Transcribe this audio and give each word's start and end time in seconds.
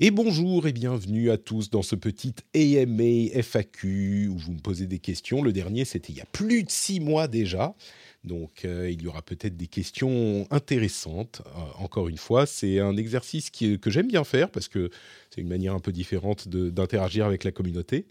Et 0.00 0.10
bonjour 0.10 0.66
et 0.66 0.72
bienvenue 0.72 1.30
à 1.30 1.36
tous 1.36 1.68
dans 1.68 1.82
ce 1.82 1.94
petit 1.94 2.34
AMA 2.54 3.28
FAQ 3.42 4.28
où 4.28 4.38
vous 4.38 4.52
me 4.52 4.58
posez 4.58 4.86
des 4.86 4.98
questions. 4.98 5.42
Le 5.42 5.52
dernier, 5.52 5.84
c'était 5.84 6.12
il 6.12 6.16
y 6.16 6.22
a 6.22 6.26
plus 6.32 6.64
de 6.64 6.70
six 6.70 6.98
mois 6.98 7.28
déjà. 7.28 7.74
Donc 8.24 8.64
euh, 8.64 8.90
il 8.90 9.02
y 9.02 9.06
aura 9.06 9.20
peut-être 9.20 9.56
des 9.56 9.66
questions 9.66 10.46
intéressantes. 10.50 11.42
Euh, 11.46 11.60
encore 11.78 12.08
une 12.08 12.16
fois, 12.16 12.46
c'est 12.46 12.80
un 12.80 12.96
exercice 12.96 13.50
que 13.50 13.90
j'aime 13.90 14.08
bien 14.08 14.24
faire 14.24 14.50
parce 14.50 14.68
que 14.68 14.90
c'est 15.30 15.42
une 15.42 15.48
manière 15.48 15.74
un 15.74 15.80
peu 15.80 15.92
différente 15.92 16.48
d'interagir 16.48 17.26
avec 17.26 17.44
la 17.44 17.52
communauté 17.52 18.06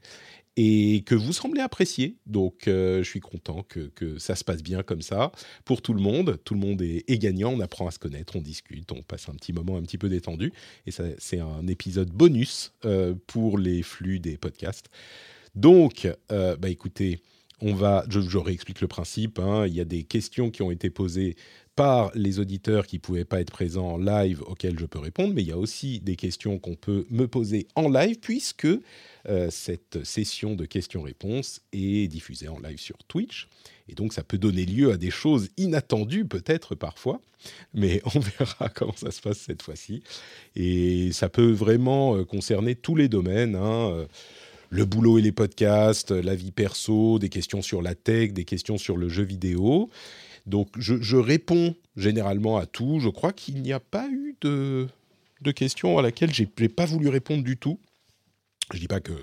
et 0.57 1.03
que 1.05 1.15
vous 1.15 1.33
semblez 1.33 1.61
apprécier. 1.61 2.17
Donc 2.25 2.67
euh, 2.67 3.03
je 3.03 3.09
suis 3.09 3.19
content 3.19 3.63
que, 3.63 3.91
ça 4.17 4.35
se 4.35 4.43
passe 4.43 4.61
bien 4.63 4.83
comme 4.83 5.01
ça 5.01 5.31
pour 5.65 5.81
tout 5.81 5.93
le 5.93 6.01
monde. 6.01 6.39
Tout 6.43 6.53
le 6.53 6.59
monde 6.59 6.81
est, 6.81 7.17
gagnant, 7.17 7.51
on 7.51 7.59
apprend 7.59 7.87
à 7.87 7.91
se 7.91 7.99
connaître, 7.99 8.35
on 8.35 8.41
discute, 8.41 8.91
on 8.91 9.01
passe 9.01 9.29
un 9.29 9.33
petit 9.33 9.53
moment 9.53 9.77
un 9.77 9.83
petit 9.83 9.97
peu 9.97 10.09
détendu. 10.09 10.51
Et 10.85 10.91
ça, 10.91 11.03
c'est 11.17 11.39
un 11.39 11.67
épisode 11.67 12.09
bonus 12.09 12.73
euh, 12.85 13.15
pour 13.27 13.57
les 13.57 13.83
flux 13.83 14.19
des 14.19 14.37
podcasts. 14.37 14.89
Donc, 15.55 16.07
euh, 16.31 16.55
bah 16.57 16.69
écoutez, 16.69 17.19
on 17.61 17.73
va, 17.73 18.05
je, 18.09 18.21
je 18.21 18.37
réexplique 18.37 18.81
le 18.81 18.87
principe. 18.87 19.39
hein. 19.39 19.67
Il 19.67 19.73
y 19.73 19.81
a 19.81 19.85
des 19.85 20.03
questions 20.03 20.49
qui 20.49 20.61
ont 20.63 20.71
été 20.71 20.89
posées 20.89 21.35
par 21.81 22.11
les 22.13 22.37
auditeurs 22.37 22.85
qui 22.85 22.99
pouvaient 22.99 23.25
pas 23.25 23.41
être 23.41 23.49
présents 23.49 23.93
en 23.93 23.97
live 23.97 24.43
auxquelles 24.45 24.77
je 24.77 24.85
peux 24.85 24.99
répondre, 24.99 25.33
mais 25.33 25.41
il 25.41 25.47
y 25.47 25.51
a 25.51 25.57
aussi 25.57 25.99
des 25.99 26.15
questions 26.15 26.59
qu'on 26.59 26.75
peut 26.75 27.07
me 27.09 27.27
poser 27.27 27.67
en 27.73 27.89
live 27.89 28.19
puisque 28.19 28.67
euh, 29.27 29.49
cette 29.49 30.03
session 30.03 30.53
de 30.53 30.65
questions-réponses 30.65 31.61
est 31.73 32.07
diffusée 32.07 32.49
en 32.49 32.59
live 32.59 32.79
sur 32.79 32.99
Twitch. 33.07 33.47
Et 33.89 33.95
donc, 33.95 34.13
ça 34.13 34.21
peut 34.21 34.37
donner 34.37 34.63
lieu 34.63 34.91
à 34.91 34.97
des 34.97 35.09
choses 35.09 35.49
inattendues, 35.57 36.25
peut-être 36.25 36.75
parfois, 36.75 37.19
mais 37.73 38.03
on 38.15 38.19
verra 38.19 38.69
comment 38.69 38.95
ça 38.95 39.09
se 39.09 39.19
passe 39.19 39.39
cette 39.39 39.63
fois-ci. 39.63 40.03
Et 40.55 41.11
ça 41.13 41.29
peut 41.29 41.51
vraiment 41.51 42.15
euh, 42.15 42.25
concerner 42.25 42.75
tous 42.75 42.95
les 42.95 43.09
domaines. 43.09 43.55
hein, 43.55 43.89
euh, 43.89 44.05
le 44.69 44.85
boulot 44.85 45.17
et 45.17 45.21
les 45.21 45.33
podcasts, 45.33 46.11
la 46.11 46.33
vie 46.33 46.51
perso, 46.51 47.19
des 47.19 47.27
questions 47.27 47.61
sur 47.61 47.81
la 47.81 47.93
tech, 47.93 48.31
des 48.33 48.45
questions 48.45 48.77
sur 48.77 48.97
le 48.97 49.09
jeu 49.09 49.23
vidéo. 49.23 49.89
Donc, 50.45 50.69
je, 50.77 51.15
réponds 51.15 51.75
généralement 51.95 52.57
à 52.57 52.65
tout. 52.65 52.99
Je 52.99 53.09
crois 53.09 53.33
qu'il 53.33 53.61
n'y 53.61 53.73
a 53.73 53.79
pas 53.79 54.07
eu 54.09 54.35
de, 54.41 54.87
de 55.41 55.51
questions 55.51 55.97
à 55.97 56.01
laquelle 56.01 56.33
j'ai 56.33 56.45
pas 56.45 56.85
voulu 56.85 57.09
répondre 57.09 57.43
du 57.43 57.57
tout. 57.57 57.79
Je 58.73 58.79
dis 58.79 58.87
pas 58.87 58.99
que 58.99 59.13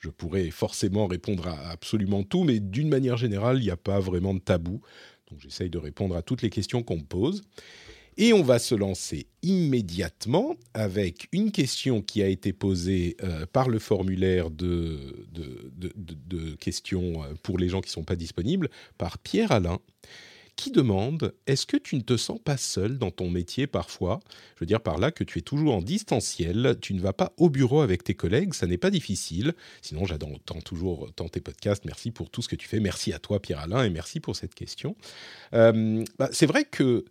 je 0.00 0.10
pourrais 0.10 0.50
forcément 0.50 1.06
répondre 1.06 1.48
à 1.48 1.70
absolument 1.70 2.22
tout, 2.24 2.44
mais 2.44 2.60
d'une 2.60 2.88
manière 2.88 3.16
générale, 3.16 3.58
il 3.58 3.64
n'y 3.64 3.70
a 3.70 3.76
pas 3.76 4.00
vraiment 4.00 4.34
de 4.34 4.40
tabou. 4.40 4.80
Donc, 5.30 5.40
j'essaye 5.40 5.70
de 5.70 5.78
répondre 5.78 6.16
à 6.16 6.22
toutes 6.22 6.42
les 6.42 6.50
questions 6.50 6.82
qu'on 6.82 6.98
me 6.98 7.04
pose. 7.04 7.42
Et 8.16 8.32
on 8.32 8.42
va 8.42 8.60
se 8.60 8.76
lancer 8.76 9.26
immédiatement 9.42 10.54
avec 10.72 11.26
une 11.32 11.50
question 11.50 12.00
qui 12.00 12.22
a 12.22 12.28
été 12.28 12.52
posée 12.52 13.16
euh, 13.24 13.44
par 13.46 13.68
le 13.68 13.80
formulaire 13.80 14.50
de- 14.50 15.26
de 15.32 16.54
questions 16.54 17.24
euh, 17.24 17.34
pour 17.42 17.58
les 17.58 17.68
gens 17.68 17.80
qui 17.80 17.88
ne 17.88 17.94
sont 17.94 18.04
pas 18.04 18.14
disponibles, 18.14 18.70
par 18.98 19.18
Pierre 19.18 19.50
Alain, 19.50 19.80
qui 20.56 20.70
demande 20.70 21.34
Est-ce 21.46 21.66
que 21.66 21.76
tu 21.76 21.96
ne 21.96 22.00
te 22.00 22.16
sens 22.16 22.38
pas 22.42 22.56
seul 22.56 22.98
dans 22.98 23.10
ton 23.10 23.30
métier 23.30 23.66
parfois? 23.66 24.20
Je 24.54 24.60
veux 24.60 24.66
dire 24.66 24.80
par 24.80 24.98
là 24.98 25.10
que 25.10 25.24
tu 25.24 25.38
es 25.38 25.42
toujours 25.42 25.74
en 25.74 25.82
distanciel, 25.82 26.76
tu 26.80 26.94
ne 26.94 27.00
vas 27.00 27.12
pas 27.12 27.32
au 27.36 27.50
bureau 27.50 27.80
avec 27.80 28.04
tes 28.04 28.14
collègues, 28.14 28.54
ça 28.54 28.66
n'est 28.66 28.78
pas 28.78 28.90
difficile. 28.90 29.54
Sinon, 29.82 30.04
j'entends 30.04 30.60
toujours 30.60 31.12
tant 31.14 31.28
tes 31.28 31.40
podcasts. 31.40 31.84
Merci 31.84 32.10
pour 32.10 32.30
tout 32.30 32.42
ce 32.42 32.48
que 32.48 32.56
tu 32.56 32.68
fais. 32.68 32.80
Merci 32.80 33.12
à 33.12 33.18
toi, 33.18 33.40
Pierre 33.40 33.60
Alain, 33.60 33.84
et 33.84 33.90
merci 33.90 34.20
pour 34.20 34.36
cette 34.36 34.54
question. 34.54 34.96
Euh, 35.54 36.04
bah, 36.18 36.28
c'est 36.32 36.46
vrai 36.46 36.64
que 36.64 37.04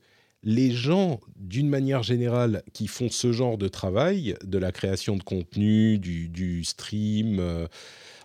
les 0.43 0.71
gens, 0.71 1.21
d'une 1.37 1.69
manière 1.69 2.03
générale, 2.03 2.63
qui 2.73 2.87
font 2.87 3.09
ce 3.09 3.31
genre 3.31 3.57
de 3.57 3.67
travail, 3.67 4.35
de 4.43 4.57
la 4.57 4.71
création 4.71 5.15
de 5.15 5.23
contenu, 5.23 5.97
du, 5.97 6.27
du 6.27 6.63
stream, 6.63 7.39
euh, 7.39 7.67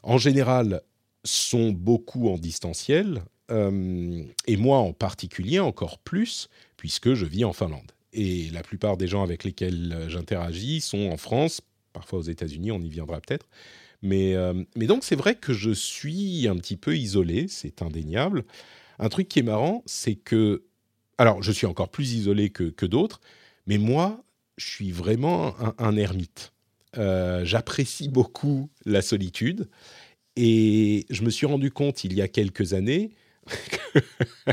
en 0.03 0.19
général, 0.19 0.83
sont 1.25 1.71
beaucoup 1.71 2.29
en 2.29 2.39
distanciel. 2.39 3.23
Euh, 3.51 4.23
et 4.47 4.57
moi 4.57 4.79
en 4.79 4.93
particulier, 4.93 5.59
encore 5.59 5.99
plus, 5.99 6.49
puisque 6.77 7.15
je 7.15 7.25
vis 7.25 7.45
en 7.45 7.53
Finlande. 7.53 7.93
Et 8.13 8.49
la 8.51 8.63
plupart 8.63 8.97
des 8.97 9.07
gens 9.07 9.23
avec 9.23 9.45
lesquels 9.45 9.93
euh, 9.93 10.09
j'interagis 10.09 10.81
sont 10.81 11.11
en 11.11 11.17
France, 11.17 11.61
parfois 11.93 12.19
aux 12.21 12.23
États-Unis, 12.23 12.73
on 12.73 12.81
y 12.81 12.89
viendra 12.89 13.21
peut-être. 13.21 13.47
Mais, 14.03 14.35
euh, 14.35 14.55
mais 14.77 14.87
donc, 14.87 15.05
c'est 15.05 15.17
vrai 15.17 15.35
que 15.35 15.53
je 15.53 15.71
suis 15.71 16.47
un 16.49 16.57
petit 16.57 16.77
peu 16.77 16.97
isolé, 16.97 17.49
c'est 17.49 17.83
indéniable. 17.83 18.45
Un 18.99 19.09
truc 19.09 19.29
qui 19.29 19.41
est 19.41 19.45
marrant, 19.45 19.83
c'est 19.87 20.15
que 20.15 20.65
alors, 21.21 21.43
je 21.43 21.51
suis 21.51 21.67
encore 21.67 21.89
plus 21.89 22.13
isolé 22.13 22.51
que, 22.51 22.65
que 22.65 22.87
d'autres, 22.87 23.21
mais 23.67 23.77
moi, 23.77 24.23
je 24.57 24.67
suis 24.67 24.93
vraiment 24.93 25.57
un, 25.79 25.97
ermite. 25.97 26.53
J'apprécie 26.95 28.09
beaucoup 28.09 28.71
la 28.85 29.03
solitude 29.03 29.69
et 30.37 31.07
je 31.11 31.23
me 31.23 31.31
suis 31.31 31.47
rendu 31.47 31.73
compte 31.73 32.05
il 32.05 32.13
y 32.15 32.23
a 32.23 32.29
quelques 32.29 32.73
années, 32.73 33.11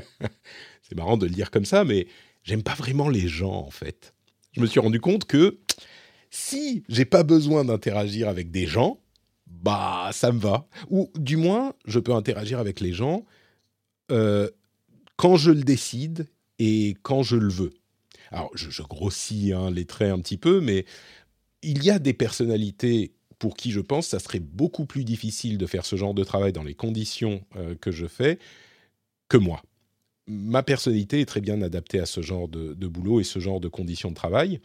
c'est 0.82 0.96
marrant 0.96 1.18
de 1.18 1.26
le 1.26 1.32
dire 1.32 1.52
comme 1.52 1.66
ça, 1.66 1.84
mais 1.84 2.08
j'aime 2.44 2.64
pas 2.64 2.76
vraiment 2.76 3.10
les 3.10 3.28
gens 3.28 3.54
en 3.54 3.72
fait. 3.72 4.14
Je 4.54 4.62
me 4.62 4.68
suis 4.68 4.80
rendu 4.80 5.00
compte 5.00 5.26
que 5.26 5.60
si 6.30 6.84
j'ai 6.90 7.06
pas 7.06 7.24
besoin 7.24 7.66
d'interagir 7.66 8.30
avec 8.30 8.52
des 8.52 8.68
gens, 8.68 9.00
bah 9.48 10.10
ça 10.12 10.32
me 10.32 10.40
va. 10.40 10.68
Ou 10.90 11.12
du 11.16 11.38
moins, 11.38 11.74
je 11.86 12.00
peux 12.00 12.14
interagir 12.14 12.60
avec 12.60 12.80
les 12.80 12.94
gens 12.94 13.26
euh, 14.12 14.50
quand 15.18 15.38
je 15.38 15.52
le 15.52 15.64
décide 15.64 16.28
et 16.60 16.96
quand 17.04 17.24
je 17.24 17.36
le 17.36 17.50
veux. 17.50 17.74
Alors, 18.32 18.52
je, 18.56 18.82
grossis 18.84 19.54
hein, 19.54 19.72
les 19.72 19.86
traits 19.86 20.12
un 20.12 20.20
petit 20.20 20.38
peu, 20.38 20.62
mais 20.62 20.86
il 21.62 21.84
y 21.84 21.90
a 21.90 22.00
des 22.00 22.14
personnalités 22.14 23.14
pour 23.40 23.56
qui 23.56 23.72
je 23.72 23.82
pense 23.82 24.08
ça 24.08 24.20
serait 24.20 24.40
beaucoup 24.40 24.86
plus 24.86 25.04
difficile 25.04 25.58
de 25.58 25.66
faire 25.66 25.86
ce 25.86 25.96
genre 25.96 26.14
de 26.14 26.24
travail 26.24 26.54
dans 26.54 26.64
les 26.64 26.74
conditions 26.74 27.44
euh, 27.58 27.76
que 27.76 27.92
je 27.92 28.08
fais 28.08 28.40
que 29.28 29.38
moi. 29.38 29.62
Ma 30.28 30.64
personnalité 30.64 31.22
est 31.22 31.26
très 31.26 31.42
bien 31.42 31.62
adaptée 31.62 32.00
à 32.00 32.06
ce 32.06 32.22
genre 32.22 32.48
de, 32.48 32.88
boulot 32.88 33.20
et 33.20 33.24
ce 33.24 33.40
genre 33.40 33.60
de 33.60 33.68
conditions 33.68 34.10
de 34.10 34.16
travail. 34.16 34.60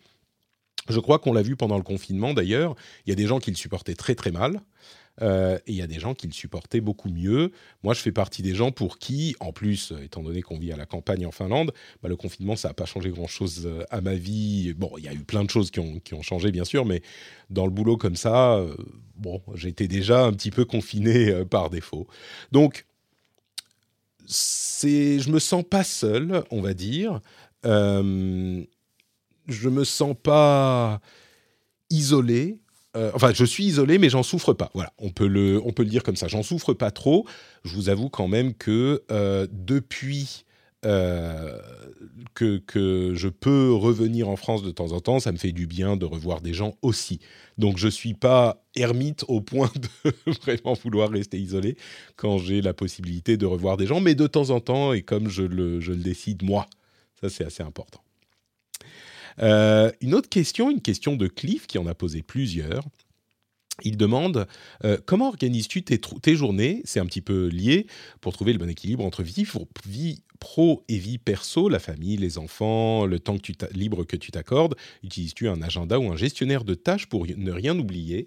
Je 0.89 0.99
crois 0.99 1.19
qu'on 1.19 1.35
l'a 1.35 1.43
vu 1.43 1.57
pendant 1.57 1.77
le 1.77 1.83
confinement 1.83 2.33
d'ailleurs. 2.33 2.75
Il 3.05 3.11
y 3.11 3.13
a 3.13 3.17
des 3.17 3.27
gens 3.27 3.39
qui 3.39 3.51
le 3.51 3.57
supportaient 3.57 3.95
très 3.95 4.15
très 4.15 4.31
mal. 4.31 4.63
euh, 5.23 5.59
et 5.67 5.73
il 5.73 5.75
y 5.75 5.83
a 5.83 5.87
des 5.87 6.01
gens 6.01 6.15
qui 6.15 6.27
le 6.27 6.33
supportaient 6.33 6.81
beaucoup 6.81 7.11
mieux. 7.11 7.53
Moi, 7.83 7.93
je 7.93 8.01
fais 8.01 8.13
partie 8.13 8.41
des 8.41 8.55
gens 8.55 8.73
pour 8.73 8.99
qui, 8.99 9.37
en 9.41 9.53
plus, 9.53 9.93
euh, 9.93 10.03
étant 10.03 10.23
donné 10.23 10.41
qu'on 10.41 10.59
vit 10.59 10.73
à 10.73 10.77
la 10.77 10.87
campagne 10.87 11.27
en 11.27 11.31
Finlande, 11.31 11.73
bah, 12.03 12.09
le 12.09 12.17
confinement, 12.17 12.57
ça 12.57 12.69
n'a 12.69 12.75
pas 12.75 12.87
changé 12.87 13.11
grand-chose 13.11 13.67
euh, 13.67 13.85
à 13.91 14.01
ma 14.01 14.15
vie. 14.15 14.73
Bon, 14.73 14.91
il 14.97 15.05
y 15.05 15.09
a 15.09 15.13
eu 15.13 15.25
plein 15.25 15.45
de 15.45 15.51
choses 15.51 15.71
qui 15.71 15.81
ont, 15.81 16.01
qui 16.01 16.15
ont 16.15 16.23
changé, 16.23 16.53
bien 16.53 16.65
sûr, 16.65 16.87
mais 16.87 17.03
dans 17.51 17.67
le 17.67 17.71
boulot 17.71 17.99
comme 17.99 18.17
ça, 18.17 18.65
bon, 19.17 19.43
j'étais 19.55 19.89
déjà 19.89 20.25
un 20.25 20.33
petit 20.33 20.51
peu 20.51 20.65
confiné 20.65 21.45
par 21.45 21.69
défaut. 21.69 22.07
Donc, 22.53 22.87
c'est, 24.31 25.19
je 25.19 25.31
me 25.31 25.39
sens 25.39 25.65
pas 25.69 25.85
seul, 25.85 26.45
on 26.51 26.61
va 26.61 26.73
dire. 26.73 27.21
Euh, 27.67 28.63
je 29.49 29.69
me 29.69 29.85
sens 29.85 30.17
pas 30.23 31.01
isolé. 31.91 32.61
Euh, 32.97 33.11
enfin, 33.15 33.33
je 33.35 33.45
suis 33.45 33.65
isolé, 33.65 33.99
mais 33.99 34.09
j'en 34.09 34.23
souffre 34.23 34.53
pas. 34.53 34.71
Voilà, 34.75 34.93
on 34.99 35.11
peut 35.11 35.27
le, 35.27 35.61
on 35.65 35.73
peut 35.73 35.83
le 35.83 35.89
dire 35.89 36.05
comme 36.05 36.17
ça. 36.17 36.29
J'en 36.29 36.43
souffre 36.43 36.73
pas 36.75 36.93
trop. 36.93 37.27
Je 37.65 37.75
vous 37.75 37.89
avoue 37.89 38.09
quand 38.09 38.29
même 38.29 38.55
que 38.55 39.03
euh, 39.11 39.47
depuis 39.51 40.45
euh, 40.87 41.59
que, 42.35 43.13
je 43.15 43.29
peux 43.29 43.73
revenir 43.73 44.29
en 44.29 44.37
France 44.37 44.63
de 44.63 44.71
temps 44.71 44.93
en 44.93 45.01
temps, 45.01 45.21
ça 45.21 45.33
me 45.33 45.37
fait 45.37 45.53
du 45.53 45.67
bien 45.67 45.97
de 45.97 46.07
revoir 46.07 46.41
des 46.41 46.55
gens 46.55 46.75
aussi. 46.81 47.21
Donc 47.59 47.77
je 47.77 47.89
suis 47.89 48.15
pas 48.15 48.65
ermite 48.75 49.25
au 49.29 49.41
point 49.41 49.71
de 50.05 50.13
vraiment 50.43 50.75
vouloir 50.75 51.11
rester 51.11 51.39
isolé 51.39 51.77
quand 52.17 52.39
j'ai 52.39 52.63
la 52.63 52.73
possibilité 52.73 53.37
de 53.37 53.47
revoir 53.47 53.77
des 53.77 53.87
gens, 53.87 54.01
mais 54.01 54.15
de 54.15 54.27
temps 54.27 54.51
en 54.51 54.61
temps, 54.61 54.93
et 54.93 55.03
comme 55.03 55.29
je 55.29 55.43
le, 55.43 55.81
je 55.81 55.93
le 55.93 56.03
décide 56.03 56.43
moi, 56.43 56.67
ça 57.21 57.29
c'est 57.29 57.45
assez 57.45 57.63
important. 57.63 58.01
Euh, 59.43 59.91
une 60.01 60.15
autre 60.15 60.29
question, 60.29 60.71
une 60.71 60.81
question 60.81 61.17
de 61.17 61.27
Cliff 61.27 61.67
qui 61.67 61.79
en 61.79 61.87
a 61.87 61.95
posé 61.95 62.23
plusieurs. 62.23 62.85
Il 63.85 63.97
demande 63.97 64.47
euh, 64.85 64.99
comment 65.05 65.29
organises-tu 65.29 65.83
tes, 65.83 66.35
journées? 66.35 66.83
C'est 66.85 67.01
un 67.01 67.07
petit 67.07 67.21
peu 67.21 67.49
lié 67.49 67.87
pour 68.21 68.33
trouver 68.33 68.53
le 68.53 68.59
bon 68.59 68.69
équilibre 68.69 69.05
entre 69.05 69.23
vie, 69.23 69.45
pro 70.39 70.85
et 70.89 70.99
vie 70.99 71.19
perso, 71.19 71.69
la 71.69 71.79
famille, 71.79 72.17
les 72.17 72.39
enfants, 72.39 73.07
le 73.07 73.19
temps 73.19 73.37
que 73.37 73.43
tu 73.43 73.55
libre 73.73 74.05
que 74.05 74.17
tu 74.17 74.31
t'accordes. 74.31 74.75
Utilises-tu 75.05 75.49
un 75.49 75.63
agenda 75.63 75.99
ou 75.99 76.11
un 76.11 76.17
gestionnaire 76.17 76.65
de 76.65 76.75
tâches 76.75 77.07
pour 77.07 77.27
ne 77.27 77.53
rien 77.53 77.79
oublier? 77.79 78.27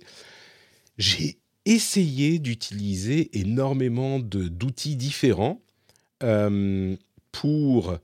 J'ai 0.98 1.40
essayé 1.66 2.40
d'utiliser 2.40 3.38
énormément 3.40 4.20
d'outils 4.20 4.96
différents 4.96 5.62
euh, 6.22 6.96
pour 7.32 7.98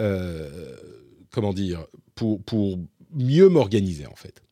euh, 0.00 0.76
comment 1.30 1.52
dire 1.52 1.86
pour 2.14 2.78
mieux 3.14 3.48
m'organiser 3.48 4.06
en 4.06 4.14
fait 4.14 4.42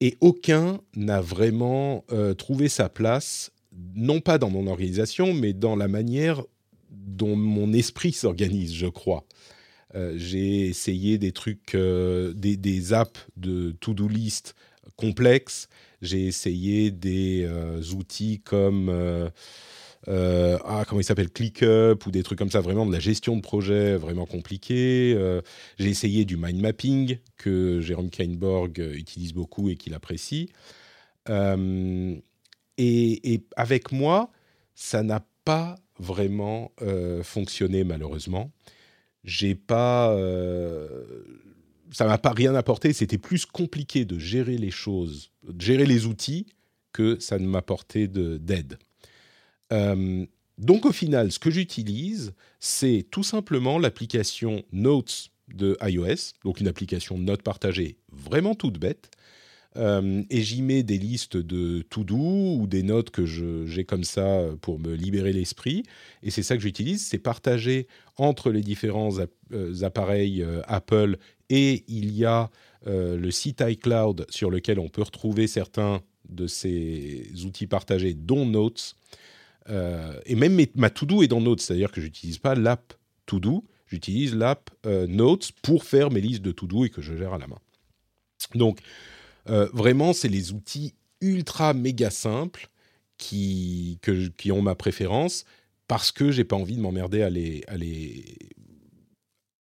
et 0.00 0.16
aucun 0.20 0.80
n'a 0.94 1.20
vraiment 1.20 2.04
euh, 2.12 2.34
trouvé 2.34 2.68
sa 2.68 2.88
place, 2.88 3.50
non 3.94 4.20
pas 4.20 4.38
dans 4.38 4.50
mon 4.50 4.66
organisation, 4.66 5.32
mais 5.32 5.52
dans 5.52 5.76
la 5.76 5.88
manière 5.88 6.42
dont 6.90 7.36
mon 7.36 7.72
esprit 7.72 8.12
s'organise, 8.12 8.74
je 8.74 8.86
crois. 8.86 9.24
Euh, 9.94 10.14
j'ai 10.16 10.66
essayé 10.66 11.18
des 11.18 11.32
trucs, 11.32 11.74
euh, 11.74 12.32
des, 12.34 12.56
des, 12.56 12.92
apps 12.92 13.26
de 13.36 13.74
to-do 13.80 14.08
list 14.08 14.54
complexes. 14.96 15.68
J'ai 16.02 16.26
essayé 16.26 16.90
des 16.90 17.48
outils 17.94 18.40
comme 18.44 18.90
euh, 20.08 20.58
ah, 20.64 20.84
comment 20.86 21.00
il 21.00 21.04
s'appelle, 21.04 21.30
ClickUp 21.30 22.06
ou 22.06 22.10
des 22.10 22.22
trucs 22.22 22.38
comme 22.38 22.50
ça, 22.50 22.60
vraiment 22.60 22.86
de 22.86 22.92
la 22.92 23.00
gestion 23.00 23.36
de 23.36 23.40
projet 23.40 23.96
vraiment 23.96 24.26
compliqué. 24.26 25.14
Euh, 25.16 25.40
j'ai 25.78 25.88
essayé 25.88 26.24
du 26.24 26.36
mind 26.36 26.60
mapping 26.60 27.18
que 27.36 27.80
Jérôme 27.80 28.10
Kainborg 28.10 28.78
utilise 28.78 29.32
beaucoup 29.32 29.68
et 29.68 29.76
qu'il 29.76 29.94
apprécie. 29.94 30.50
Euh, 31.28 32.14
et, 32.78 33.42
avec 33.56 33.90
moi, 33.90 34.30
ça 34.74 35.02
n'a 35.02 35.26
pas 35.44 35.76
vraiment 35.98 36.72
fonctionné 37.22 37.84
malheureusement. 37.84 38.52
J'ai 39.24 39.54
pas, 39.54 40.14
ça 41.90 42.06
m'a 42.06 42.18
pas 42.18 42.32
rien 42.32 42.54
apporté. 42.54 42.92
C'était 42.92 43.18
plus 43.18 43.46
compliqué 43.46 44.04
de 44.04 44.18
gérer 44.18 44.58
les 44.58 44.70
choses, 44.70 45.30
de 45.48 45.60
gérer 45.60 45.86
les 45.86 46.06
outils 46.06 46.46
que 46.92 47.18
ça 47.18 47.38
ne 47.38 47.46
m'apportait 47.46 48.08
d'aide. 48.08 48.78
Euh, 49.72 50.26
donc 50.58 50.86
au 50.86 50.92
final, 50.92 51.32
ce 51.32 51.38
que 51.38 51.50
j'utilise, 51.50 52.34
c'est 52.60 53.06
tout 53.10 53.22
simplement 53.22 53.78
l'application 53.78 54.62
Notes 54.72 55.30
de 55.48 55.76
iOS, 55.82 56.34
donc 56.44 56.60
une 56.60 56.68
application 56.68 57.16
de 57.18 57.22
notes 57.22 57.42
partagées 57.42 57.98
vraiment 58.10 58.54
toute 58.54 58.78
bête. 58.78 59.10
Euh, 59.76 60.22
et 60.30 60.40
j'y 60.40 60.62
mets 60.62 60.82
des 60.82 60.96
listes 60.96 61.36
de 61.36 61.82
to-do 61.82 62.16
ou 62.16 62.66
des 62.66 62.82
notes 62.82 63.10
que 63.10 63.26
j'ai 63.26 63.84
comme 63.84 64.04
ça 64.04 64.40
pour 64.62 64.78
me 64.78 64.94
libérer 64.94 65.34
l'esprit. 65.34 65.82
Et 66.22 66.30
c'est 66.30 66.42
ça 66.42 66.56
que 66.56 66.62
j'utilise, 66.62 67.06
c'est 67.06 67.18
partagé 67.18 67.86
entre 68.16 68.50
les 68.50 68.62
différents 68.62 69.10
euh, 69.52 69.82
appareils 69.82 70.44
Apple 70.66 71.18
et 71.50 71.84
il 71.88 72.10
y 72.16 72.24
a 72.24 72.50
le 72.86 73.30
site 73.32 73.62
iCloud 73.66 74.26
sur 74.30 74.48
lequel 74.48 74.78
on 74.78 74.88
peut 74.88 75.02
retrouver 75.02 75.48
certains 75.48 76.00
de 76.28 76.46
ces 76.46 77.28
outils 77.44 77.66
partagés, 77.66 78.14
dont 78.14 78.46
Notes. 78.46 78.96
Euh, 79.68 80.20
et 80.26 80.34
même 80.34 80.60
ma 80.74 80.90
to-do 80.90 81.22
est 81.22 81.28
dans 81.28 81.40
Notes, 81.40 81.60
c'est-à-dire 81.60 81.90
que 81.90 82.00
j'utilise 82.00 82.38
pas 82.38 82.54
l'app 82.54 82.94
to-do, 83.26 83.64
j'utilise 83.86 84.34
l'app 84.34 84.70
euh, 84.86 85.06
Notes 85.06 85.52
pour 85.62 85.84
faire 85.84 86.10
mes 86.10 86.20
listes 86.20 86.42
de 86.42 86.52
to-do 86.52 86.84
et 86.84 86.90
que 86.90 87.02
je 87.02 87.16
gère 87.16 87.34
à 87.34 87.38
la 87.38 87.46
main. 87.46 87.58
Donc, 88.54 88.80
euh, 89.48 89.68
vraiment, 89.72 90.12
c'est 90.12 90.28
les 90.28 90.52
outils 90.52 90.94
ultra 91.20 91.74
méga 91.74 92.10
simples 92.10 92.68
qui, 93.18 93.98
qui 94.36 94.52
ont 94.52 94.62
ma 94.62 94.74
préférence 94.74 95.44
parce 95.88 96.12
que 96.12 96.30
j'ai 96.30 96.44
pas 96.44 96.56
envie 96.56 96.76
de 96.76 96.80
m'emmerder 96.80 97.22
à 97.22 97.30
les, 97.30 97.62
à 97.66 97.76
les 97.76 98.36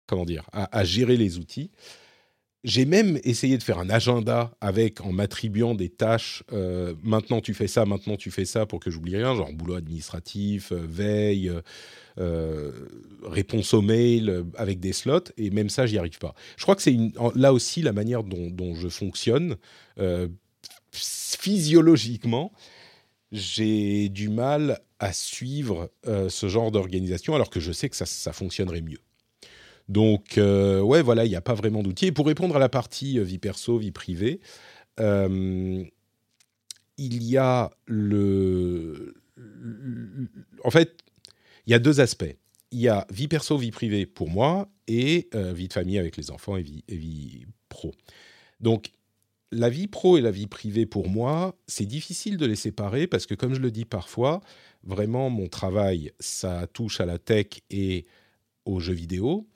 comment 0.06 0.24
dire, 0.24 0.48
à 0.52 0.84
gérer 0.84 1.16
les 1.16 1.38
outils. 1.38 1.70
J'ai 2.62 2.84
même 2.84 3.18
essayé 3.24 3.56
de 3.56 3.62
faire 3.62 3.78
un 3.78 3.88
agenda 3.88 4.52
avec 4.60 5.00
en 5.00 5.12
m'attribuant 5.12 5.74
des 5.74 5.88
tâches. 5.88 6.44
Euh, 6.52 6.94
maintenant 7.02 7.40
tu 7.40 7.54
fais 7.54 7.68
ça, 7.68 7.86
maintenant 7.86 8.16
tu 8.16 8.30
fais 8.30 8.44
ça 8.44 8.66
pour 8.66 8.80
que 8.80 8.90
j'oublie 8.90 9.16
rien, 9.16 9.34
genre 9.34 9.50
boulot 9.54 9.76
administratif, 9.76 10.70
euh, 10.70 10.84
veille, 10.86 11.50
euh, 12.18 12.72
réponse 13.24 13.72
aux 13.72 13.80
mails 13.80 14.44
avec 14.58 14.78
des 14.78 14.92
slots. 14.92 15.32
Et 15.38 15.48
même 15.48 15.70
ça, 15.70 15.86
j'y 15.86 15.96
arrive 15.96 16.18
pas. 16.18 16.34
Je 16.58 16.64
crois 16.64 16.76
que 16.76 16.82
c'est 16.82 16.96
là 17.34 17.54
aussi 17.54 17.80
la 17.80 17.94
manière 17.94 18.24
dont, 18.24 18.74
je 18.74 18.88
fonctionne 18.88 19.56
physiologiquement. 20.92 22.52
J'ai 23.32 24.10
du 24.10 24.28
mal 24.28 24.80
à 24.98 25.14
suivre 25.14 25.90
ce 26.04 26.48
genre 26.48 26.70
d'organisation, 26.70 27.34
alors 27.34 27.48
que 27.48 27.60
je 27.60 27.72
sais 27.72 27.88
que 27.88 27.96
ça 27.96 28.32
fonctionnerait 28.32 28.82
mieux. 28.82 29.00
Donc, 29.90 30.38
euh, 30.38 30.80
ouais, 30.80 31.02
voilà, 31.02 31.24
il 31.24 31.30
n'y 31.30 31.36
a 31.36 31.40
pas 31.40 31.54
vraiment 31.54 31.82
d'outils. 31.82 32.06
Et 32.06 32.12
pour 32.12 32.28
répondre 32.28 32.54
à 32.54 32.60
la 32.60 32.68
partie 32.68 33.18
euh, 33.18 33.24
vie 33.24 33.38
perso, 33.38 33.76
vie 33.76 33.90
privée, 33.90 34.40
euh, 35.00 35.84
il 36.96 37.22
y 37.24 37.36
a 37.36 37.72
le, 37.86 39.16
En 40.62 40.70
fait, 40.70 40.96
il 41.66 41.72
y 41.72 41.74
a 41.74 41.80
deux 41.80 42.00
aspects. 42.00 42.36
Il 42.70 42.78
y 42.78 42.88
a 42.88 43.04
vie 43.10 43.26
perso, 43.26 43.58
vie 43.58 43.72
privée 43.72 44.06
pour 44.06 44.30
moi 44.30 44.68
et 44.86 45.28
vie 45.32 45.66
de 45.66 45.72
famille 45.72 45.98
avec 45.98 46.16
les 46.16 46.30
enfants 46.30 46.56
et 46.56 46.62
vie, 46.62 46.84
et 46.86 46.96
vie 46.96 47.46
pro. 47.68 47.92
Donc, 48.60 48.92
la 49.50 49.70
vie 49.70 49.88
pro 49.88 50.18
et 50.18 50.20
la 50.20 50.30
vie 50.30 50.46
privée 50.46 50.86
pour 50.86 51.08
moi, 51.08 51.56
c'est 51.66 51.86
difficile 51.86 52.36
de 52.36 52.46
les 52.46 52.54
séparer 52.54 53.08
parce 53.08 53.26
que, 53.26 53.34
comme 53.34 53.54
je 53.54 53.60
le 53.60 53.72
dis 53.72 53.86
parfois, 53.86 54.40
vraiment, 54.84 55.30
mon 55.30 55.48
travail, 55.48 56.12
ça 56.20 56.68
touche 56.68 57.00
à 57.00 57.06
la 57.06 57.18
tech 57.18 57.46
et 57.70 58.06
aux 58.66 58.78
jeux 58.78 58.92
vidéo. 58.92 59.48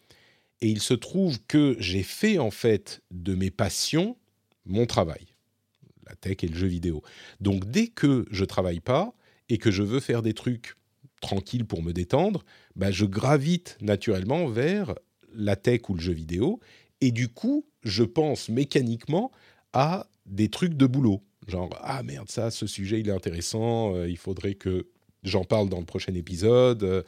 Et 0.60 0.68
il 0.68 0.80
se 0.80 0.94
trouve 0.94 1.38
que 1.46 1.76
j'ai 1.78 2.02
fait 2.02 2.38
en 2.38 2.50
fait 2.50 3.02
de 3.10 3.34
mes 3.34 3.50
passions 3.50 4.16
mon 4.66 4.86
travail, 4.86 5.26
la 6.06 6.14
tech 6.16 6.38
et 6.42 6.48
le 6.48 6.56
jeu 6.56 6.66
vidéo. 6.66 7.02
Donc 7.40 7.70
dès 7.70 7.88
que 7.88 8.24
je 8.30 8.44
travaille 8.44 8.80
pas 8.80 9.14
et 9.48 9.58
que 9.58 9.70
je 9.70 9.82
veux 9.82 10.00
faire 10.00 10.22
des 10.22 10.34
trucs 10.34 10.76
tranquilles 11.20 11.64
pour 11.64 11.82
me 11.82 11.92
détendre, 11.92 12.44
bah, 12.76 12.90
je 12.90 13.04
gravite 13.04 13.76
naturellement 13.80 14.46
vers 14.46 14.94
la 15.32 15.56
tech 15.56 15.88
ou 15.88 15.94
le 15.94 16.00
jeu 16.00 16.12
vidéo. 16.12 16.60
Et 17.00 17.10
du 17.10 17.28
coup, 17.28 17.66
je 17.82 18.04
pense 18.04 18.48
mécaniquement 18.48 19.30
à 19.72 20.06
des 20.26 20.48
trucs 20.48 20.74
de 20.74 20.86
boulot. 20.86 21.22
Genre, 21.46 21.68
ah 21.82 22.02
merde, 22.02 22.30
ça, 22.30 22.50
ce 22.50 22.66
sujet, 22.66 23.00
il 23.00 23.08
est 23.08 23.12
intéressant, 23.12 23.94
euh, 23.94 24.08
il 24.08 24.16
faudrait 24.16 24.54
que 24.54 24.88
J'en 25.24 25.44
parle 25.44 25.68
dans 25.70 25.80
le 25.80 25.86
prochain 25.86 26.14
épisode. 26.14 26.82
Euh, 26.82 27.02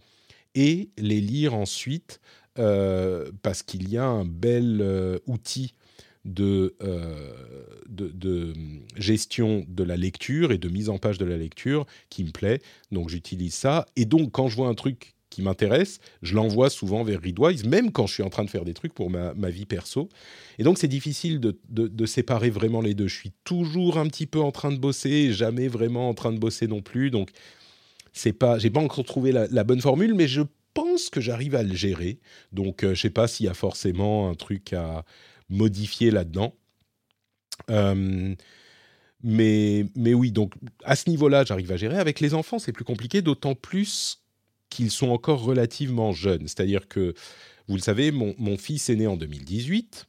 et 0.54 0.90
les 0.98 1.20
lire 1.20 1.54
ensuite 1.54 2.20
parce 2.54 3.62
qu'il 3.62 3.88
y 3.88 3.96
a 3.96 4.04
un 4.04 4.24
bel 4.24 5.20
outil 5.26 5.74
euh, 6.26 6.70
de, 7.86 8.54
gestion 8.96 9.64
de 9.68 9.84
la 9.84 9.96
lecture 9.96 10.52
et 10.52 10.58
de 10.58 10.68
mise 10.68 10.88
en 10.88 10.98
page 10.98 11.18
de 11.18 11.24
la 11.24 11.36
lecture 11.36 11.86
qui 12.08 12.24
me 12.24 12.30
plaît. 12.30 12.60
Donc 12.92 13.10
j'utilise 13.10 13.54
ça. 13.54 13.86
Et 13.96 14.04
donc 14.04 14.32
quand 14.32 14.48
je 14.48 14.56
vois 14.56 14.68
un 14.68 14.74
truc 14.74 15.14
qui 15.28 15.42
m'intéresse, 15.42 15.98
je 16.22 16.34
l'envoie 16.34 16.70
souvent 16.70 17.02
vers 17.02 17.20
Readwise, 17.20 17.64
même 17.64 17.90
quand 17.90 18.06
je 18.06 18.14
suis 18.14 18.22
en 18.22 18.30
train 18.30 18.44
de 18.44 18.50
faire 18.50 18.64
des 18.64 18.72
trucs 18.72 18.94
pour 18.94 19.10
ma, 19.10 19.32
vie 19.50 19.66
perso. 19.66 20.08
Et 20.58 20.62
donc 20.62 20.78
c'est 20.78 20.88
difficile 20.88 21.40
de, 21.40 21.58
de, 21.68 22.06
séparer 22.06 22.50
vraiment 22.50 22.80
les 22.80 22.94
deux. 22.94 23.08
Je 23.08 23.16
suis 23.16 23.32
toujours 23.42 23.98
un 23.98 24.06
petit 24.06 24.26
peu 24.26 24.40
en 24.40 24.52
train 24.52 24.70
de 24.70 24.78
bosser, 24.78 25.32
jamais 25.32 25.66
vraiment 25.66 26.08
en 26.08 26.14
train 26.14 26.32
de 26.32 26.38
bosser 26.38 26.68
non 26.68 26.82
plus. 26.82 27.10
Donc 27.10 27.30
c'est 28.12 28.32
pas, 28.32 28.58
j'ai 28.58 28.70
pas 28.70 28.80
encore 28.80 29.04
trouvé 29.04 29.32
la, 29.32 29.64
bonne 29.64 29.80
formule, 29.80 30.14
mais 30.14 30.28
je 30.28 30.42
pense 30.72 31.10
que 31.10 31.20
j'arrive 31.20 31.54
à 31.56 31.64
le 31.64 31.74
gérer. 31.74 32.20
Donc 32.52 32.84
euh, 32.84 32.94
je 32.94 33.02
sais 33.02 33.10
pas 33.10 33.26
s'il 33.26 33.46
y 33.46 33.48
a 33.48 33.54
forcément 33.54 34.30
un 34.30 34.34
truc 34.34 34.72
à 34.72 35.04
modifier 35.48 36.10
là-dedans. 36.10 36.54
Euh, 37.70 38.34
mais, 39.22 39.86
mais 39.96 40.12
oui, 40.14 40.30
donc 40.32 40.54
à 40.84 40.96
ce 40.96 41.08
niveau-là, 41.08 41.44
j'arrive 41.44 41.72
à 41.72 41.76
gérer. 41.76 41.98
Avec 41.98 42.20
les 42.20 42.34
enfants, 42.34 42.58
c'est 42.58 42.72
plus 42.72 42.84
compliqué, 42.84 43.22
d'autant 43.22 43.54
plus 43.54 44.22
qu'ils 44.68 44.90
sont 44.90 45.08
encore 45.08 45.42
relativement 45.42 46.12
jeunes. 46.12 46.42
C'est-à-dire 46.42 46.88
que, 46.88 47.14
vous 47.68 47.76
le 47.76 47.80
savez, 47.80 48.10
mon, 48.10 48.58
fils 48.58 48.90
est 48.90 48.96
né 48.96 49.06
en 49.06 49.16
2018. 49.16 50.06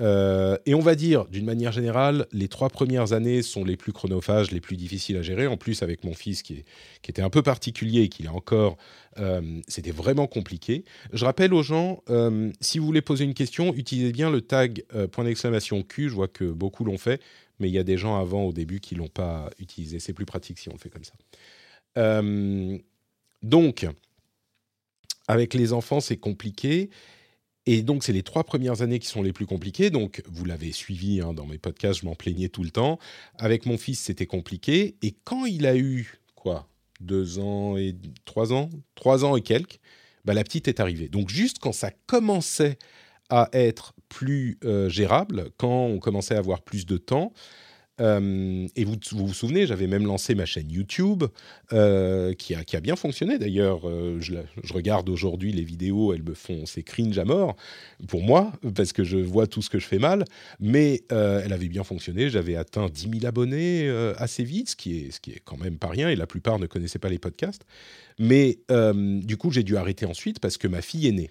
Euh, 0.00 0.58
et 0.66 0.74
on 0.74 0.80
va 0.80 0.96
dire, 0.96 1.26
d'une 1.26 1.44
manière 1.44 1.70
générale, 1.70 2.26
les 2.32 2.48
trois 2.48 2.68
premières 2.68 3.12
années 3.12 3.42
sont 3.42 3.64
les 3.64 3.76
plus 3.76 3.92
chronophages, 3.92 4.50
les 4.50 4.60
plus 4.60 4.76
difficiles 4.76 5.16
à 5.16 5.22
gérer. 5.22 5.46
En 5.46 5.56
plus, 5.56 5.82
avec 5.82 6.02
mon 6.04 6.14
fils 6.14 6.42
qui, 6.42 6.64
était 7.06 7.22
un 7.22 7.30
peu 7.30 7.42
particulier 7.42 8.02
et 8.02 8.08
qui 8.08 8.24
est 8.24 8.28
encore, 8.28 8.76
euh, 9.18 9.60
c'était 9.68 9.92
vraiment 9.92 10.26
compliqué. 10.26 10.84
Je 11.12 11.24
rappelle 11.24 11.54
aux 11.54 11.62
gens, 11.62 12.02
euh, 12.10 12.50
si 12.60 12.78
vous 12.78 12.86
voulez 12.86 13.02
poser 13.02 13.24
une 13.24 13.34
question, 13.34 13.72
utilisez 13.74 14.12
bien 14.12 14.30
le 14.30 14.40
tag 14.40 14.84
point 15.12 15.24
d'exclamation 15.24 15.82
Q. 15.82 16.08
Je 16.08 16.14
vois 16.14 16.28
que 16.28 16.44
beaucoup 16.44 16.84
l'ont 16.84 16.98
fait, 16.98 17.22
mais 17.60 17.68
il 17.68 17.72
y 17.72 17.78
a 17.78 17.84
des 17.84 17.96
gens 17.96 18.18
avant 18.18 18.42
au 18.44 18.52
début 18.52 18.80
qui 18.80 18.96
l'ont 18.96 19.08
pas 19.08 19.50
utilisé. 19.60 20.00
C'est 20.00 20.12
plus 20.12 20.26
pratique 20.26 20.58
si 20.58 20.68
on 20.68 20.72
le 20.72 20.78
fait 20.78 20.90
comme 20.90 21.04
ça. 21.04 21.14
donc, 23.42 23.86
avec 25.28 25.54
les 25.54 25.72
enfants, 25.72 26.00
c'est 26.00 26.16
compliqué. 26.16 26.90
Et 27.66 27.82
donc, 27.82 28.04
c'est 28.04 28.12
les 28.12 28.22
trois 28.22 28.44
premières 28.44 28.82
années 28.82 28.98
qui 28.98 29.06
sont 29.08 29.22
les 29.22 29.32
plus 29.32 29.46
compliquées. 29.46 29.90
Donc, 29.90 30.22
vous 30.26 30.44
l'avez 30.44 30.72
suivi 30.72 31.20
hein, 31.20 31.32
dans 31.32 31.46
mes 31.46 31.58
podcasts, 31.58 32.00
je 32.00 32.06
m'en 32.06 32.14
plaignais 32.14 32.48
tout 32.48 32.62
le 32.62 32.70
temps. 32.70 32.98
Avec 33.38 33.64
mon 33.66 33.78
fils, 33.78 34.00
c'était 34.00 34.26
compliqué. 34.26 34.96
Et 35.02 35.14
quand 35.24 35.46
il 35.46 35.66
a 35.66 35.76
eu, 35.76 36.18
quoi, 36.34 36.68
deux 37.00 37.38
ans 37.38 37.76
et 37.76 37.96
trois 38.24 38.52
ans, 38.52 38.68
trois 38.94 39.24
ans 39.24 39.36
et 39.36 39.40
quelques, 39.40 39.80
bah, 40.24 40.34
la 40.34 40.44
petite 40.44 40.68
est 40.68 40.80
arrivée. 40.80 41.08
Donc, 41.08 41.30
juste 41.30 41.58
quand 41.58 41.72
ça 41.72 41.90
commençait 42.06 42.78
à 43.30 43.48
être 43.52 43.94
plus 44.10 44.58
euh, 44.64 44.90
gérable, 44.90 45.50
quand 45.56 45.86
on 45.86 45.98
commençait 45.98 46.34
à 46.34 46.38
avoir 46.38 46.60
plus 46.60 46.84
de 46.84 46.98
temps, 46.98 47.32
euh, 48.00 48.66
et 48.74 48.84
vous, 48.84 48.96
vous, 49.12 49.34
souvenez, 49.34 49.66
j'avais 49.66 49.86
même 49.86 50.06
lancé 50.06 50.34
ma 50.34 50.46
chaîne 50.46 50.70
YouTube, 50.70 51.24
euh, 51.72 52.34
qui, 52.34 52.54
a, 52.54 52.80
bien 52.80 52.96
fonctionné 52.96 53.38
d'ailleurs. 53.38 53.88
Euh, 53.88 54.18
je, 54.20 54.34
regarde 54.72 55.08
aujourd'hui 55.08 55.52
les 55.52 55.62
vidéos, 55.62 56.12
elles 56.12 56.22
me 56.22 56.34
font, 56.34 56.66
c'est 56.66 56.82
cringe 56.82 57.18
à 57.18 57.24
mort 57.24 57.56
pour 58.08 58.22
moi, 58.22 58.52
parce 58.74 58.92
que 58.92 59.04
je 59.04 59.18
vois 59.18 59.46
tout 59.46 59.62
ce 59.62 59.70
que 59.70 59.78
je 59.78 59.86
fais 59.86 59.98
mal, 59.98 60.24
mais 60.60 61.04
elle 61.10 61.52
avait 61.52 61.68
bien 61.68 61.84
fonctionné. 61.84 62.28
J'avais 62.30 62.56
atteint 62.56 62.88
10 62.88 63.08
000 63.20 63.26
abonnés 63.26 63.88
assez 64.16 64.44
vite, 64.44 64.70
ce 64.70 64.76
qui, 64.76 64.98
est, 64.98 65.10
ce 65.10 65.20
qui 65.20 65.30
est 65.30 65.42
quand 65.44 65.56
même 65.56 65.78
pas 65.78 65.88
rien, 65.88 66.08
et 66.08 66.16
la 66.16 66.26
plupart 66.26 66.58
ne 66.58 66.66
connaissaient 66.66 66.98
pas 66.98 67.08
les 67.08 67.18
podcasts. 67.18 67.64
Mais 68.18 68.58
du 68.68 69.36
coup, 69.36 69.50
j'ai 69.50 69.62
dû 69.62 69.76
arrêter 69.76 70.06
ensuite 70.06 70.40
parce 70.40 70.58
que 70.58 70.68
ma 70.68 70.82
fille 70.82 71.06
est 71.08 71.12
née. 71.12 71.30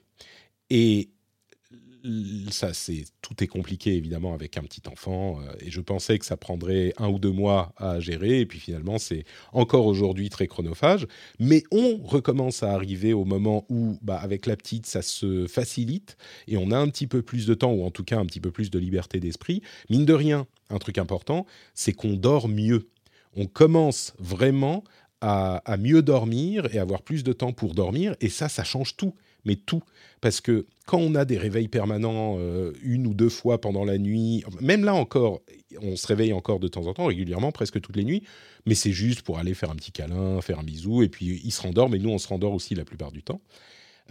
Ça, 2.50 2.74
c'est 2.74 3.06
tout 3.22 3.42
est 3.44 3.48
compliqué 3.48 3.96
évidemment 3.96 4.34
avec 4.34 4.58
un 4.58 4.64
petit 4.64 4.82
enfant. 4.92 5.40
Euh, 5.42 5.54
et 5.60 5.72
je 5.72 5.80
pensais 5.80 6.20
que 6.20 6.26
ça 6.26 6.36
prendrait 6.36 6.94
un 6.98 7.08
ou 7.08 7.18
deux 7.18 7.32
mois 7.32 7.74
à 7.78 8.00
gérer. 8.00 8.42
Et 8.42 8.46
puis 8.46 8.60
finalement, 8.60 8.98
c'est 8.98 9.24
encore 9.54 9.86
aujourd'hui 9.86 10.30
très 10.30 10.48
chronophage. 10.48 11.08
Mais 11.40 11.64
on 11.72 11.98
recommence 12.04 12.62
à 12.62 12.74
arriver 12.74 13.14
au 13.14 13.24
moment 13.24 13.66
où, 13.70 13.98
bah, 14.02 14.18
avec 14.18 14.46
la 14.48 14.58
petite, 14.58 14.86
ça 14.86 15.02
se 15.02 15.48
facilite 15.48 16.18
et 16.48 16.58
on 16.58 16.72
a 16.72 16.78
un 16.78 16.90
petit 16.90 17.08
peu 17.08 17.22
plus 17.22 17.46
de 17.46 17.54
temps 17.54 17.72
ou 17.72 17.84
en 17.86 17.92
tout 17.92 18.04
cas 18.04 18.20
un 18.20 18.26
petit 18.26 18.42
peu 18.42 18.52
plus 18.52 18.70
de 18.70 18.80
liberté 18.80 19.20
d'esprit. 19.20 19.62
Mine 19.90 20.06
de 20.06 20.14
rien, 20.14 20.48
un 20.70 20.80
truc 20.80 20.98
important, 20.98 21.46
c'est 21.74 21.94
qu'on 21.94 22.16
dort 22.16 22.50
mieux. 22.50 22.90
On 23.36 23.46
commence 23.46 24.14
vraiment 24.20 24.84
à, 25.22 25.58
à 25.72 25.78
mieux 25.78 26.02
dormir 26.02 26.68
et 26.76 26.80
avoir 26.80 27.02
plus 27.02 27.24
de 27.24 27.32
temps 27.32 27.54
pour 27.54 27.74
dormir. 27.74 28.16
Et 28.20 28.30
ça, 28.30 28.50
ça 28.50 28.66
change 28.66 28.98
tout 28.98 29.16
mais 29.46 29.56
tout. 29.56 29.82
Parce 30.22 30.42
que 30.42 30.66
quand 30.86 30.98
on 30.98 31.16
a 31.16 31.26
des 31.26 31.38
réveils 31.38 31.68
permanents 31.68 32.38
euh, 32.40 32.74
une 32.82 33.08
ou 33.08 33.14
deux 33.14 33.30
fois 33.30 33.60
pendant 33.60 33.86
la 33.86 33.98
nuit, 33.98 34.44
même 34.62 34.84
là 34.84 34.94
encore, 34.94 35.42
on 35.82 35.96
se 35.96 36.08
réveille 36.08 36.34
encore 36.34 36.60
de 36.60 36.68
temps 36.68 36.88
en 36.88 36.94
temps, 36.94 37.06
régulièrement, 37.06 37.52
presque 37.52 37.80
toutes 37.82 37.96
les 37.96 38.04
nuits, 38.04 38.24
mais 38.66 38.76
c'est 38.76 38.92
juste 38.92 39.22
pour 39.22 39.40
aller 39.40 39.54
faire 39.54 39.72
un 39.72 39.76
petit 39.76 39.92
câlin, 39.92 40.42
faire 40.42 40.60
un 40.60 40.64
bisou, 40.64 41.04
et 41.04 41.10
puis 41.10 41.42
il 41.44 41.52
se 41.52 41.62
rendort, 41.62 41.90
mais 41.90 42.00
nous 42.00 42.10
on 42.10 42.18
se 42.18 42.28
rendort 42.28 42.54
aussi 42.54 42.76
la 42.76 42.86
plupart 42.86 43.12
du 43.12 43.24
temps. 43.24 43.42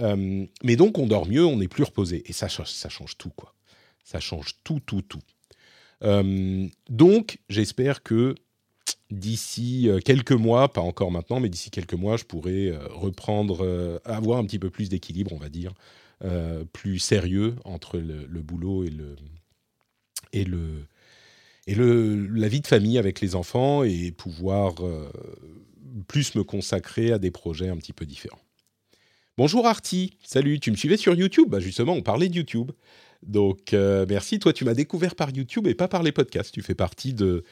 Euh, 0.01 0.47
mais 0.63 0.77
donc 0.77 0.99
on 0.99 1.07
dort 1.07 1.27
mieux, 1.27 1.45
on 1.45 1.61
est 1.61 1.69
plus 1.69 1.85
reposé, 1.85 2.23
et 2.27 2.33
ça, 2.33 2.49
ça 2.49 2.89
change 2.89 3.17
tout, 3.19 3.31
quoi. 3.31 3.55
Ça 4.05 4.21
change 4.21 4.57
tout, 4.65 4.81
tout, 4.85 5.03
tout. 5.03 5.21
Euh, 6.03 6.67
donc 6.89 7.39
j'espère 7.49 8.03
que 8.03 8.35
d'ici 9.13 9.89
euh, 9.89 10.01
quelques 10.01 10.33
mois, 10.33 10.73
pas 10.73 10.81
encore 10.81 11.11
maintenant, 11.11 11.41
mais 11.41 11.49
d'ici 11.49 11.71
quelques 11.71 11.95
mois, 11.95 12.17
je 12.17 12.25
pourrais 12.25 12.69
euh, 12.69 12.79
reprendre, 12.91 13.65
euh, 13.65 13.99
avoir 14.05 14.39
un 14.39 14.45
petit 14.45 14.59
peu 14.59 14.71
plus 14.71 14.89
d'équilibre, 14.89 15.33
on 15.33 15.39
va 15.39 15.49
dire, 15.49 15.73
plus 16.73 17.01
sérieux 17.01 17.57
entre 17.65 17.99
le, 17.99 18.43
boulot 18.43 18.85
et 18.85 18.91
le 18.91 19.17
et 20.33 20.45
le 20.45 20.87
et 21.67 21.75
le 21.75 22.29
la 22.29 22.47
vie 22.47 22.61
de 22.61 22.67
famille 22.69 22.97
avec 22.97 23.21
les 23.21 23.35
enfants 23.35 23.83
et 23.83 24.13
pouvoir 24.13 24.75
plus 26.07 26.37
me 26.37 26.45
consacrer 26.45 27.11
à 27.11 27.19
des 27.19 27.33
projets 27.33 27.71
un 27.71 27.77
petit 27.77 27.93
peu 27.93 28.07
différents. 28.07 28.39
Bonjour 29.37 29.67
Artie, 29.67 30.13
salut, 30.23 30.61
tu 30.61 30.71
me 30.71 30.77
suivais 30.77 30.97
sur 30.97 31.17
YouTube? 31.17 31.49
Bah 31.49 31.59
Justement, 31.59 31.95
on 31.95 32.03
parlait 32.03 32.29
de 32.29 32.37
YouTube. 32.37 32.71
Donc 33.25 33.73
merci, 33.73 34.39
toi 34.39 34.53
tu 34.53 34.65
m'as 34.65 34.75
découvert 34.75 35.17
par 35.17 35.31
YouTube 35.31 35.67
et 35.67 35.75
pas 35.75 35.89
par 35.89 36.05
les 36.05 36.13
podcasts. 36.13 36.55
Tu 36.55 36.63
fais 36.63 36.77
partie 36.77 37.15
de, 37.15 37.43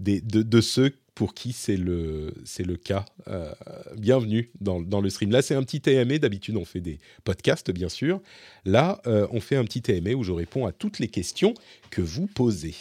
de, 0.00 0.60
ceux 0.60 0.92
pour 1.14 1.34
qui 1.34 1.52
c'est 1.52 1.76
le, 1.76 2.34
c'est 2.44 2.64
le 2.64 2.76
cas. 2.76 3.04
Euh, 3.28 3.52
bienvenue 3.96 4.50
dans, 4.60 4.80
dans, 4.80 5.00
le 5.00 5.10
stream. 5.10 5.30
Là, 5.30 5.42
c'est 5.42 5.54
un 5.54 5.62
petit 5.62 5.80
TMA. 5.80 6.18
D'habitude, 6.18 6.56
on 6.56 6.64
fait 6.64 6.80
des 6.80 6.98
podcasts, 7.24 7.70
bien 7.70 7.88
sûr. 7.88 8.20
Là, 8.64 9.00
euh, 9.06 9.26
on 9.30 9.40
fait 9.40 9.56
un 9.56 9.64
petit 9.64 9.82
TMA 9.82 10.12
où 10.12 10.22
je 10.22 10.32
réponds 10.32 10.66
à 10.66 10.72
toutes 10.72 10.98
les 10.98 11.08
questions 11.08 11.54
que 11.90 12.00
vous 12.00 12.26
posez. 12.26 12.74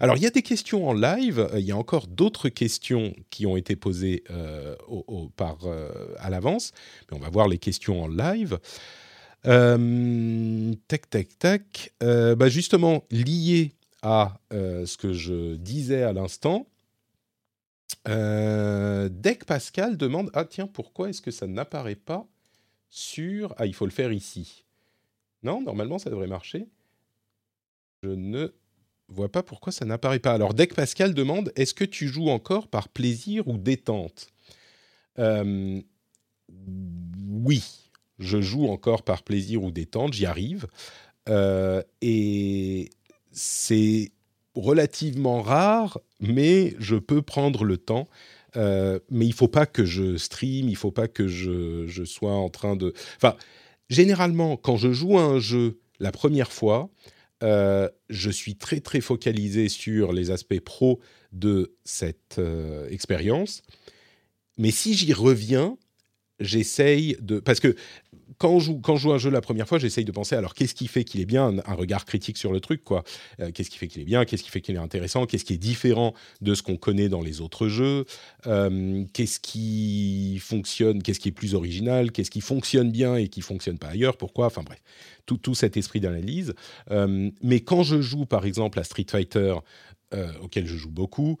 Alors, 0.00 0.16
il 0.16 0.22
y 0.22 0.26
a 0.26 0.30
des 0.30 0.42
questions 0.42 0.88
en 0.88 0.92
live. 0.92 1.48
Il 1.54 1.64
y 1.64 1.72
a 1.72 1.76
encore 1.76 2.06
d'autres 2.06 2.48
questions 2.48 3.14
qui 3.30 3.46
ont 3.46 3.56
été 3.56 3.76
posées 3.76 4.24
euh, 4.30 4.74
par, 5.36 5.58
à 6.18 6.30
l'avance. 6.30 6.72
Mais 7.10 7.16
on 7.16 7.20
va 7.20 7.30
voir 7.30 7.48
les 7.48 7.58
questions 7.58 8.02
en 8.02 8.08
live. 8.08 8.58
tac, 9.44 11.10
tac, 11.10 11.38
tac. 11.38 11.92
bah 12.00 12.48
justement, 12.48 13.04
lié 13.10 13.72
à 14.02 14.38
ce 14.50 14.96
que 14.96 15.12
je 15.12 15.56
disais 15.56 16.02
à 16.02 16.12
l'instant, 16.12 16.66
euh, 18.08 19.08
Pascal 19.46 19.96
demande 19.96 20.30
Ah, 20.34 20.44
tiens, 20.44 20.66
pourquoi 20.66 21.08
est-ce 21.10 21.22
que 21.22 21.30
ça 21.30 21.46
n'apparaît 21.46 21.94
pas 21.96 22.26
sur. 22.90 23.54
Ah, 23.58 23.66
il 23.66 23.74
faut 23.74 23.86
le 23.86 23.92
faire 23.92 24.12
ici. 24.12 24.64
Non, 25.42 25.62
normalement, 25.62 25.98
ça 25.98 26.10
devrait 26.10 26.26
marcher. 26.26 26.68
Je 28.02 28.10
ne 28.10 28.52
vois 29.08 29.30
pas 29.30 29.42
pourquoi 29.42 29.72
ça 29.72 29.84
n'apparaît 29.84 30.18
pas. 30.18 30.32
Alors, 30.32 30.54
Deck 30.54 30.74
Pascal 30.74 31.14
demande 31.14 31.52
Est-ce 31.56 31.74
que 31.74 31.84
tu 31.84 32.08
joues 32.08 32.28
encore 32.28 32.68
par 32.68 32.88
plaisir 32.88 33.46
ou 33.48 33.58
détente? 33.58 34.28
Euh, 35.18 35.80
Oui, 37.28 37.64
je 38.18 38.40
joue 38.40 38.68
encore 38.68 39.02
par 39.02 39.22
plaisir 39.22 39.62
ou 39.62 39.70
détente, 39.70 40.12
j'y 40.12 40.26
arrive. 40.26 40.66
Euh, 41.28 41.82
et 42.02 42.90
c'est 43.32 44.12
relativement 44.54 45.42
rare, 45.42 45.98
mais 46.20 46.74
je 46.78 46.96
peux 46.96 47.22
prendre 47.22 47.64
le 47.64 47.78
temps. 47.78 48.08
Euh, 48.56 48.98
mais 49.10 49.26
il 49.26 49.32
faut 49.32 49.48
pas 49.48 49.66
que 49.66 49.84
je 49.84 50.16
stream, 50.16 50.68
il 50.68 50.76
faut 50.76 50.90
pas 50.90 51.08
que 51.08 51.26
je, 51.26 51.86
je, 51.86 52.04
sois 52.04 52.34
en 52.34 52.50
train 52.50 52.76
de... 52.76 52.92
Enfin, 53.16 53.34
généralement, 53.88 54.56
quand 54.56 54.76
je 54.76 54.92
joue 54.92 55.18
à 55.18 55.22
un 55.22 55.38
jeu 55.38 55.80
la 56.00 56.12
première 56.12 56.52
fois, 56.52 56.90
euh, 57.42 57.88
je 58.10 58.30
suis 58.30 58.56
très 58.56 58.80
très 58.80 59.00
focalisé 59.00 59.68
sur 59.68 60.12
les 60.12 60.30
aspects 60.30 60.60
pro 60.60 61.00
de 61.32 61.74
cette 61.84 62.36
euh, 62.38 62.88
expérience. 62.90 63.62
Mais 64.58 64.70
si 64.70 64.94
j'y 64.94 65.12
reviens, 65.12 65.78
j'essaye 66.38 67.16
de... 67.20 67.40
Parce 67.40 67.58
que 67.58 67.74
quand 68.42 68.58
je, 68.58 68.72
joue, 68.96 69.12
un 69.12 69.18
jeu 69.18 69.30
la 69.30 69.40
première 69.40 69.68
fois, 69.68 69.78
j'essaye 69.78 70.04
de 70.04 70.10
penser 70.10 70.34
alors 70.34 70.54
qu'est-ce 70.54 70.74
qui 70.74 70.88
fait 70.88 71.04
qu'il 71.04 71.20
est 71.20 71.26
bien, 71.26 71.58
un, 71.64 71.74
regard 71.74 72.04
critique 72.04 72.36
sur 72.36 72.52
le 72.52 72.58
truc, 72.58 72.82
quoi. 72.82 73.04
Euh, 73.38 73.52
qu'est-ce 73.52 73.70
qui 73.70 73.78
fait 73.78 73.86
qu'il 73.86 74.02
est 74.02 74.04
bien, 74.04 74.24
qu'est-ce 74.24 74.42
qui 74.42 74.50
fait 74.50 74.60
qu'il 74.60 74.74
est 74.74 74.80
intéressant, 74.80 75.26
qu'est-ce 75.26 75.44
qui 75.44 75.52
est 75.52 75.58
différent 75.58 76.12
de 76.40 76.54
ce 76.56 76.62
qu'on 76.64 76.76
connaît 76.76 77.08
dans 77.08 77.22
les 77.22 77.40
autres 77.40 77.68
jeux, 77.68 78.04
euh, 78.48 79.04
qu'est-ce 79.12 79.38
qui 79.38 80.40
fonctionne, 80.40 81.04
qu'est-ce 81.04 81.20
qui 81.20 81.28
est 81.28 81.32
plus 81.32 81.54
original, 81.54 82.10
qu'est-ce 82.10 82.32
qui 82.32 82.40
fonctionne 82.40 82.90
bien 82.90 83.14
et 83.14 83.28
qui 83.28 83.42
fonctionne 83.42 83.78
pas 83.78 83.90
ailleurs, 83.90 84.16
pourquoi, 84.16 84.46
enfin 84.46 84.62
bref, 84.64 84.82
tout, 85.24 85.36
tout 85.36 85.54
cet 85.54 85.76
esprit 85.76 86.00
d'analyse. 86.00 86.52
Euh, 86.90 87.30
mais 87.44 87.60
quand 87.60 87.84
je 87.84 88.00
joue 88.00 88.26
par 88.26 88.44
exemple 88.44 88.80
à 88.80 88.84
Street 88.84 89.06
Fighter, 89.08 89.54
auquel 90.42 90.66
je 90.66 90.76
joue 90.76 90.90
beaucoup, 90.90 91.38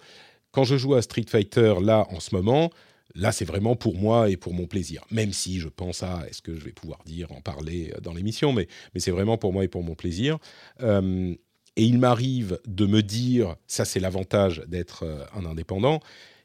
quand 0.50 0.64
je 0.64 0.76
joue 0.76 0.94
à 0.94 1.02
Street 1.02 1.26
Fighter 1.28 1.74
là 1.82 2.06
en 2.10 2.20
ce 2.20 2.34
moment, 2.34 2.70
Là, 3.14 3.32
c'est 3.32 3.44
vraiment 3.44 3.76
pour 3.76 3.96
moi 3.96 4.30
et 4.30 4.36
pour 4.36 4.54
mon 4.54 4.66
plaisir. 4.66 5.04
Même 5.10 5.32
si 5.32 5.60
je 5.60 5.68
pense 5.68 6.02
à, 6.02 6.26
est-ce 6.28 6.42
que 6.42 6.54
je 6.54 6.64
vais 6.64 6.72
pouvoir 6.72 7.02
dire, 7.04 7.30
en 7.32 7.40
parler 7.40 7.92
euh, 7.94 8.00
dans 8.00 8.14
l'émission, 8.14 8.52
mais, 8.52 8.68
mais 8.94 9.00
c'est 9.00 9.10
vraiment 9.10 9.38
pour 9.38 9.52
moi 9.52 9.64
et 9.64 9.68
pour 9.68 9.82
mon 9.82 9.94
plaisir. 9.94 10.38
Euh, 10.80 11.34
et 11.76 11.84
il 11.84 11.98
m'arrive 11.98 12.60
de 12.66 12.86
me 12.86 13.02
dire, 13.02 13.56
ça 13.66 13.84
c'est 13.84 14.00
l'avantage 14.00 14.62
d'être 14.66 15.04
euh, 15.04 15.24
un 15.34 15.46
indépendant, 15.46 16.00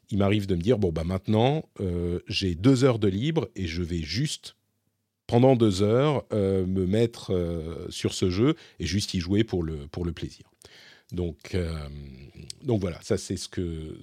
il 0.10 0.20
m'arrive 0.20 0.48
de 0.48 0.56
me 0.56 0.62
dire, 0.62 0.78
bon, 0.78 0.94
bah 0.94 1.04
maintenant, 1.04 1.66
j'ai 2.30 2.56
deux 2.56 2.86
heures 2.86 2.98
de 2.98 3.10
libre 3.10 3.50
et 3.58 3.68
je 3.68 3.84
vais 3.84 4.02
juste, 4.02 4.56
pendant 5.28 5.58
deux 5.58 5.82
heures, 5.84 6.24
me 6.32 6.86
mettre 6.86 7.88
sur 7.90 8.14
ce 8.14 8.30
jeu 8.30 8.56
et 8.80 8.86
juste 8.86 9.14
y 9.16 9.20
jouer 9.20 9.44
pour 9.44 9.64
le, 9.64 9.86
pour 9.88 10.06
le 10.06 10.14
plaisir. 10.14 10.50
Donc, 11.12 11.56
euh, 11.56 11.72
donc 12.64 12.82
voilà, 12.82 13.00
ça 13.02 13.18
c'est 13.18 13.38
ce 13.38 13.48
que, 13.48 13.98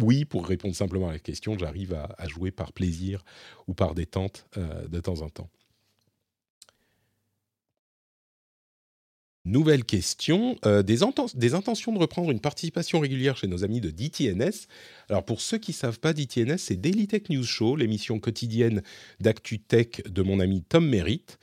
oui, 0.00 0.24
pour 0.24 0.46
répondre 0.46 0.74
simplement 0.74 1.08
à 1.08 1.12
la 1.12 1.18
question, 1.18 1.58
j'arrive 1.58 1.94
à, 1.94 2.28
jouer 2.28 2.50
par 2.52 2.72
plaisir 2.72 3.24
ou 3.66 3.74
par 3.74 3.94
détente 3.94 4.46
euh, 4.56 4.86
de 4.86 5.00
temps 5.00 5.22
en 5.22 5.28
temps. 5.28 5.50
Nouvelle 9.44 9.84
question, 9.84 10.56
euh, 10.66 10.82
des, 10.82 10.98
des, 11.34 11.54
intentions 11.54 11.92
de 11.92 11.98
reprendre 11.98 12.30
une 12.30 12.40
participation 12.40 13.00
régulière 13.00 13.36
chez 13.36 13.46
nos 13.46 13.64
amis 13.64 13.80
de 13.80 13.90
DTNS. 13.90 14.68
Alors 15.08 15.24
pour 15.24 15.40
ceux 15.40 15.58
qui 15.58 15.70
ne 15.70 15.76
savent 15.76 15.98
pas, 15.98 16.12
DTNS, 16.12 16.58
c'est 16.58 16.76
Daily 16.76 17.08
Tech 17.08 17.22
News 17.30 17.44
Show, 17.44 17.74
l'émission 17.74 18.20
quotidienne 18.20 18.82
d'actu-tech 19.20 20.02
de 20.06 20.22
mon 20.22 20.38
ami 20.38 20.62
Tom 20.62 20.86
Merritt. 20.86 21.38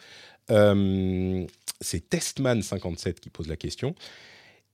C'est 0.47 2.09
Testman57 2.09 3.15
qui 3.15 3.29
pose 3.29 3.47
la 3.47 3.57
question. 3.57 3.95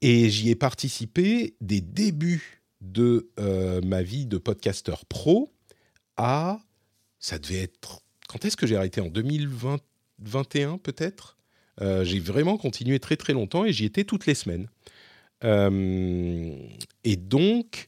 Et 0.01 0.29
j'y 0.29 0.49
ai 0.49 0.55
participé 0.55 1.55
des 1.61 1.81
débuts 1.81 2.61
de 2.81 3.29
euh, 3.39 3.81
ma 3.81 4.01
vie 4.01 4.25
de 4.25 4.37
podcasteur 4.37 5.05
pro 5.05 5.51
à... 6.17 6.59
Ça 7.19 7.37
devait 7.37 7.61
être... 7.61 8.01
Quand 8.27 8.43
est-ce 8.45 8.57
que 8.57 8.65
j'ai 8.65 8.75
arrêté? 8.75 8.99
En 9.01 9.09
2021 9.09 10.79
peut-être? 10.79 11.37
Euh, 11.81 12.03
j'ai 12.03 12.19
vraiment 12.19 12.57
continué 12.57 12.99
très 12.99 13.15
très 13.15 13.33
longtemps 13.33 13.65
et 13.65 13.73
j'y 13.73 13.85
étais 13.85 14.03
toutes 14.03 14.25
les 14.25 14.33
semaines. 14.33 14.67
Euh, 15.43 16.55
et 17.03 17.15
donc, 17.15 17.87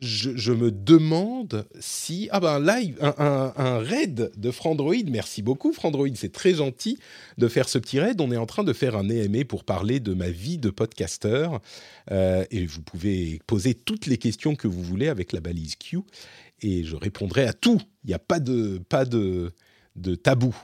je, 0.00 0.52
me 0.52 0.70
demande 0.70 1.66
si 1.80 2.28
ah 2.30 2.40
ben 2.40 2.60
live 2.60 2.96
un, 3.00 3.78
raid 3.78 4.30
de 4.36 4.50
Frandroid. 4.50 5.04
Merci 5.08 5.42
beaucoup 5.42 5.72
Frandroid, 5.72 6.08
c'est 6.14 6.32
très 6.32 6.54
gentil 6.54 6.98
de 7.38 7.48
faire 7.48 7.68
ce 7.68 7.78
petit 7.78 8.00
raid. 8.00 8.20
On 8.20 8.30
est 8.32 8.36
en 8.36 8.46
train 8.46 8.64
de 8.64 8.72
faire 8.72 8.96
un 8.96 9.08
EMA 9.08 9.44
pour 9.44 9.64
parler 9.64 10.00
de 10.00 10.14
ma 10.14 10.30
vie 10.30 10.58
de 10.58 10.70
podcasteur 10.70 11.60
euh, 12.10 12.44
et 12.50 12.66
vous 12.66 12.82
pouvez 12.82 13.40
poser 13.46 13.74
toutes 13.74 14.06
les 14.06 14.18
questions 14.18 14.54
que 14.54 14.68
vous 14.68 14.82
voulez 14.82 15.08
avec 15.08 15.32
la 15.32 15.40
balise 15.40 15.76
Q 15.76 16.00
et 16.60 16.84
je 16.84 16.96
répondrai 16.96 17.44
à 17.46 17.52
tout. 17.52 17.80
Il 18.04 18.08
n'y 18.08 18.14
a 18.14 18.18
pas 18.18 18.40
de 18.40 18.80
pas 18.88 19.04
de, 19.04 19.52
de 19.96 20.14
tabou. 20.14 20.56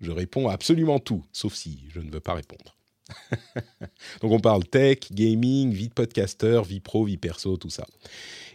Je 0.00 0.10
réponds 0.10 0.48
à 0.48 0.52
absolument 0.52 0.98
tout, 0.98 1.24
sauf 1.32 1.54
si 1.54 1.84
je 1.88 2.00
ne 2.00 2.10
veux 2.10 2.20
pas 2.20 2.34
répondre. 2.34 2.76
Donc 4.20 4.32
on 4.32 4.40
parle 4.40 4.64
tech, 4.64 4.98
gaming, 5.12 5.72
vie 5.72 5.88
de 5.88 5.94
podcasteur, 5.94 6.64
vie 6.64 6.80
pro, 6.80 7.04
vie 7.04 7.16
perso, 7.16 7.56
tout 7.56 7.70
ça. 7.70 7.86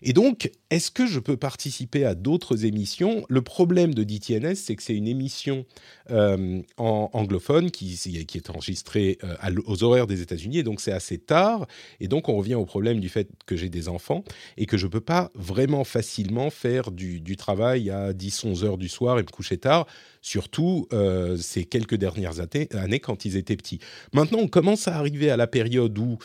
Et 0.03 0.13
donc, 0.13 0.51
est-ce 0.72 0.89
que 0.89 1.05
je 1.05 1.20
peux 1.20 1.38
participer 1.38 2.05
à 2.05 2.15
d'autres 2.15 2.65
émissions? 2.65 3.24
Le 3.29 3.41
problème 3.41 3.93
de 3.93 4.03
DTNS, 4.03 4.55
c'est 4.55 4.75
que 4.75 4.81
c'est 4.81 4.96
une 4.96 5.08
émission 5.08 5.65
euh, 6.10 6.62
en 6.77 7.10
anglophone 7.13 7.70
qui, 7.70 8.00
est 8.34 8.50
enregistrée 8.50 9.20
euh, 9.24 9.55
aux 9.65 9.84
horaires 9.84 10.08
des 10.08 10.22
États-Unis, 10.22 10.60
et 10.60 10.63
donc 10.63 10.81
c'est 10.81 10.91
assez 10.91 11.20
tard. 11.20 11.67
Et 12.00 12.08
donc, 12.08 12.29
on 12.29 12.36
revient 12.36 12.55
au 12.55 12.65
problème 12.65 13.00
du 13.00 13.10
fait 13.10 13.29
que 13.46 13.55
j'ai 13.55 13.70
des 13.70 13.89
enfants 13.89 14.24
et 14.58 14.65
que 14.65 14.77
je 14.77 14.88
ne 14.88 14.91
peux 14.91 15.01
pas 15.01 15.29
vraiment 15.36 15.84
facilement 15.84 16.50
faire 16.50 16.91
du, 16.91 17.22
travail 17.38 17.89
à 17.89 18.13
10-11 18.13 18.65
heures 18.65 18.77
du 18.77 18.89
soir 18.89 19.20
et 19.20 19.24
me 19.24 19.27
coucher 19.27 19.58
tard, 19.58 19.88
surtout 20.22 20.88
euh, 20.93 21.38
ces 21.38 21.63
quelques 21.63 21.96
dernières 21.96 22.39
années 22.39 23.00
quand 23.00 23.25
ils 23.25 23.38
étaient 23.38 23.55
petits. 23.55 23.79
Maintenant, 24.13 24.39
on 24.39 24.48
commence 24.48 24.88
à 24.88 24.96
arriver 24.98 25.29
à 25.29 25.38
la 25.38 25.48
période 25.48 25.98
où 25.98 26.17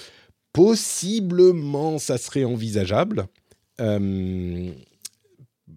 possiblement 0.52 1.98
ça 1.98 2.16
serait 2.16 2.44
envisageable? 2.44 3.28
Euh, 3.80 4.72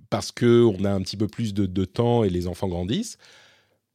parce 0.10 0.32
qu'on 0.32 0.84
a 0.86 0.92
un 0.92 1.02
petit 1.02 1.18
peu 1.18 1.28
plus 1.28 1.54
de, 1.54 1.86
temps 1.86 2.24
et 2.24 2.30
les 2.30 2.48
enfants 2.48 2.68
grandissent, 2.68 3.18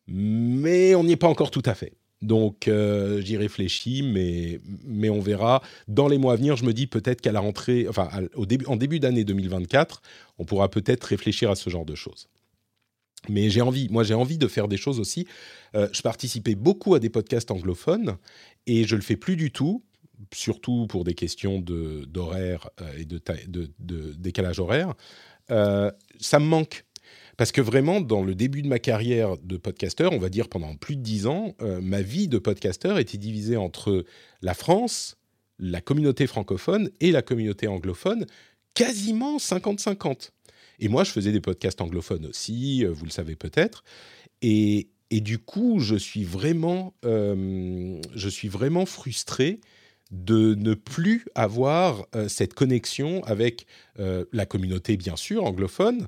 mais 0.07 0.95
on 0.95 1.05
n'y 1.05 1.13
est 1.13 1.17
pas 1.17 1.29
encore 1.29 1.51
tout 1.51 1.63
à 1.65 1.75
fait. 1.75 1.95
Donc 2.23 2.69
euh, 2.69 3.21
j'y 3.21 3.37
réfléchis, 3.37 4.03
mais, 4.03 4.61
mais 4.85 5.11
on 5.11 5.21
verra. 5.21 5.63
Dans 5.89 6.09
les 6.09 6.19
mois 6.19 6.33
à 6.35 6.37
venir, 6.37 6.57
je 6.57 6.65
me 6.65 6.73
dis 6.73 6.87
peut-être 6.87 7.21
qu'à 7.21 7.33
la 7.33 7.41
rentrée, 7.41 7.87
enfin 7.89 8.09
au 8.35 8.47
début, 8.47 8.65
en 8.67 8.77
début 8.77 8.99
d'année 9.01 9.25
2024, 9.25 10.03
on 10.39 10.45
pourra 10.45 10.71
peut-être 10.71 11.05
réfléchir 11.05 11.51
à 11.51 11.57
ce 11.57 11.69
genre 11.69 11.85
de 11.85 11.95
choses. 11.95 12.29
Mais 13.29 13.51
j'ai 13.51 13.61
envie, 13.61 13.89
moi 13.91 14.05
j'ai 14.05 14.15
envie 14.15 14.39
de 14.39 14.49
faire 14.49 14.69
des 14.69 14.77
choses 14.77 15.01
aussi. 15.01 15.27
Euh, 15.75 15.89
je 15.93 16.03
participais 16.03 16.55
beaucoup 16.55 16.95
à 16.95 16.99
des 16.99 17.11
podcasts 17.11 17.51
anglophones 17.51 18.17
et 18.67 18.85
je 18.85 18.97
le 18.97 19.03
fais 19.03 19.17
plus 19.17 19.37
du 19.37 19.51
tout 19.51 19.83
surtout 20.33 20.87
pour 20.87 21.05
des 21.05 21.15
questions 21.15 21.61
d'horaire 21.61 22.71
euh, 22.81 22.99
et 22.99 23.05
de, 23.05 24.15
décalage 24.17 24.61
horaire, 24.61 24.95
euh, 25.51 25.91
ça 26.21 26.39
me 26.39 26.47
manque. 26.47 26.85
Parce 27.37 27.51
que 27.51 27.61
vraiment, 27.61 28.01
dans 28.01 28.23
le 28.23 28.35
début 28.35 28.63
de 28.63 28.69
ma 28.69 28.79
carrière 28.79 29.37
de 29.39 29.57
podcasteur, 29.57 30.13
on 30.13 30.19
va 30.19 30.29
dire 30.29 30.49
pendant 30.49 30.77
plus 30.77 30.97
de 30.97 31.03
dix 31.03 31.27
ans, 31.27 31.55
euh, 31.63 31.81
ma 31.81 32.01
vie 32.01 32.29
de 32.29 32.39
podcasteur 32.39 32.99
était 32.99 33.19
divisée 33.19 33.57
entre 33.57 34.05
la 34.41 34.55
France, 34.55 35.17
la 35.59 35.81
communauté 35.81 36.27
francophone 36.29 36.91
et 37.01 37.11
la 37.11 37.23
communauté 37.23 37.67
anglophone, 37.67 38.27
quasiment 38.75 39.39
50-50. 39.39 40.31
Et 40.79 40.89
moi, 40.89 41.03
je 41.03 41.11
faisais 41.11 41.33
des 41.33 41.41
podcasts 41.41 41.81
anglophones 41.81 42.27
aussi, 42.27 42.85
vous 42.85 43.05
le 43.05 43.11
savez 43.11 43.37
peut-être. 43.37 43.85
Et, 44.43 44.89
et, 45.11 45.21
du 45.21 45.39
coup, 45.39 45.79
je 45.79 45.95
suis 45.95 46.25
vraiment, 46.25 46.95
je 47.05 48.29
suis 48.29 48.49
vraiment 48.49 48.85
frustré 48.85 49.61
de 50.15 50.55
ne 50.55 50.75
plus 50.75 51.27
avoir 51.35 52.07
euh, 52.15 52.29
cette 52.29 52.55
connexion 52.55 53.23
avec 53.25 53.67
euh, 53.99 54.25
la 54.33 54.47
communauté, 54.47 54.97
bien 54.97 55.17
sûr, 55.17 55.45
anglophone, 55.45 56.07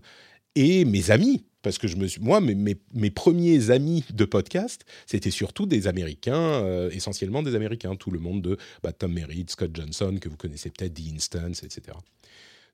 et 0.54 0.84
mes 0.84 1.10
amis. 1.10 1.44
Parce 1.62 1.78
que 1.78 1.88
je 1.88 1.96
me 1.96 2.06
moi, 2.20 2.40
mes, 2.40 2.76
mes, 2.94 3.10
premiers 3.10 3.70
amis 3.70 4.04
de 4.12 4.24
podcast, 4.24 4.84
c'était 5.04 5.32
surtout 5.32 5.66
des 5.66 5.88
Américains, 5.88 6.36
euh, 6.36 6.90
essentiellement 6.90 7.42
des 7.42 7.56
Américains, 7.56 7.96
tout 7.96 8.12
le 8.12 8.20
monde 8.20 8.40
de 8.40 8.56
bah, 8.84 8.92
Tom 8.92 9.12
Merritt, 9.12 9.50
Scott 9.50 9.72
Johnson, 9.74 10.16
que 10.20 10.28
vous 10.28 10.36
connaissez 10.36 10.70
peut-être, 10.70 10.94
The 10.94 11.12
Instance, 11.12 11.64
etc. 11.64 11.98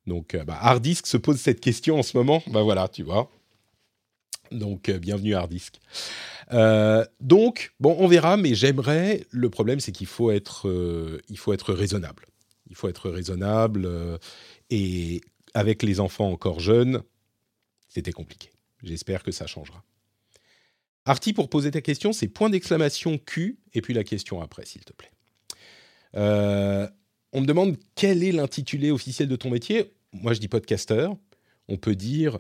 Donc, 0.06 0.36
bah, 0.46 0.58
Hardisk 0.60 1.06
se 1.06 1.16
pose 1.16 1.40
cette 1.40 1.60
question 1.60 1.98
en 1.98 2.02
ce 2.02 2.16
moment. 2.16 2.42
Bah 2.48 2.62
voilà, 2.62 2.88
tu 2.88 3.02
vois. 3.02 3.30
Donc, 4.52 4.90
bienvenue 4.90 5.34
à 5.34 5.40
Hardisk. 5.40 5.80
Euh, 6.52 7.04
donc, 7.20 7.72
bon, 7.80 7.96
on 7.98 8.06
verra, 8.06 8.36
mais 8.36 8.54
j'aimerais. 8.54 9.24
Le 9.30 9.50
problème, 9.50 9.80
c'est 9.80 9.92
qu'il 9.92 10.06
faut 10.06 10.30
être, 10.30 10.68
euh, 10.68 11.20
faut 11.36 11.52
être 11.52 11.72
raisonnable. 11.72 12.26
Il 12.68 12.76
faut 12.76 12.88
être 12.88 13.10
raisonnable. 13.10 13.84
Euh, 13.86 14.18
et 14.70 15.20
avec 15.54 15.82
les 15.82 16.00
enfants 16.00 16.30
encore 16.30 16.60
jeunes, 16.60 17.02
c'était 17.88 18.12
compliqué. 18.12 18.50
J'espère 18.82 19.22
que 19.22 19.32
ça 19.32 19.46
changera. 19.46 19.82
Artie, 21.04 21.32
pour 21.32 21.48
poser 21.48 21.70
ta 21.70 21.80
question, 21.80 22.12
c'est 22.12 22.28
point 22.28 22.50
d'exclamation 22.50 23.18
Q 23.18 23.58
et 23.74 23.80
puis 23.80 23.94
la 23.94 24.04
question 24.04 24.40
après, 24.40 24.64
s'il 24.66 24.84
te 24.84 24.92
plaît. 24.92 25.10
on 26.14 27.40
me 27.40 27.46
demande 27.46 27.76
quel 27.94 28.22
est 28.22 28.32
l'intitulé 28.32 28.90
officiel 28.90 29.28
de 29.28 29.36
ton 29.36 29.50
métier? 29.50 29.92
Moi, 30.12 30.34
je 30.34 30.40
dis 30.40 30.48
podcasteur. 30.48 31.16
On 31.68 31.76
peut 31.76 31.94
dire. 31.94 32.38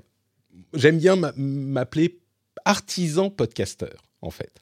J'aime 0.74 0.98
bien 0.98 1.16
m'appeler 1.36 2.20
artisan 2.64 3.30
podcasteur, 3.30 4.02
en 4.20 4.30
fait. 4.30 4.52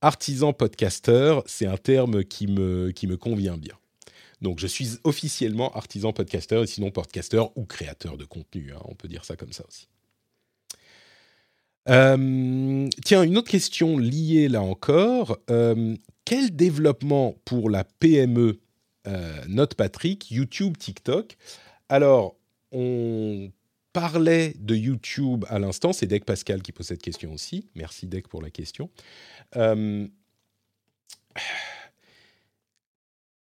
Artisan 0.00 0.52
podcasteur, 0.52 1.42
c'est 1.46 1.66
un 1.66 1.76
terme 1.76 2.24
qui 2.24 2.46
me, 2.46 2.90
qui 2.90 3.06
me 3.06 3.16
convient 3.16 3.56
bien. 3.56 3.74
Donc 4.42 4.58
je 4.58 4.66
suis 4.66 4.98
officiellement 5.04 5.72
artisan 5.74 6.12
podcasteur 6.12 6.62
et 6.62 6.66
sinon 6.66 6.90
podcasteur 6.90 7.56
ou 7.56 7.64
créateur 7.64 8.16
de 8.18 8.24
contenu, 8.24 8.72
hein, 8.72 8.80
on 8.84 8.94
peut 8.94 9.08
dire 9.08 9.24
ça 9.24 9.36
comme 9.36 9.52
ça 9.52 9.64
aussi. 9.66 9.88
Euh, 11.88 12.88
tiens, 13.04 13.22
une 13.22 13.38
autre 13.38 13.50
question 13.50 13.96
liée 13.96 14.48
là 14.48 14.60
encore. 14.60 15.38
Euh, 15.50 15.96
quel 16.24 16.54
développement 16.54 17.36
pour 17.44 17.70
la 17.70 17.84
PME 17.84 18.60
euh, 19.06 19.44
Note 19.48 19.74
Patrick, 19.74 20.30
YouTube, 20.30 20.76
TikTok? 20.76 21.36
Alors, 21.88 22.36
on 22.72 23.50
parlait 23.96 24.52
de 24.58 24.74
YouTube 24.74 25.46
à 25.48 25.58
l'instant, 25.58 25.94
c'est 25.94 26.06
Dec 26.06 26.26
Pascal 26.26 26.60
qui 26.60 26.70
pose 26.70 26.84
cette 26.84 27.00
question 27.00 27.32
aussi. 27.32 27.66
Merci 27.74 28.06
Dec 28.06 28.28
pour 28.28 28.42
la 28.42 28.50
question. 28.50 28.90
Euh, 29.56 30.06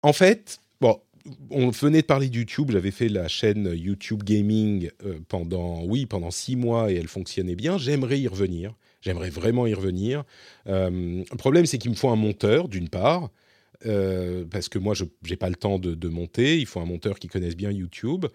en 0.01 0.13
fait, 0.13 0.61
bon, 0.79 1.01
on 1.49 1.71
venait 1.71 2.03
de 2.03 2.05
parler 2.05 2.29
de 2.29 2.37
YouTube. 2.37 2.71
J'avais 2.71 2.91
fait 2.91 3.09
la 3.09 3.27
chaîne 3.27 3.69
YouTube 3.75 4.23
Gaming 4.23 4.89
euh, 5.03 5.19
pendant, 5.27 5.83
oui, 5.83 6.05
pendant 6.05 6.31
six 6.31 6.55
mois 6.55 6.89
et 6.89 6.95
elle 6.95 7.09
fonctionnait 7.09 7.55
bien. 7.55 7.77
J'aimerais 7.77 8.21
y 8.21 8.29
revenir. 8.29 8.75
J'aimerais 9.01 9.31
vraiment 9.31 9.67
y 9.67 9.73
revenir. 9.73 10.23
Euh, 10.67 11.21
le 11.29 11.37
problème, 11.37 11.65
c'est 11.65 11.79
qu'il 11.79 11.91
me 11.91 11.97
faut 11.97 12.11
un 12.11 12.15
monteur, 12.15 12.69
d'une 12.69 12.87
part. 12.87 13.29
parce 13.83 14.69
que 14.69 14.79
moi, 14.79 14.93
je 14.93 15.03
n'ai 15.29 15.35
pas 15.35 15.49
le 15.49 15.57
temps 15.57 15.79
de, 15.79 15.95
de, 15.95 16.07
monter. 16.07 16.59
Il 16.59 16.65
faut 16.65 16.79
un 16.79 16.85
monteur 16.85 17.19
qui 17.19 17.27
connaisse 17.27 17.57
bien 17.57 17.71
YouTube. 17.71 18.25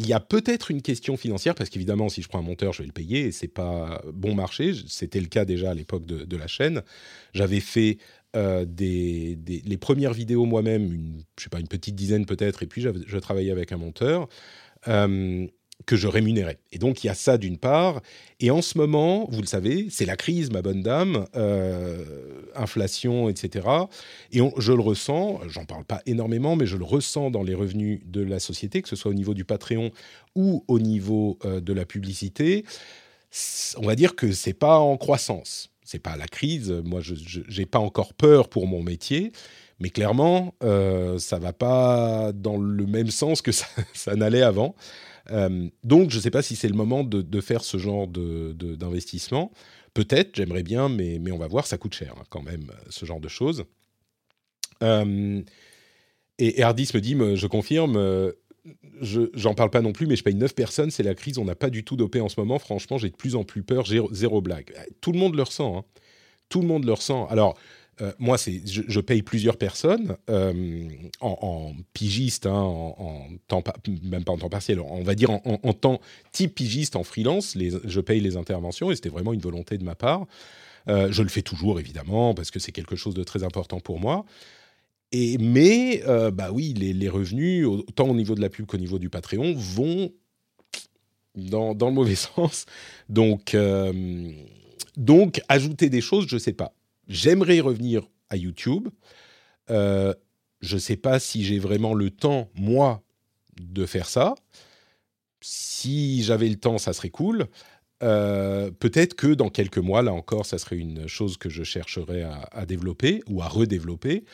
Il 0.00 0.06
y 0.06 0.14
a 0.14 0.20
peut-être 0.20 0.70
une 0.70 0.80
question 0.80 1.18
financière, 1.18 1.54
parce 1.54 1.68
qu'évidemment, 1.68 2.08
si 2.08 2.22
je 2.22 2.28
prends 2.28 2.38
un 2.38 2.42
monteur, 2.42 2.72
je 2.72 2.80
vais 2.80 2.86
le 2.86 2.92
payer, 2.92 3.26
et 3.26 3.32
c'est 3.32 3.48
pas 3.48 4.02
bon 4.14 4.34
marché. 4.34 4.72
C'était 4.88 5.20
le 5.20 5.26
cas 5.26 5.44
déjà 5.44 5.72
à 5.72 5.74
l'époque 5.74 6.06
de, 6.06 6.36
la 6.38 6.46
chaîne. 6.46 6.80
J'avais 7.34 7.60
fait 7.60 7.98
euh, 8.34 8.64
les 8.78 9.76
premières 9.78 10.14
vidéos 10.14 10.46
moi-même, 10.46 11.18
je 11.38 11.44
sais 11.44 11.50
pas, 11.50 11.60
une 11.60 11.68
petite 11.68 11.96
dizaine 11.96 12.24
peut-être, 12.24 12.62
et 12.62 12.66
puis 12.66 12.80
je 12.80 13.18
travaillais 13.18 13.50
avec 13.50 13.72
un 13.72 13.76
monteur. 13.76 14.26
Euh, 14.88 15.46
que 15.90 15.96
je 15.96 16.06
rémunérais. 16.06 16.60
Et 16.70 16.78
donc 16.78 17.02
il 17.02 17.08
y 17.08 17.10
a 17.10 17.14
ça 17.14 17.36
d'une 17.36 17.58
part. 17.58 18.00
Et 18.38 18.52
en 18.52 18.62
ce 18.62 18.78
moment, 18.78 19.26
vous 19.28 19.40
le 19.40 19.46
savez, 19.48 19.88
c'est 19.90 20.04
la 20.04 20.14
crise, 20.14 20.52
ma 20.52 20.62
bonne 20.62 20.84
dame, 20.84 21.26
euh, 21.34 22.04
inflation, 22.54 23.28
etc. 23.28 23.66
Et 24.30 24.38
je 24.56 24.72
le 24.72 24.80
ressens, 24.80 25.40
j'en 25.48 25.64
parle 25.64 25.84
pas 25.84 26.00
énormément, 26.06 26.54
mais 26.54 26.64
je 26.64 26.76
le 26.76 26.84
ressens 26.84 27.32
dans 27.32 27.42
les 27.42 27.56
revenus 27.56 28.02
de 28.06 28.20
la 28.20 28.38
société, 28.38 28.82
que 28.82 28.88
ce 28.88 28.94
soit 28.94 29.10
au 29.10 29.14
niveau 29.14 29.34
du 29.34 29.44
Patreon 29.44 29.90
ou 30.36 30.64
au 30.68 30.78
niveau 30.78 31.40
euh, 31.44 31.60
de 31.60 31.72
la 31.72 31.84
publicité. 31.84 32.64
On 33.76 33.84
va 33.84 33.96
dire 33.96 34.14
que 34.14 34.30
c'est 34.30 34.52
pas 34.52 34.78
en 34.78 34.96
croissance. 34.96 35.70
c'est 35.82 35.98
pas 35.98 36.16
la 36.16 36.28
crise. 36.28 36.70
Moi, 36.84 37.00
je 37.00 37.40
n'ai 37.58 37.66
pas 37.66 37.80
encore 37.80 38.14
peur 38.14 38.48
pour 38.48 38.68
mon 38.68 38.84
métier, 38.84 39.32
mais 39.80 39.90
clairement, 39.90 40.54
euh, 40.62 41.18
ça 41.18 41.40
va 41.40 41.52
pas 41.52 42.30
dans 42.32 42.58
le 42.58 42.86
même 42.86 43.10
sens 43.10 43.42
que 43.42 43.50
ça, 43.50 43.66
n'allait 44.14 44.42
avant. 44.42 44.76
Euh, 45.30 45.68
donc, 45.84 46.10
je 46.10 46.16
ne 46.16 46.22
sais 46.22 46.30
pas 46.30 46.42
si 46.42 46.56
c'est 46.56 46.68
le 46.68 46.74
moment 46.74 47.04
de, 47.04 47.40
faire 47.40 47.62
ce 47.62 47.78
genre 47.78 48.06
d'investissement. 48.08 49.52
Peut-être, 49.94 50.36
j'aimerais 50.36 50.62
bien, 50.62 50.88
mais, 50.88 51.18
mais 51.20 51.32
on 51.32 51.38
va 51.38 51.48
voir, 51.48 51.66
ça 51.66 51.78
coûte 51.78 51.94
cher 51.94 52.14
hein, 52.18 52.24
quand 52.30 52.42
même, 52.42 52.70
ce 52.88 53.04
genre 53.06 53.20
de 53.20 53.28
choses. 53.28 53.64
Euh, 54.82 55.42
et, 56.38 56.62
Hardis 56.62 56.90
me 56.94 57.00
dit, 57.00 57.16
je 57.36 57.46
confirme, 57.46 58.32
je 59.00 59.22
j'en 59.34 59.54
parle 59.54 59.70
pas 59.70 59.82
non 59.82 59.92
plus, 59.92 60.06
mais 60.06 60.16
je 60.16 60.22
paye 60.22 60.34
9 60.34 60.54
personnes, 60.54 60.90
c'est 60.90 61.02
la 61.02 61.14
crise, 61.14 61.38
on 61.38 61.44
n'a 61.44 61.54
pas 61.54 61.70
du 61.70 61.84
tout 61.84 61.96
dopé 61.96 62.20
en 62.20 62.28
ce 62.28 62.38
moment. 62.38 62.58
Franchement, 62.58 62.98
j'ai 62.98 63.10
de 63.10 63.16
plus 63.16 63.34
en 63.34 63.44
plus 63.44 63.62
peur, 63.62 63.86
zéro, 63.86 64.40
blague. 64.40 64.72
Tout 65.00 65.12
le 65.12 65.18
monde 65.18 65.34
le 65.34 65.42
ressent. 65.42 65.78
Hein. 65.78 65.84
Tout 66.48 66.60
le 66.60 66.66
monde 66.66 66.84
le 66.84 66.92
ressent. 66.92 67.26
Alors, 67.28 67.56
euh, 68.00 68.12
moi, 68.18 68.36
je, 68.38 69.00
paye 69.00 69.22
plusieurs 69.22 69.56
personnes 69.56 70.16
euh, 70.28 70.88
en, 71.20 71.72
pigiste, 71.92 72.46
hein, 72.46 72.94
même 74.02 74.24
pas 74.24 74.32
en 74.32 74.38
temps 74.38 74.48
partiel, 74.48 74.80
on 74.80 75.02
va 75.02 75.14
dire 75.14 75.30
en, 75.30 75.72
temps 75.72 76.00
type 76.32 76.54
pigiste, 76.54 76.96
en 76.96 77.04
freelance. 77.04 77.56
Je 77.56 78.00
paye 78.00 78.20
les 78.20 78.36
interventions 78.36 78.90
et 78.90 78.94
c'était 78.94 79.08
vraiment 79.08 79.32
une 79.32 79.40
volonté 79.40 79.78
de 79.78 79.84
ma 79.84 79.94
part. 79.94 80.26
Euh, 80.88 81.12
je 81.12 81.22
le 81.22 81.28
fais 81.28 81.42
toujours, 81.42 81.78
évidemment, 81.78 82.34
parce 82.34 82.50
que 82.50 82.58
c'est 82.58 82.72
quelque 82.72 82.96
chose 82.96 83.14
de 83.14 83.22
très 83.22 83.44
important 83.44 83.80
pour 83.80 84.00
moi. 84.00 84.24
Mais, 85.12 86.02
bah 86.32 86.50
oui, 86.52 86.72
les, 86.74 87.08
revenus, 87.08 87.66
autant 87.66 88.08
au 88.08 88.14
niveau 88.14 88.34
de 88.34 88.40
la 88.40 88.48
pub 88.48 88.66
qu'au 88.66 88.78
niveau 88.78 88.98
du 88.98 89.10
Patreon, 89.10 89.54
vont 89.56 90.12
dans, 91.34 91.74
le 91.74 91.92
mauvais 91.92 92.14
sens. 92.16 92.66
Donc, 93.08 93.56
ajouter 95.48 95.90
des 95.90 96.00
choses, 96.00 96.26
je 96.28 96.36
ne 96.36 96.40
sais 96.40 96.52
pas. 96.52 96.72
J'aimerais 97.10 97.58
revenir 97.58 98.08
à 98.30 98.36
YouTube. 98.36 98.88
Euh, 99.68 100.14
je 100.60 100.76
ne 100.76 100.80
sais 100.80 100.96
pas 100.96 101.18
si 101.18 101.44
j'ai 101.44 101.58
vraiment 101.58 101.92
le 101.92 102.10
temps, 102.10 102.48
moi, 102.54 103.02
de 103.60 103.84
faire 103.84 104.08
ça. 104.08 104.36
Si 105.40 106.22
j'avais 106.22 106.48
le 106.48 106.54
temps, 106.54 106.78
ça 106.78 106.92
serait 106.92 107.10
cool. 107.10 107.48
Euh, 108.04 108.70
peut-être 108.70 109.14
que 109.14 109.34
dans 109.34 109.50
quelques 109.50 109.78
mois, 109.78 110.02
là 110.02 110.12
encore, 110.12 110.46
ça 110.46 110.56
serait 110.56 110.76
une 110.76 111.08
chose 111.08 111.36
que 111.36 111.48
je 111.48 111.64
chercherais 111.64 112.22
à 112.22 112.64
développer 112.64 113.24
ou 113.26 113.42
à 113.42 113.48
redévelopper. 113.48 114.24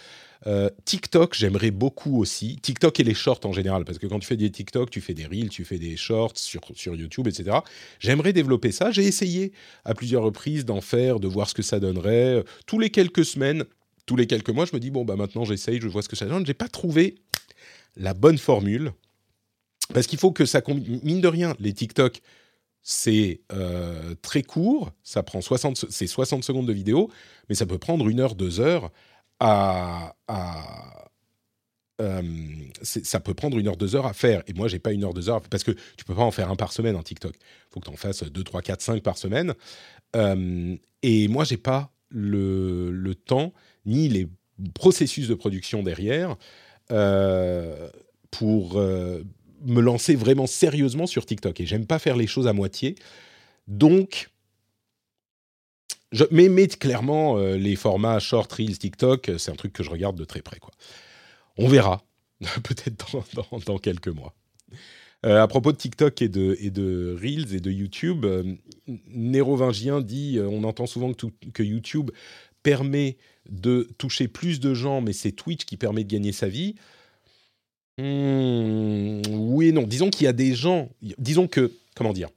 Euh, 0.47 0.71
TikTok, 0.85 1.35
j'aimerais 1.35 1.71
beaucoup 1.71 2.21
aussi. 2.21 2.59
TikTok 2.61 3.01
et 3.01 3.05
les 3.05 3.15
shorts 3.15 3.41
en 3.45 3.53
général, 3.53 3.85
parce 3.85 3.99
que 3.99 4.07
quand 4.07 4.19
tu 4.19 4.27
fais 4.27 4.37
des 4.37 4.51
TikTok, 4.51 4.91
tu 4.91 5.01
fais 5.01 5.15
des 5.15 5.27
reels, 5.27 5.49
tu 5.49 5.65
fais 5.65 5.79
des 5.79 5.97
shorts 5.97 6.37
sur, 6.37 6.61
sur 6.75 6.95
YouTube, 6.95 7.27
etc. 7.29 7.59
J'aimerais 7.99 8.33
développer 8.33 8.73
ça. 8.73 8.91
J'ai 8.91 9.05
essayé 9.05 9.53
à 9.85 9.95
plusieurs 9.95 10.23
reprises 10.23 10.65
d'en 10.65 10.81
faire, 10.81 11.21
de 11.21 11.29
voir 11.29 11.49
ce 11.49 11.55
que 11.55 11.63
ça 11.63 11.81
donnerait. 11.81 12.45
Tous 12.67 12.79
les 12.79 12.91
quelques 12.91 13.25
semaines, 13.25 13.65
tous 14.05 14.17
les 14.17 14.27
quelques 14.27 14.51
mois, 14.51 14.67
je 14.67 14.75
me 14.75 14.81
dis, 14.81 14.91
bon, 14.91 15.05
bah 15.05 15.17
maintenant 15.17 15.45
j'essaye, 15.45 15.81
je 15.81 15.89
vois 15.89 16.03
ce 16.03 16.09
que 16.09 16.17
ça 16.17 16.27
donne. 16.27 16.47
J'ai 16.47 16.55
pas 16.55 16.69
trouvé 16.69 17.17
la 17.97 18.15
bonne 18.15 18.39
formule. 18.39 18.93
Parce 19.95 20.07
qu'il 20.07 20.19
faut 20.19 20.33
que 20.33 20.47
ça 20.47 20.63
Mine 21.05 21.21
de 21.21 21.29
rien, 21.29 21.55
les 21.61 21.73
TikTok, 21.73 22.21
c'est 22.83 23.41
euh, 23.53 24.15
très 24.23 24.43
court, 24.43 24.93
ça 25.03 25.23
prend 25.23 25.41
60, 25.41 25.87
c'est 25.91 26.07
60 26.07 26.45
secondes 26.45 26.67
de 26.67 26.73
vidéo, 26.73 27.11
mais 27.49 27.55
ça 27.55 27.67
peut 27.67 27.79
prendre 27.79 28.09
une 28.09 28.21
heure, 28.21 28.35
deux 28.35 28.61
heures 28.61 28.93
euh, 32.01 32.23
ça 32.83 33.21
peut 33.21 33.35
prendre 33.35 33.59
une 33.59 33.69
heure, 33.69 33.77
deux 33.77 33.97
heures 33.97 34.07
à 34.07 34.13
faire. 34.13 34.43
Et 34.47 34.53
moi, 34.53 34.69
j'ai 34.69 34.79
pas 34.79 34.93
une 34.93 35.05
heure, 35.05 35.15
deux 35.15 35.31
heures, 35.31 35.41
parce 35.43 35.65
que 35.65 35.71
tu 35.71 36.05
peux 36.05 36.15
pas 36.15 36.23
en 36.23 36.31
faire 36.31 36.51
un 36.51 36.57
par 36.57 36.73
semaine 36.73 36.97
en 36.97 37.03
TikTok. 37.03 37.35
Il 37.35 37.73
faut 37.73 37.81
que 37.81 37.87
tu 37.87 37.91
en 37.91 37.97
fasses 37.97 38.23
deux, 38.25 38.45
trois, 38.45 38.63
quatre, 38.63 38.83
cinq 38.83 39.03
par 39.03 39.17
semaine. 39.17 39.55
Euh, 40.15 40.77
et 41.03 41.29
moi, 41.29 41.45
j'ai 41.45 41.57
pas 41.57 41.91
le, 42.11 42.91
le, 42.91 43.15
temps 43.15 43.53
ni 43.87 44.09
les 44.09 44.29
processus 44.75 45.29
de 45.29 45.35
production 45.35 45.83
derrière 45.83 46.37
euh, 46.91 47.89
pour 48.31 48.77
me 48.79 49.81
lancer 49.81 50.15
vraiment 50.15 50.47
sérieusement 50.47 51.07
sur 51.07 51.25
TikTok. 51.25 51.61
Et 51.61 51.67
j'aime 51.67 51.87
pas 51.87 51.99
faire 51.99 52.17
les 52.17 52.27
choses 52.27 52.47
à 52.47 52.53
moitié. 52.53 52.95
Donc, 53.69 54.31
mais, 56.31 56.69
clairement, 56.69 57.39
euh, 57.39 57.57
les 57.57 57.77
formats 57.77 58.19
short, 58.19 58.53
reels, 58.53 58.79
TikTok, 58.79 59.29
euh, 59.29 59.39
c'est 59.39 59.51
un 59.51 59.57
truc 59.57 59.73
que 59.73 59.83
je 59.83 59.91
regarde 59.91 60.17
de 60.17 60.25
très 60.25 60.43
près. 60.43 60.59
Quoi. 60.59 60.73
On 61.57 61.69
verra, 61.69 62.05
peut-être 62.63 63.07
dans, 63.67 63.79
quelques 63.79 64.09
mois. 64.09 64.35
Euh, 65.25 65.43
à 65.43 65.49
propos 65.49 65.73
de 65.73 65.77
TikTok 65.77 66.21
et 66.23 66.29
de, 66.29 66.57
et 66.61 66.71
de 66.71 67.17
Reels 67.21 67.55
et 67.55 67.61
de 67.61 67.71
YouTube, 67.71 68.27
Nérovingien 69.09 70.01
dit 70.01 70.39
on 70.41 70.63
entend 70.65 70.87
souvent 70.87 71.13
que, 71.13 71.27
que, 71.53 71.63
YouTube 71.63 72.11
permet 72.63 73.17
de 73.49 73.89
toucher 73.99 74.29
plus 74.29 74.61
de 74.61 74.75
gens, 74.75 75.01
mais 75.01 75.13
c'est 75.13 75.33
Twitch 75.33 75.65
qui 75.65 75.77
permet 75.77 76.05
de 76.05 76.13
gagner 76.13 76.33
sa 76.33 76.49
vie. 76.49 76.75
Hmm, 77.99 79.23
oui 79.31 79.69
et 79.69 79.73
non. 79.73 79.85
Disons 79.85 80.11
qu'il 80.11 80.25
y 80.25 80.29
a 80.29 80.35
des 80.35 80.55
gens. 80.55 80.91
Disons 81.19 81.49
que. 81.49 81.73
Comment 81.95 82.13
dire 82.13 82.29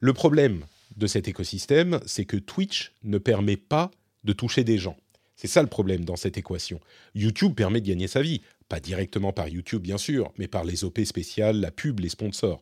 Le 0.00 0.12
problème 0.12 0.64
de 0.98 1.06
cet 1.06 1.28
écosystème, 1.28 2.00
c'est 2.04 2.24
que 2.24 2.36
Twitch 2.36 2.92
ne 3.04 3.18
permet 3.18 3.56
pas 3.56 3.90
de 4.24 4.32
toucher 4.32 4.64
des 4.64 4.78
gens. 4.78 4.96
C'est 5.36 5.46
ça 5.46 5.62
le 5.62 5.68
problème 5.68 6.04
dans 6.04 6.16
cette 6.16 6.36
équation. 6.36 6.80
YouTube 7.14 7.54
permet 7.54 7.80
de 7.80 7.86
gagner 7.86 8.08
sa 8.08 8.20
vie, 8.20 8.42
pas 8.68 8.80
directement 8.80 9.32
par 9.32 9.48
YouTube 9.48 9.82
bien 9.82 9.96
sûr, 9.96 10.32
mais 10.36 10.48
par 10.48 10.64
les 10.64 10.82
OP 10.82 10.98
spéciales, 11.04 11.60
la 11.60 11.70
pub, 11.70 12.00
les 12.00 12.08
sponsors. 12.08 12.60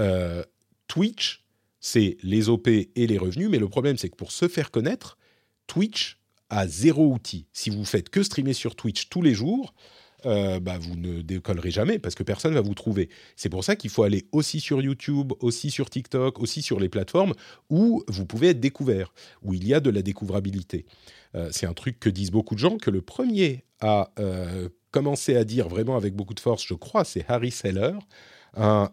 Euh, 0.00 0.44
Twitch, 0.88 1.44
c'est 1.78 2.18
les 2.22 2.48
OP 2.48 2.66
et 2.66 2.90
les 3.06 3.16
revenus, 3.16 3.48
mais 3.48 3.58
le 3.58 3.68
problème 3.68 3.96
c'est 3.96 4.08
que 4.08 4.16
pour 4.16 4.32
se 4.32 4.48
faire 4.48 4.72
connaître, 4.72 5.16
Twitch 5.68 6.18
a 6.50 6.66
zéro 6.66 7.06
outil. 7.06 7.46
Si 7.52 7.70
vous 7.70 7.84
faites 7.84 8.10
que 8.10 8.24
streamer 8.24 8.54
sur 8.54 8.74
Twitch 8.74 9.08
tous 9.08 9.22
les 9.22 9.34
jours, 9.34 9.72
euh, 10.26 10.60
bah, 10.60 10.78
vous 10.78 10.96
ne 10.96 11.22
décollerez 11.22 11.70
jamais 11.70 11.98
parce 11.98 12.14
que 12.14 12.22
personne 12.22 12.54
va 12.54 12.60
vous 12.60 12.74
trouver. 12.74 13.08
C'est 13.36 13.48
pour 13.48 13.64
ça 13.64 13.76
qu'il 13.76 13.90
faut 13.90 14.02
aller 14.02 14.26
aussi 14.32 14.60
sur 14.60 14.80
YouTube, 14.80 15.32
aussi 15.40 15.70
sur 15.70 15.90
TikTok, 15.90 16.40
aussi 16.40 16.62
sur 16.62 16.80
les 16.80 16.88
plateformes 16.88 17.34
où 17.68 18.04
vous 18.08 18.26
pouvez 18.26 18.48
être 18.48 18.60
découvert, 18.60 19.12
où 19.42 19.54
il 19.54 19.66
y 19.66 19.74
a 19.74 19.80
de 19.80 19.90
la 19.90 20.02
découvrabilité. 20.02 20.86
Euh, 21.34 21.48
c'est 21.52 21.66
un 21.66 21.74
truc 21.74 22.00
que 22.00 22.10
disent 22.10 22.30
beaucoup 22.30 22.54
de 22.54 22.60
gens, 22.60 22.76
que 22.76 22.90
le 22.90 23.02
premier 23.02 23.64
à 23.80 24.10
euh, 24.18 24.68
commencer 24.90 25.36
à 25.36 25.44
dire 25.44 25.68
vraiment 25.68 25.96
avec 25.96 26.14
beaucoup 26.14 26.34
de 26.34 26.40
force, 26.40 26.64
je 26.66 26.74
crois, 26.74 27.04
c'est 27.04 27.24
Harry 27.28 27.50
Seller, 27.50 27.92
un 28.56 28.90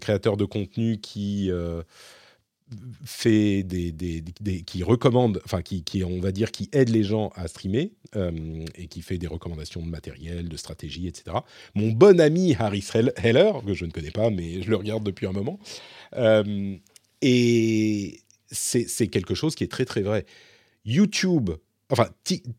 créateur 0.00 0.36
de 0.36 0.44
contenu 0.44 1.00
qui 1.00 1.50
fait 3.04 3.62
des, 3.62 3.92
des, 3.92 4.62
qui 4.62 4.82
recommande, 4.82 5.40
enfin 5.44 5.62
qui, 5.62 5.82
qui, 5.82 6.04
on 6.04 6.20
va 6.20 6.32
dire 6.32 6.50
qui 6.52 6.68
aide 6.72 6.88
les 6.88 7.02
gens 7.02 7.30
à 7.34 7.48
streamer 7.48 7.92
euh, 8.16 8.64
et 8.76 8.86
qui 8.86 9.02
fait 9.02 9.18
des 9.18 9.26
recommandations 9.26 9.82
de 9.82 9.88
matériel, 9.88 10.48
de 10.48 10.56
stratégie, 10.56 11.08
etc. 11.08 11.38
Mon 11.74 11.90
bon 11.90 12.20
ami 12.20 12.54
Harris 12.58 12.88
Heller, 13.16 13.52
que 13.66 13.74
je 13.74 13.84
ne 13.84 13.90
connais 13.90 14.10
pas 14.10 14.30
mais 14.30 14.62
je 14.62 14.70
le 14.70 14.76
regarde 14.76 15.02
depuis 15.02 15.26
un 15.26 15.32
moment, 15.32 15.58
euh, 16.16 16.76
et 17.22 18.20
c'est 18.50 19.08
quelque 19.08 19.34
chose 19.34 19.54
qui 19.54 19.64
est 19.64 19.70
très 19.70 19.84
très 19.84 20.02
vrai. 20.02 20.26
YouTube, 20.84 21.50
enfin 21.90 22.08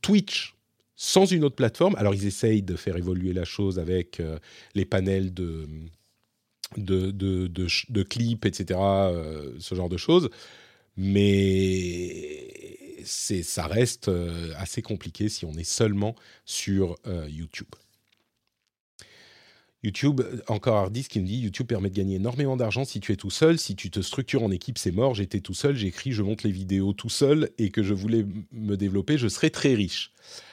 Twitch, 0.02 0.56
sans 0.95 1.26
une 1.26 1.43
autre 1.43 1.56
plateforme, 1.56 1.95
alors 1.95 2.13
ils 2.13 2.28
essayent 2.28 2.62
de 2.62 2.76
faire 2.76 2.95
évoluer 2.95 3.34
la 3.34 3.45
chose 3.45 3.80
avec 3.80 4.19
euh, 4.19 4.38
les 4.76 4.86
panels 4.86 5.34
de 5.34 5.67
de, 6.78 8.04
clips, 8.04 8.46
etc., 8.46 8.80
euh, 8.82 9.54
ce 9.60 9.76
genre 9.76 9.90
de 9.90 9.98
choses. 9.98 10.30
Mais 10.98 12.78
ça 13.06 13.68
reste 13.68 14.10
euh, 14.10 14.54
assez 14.58 14.82
compliqué 14.82 15.30
si 15.30 15.46
on 15.46 15.54
est 15.54 15.64
seulement 15.64 16.16
sur 16.46 16.98
euh, 17.08 17.28
YouTube. 17.30 17.70
YouTube, 19.84 20.22
encore 20.48 20.76
Hardis 20.76 21.06
qui 21.06 21.20
me 21.20 21.26
dit 21.26 21.40
YouTube 21.40 21.66
permet 21.66 21.90
de 21.90 21.96
gagner 21.96 22.18
énormément 22.18 22.56
d'argent 22.56 22.86
si 22.86 23.00
tu 23.00 23.12
es 23.14 23.16
tout 23.16 23.32
seul. 23.32 23.58
Si 23.58 23.76
tu 23.76 23.90
te 23.90 24.02
structures 24.02 24.44
en 24.44 24.52
équipe, 24.52 24.78
c'est 24.78 24.92
mort. 24.92 25.16
J'étais 25.16 25.40
tout 25.40 25.56
seul, 25.56 25.76
j'écris, 25.76 26.12
je 26.12 26.22
monte 26.22 26.44
les 26.44 26.52
vidéos 26.52 26.94
tout 26.94 27.10
seul 27.10 27.50
et 27.58 27.72
que 27.72 27.82
je 27.82 27.96
voulais 27.96 28.28
me 28.52 28.78
développer, 28.78 29.18
je 29.18 29.28
serais 29.28 29.50
très 29.50 29.74
riche. 29.74 30.12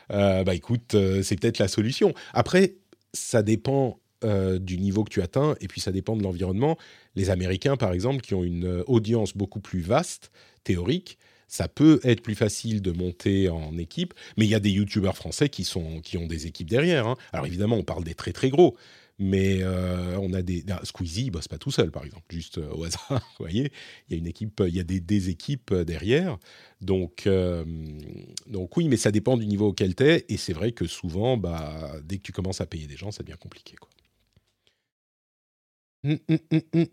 bah 0.08 0.54
écoute, 0.54 0.96
c'est 1.22 1.38
peut-être 1.38 1.58
la 1.58 1.68
solution. 1.68 2.14
Après, 2.32 2.76
ça 3.12 3.42
dépend 3.42 4.00
euh, 4.24 4.58
du 4.58 4.78
niveau 4.78 5.04
que 5.04 5.10
tu 5.10 5.22
atteins, 5.22 5.54
et 5.60 5.68
puis 5.68 5.80
ça 5.80 5.92
dépend 5.92 6.16
de 6.16 6.24
l'environnement. 6.24 6.76
Les 7.14 7.30
Américains, 7.30 7.76
par 7.76 7.92
exemple, 7.92 8.20
qui 8.20 8.34
ont 8.34 8.42
une 8.42 8.66
euh, 8.66 8.84
audience 8.88 9.36
beaucoup 9.36 9.60
plus 9.60 9.80
vaste, 9.80 10.32
théorique, 10.64 11.18
ça 11.46 11.68
peut 11.68 12.00
être 12.02 12.20
plus 12.20 12.34
facile 12.34 12.82
de 12.82 12.90
monter 12.90 13.48
en 13.48 13.78
équipe, 13.78 14.14
mais 14.36 14.44
il 14.44 14.50
y 14.50 14.56
a 14.56 14.60
des 14.60 14.72
youtubeurs 14.72 15.16
français 15.16 15.48
qui, 15.48 15.62
sont, 15.62 16.00
qui 16.00 16.18
ont 16.18 16.26
des 16.26 16.48
équipes 16.48 16.68
derrière. 16.68 17.06
Hein. 17.06 17.14
Alors 17.32 17.46
évidemment, 17.46 17.76
on 17.76 17.84
parle 17.84 18.02
des 18.02 18.14
très 18.14 18.32
très 18.32 18.50
gros, 18.50 18.76
mais 19.20 19.58
euh, 19.62 20.18
on 20.20 20.32
a 20.32 20.42
des... 20.42 20.64
Squeezie, 20.82 21.26
il 21.26 21.30
bosse 21.30 21.46
pas 21.46 21.58
tout 21.58 21.70
seul, 21.70 21.92
par 21.92 22.04
exemple, 22.04 22.24
juste 22.28 22.58
au 22.58 22.82
hasard, 22.82 23.08
vous 23.38 23.44
voyez. 23.44 23.70
Il 24.08 24.14
y 24.14 24.16
a 24.16 24.18
une 24.18 24.26
équipe, 24.26 24.60
il 24.66 24.74
y 24.74 24.80
a 24.80 24.82
des, 24.82 25.30
équipes 25.30 25.72
derrière. 25.72 26.38
Donc, 26.80 27.28
oui, 27.28 28.88
mais 28.88 28.96
ça 28.96 29.12
dépend 29.12 29.36
du 29.36 29.46
niveau 29.46 29.68
auquel 29.68 29.94
tu 29.94 30.02
es, 30.02 30.24
et 30.28 30.36
c'est 30.36 30.52
vrai 30.52 30.72
que 30.72 30.88
souvent, 30.88 31.36
bah, 31.36 31.92
dès 32.02 32.16
que 32.16 32.22
tu 32.22 32.32
commences 32.32 32.60
à 32.60 32.66
payer 32.66 32.88
des 32.88 32.96
gens, 32.96 33.12
ça 33.12 33.22
devient 33.22 33.38
compliqué. 33.38 33.76
Hum, 36.04 36.18
hum, 36.28 36.38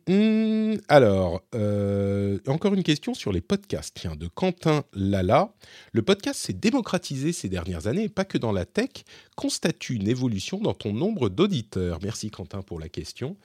hum. 0.09 0.81
Alors, 0.87 1.43
euh, 1.53 2.39
encore 2.47 2.73
une 2.73 2.81
question 2.81 3.13
sur 3.13 3.31
les 3.31 3.41
podcasts. 3.41 3.95
Tiens, 3.95 4.15
de 4.15 4.27
Quentin 4.27 4.83
Lala. 4.93 5.53
Le 5.91 6.01
podcast 6.01 6.39
s'est 6.39 6.53
démocratisé 6.53 7.31
ces 7.31 7.47
dernières 7.47 7.85
années, 7.85 8.09
pas 8.09 8.25
que 8.25 8.39
dans 8.39 8.51
la 8.51 8.65
tech. 8.65 8.89
Constates-tu 9.35 9.93
une 9.95 10.07
évolution 10.07 10.57
dans 10.59 10.73
ton 10.73 10.91
nombre 10.91 11.29
d'auditeurs? 11.29 11.99
Merci 12.01 12.31
Quentin 12.31 12.63
pour 12.63 12.79
la 12.79 12.89
question. 12.89 13.37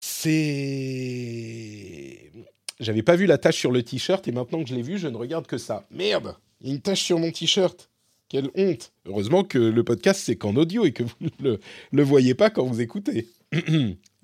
C'est... 0.00 0.70
J'avais 2.78 3.02
pas 3.02 3.16
vu 3.16 3.26
la 3.26 3.38
tâche 3.38 3.56
sur 3.56 3.72
le 3.72 3.82
t-shirt 3.82 4.28
et 4.28 4.32
maintenant 4.32 4.62
que 4.62 4.68
je 4.68 4.74
l'ai 4.74 4.82
vu, 4.82 4.98
je 4.98 5.08
ne 5.08 5.16
regarde 5.16 5.46
que 5.46 5.58
ça. 5.58 5.86
Merde, 5.90 6.36
il 6.60 6.68
y 6.68 6.70
a 6.70 6.74
une 6.74 6.80
tâche 6.80 7.02
sur 7.02 7.18
mon 7.18 7.32
t-shirt. 7.32 7.88
Quelle 8.28 8.50
honte. 8.54 8.92
Heureusement 9.06 9.44
que 9.44 9.58
le 9.58 9.84
podcast 9.84 10.20
c'est 10.22 10.36
qu'en 10.36 10.56
audio 10.56 10.84
et 10.84 10.92
que 10.92 11.02
vous 11.02 11.14
ne 11.40 11.56
le, 11.92 12.02
voyez 12.02 12.34
pas 12.34 12.50
quand 12.50 12.64
vous 12.64 12.80
écoutez. 12.80 13.28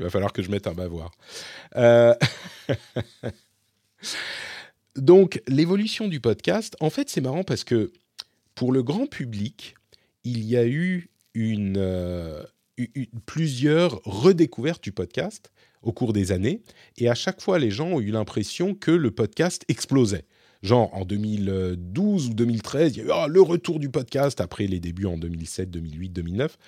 il 0.00 0.04
va 0.04 0.10
falloir 0.10 0.32
que 0.32 0.42
je 0.42 0.50
mette 0.50 0.66
un 0.66 0.72
bavoir. 0.72 1.12
Euh, 1.76 2.14
donc 4.96 5.42
l'évolution 5.46 6.08
du 6.08 6.20
podcast, 6.20 6.76
en 6.80 6.90
fait 6.90 7.08
c'est 7.08 7.20
marrant 7.20 7.44
parce 7.44 7.64
que 7.64 7.92
pour 8.54 8.72
le 8.72 8.82
grand 8.82 9.06
public, 9.06 9.74
il 10.24 10.44
y 10.44 10.56
a 10.56 10.66
eu 10.66 11.08
une, 11.34 11.76
euh, 11.78 12.42
plusieurs 13.26 14.00
redécouvertes 14.04 14.82
du 14.82 14.92
podcast 14.92 15.50
au 15.82 15.92
cours 15.92 16.12
des 16.12 16.32
années. 16.32 16.62
Et 16.98 17.08
à 17.08 17.14
chaque 17.14 17.40
fois, 17.40 17.58
les 17.58 17.70
gens 17.70 17.88
ont 17.88 18.00
eu 18.00 18.10
l'impression 18.10 18.74
que 18.74 18.90
le 18.90 19.10
podcast 19.10 19.64
explosait. 19.68 20.24
Genre 20.62 20.94
en 20.94 21.06
2012 21.06 22.28
ou 22.28 22.34
2013, 22.34 22.96
il 22.96 22.98
y 22.98 23.02
a 23.02 23.04
eu 23.06 23.10
ah, 23.12 23.26
le 23.28 23.40
retour 23.40 23.78
du 23.78 23.88
podcast 23.88 24.42
après 24.42 24.66
les 24.66 24.78
débuts 24.78 25.06
en 25.06 25.16
2007, 25.16 25.70
2008, 25.70 26.10
2009. 26.10 26.58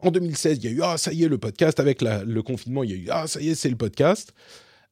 En 0.00 0.10
2016, 0.10 0.58
il 0.58 0.64
y 0.64 0.68
a 0.68 0.70
eu 0.70 0.80
ah 0.82 0.98
ça 0.98 1.12
y 1.12 1.24
est 1.24 1.28
le 1.28 1.38
podcast 1.38 1.80
avec 1.80 2.02
le 2.02 2.42
confinement, 2.42 2.84
il 2.84 2.90
y 2.90 2.94
a 2.94 2.96
eu 2.96 3.08
ah 3.10 3.26
ça 3.26 3.40
y 3.40 3.48
est 3.48 3.54
c'est 3.54 3.70
le 3.70 3.76
podcast. 3.76 4.32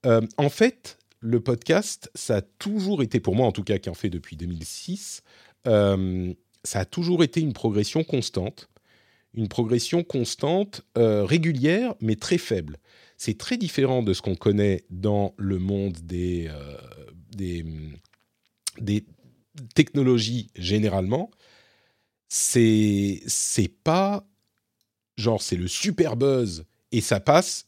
Euh, 0.05 0.21
en 0.37 0.51
fait, 0.51 0.99
le 1.21 1.40
podcast, 1.40 2.11
ça 2.14 2.37
a 2.37 2.42
toujours 2.42 3.03
été 3.03 3.21
pour 3.21 3.35
moi 3.35 3.47
en 3.47 3.53
tout 3.53 3.64
cas 3.64 3.79
qui 3.79 3.88
en 3.88 3.95
fait 3.95 4.11
depuis 4.11 4.37
2006, 4.37 5.23
euh, 5.66 6.33
ça 6.64 6.81
a 6.81 6.85
toujours 6.85 7.23
été 7.23 7.40
une 7.40 7.53
progression 7.53 8.05
constante, 8.05 8.69
une 9.35 9.49
progression 9.49 10.03
constante, 10.03 10.83
euh, 10.99 11.25
régulière 11.25 11.95
mais 12.01 12.16
très 12.16 12.38
faible 12.38 12.79
c'est 13.16 13.38
très 13.38 13.57
différent 13.57 14.03
de 14.03 14.12
ce 14.12 14.23
qu'on 14.23 14.35
connaît 14.35 14.85
dans 14.90 15.35
le 15.37 15.59
monde 15.59 15.97
des, 16.03 16.49
euh, 16.49 16.77
des, 17.35 17.64
des, 18.81 19.05
technologies 19.75 20.51
généralement. 20.55 21.31
C'est, 22.29 23.23
c'est 23.27 23.69
pas 23.69 24.27
genre 25.17 25.43
c'est 25.43 25.57
le 25.57 25.69
super 25.69 26.17
buzz 26.17 26.65
et 26.93 27.01
ça 27.01 27.21
passe 27.21 27.67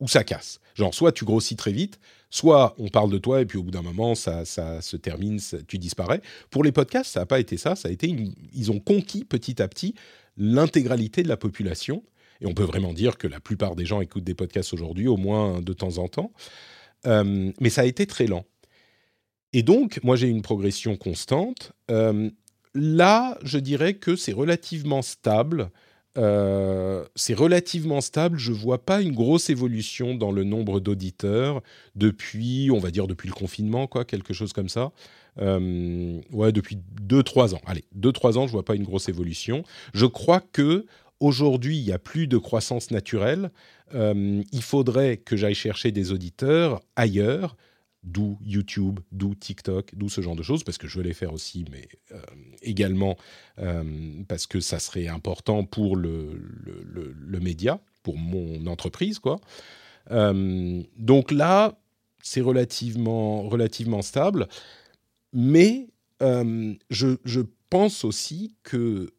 ou 0.00 0.08
ça 0.08 0.24
casse. 0.24 0.60
Genre 0.74 0.94
soit 0.94 1.12
tu 1.12 1.24
grossis 1.24 1.56
très 1.56 1.72
vite, 1.72 1.98
soit 2.30 2.74
on 2.78 2.88
parle 2.88 3.10
de 3.10 3.18
toi 3.18 3.40
et 3.40 3.46
puis 3.46 3.58
au 3.58 3.62
bout 3.62 3.70
d'un 3.70 3.82
moment 3.82 4.14
ça, 4.14 4.44
ça 4.44 4.80
se 4.80 4.96
termine, 4.96 5.40
tu 5.66 5.78
disparais. 5.78 6.22
Pour 6.50 6.64
les 6.64 6.72
podcasts, 6.72 7.12
ça 7.12 7.20
n'a 7.20 7.26
pas 7.26 7.40
été 7.40 7.56
ça. 7.56 7.76
Ça 7.76 7.88
a 7.88 7.90
été 7.90 8.14
ils 8.52 8.70
ont 8.70 8.80
conquis 8.80 9.24
petit 9.24 9.60
à 9.60 9.68
petit 9.68 9.94
l'intégralité 10.36 11.22
de 11.22 11.28
la 11.28 11.36
population 11.36 12.02
et 12.40 12.46
on 12.46 12.54
peut 12.54 12.64
vraiment 12.64 12.92
dire 12.92 13.18
que 13.18 13.26
la 13.26 13.40
plupart 13.40 13.76
des 13.76 13.84
gens 13.84 14.00
écoutent 14.00 14.24
des 14.24 14.34
podcasts 14.34 14.72
aujourd'hui, 14.72 15.08
au 15.08 15.16
moins 15.16 15.60
de 15.60 15.72
temps 15.72 15.98
en 15.98 16.08
temps. 16.08 16.32
Euh, 17.06 17.52
mais 17.60 17.70
ça 17.70 17.82
a 17.82 17.84
été 17.84 18.06
très 18.06 18.26
lent. 18.26 18.44
Et 19.52 19.62
donc, 19.62 20.00
moi, 20.02 20.16
j'ai 20.16 20.28
une 20.28 20.42
progression 20.42 20.96
constante. 20.96 21.72
Euh, 21.90 22.30
là, 22.74 23.38
je 23.42 23.58
dirais 23.58 23.94
que 23.94 24.16
c'est 24.16 24.32
relativement 24.32 25.02
stable. 25.02 25.70
Euh, 26.18 27.04
c'est 27.14 27.34
relativement 27.34 28.00
stable. 28.00 28.38
Je 28.38 28.52
vois 28.52 28.84
pas 28.84 29.00
une 29.00 29.14
grosse 29.14 29.48
évolution 29.50 30.14
dans 30.14 30.32
le 30.32 30.44
nombre 30.44 30.80
d'auditeurs 30.80 31.62
depuis, 31.94 32.70
on 32.70 32.78
va 32.78 32.90
dire, 32.90 33.06
depuis 33.06 33.28
le 33.28 33.34
confinement, 33.34 33.86
quoi, 33.86 34.04
quelque 34.04 34.34
chose 34.34 34.52
comme 34.52 34.68
ça. 34.68 34.92
ouais, 35.38 36.52
depuis 36.52 36.78
2-3 37.02 37.54
ans. 37.54 37.60
Allez, 37.66 37.84
2-3 37.98 38.38
ans, 38.38 38.46
je 38.46 38.52
vois 38.52 38.64
pas 38.64 38.74
une 38.74 38.84
grosse 38.84 39.08
évolution. 39.08 39.62
Je 39.94 40.06
crois 40.06 40.40
que 40.40 40.86
Aujourd'hui, 41.20 41.76
il 41.76 41.84
n'y 41.84 41.92
a 41.92 41.98
plus 41.98 42.26
de 42.26 42.38
croissance 42.38 42.90
naturelle. 42.90 43.50
Euh, 43.94 44.42
il 44.52 44.62
faudrait 44.62 45.18
que 45.18 45.36
j'aille 45.36 45.54
chercher 45.54 45.92
des 45.92 46.12
auditeurs 46.12 46.80
ailleurs, 46.96 47.56
d'où 48.02 48.38
YouTube, 48.42 49.00
d'où 49.12 49.34
TikTok, 49.34 49.94
d'où 49.94 50.08
ce 50.08 50.20
genre 50.20 50.36
de 50.36 50.42
choses, 50.42 50.64
parce 50.64 50.78
que 50.78 50.88
je 50.88 50.98
veux 50.98 51.04
les 51.04 51.14
faire 51.14 51.32
aussi, 51.32 51.64
mais 51.70 51.88
euh, 52.12 52.20
également 52.62 53.16
euh, 53.58 54.22
parce 54.28 54.46
que 54.46 54.60
ça 54.60 54.78
serait 54.78 55.08
important 55.08 55.64
pour 55.64 55.96
le, 55.96 56.40
le, 56.64 57.40
média, 57.40 57.80
pour 58.02 58.16
mon 58.16 58.66
entreprise, 58.66 59.18
quoi. 59.18 59.40
donc 60.10 61.30
là, 61.30 61.78
c'est 62.22 62.40
relativement, 62.40 63.48
relativement 63.48 64.02
stable, 64.02 64.48
mais 65.32 65.88
je, 66.20 67.16
je 67.24 67.40
pense 67.70 68.04
aussi 68.04 68.54
que 68.62 69.12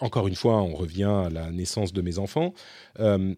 encore 0.00 0.28
une 0.28 0.34
fois, 0.34 0.62
on 0.62 0.74
revient 0.74 1.04
à 1.04 1.30
la 1.30 1.50
naissance 1.50 1.92
de 1.92 2.02
mes 2.02 2.18
enfants, 2.18 2.52
euh, 3.00 3.34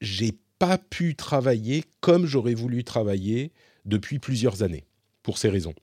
j'ai 0.00 0.32
pas 0.58 0.78
pu 0.78 1.16
travailler 1.16 1.84
comme 2.00 2.26
j'aurais 2.26 2.54
voulu 2.54 2.84
travailler 2.84 3.52
depuis 3.86 4.18
plusieurs 4.18 4.62
années, 4.62 4.84
pour 5.22 5.38
ces 5.38 5.48
raisons. 5.48 5.74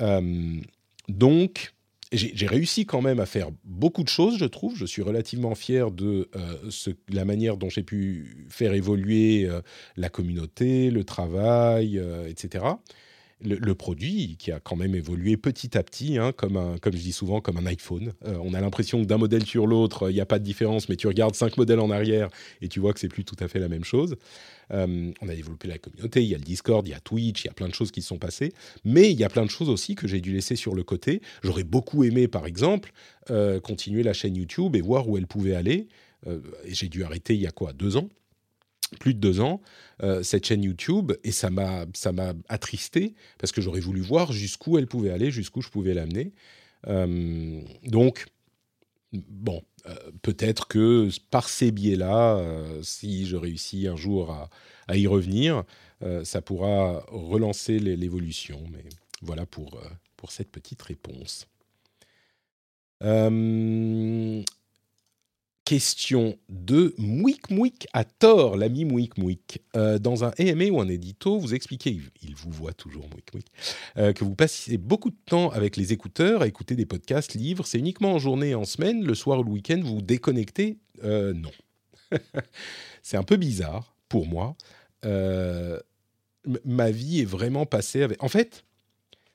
Euh, 0.00 0.60
donc, 1.08 1.74
j'ai 2.10 2.46
réussi 2.46 2.86
quand 2.86 3.02
même 3.02 3.20
à 3.20 3.26
faire 3.26 3.50
beaucoup 3.64 4.02
de 4.02 4.08
choses, 4.08 4.38
je 4.38 4.46
trouve. 4.46 4.74
Je 4.76 4.86
suis 4.86 5.02
relativement 5.02 5.54
fier 5.54 5.90
de 5.90 6.30
euh, 6.36 6.90
la 7.10 7.26
manière 7.26 7.58
dont 7.58 7.68
j'ai 7.68 7.82
pu 7.82 8.46
faire 8.48 8.72
évoluer 8.72 9.44
euh, 9.44 9.60
la 9.96 10.08
communauté, 10.08 10.90
le 10.90 11.04
travail, 11.04 12.02
etc 12.26 12.64
le, 13.40 13.74
produit 13.74 14.36
qui 14.38 14.50
a 14.50 14.60
quand 14.60 14.76
même 14.76 14.94
évolué 14.94 15.36
petit 15.36 15.78
à 15.78 15.82
petit, 15.82 16.18
hein, 16.18 16.32
comme, 16.32 16.76
je 16.84 16.90
dis 16.90 17.12
souvent, 17.12 17.40
comme 17.40 17.56
un 17.56 17.66
iPhone. 17.66 18.12
Euh, 18.26 18.38
on 18.42 18.54
a 18.54 18.60
l'impression 18.60 19.00
que 19.00 19.06
d'un 19.06 19.18
modèle 19.18 19.44
sur 19.44 19.66
l'autre, 19.66 20.10
il 20.10 20.14
n'y 20.14 20.20
a 20.20 20.26
pas 20.26 20.38
de 20.38 20.44
différence, 20.44 20.88
mais 20.88 20.96
tu 20.96 21.06
regardes 21.06 21.34
cinq 21.34 21.56
modèles 21.56 21.80
en 21.80 21.90
arrière 21.90 22.28
et 22.60 22.68
tu 22.68 22.80
vois 22.80 22.92
que 22.92 23.00
c'est 23.00 23.08
plus 23.08 23.24
tout 23.24 23.36
à 23.40 23.48
fait 23.48 23.60
la 23.60 23.68
même 23.68 23.84
chose. 23.84 24.16
Euh, 24.72 25.12
on 25.20 25.28
a 25.28 25.34
développé 25.34 25.68
la 25.68 25.78
communauté, 25.78 26.22
il 26.22 26.28
y 26.28 26.34
a 26.34 26.38
le 26.38 26.44
Discord, 26.44 26.86
il 26.86 26.90
y 26.90 26.94
a 26.94 27.00
Twitch, 27.00 27.44
il 27.44 27.46
y 27.46 27.50
a 27.50 27.54
plein 27.54 27.68
de 27.68 27.74
choses 27.74 27.90
qui 27.90 28.02
sont 28.02 28.18
passées, 28.18 28.52
mais 28.84 29.10
il 29.10 29.18
y 29.18 29.24
a 29.24 29.28
plein 29.28 29.44
de 29.44 29.50
choses 29.50 29.68
aussi 29.68 29.94
que 29.94 30.08
j'ai 30.08 30.20
dû 30.20 30.32
laisser 30.32 30.56
sur 30.56 30.74
le 30.74 30.82
côté. 30.82 31.22
J'aurais 31.42 31.64
beaucoup 31.64 32.04
aimé, 32.04 32.28
par 32.28 32.46
exemple, 32.46 32.92
euh, 33.30 33.60
continuer 33.60 34.02
la 34.02 34.12
chaîne 34.12 34.36
YouTube 34.36 34.74
et 34.76 34.80
voir 34.80 35.08
où 35.08 35.16
elle 35.16 35.26
pouvait 35.26 35.54
aller. 35.54 35.86
j'ai 36.66 36.88
dû 36.88 37.04
arrêter 37.04 37.34
il 37.34 37.40
y 37.40 37.46
a 37.46 37.52
quoi, 37.52 37.72
deux 37.72 37.96
ans? 37.96 38.08
Plus 38.96 39.14
de 39.14 39.18
deux 39.18 39.40
ans 39.40 39.60
euh, 40.02 40.22
cette 40.22 40.46
chaîne 40.46 40.62
YouTube 40.62 41.12
et 41.24 41.32
ça 41.32 41.50
m'a 41.50 41.86
ça 41.94 42.12
m'a 42.12 42.32
attristé 42.48 43.14
parce 43.38 43.52
que 43.52 43.60
j'aurais 43.60 43.80
voulu 43.80 44.00
voir 44.00 44.32
jusqu'où 44.32 44.78
elle 44.78 44.86
pouvait 44.86 45.10
aller, 45.10 45.30
jusqu'où 45.30 45.60
je 45.60 45.68
pouvais 45.68 45.94
l'amener. 45.94 46.32
Euh, 46.86 47.60
donc 47.84 48.26
bon, 49.12 49.62
euh, 49.86 49.94
peut-être 50.22 50.68
que 50.68 51.08
par 51.30 51.48
ces 51.48 51.70
biais-là, 51.70 52.42
si 52.82 53.26
je 53.26 53.36
réussis 53.36 53.88
un 53.88 53.96
jour 53.96 54.30
à, 54.86 54.96
y 54.96 55.06
revenir, 55.06 55.64
ça 56.22 56.40
pourra 56.40 57.04
relancer 57.08 57.78
l'évolution. 57.78 58.62
Mais 58.70 58.84
voilà 59.20 59.44
pour 59.46 59.80
pour 60.16 60.30
cette 60.32 60.50
petite 60.50 60.82
réponse 60.82 61.46
question 65.68 66.38
de 66.48 66.94
Mouik 66.96 67.50
Mouik 67.50 67.88
à 67.92 68.02
tort, 68.02 68.56
l'ami 68.56 68.86
Mouik 68.86 69.18
Mouik. 69.18 69.60
Euh, 69.76 69.98
dans 69.98 70.24
un 70.24 70.32
AMA 70.38 70.70
ou 70.70 70.80
un 70.80 70.88
édito, 70.88 71.38
vous 71.38 71.52
expliquez, 71.52 72.00
il 72.22 72.34
vous 72.34 72.50
voit 72.50 72.72
toujours 72.72 73.06
Mouik 73.10 73.34
Mouik, 73.34 73.46
euh, 73.98 74.14
que 74.14 74.24
vous 74.24 74.34
passez 74.34 74.78
beaucoup 74.78 75.10
de 75.10 75.18
temps 75.26 75.50
avec 75.50 75.76
les 75.76 75.92
écouteurs 75.92 76.40
à 76.40 76.46
écouter 76.46 76.74
des 76.74 76.86
podcasts, 76.86 77.34
livres. 77.34 77.66
C'est 77.66 77.78
uniquement 77.78 78.14
en 78.14 78.18
journée 78.18 78.48
et 78.48 78.54
en 78.54 78.64
semaine, 78.64 79.04
le 79.04 79.14
soir 79.14 79.40
ou 79.40 79.44
le 79.44 79.50
week-end, 79.50 79.78
vous 79.84 79.96
vous 79.96 80.00
déconnectez 80.00 80.78
euh, 81.04 81.34
Non. 81.34 81.52
C'est 83.02 83.18
un 83.18 83.22
peu 83.22 83.36
bizarre 83.36 83.94
pour 84.08 84.26
moi. 84.26 84.56
ma 86.64 86.90
vie 86.90 87.20
est 87.20 87.26
vraiment 87.26 87.66
passée 87.66 88.02
avec... 88.02 88.22
En 88.24 88.28
fait, 88.28 88.64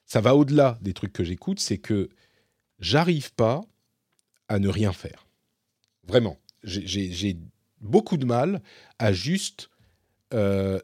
ça 0.07 0.19
va 0.19 0.35
au-delà 0.35 0.79
des 0.81 0.93
trucs 0.93 1.13
que 1.13 1.23
j'écoute, 1.23 1.59
c'est 1.59 1.77
que 1.77 2.09
j'arrive 2.79 3.31
pas 3.35 3.61
à 4.47 4.57
ne 4.57 4.67
rien 4.67 4.93
faire 4.93 5.22
Vraiment. 6.07 6.37
J'ai 6.63 7.37
beaucoup 7.81 8.17
de 8.17 8.25
mal 8.25 8.61
à 8.99 9.13
juste. 9.13 9.69
Euh, 10.33 10.79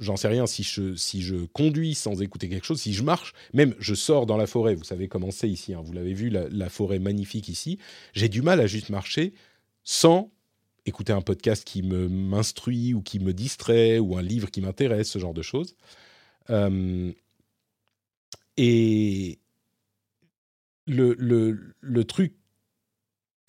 j'en 0.00 0.16
sais 0.16 0.28
rien 0.28 0.46
si 0.46 0.62
je, 0.62 0.96
si 0.96 1.22
je 1.22 1.36
conduis 1.36 1.94
sans 1.94 2.22
écouter 2.22 2.48
quelque 2.48 2.66
chose, 2.66 2.80
si 2.80 2.92
je 2.92 3.02
marche, 3.02 3.34
même 3.52 3.74
je 3.78 3.94
sors 3.94 4.26
dans 4.26 4.36
la 4.36 4.46
forêt, 4.46 4.74
vous 4.74 4.84
savez 4.84 5.08
comment 5.08 5.30
c'est 5.30 5.48
ici, 5.48 5.74
hein, 5.74 5.82
vous 5.82 5.92
l'avez 5.92 6.14
vu, 6.14 6.30
la, 6.30 6.68
forêt 6.68 6.98
magnifique 6.98 7.48
ici, 7.48 7.78
j'ai 8.12 8.28
du 8.28 8.42
mal 8.42 8.60
à 8.60 8.66
juste 8.66 8.88
marcher 8.88 9.34
sans 9.84 10.30
écouter 10.86 11.12
un 11.12 11.20
podcast 11.20 11.64
qui 11.64 11.82
m'instruit 11.82 12.94
ou 12.94 13.02
qui 13.02 13.18
me 13.20 13.32
distrait 13.32 13.98
ou 13.98 14.16
un 14.16 14.22
livre 14.22 14.50
qui 14.50 14.60
m'intéresse, 14.60 15.10
ce 15.10 15.18
genre 15.18 15.34
de 15.34 15.42
choses. 15.42 15.76
Euh, 16.48 17.12
et 18.56 19.38
le, 20.86 21.14
le, 21.18 21.74
le, 21.80 22.04
truc 22.04 22.34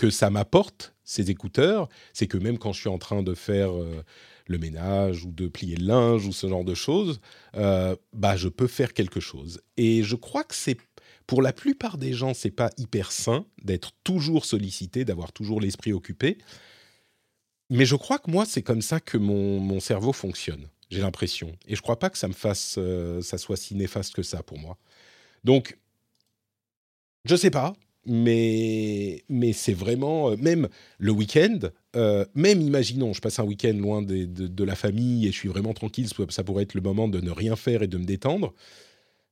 que 0.01 0.09
ça 0.09 0.31
m'apporte, 0.31 0.95
ces 1.03 1.29
écouteurs, 1.29 1.87
c'est 2.11 2.25
que 2.25 2.39
même 2.39 2.57
quand 2.57 2.73
je 2.73 2.79
suis 2.79 2.89
en 2.89 2.97
train 2.97 3.21
de 3.21 3.35
faire 3.35 3.77
euh, 3.77 4.03
le 4.47 4.57
ménage 4.57 5.25
ou 5.25 5.31
de 5.31 5.47
plier 5.47 5.75
le 5.75 5.85
linge 5.85 6.25
ou 6.25 6.33
ce 6.33 6.49
genre 6.49 6.63
de 6.63 6.73
choses, 6.73 7.21
euh, 7.55 7.95
bah 8.11 8.35
je 8.35 8.49
peux 8.49 8.65
faire 8.65 8.93
quelque 8.93 9.19
chose. 9.19 9.61
Et 9.77 10.01
je 10.01 10.15
crois 10.15 10.43
que 10.43 10.55
c'est 10.55 10.75
pour 11.27 11.43
la 11.43 11.53
plupart 11.53 11.99
des 11.99 12.13
gens, 12.13 12.33
c'est 12.33 12.49
pas 12.49 12.71
hyper 12.79 13.11
sain 13.11 13.45
d'être 13.63 13.91
toujours 14.03 14.45
sollicité, 14.45 15.05
d'avoir 15.05 15.33
toujours 15.33 15.61
l'esprit 15.61 15.93
occupé. 15.93 16.39
Mais 17.69 17.85
je 17.85 17.95
crois 17.95 18.17
que 18.17 18.31
moi, 18.31 18.45
c'est 18.47 18.63
comme 18.63 18.81
ça 18.81 18.99
que 18.99 19.19
mon, 19.19 19.59
mon 19.59 19.79
cerveau 19.79 20.13
fonctionne. 20.13 20.67
J'ai 20.89 21.01
l'impression. 21.01 21.55
Et 21.67 21.75
je 21.75 21.81
crois 21.83 21.99
pas 21.99 22.09
que 22.09 22.17
ça 22.17 22.27
me 22.27 22.33
fasse, 22.33 22.73
euh, 22.79 23.21
ça 23.21 23.37
soit 23.37 23.55
si 23.55 23.75
néfaste 23.75 24.15
que 24.15 24.23
ça 24.23 24.41
pour 24.41 24.57
moi. 24.57 24.79
Donc, 25.43 25.77
je 27.23 27.35
sais 27.35 27.51
pas 27.51 27.73
mais, 28.05 29.23
mais 29.29 29.53
c'est 29.53 29.73
vraiment, 29.73 30.31
euh, 30.31 30.35
même 30.37 30.67
le 30.97 31.11
week-end, 31.11 31.59
euh, 31.95 32.25
même 32.33 32.61
imaginons, 32.61 33.13
je 33.13 33.21
passe 33.21 33.39
un 33.39 33.43
week-end 33.43 33.73
loin 33.73 34.01
de, 34.01 34.25
de, 34.25 34.63
la 34.63 34.75
famille 34.75 35.27
et 35.27 35.31
je 35.31 35.37
suis 35.37 35.49
vraiment 35.49 35.73
tranquille, 35.73 36.07
ça 36.29 36.43
pourrait 36.43 36.63
être 36.63 36.73
le 36.73 36.81
moment 36.81 37.07
de 37.07 37.19
ne 37.19 37.31
rien 37.31 37.55
faire 37.55 37.83
et 37.83 37.87
de 37.87 37.97
me 37.97 38.05
détendre, 38.05 38.53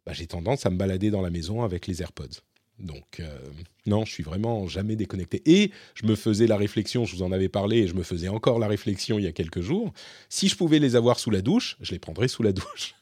bah, 0.05 0.13
j'ai 0.13 0.27
tendance 0.27 0.65
à 0.65 0.69
me 0.69 0.77
balader 0.77 1.10
dans 1.10 1.21
la 1.21 1.29
maison 1.29 1.63
avec 1.63 1.88
les 1.88 2.01
AirPods. 2.01 2.41
Donc, 2.77 3.19
euh, 3.19 3.39
non, 3.88 4.05
je 4.05 4.12
suis 4.12 4.23
vraiment 4.23 4.67
jamais 4.67 4.95
déconnecté. 4.95 5.41
Et 5.45 5.71
je 5.95 6.05
me 6.05 6.15
faisais 6.15 6.47
la 6.47 6.55
réflexion, 6.55 7.05
je 7.05 7.15
vous 7.15 7.23
en 7.23 7.32
avais 7.32 7.49
parlé, 7.49 7.79
et 7.79 7.88
je 7.88 7.93
me 7.93 8.03
faisais 8.03 8.29
encore 8.29 8.60
la 8.60 8.67
réflexion 8.67 9.19
il 9.19 9.25
y 9.25 9.27
a 9.27 9.34
quelques 9.34 9.62
jours. 9.62 9.91
Si 10.29 10.47
je 10.47 10.55
pouvais 10.55 10.79
les 10.79 10.95
avoir 10.95 11.19
sous 11.19 11.32
la 11.32 11.41
douche, 11.41 11.75
je 11.82 11.91
les 11.91 11.99
prendrais 11.99 12.27
sous 12.27 12.43
la 12.43 12.53
douche. 12.53 12.95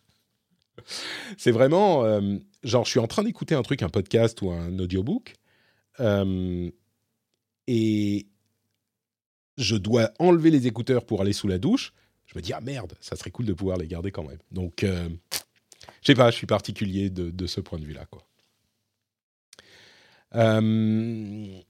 C'est 1.37 1.51
vraiment, 1.51 2.03
genre, 2.63 2.85
je 2.85 2.89
suis 2.89 2.99
en 2.99 3.07
train 3.07 3.23
d'écouter 3.23 3.55
un 3.55 3.61
truc, 3.61 3.83
un 3.83 3.89
podcast 3.89 4.41
ou 4.41 4.51
un 4.51 4.79
audiobook, 4.79 5.35
euh, 5.99 6.69
et 7.67 8.27
je 9.57 9.75
dois 9.75 10.11
enlever 10.19 10.51
les 10.51 10.67
écouteurs 10.67 11.05
pour 11.05 11.21
aller 11.21 11.33
sous 11.33 11.47
la 11.47 11.57
douche. 11.57 11.93
Je 12.25 12.37
me 12.37 12.41
dis, 12.41 12.53
ah 12.53 12.61
merde, 12.61 12.93
ça 12.99 13.15
serait 13.15 13.31
cool 13.31 13.45
de 13.45 13.53
pouvoir 13.53 13.77
les 13.77 13.87
garder 13.87 14.11
quand 14.11 14.23
même. 14.23 14.39
Donc, 14.51 14.83
euh, 14.83 15.09
je 16.01 16.07
sais 16.07 16.15
pas, 16.15 16.29
je 16.29 16.35
suis 16.35 16.47
particulier 16.47 17.09
de, 17.09 17.47
ce 17.47 17.61
point 17.61 17.79
de 17.79 17.85
vue-là. 17.85 18.05
Euh, 20.35 21.61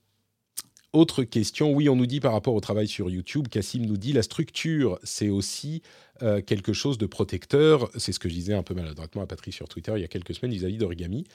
autre 0.94 1.24
question, 1.24 1.72
oui, 1.72 1.90
on 1.90 1.96
nous 1.96 2.08
dit 2.08 2.20
par 2.20 2.34
rapport 2.34 2.56
au 2.56 2.60
travail 2.60 2.88
sur 2.88 3.10
YouTube, 3.10 3.48
Cassim 3.50 3.86
nous 3.86 3.98
dit 3.98 4.14
la 4.14 4.24
structure, 4.24 4.98
c'est 5.04 5.30
aussi 5.30 5.84
euh, 6.24 6.42
quelque 6.42 6.74
chose 6.74 6.98
de 6.98 7.06
protecteur. 7.06 7.90
C'est 7.96 8.12
ce 8.12 8.20
que 8.20 8.30
je 8.30 8.34
disais 8.34 8.56
un 8.56 8.64
peu 8.64 8.74
maladroitement 8.74 9.22
à 9.22 9.28
Patrick 9.28 9.54
sur 9.54 9.70
Twitter 9.70 9.94
il 9.96 10.02
y 10.02 10.06
a 10.06 10.08
quelques 10.08 10.34
semaines 10.34 10.54
vis-à-vis 10.54 10.78
d'Origami. 10.78 11.26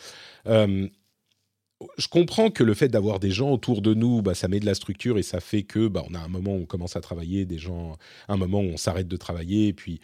Je 1.96 2.08
comprends 2.08 2.50
que 2.50 2.64
le 2.64 2.74
fait 2.74 2.88
d'avoir 2.88 3.20
des 3.20 3.30
gens 3.30 3.50
autour 3.50 3.82
de 3.82 3.94
nous, 3.94 4.22
bah, 4.22 4.34
ça 4.34 4.48
met 4.48 4.60
de 4.60 4.66
la 4.66 4.74
structure 4.74 5.18
et 5.18 5.22
ça 5.22 5.40
fait 5.40 5.62
que 5.62 5.88
bah, 5.88 6.04
on 6.08 6.14
a 6.14 6.18
un 6.18 6.28
moment 6.28 6.52
où 6.54 6.62
on 6.62 6.66
commence 6.66 6.96
à 6.96 7.00
travailler, 7.00 7.44
des 7.44 7.58
gens, 7.58 7.96
un 8.28 8.36
moment 8.36 8.60
où 8.60 8.66
on 8.66 8.76
s'arrête 8.76 9.08
de 9.08 9.16
travailler. 9.16 9.72
Puis, 9.72 10.00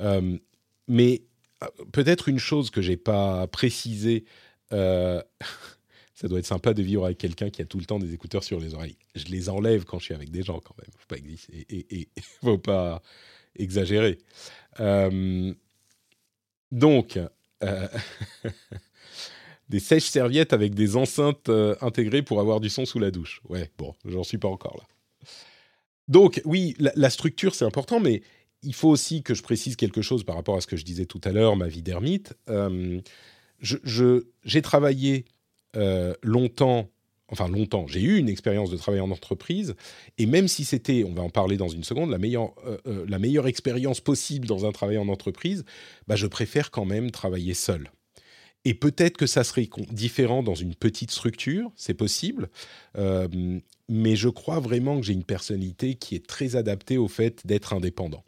euh, 0.00 0.38
mais 0.86 1.22
euh, 1.62 1.66
peut-être 1.92 2.28
une 2.28 2.38
chose 2.38 2.70
que 2.70 2.82
j'ai 2.82 2.96
pas 2.96 3.46
précisée, 3.46 4.24
euh, 4.72 5.22
ça 6.14 6.28
doit 6.28 6.38
être 6.38 6.46
sympa 6.46 6.74
de 6.74 6.82
vivre 6.82 7.04
avec 7.04 7.18
quelqu'un 7.18 7.50
qui 7.50 7.62
a 7.62 7.64
tout 7.64 7.78
le 7.78 7.84
temps 7.84 7.98
des 7.98 8.12
écouteurs 8.14 8.44
sur 8.44 8.60
les 8.60 8.74
oreilles. 8.74 8.96
Je 9.14 9.26
les 9.26 9.48
enlève 9.48 9.84
quand 9.84 9.98
je 9.98 10.04
suis 10.04 10.14
avec 10.14 10.30
des 10.30 10.42
gens 10.42 10.60
quand 10.60 10.74
même. 10.78 10.90
Faut 10.98 11.06
pas 11.08 11.16
faut 12.42 12.58
pas 12.58 13.02
exagérer. 13.56 14.18
donc. 16.70 17.18
des 19.68 19.80
sèches-serviettes 19.80 20.52
avec 20.52 20.74
des 20.74 20.96
enceintes 20.96 21.48
euh, 21.48 21.74
intégrées 21.80 22.22
pour 22.22 22.40
avoir 22.40 22.60
du 22.60 22.70
son 22.70 22.86
sous 22.86 22.98
la 22.98 23.10
douche. 23.10 23.40
Ouais, 23.48 23.70
bon, 23.78 23.94
j'en 24.04 24.24
suis 24.24 24.38
pas 24.38 24.48
encore 24.48 24.76
là. 24.78 24.84
Donc, 26.08 26.40
oui, 26.46 26.74
la, 26.78 27.10
structure, 27.10 27.54
c'est 27.54 27.66
important, 27.66 28.00
mais 28.00 28.22
il 28.62 28.74
faut 28.74 28.88
aussi 28.88 29.22
que 29.22 29.34
je 29.34 29.42
précise 29.42 29.76
quelque 29.76 30.00
chose 30.00 30.24
par 30.24 30.36
rapport 30.36 30.56
à 30.56 30.62
ce 30.62 30.66
que 30.66 30.76
je 30.76 30.84
disais 30.84 31.04
tout 31.04 31.20
à 31.24 31.32
l'heure, 31.32 31.54
ma 31.54 31.68
vie 31.68 31.82
d'ermite. 31.82 32.34
Euh, 32.48 33.00
j'ai 33.60 34.62
travaillé 34.62 35.26
euh, 35.76 36.14
longtemps, 36.22 36.88
enfin 37.28 37.46
longtemps, 37.46 37.86
j'ai 37.86 38.00
eu 38.00 38.16
une 38.16 38.30
expérience 38.30 38.70
de 38.70 38.78
travail 38.78 39.00
en 39.00 39.10
entreprise, 39.10 39.74
et 40.16 40.24
même 40.24 40.48
si 40.48 40.64
c'était, 40.64 41.04
on 41.04 41.12
va 41.12 41.20
en 41.20 41.28
parler 41.28 41.58
dans 41.58 41.68
une 41.68 41.84
seconde, 41.84 42.10
la 42.10 42.16
meilleure, 42.16 42.54
meilleure 43.18 43.46
expérience 43.46 44.00
possible 44.00 44.46
dans 44.46 44.64
un 44.64 44.72
travail 44.72 44.96
en 44.96 45.08
entreprise, 45.08 45.66
bah, 46.06 46.16
je 46.16 46.26
préfère 46.26 46.70
quand 46.70 46.86
même 46.86 47.10
travailler 47.10 47.52
seul. 47.52 47.90
Et 48.68 48.74
peut-être 48.74 49.16
que 49.16 49.26
ça 49.26 49.44
serait 49.44 49.66
différent 49.92 50.42
dans 50.42 50.54
une 50.54 50.74
petite 50.74 51.10
structure, 51.10 51.72
c'est 51.74 51.94
possible. 51.94 52.50
Euh, 52.98 53.26
mais 53.88 54.14
je 54.14 54.28
crois 54.28 54.60
vraiment 54.60 55.00
que 55.00 55.06
j'ai 55.06 55.14
une 55.14 55.24
personnalité 55.24 55.94
qui 55.94 56.14
est 56.14 56.26
très 56.26 56.54
adaptée 56.54 56.98
au 56.98 57.08
fait 57.08 57.46
d'être 57.46 57.72
indépendant. 57.72 58.24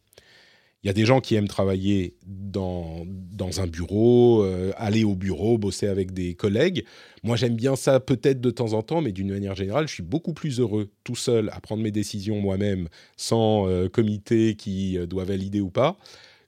Il 0.82 0.86
y 0.86 0.90
a 0.90 0.94
des 0.94 1.04
gens 1.04 1.20
qui 1.20 1.34
aiment 1.34 1.46
travailler 1.46 2.16
dans, 2.24 3.04
dans 3.06 3.60
un 3.60 3.66
bureau, 3.66 4.42
euh, 4.42 4.72
aller 4.78 5.04
au 5.04 5.14
bureau, 5.14 5.58
bosser 5.58 5.88
avec 5.88 6.12
des 6.14 6.34
collègues. 6.34 6.86
Moi, 7.22 7.36
j'aime 7.36 7.54
bien 7.54 7.76
ça 7.76 8.00
peut-être 8.00 8.40
de 8.40 8.50
temps 8.50 8.72
en 8.72 8.82
temps, 8.82 9.02
mais 9.02 9.12
d'une 9.12 9.30
manière 9.30 9.54
générale, 9.54 9.88
je 9.88 9.92
suis 9.92 10.02
beaucoup 10.02 10.32
plus 10.32 10.58
heureux 10.58 10.90
tout 11.04 11.16
seul 11.16 11.50
à 11.52 11.60
prendre 11.60 11.82
mes 11.82 11.90
décisions 11.90 12.40
moi-même, 12.40 12.88
sans 13.18 13.68
euh, 13.68 13.90
comité 13.90 14.54
qui 14.54 14.96
doit 15.06 15.24
valider 15.24 15.60
ou 15.60 15.68
pas, 15.68 15.98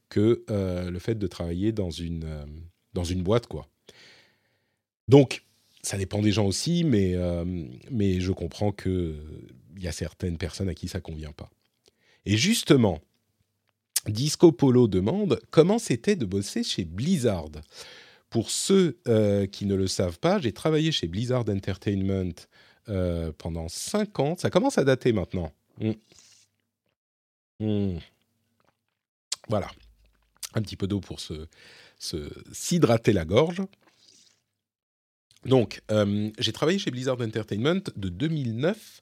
que 0.08 0.46
le 0.48 0.98
fait 0.98 1.16
de 1.16 1.26
travailler 1.26 1.72
dans 1.72 1.90
une, 1.90 2.24
dans 2.94 3.04
une 3.04 3.22
boîte, 3.22 3.48
quoi. 3.48 3.68
Donc, 5.08 5.44
ça 5.82 5.98
dépend 5.98 6.22
des 6.22 6.32
gens 6.32 6.46
aussi, 6.46 6.84
mais, 6.84 7.14
euh, 7.14 7.44
mais 7.90 8.20
je 8.20 8.32
comprends 8.32 8.72
qu'il 8.72 9.16
y 9.78 9.88
a 9.88 9.92
certaines 9.92 10.38
personnes 10.38 10.68
à 10.68 10.74
qui 10.74 10.88
ça 10.88 11.00
convient 11.00 11.32
pas. 11.32 11.50
Et 12.24 12.36
justement, 12.36 13.00
Disco 14.06 14.52
Polo 14.52 14.86
demande 14.86 15.40
comment 15.50 15.78
c'était 15.78 16.16
de 16.16 16.24
bosser 16.24 16.62
chez 16.62 16.84
Blizzard. 16.84 17.50
Pour 18.30 18.50
ceux 18.50 18.98
euh, 19.08 19.46
qui 19.46 19.66
ne 19.66 19.74
le 19.74 19.86
savent 19.86 20.18
pas, 20.18 20.38
j'ai 20.38 20.52
travaillé 20.52 20.92
chez 20.92 21.06
Blizzard 21.06 21.44
Entertainment 21.48 22.32
euh, 22.88 23.32
pendant 23.36 23.68
5 23.68 24.18
ans. 24.20 24.36
Ça 24.36 24.50
commence 24.50 24.78
à 24.78 24.84
dater 24.84 25.12
maintenant. 25.12 25.52
Hmm. 25.78 25.92
Hmm. 27.60 27.98
Voilà. 29.48 29.68
Un 30.54 30.62
petit 30.62 30.76
peu 30.76 30.86
d'eau 30.86 31.00
pour 31.00 31.20
se, 31.20 31.46
s'hydrater 32.52 33.12
la 33.12 33.24
gorge. 33.24 33.62
Donc, 35.44 35.82
euh, 35.90 36.30
j'ai 36.38 36.52
travaillé 36.52 36.78
chez 36.78 36.90
Blizzard 36.90 37.20
Entertainment 37.20 37.80
de 37.96 38.08
2009 38.08 39.00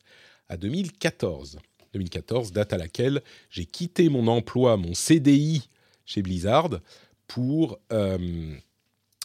à 0.49 0.57
2014. 0.57 1.59
2014, 1.93 2.53
date 2.53 2.73
à 2.73 2.79
laquelle 2.79 3.23
j'ai 3.51 3.67
quitté 3.67 4.09
mon 4.09 4.27
emploi, 4.29 4.77
mon 4.77 4.95
CDI 4.95 5.69
chez 6.07 6.23
Blizzard, 6.23 6.81
pour 7.27 7.79
euh, 7.93 8.55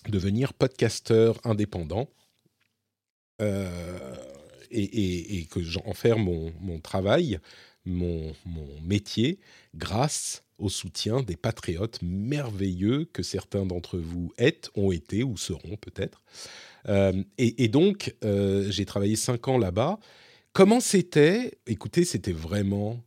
devenir 0.09 0.53
podcasteur 0.53 1.39
indépendant 1.43 2.09
euh, 3.41 4.15
et, 4.71 5.45
que 5.49 5.61
j'en 5.61 5.93
faire 5.93 6.17
mon, 6.17 6.79
travail, 6.81 7.39
mon, 7.85 8.33
mon, 8.45 8.67
métier, 8.81 9.39
grâce 9.75 10.43
au 10.57 10.69
soutien 10.69 11.21
des 11.21 11.35
patriotes 11.35 11.99
merveilleux 12.01 13.05
que 13.05 13.23
certains 13.23 13.65
d'entre 13.65 13.97
vous 13.97 14.33
êtes, 14.37 14.69
ont 14.75 14.91
été 14.91 15.23
ou 15.23 15.37
seront 15.37 15.77
peut-être. 15.77 16.21
Euh, 16.87 17.23
et, 17.37 17.67
donc, 17.67 18.15
euh, 18.23 18.69
j'ai 18.69 18.85
travaillé 18.85 19.15
cinq 19.15 19.47
ans 19.47 19.57
là-bas. 19.57 19.99
Comment 20.53 20.79
c'était 20.79 21.57
Écoutez, 21.67 22.05
c'était 22.05 22.31
vraiment... 22.31 23.01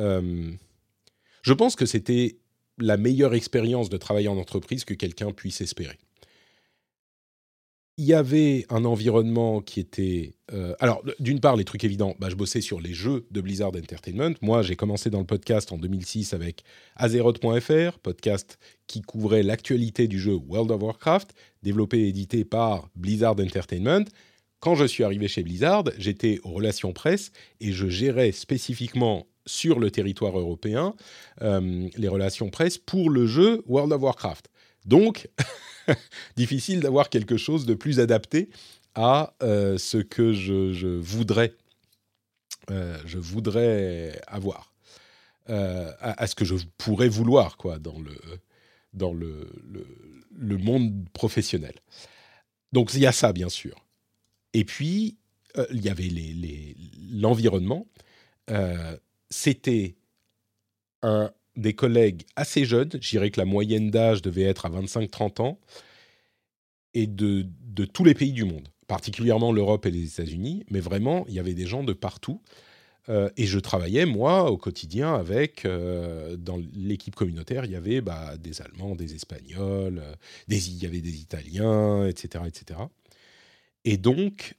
Euh, 0.00 0.50
je 1.42 1.52
pense 1.52 1.76
que 1.76 1.86
c'était 1.86 2.36
la 2.78 2.96
meilleure 2.96 3.34
expérience 3.34 3.88
de 3.88 3.96
travailler 3.96 4.28
en 4.28 4.38
entreprise 4.38 4.84
que 4.84 4.94
quelqu'un 4.94 5.32
puisse 5.32 5.60
espérer 5.60 5.98
il 7.98 8.06
y 8.06 8.14
avait 8.14 8.64
un 8.70 8.84
environnement 8.84 9.60
qui 9.60 9.78
était... 9.78 10.34
Euh, 10.52 10.74
alors, 10.80 11.02
d'une 11.20 11.40
part, 11.40 11.56
les 11.56 11.64
trucs 11.64 11.84
évidents, 11.84 12.14
bah, 12.18 12.28
je 12.30 12.36
bossais 12.36 12.62
sur 12.62 12.80
les 12.80 12.94
jeux 12.94 13.26
de 13.30 13.40
Blizzard 13.40 13.72
Entertainment. 13.76 14.34
Moi, 14.40 14.62
j'ai 14.62 14.76
commencé 14.76 15.10
dans 15.10 15.18
le 15.18 15.26
podcast 15.26 15.72
en 15.72 15.78
2006 15.78 16.32
avec 16.32 16.64
Azeroth.fr, 16.96 17.98
podcast 17.98 18.58
qui 18.86 19.02
couvrait 19.02 19.42
l'actualité 19.42 20.08
du 20.08 20.18
jeu 20.18 20.34
World 20.34 20.70
of 20.70 20.82
Warcraft, 20.82 21.34
développé 21.62 22.00
et 22.00 22.08
édité 22.08 22.44
par 22.44 22.88
Blizzard 22.96 23.38
Entertainment. 23.38 24.04
Quand 24.60 24.74
je 24.74 24.84
suis 24.84 25.04
arrivé 25.04 25.28
chez 25.28 25.42
Blizzard, 25.42 25.84
j'étais 25.98 26.40
aux 26.44 26.52
relations 26.52 26.92
presse 26.92 27.30
et 27.60 27.72
je 27.72 27.88
gérais 27.88 28.32
spécifiquement 28.32 29.26
sur 29.44 29.80
le 29.80 29.90
territoire 29.90 30.38
européen 30.38 30.94
euh, 31.42 31.88
les 31.96 32.08
relations 32.08 32.48
presse 32.48 32.78
pour 32.78 33.10
le 33.10 33.26
jeu 33.26 33.62
World 33.66 33.92
of 33.92 34.02
Warcraft. 34.02 34.48
Donc, 34.86 35.28
difficile 36.36 36.80
d'avoir 36.80 37.08
quelque 37.08 37.36
chose 37.36 37.66
de 37.66 37.74
plus 37.74 38.00
adapté 38.00 38.50
à 38.94 39.34
euh, 39.42 39.78
ce 39.78 39.98
que 39.98 40.32
je, 40.32 40.98
voudrais, 40.98 41.54
euh, 42.70 42.98
je 43.04 43.18
voudrais 43.18 44.20
avoir, 44.26 44.72
euh, 45.48 45.92
à, 46.00 46.26
ce 46.26 46.34
que 46.34 46.44
je 46.44 46.54
pourrais 46.78 47.08
vouloir 47.08 47.56
quoi 47.56 47.78
dans 47.78 47.98
le 47.98 48.16
dans 48.92 49.14
le, 49.14 49.50
le, 50.36 50.58
monde 50.58 51.08
professionnel. 51.14 51.74
Donc 52.72 52.92
il 52.92 53.00
y 53.00 53.06
a 53.06 53.12
ça 53.12 53.32
bien 53.32 53.48
sûr. 53.48 53.86
Et 54.52 54.66
puis 54.66 55.16
il 55.70 55.80
y 55.80 55.88
avait 55.88 56.10
l'environnement. 57.10 57.86
C'était 59.30 59.96
un 61.00 61.32
des 61.56 61.74
collègues 61.74 62.22
assez 62.36 62.64
jeunes, 62.64 62.90
je 63.00 63.10
dirais 63.10 63.30
que 63.30 63.40
la 63.40 63.46
moyenne 63.46 63.90
d'âge 63.90 64.22
devait 64.22 64.42
être 64.42 64.66
à 64.66 64.70
25-30 64.70 65.42
ans, 65.42 65.58
et 66.94 67.06
de, 67.06 67.46
de, 67.60 67.84
tous 67.84 68.04
les 68.04 68.14
pays 68.14 68.32
du 68.32 68.44
monde, 68.44 68.68
particulièrement 68.86 69.52
l'Europe 69.52 69.86
et 69.86 69.90
les 69.90 70.04
États-Unis, 70.04 70.64
mais 70.70 70.80
vraiment, 70.80 71.24
il 71.28 71.34
y 71.34 71.38
avait 71.38 71.54
des 71.54 71.66
gens 71.66 71.84
de 71.84 71.92
partout. 71.92 72.40
Euh, 73.08 73.30
et 73.36 73.46
je 73.46 73.58
travaillais, 73.58 74.06
moi, 74.06 74.50
au 74.50 74.56
quotidien 74.56 75.14
avec, 75.14 75.64
euh, 75.64 76.36
dans 76.36 76.60
l'équipe 76.74 77.16
communautaire, 77.16 77.64
il 77.64 77.72
y 77.72 77.76
avait 77.76 78.00
bah, 78.00 78.36
des 78.36 78.62
Allemands, 78.62 78.94
des 78.94 79.14
Espagnols, 79.14 79.98
euh, 79.98 80.14
des, 80.48 80.70
il 80.70 80.82
y 80.82 80.86
avait 80.86 81.00
des 81.00 81.20
Italiens, 81.20 82.06
etc. 82.06 82.44
etc. 82.46 82.80
Et 83.84 83.96
donc, 83.96 84.54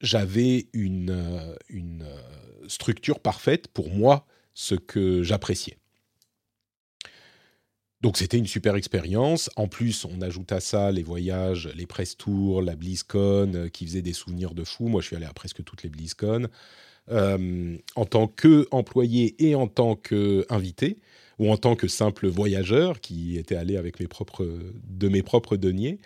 j'avais 0.00 0.68
une, 0.72 1.56
une 1.68 2.06
structure 2.68 3.18
parfaite 3.18 3.68
pour 3.68 3.90
moi, 3.90 4.26
ce 4.56 4.74
que 4.74 5.22
j'appréciais. 5.22 5.76
Donc 8.00 8.16
c'était 8.16 8.38
une 8.38 8.46
super 8.46 8.74
expérience. 8.74 9.50
En 9.56 9.68
plus, 9.68 10.06
on 10.06 10.22
ajoute 10.22 10.50
à 10.50 10.60
ça 10.60 10.90
les 10.90 11.02
voyages, 11.02 11.68
les 11.74 11.86
press 11.86 12.16
tours, 12.16 12.62
la 12.62 12.74
BlizzCon, 12.74 13.52
euh, 13.54 13.68
qui 13.68 13.86
faisait 13.86 14.02
des 14.02 14.14
souvenirs 14.14 14.54
de 14.54 14.64
fou. 14.64 14.88
Moi, 14.88 15.02
je 15.02 15.08
suis 15.08 15.16
allé 15.16 15.26
à 15.26 15.32
presque 15.34 15.62
toutes 15.62 15.82
les 15.82 15.90
BlizzCon. 15.90 16.48
Euh, 17.10 17.76
en 17.96 18.04
tant 18.06 18.26
qu'employé 18.26 19.36
et 19.46 19.54
en 19.54 19.68
tant 19.68 19.94
qu'invité, 19.94 20.96
ou 21.38 21.52
en 21.52 21.58
tant 21.58 21.76
que 21.76 21.86
simple 21.86 22.26
voyageur 22.26 23.00
qui 23.00 23.36
était 23.36 23.56
allé 23.56 23.76
avec 23.76 24.00
mes 24.00 24.08
propres, 24.08 24.48
de 24.88 25.08
mes 25.08 25.22
propres 25.22 25.56
deniers. 25.56 25.98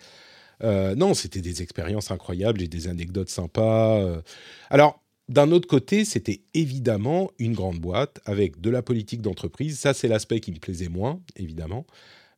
Euh, 0.63 0.93
non, 0.93 1.13
c'était 1.13 1.41
des 1.41 1.61
expériences 1.61 2.11
incroyables, 2.11 2.59
j'ai 2.59 2.67
des 2.67 2.87
anecdotes 2.87 3.29
sympas. 3.29 4.21
Alors, 4.69 5.00
d'un 5.31 5.51
autre 5.51 5.67
côté, 5.67 6.03
c'était 6.03 6.41
évidemment 6.53 7.31
une 7.39 7.53
grande 7.53 7.79
boîte 7.79 8.19
avec 8.25 8.59
de 8.59 8.69
la 8.69 8.81
politique 8.81 9.21
d'entreprise. 9.21 9.79
Ça, 9.79 9.93
c'est 9.93 10.09
l'aspect 10.09 10.41
qui 10.41 10.51
me 10.51 10.57
plaisait 10.57 10.89
moins, 10.89 11.21
évidemment. 11.37 11.85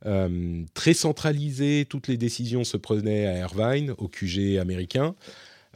Euh, 0.06 0.64
très 0.76 0.94
centralisé, 0.94 1.88
toutes 1.90 2.08
les 2.08 2.18
décisions 2.18 2.64
se 2.64 2.78
prenaient 2.78 3.26
à 3.26 3.40
Irvine, 3.40 3.96
au 3.98 4.08
QG 4.08 4.60
américain. 4.60 5.16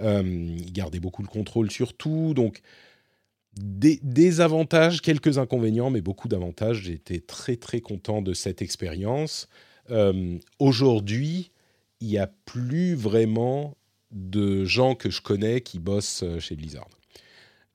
Euh, 0.01 0.21
ils 0.59 0.71
gardaient 0.71 0.99
beaucoup 0.99 1.23
le 1.23 1.27
contrôle 1.27 1.71
sur 1.71 1.95
tout. 1.95 2.35
Donc, 2.35 2.61
des, 3.59 4.39
avantages, 4.39 5.01
quelques 5.01 5.39
inconvénients, 5.39 5.89
mais 5.89 6.01
beaucoup 6.01 6.27
d'avantages. 6.27 6.83
J'étais 6.83 7.19
très, 7.19 7.55
très 7.55 7.81
content 7.81 8.21
de 8.21 8.35
cette 8.35 8.61
expérience. 8.61 9.49
Euh, 9.89 10.37
aujourd'hui, 10.59 11.49
il 11.99 12.09
n'y 12.09 12.19
a 12.19 12.27
plus 12.45 12.93
vraiment 12.93 13.75
de 14.11 14.65
gens 14.65 14.93
que 14.93 15.09
je 15.09 15.21
connais 15.21 15.61
qui 15.61 15.79
bossent 15.79 16.23
chez 16.39 16.55
Blizzard 16.55 16.87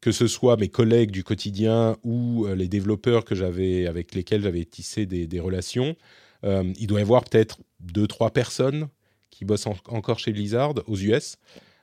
que 0.03 0.11
ce 0.11 0.27
soit 0.27 0.57
mes 0.57 0.69
collègues 0.69 1.13
du 1.13 1.23
quotidien 1.25 1.97
ou 2.03 2.45
euh, 2.45 2.57
les 2.57 2.69
développeurs 2.69 3.25
que 3.25 3.37
j'avais 3.37 3.87
avec 3.87 4.15
lesquels 4.15 4.43
j'avais 4.43 4.65
tissé 4.65 5.07
des, 5.07 5.41
relations, 5.41 5.97
euh, 6.45 6.71
il 6.77 6.89
doit 6.89 6.99
y 6.99 7.03
avoir 7.03 7.25
peut-être 7.25 7.61
deux 7.79 8.09
trois 8.09 8.31
personnes 8.31 8.89
qui 9.31 9.45
bossent 9.45 9.67
encore 9.67 10.19
chez 10.19 10.33
Blizzard 10.33 10.75
aux 10.89 10.99
US, 10.99 11.37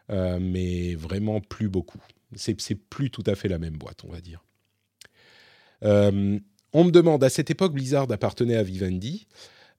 euh, 0.09 0.37
mais 0.39 0.95
vraiment 0.95 1.39
plus 1.39 1.69
beaucoup. 1.69 2.01
C'est, 2.35 2.75
plus 2.75 3.09
tout 3.09 3.23
à 3.25 3.35
fait 3.35 3.47
la 3.47 3.57
même 3.57 3.77
boîte, 3.77 4.03
on 4.03 4.11
va 4.11 4.21
dire. 4.21 4.43
on 5.81 6.83
me 6.83 6.91
demande 6.91 7.23
à 7.23 7.29
cette 7.29 7.49
époque 7.49 7.73
Blizzard 7.73 8.11
appartenait 8.11 8.57
à 8.57 8.63
Vivendi. 8.63 9.27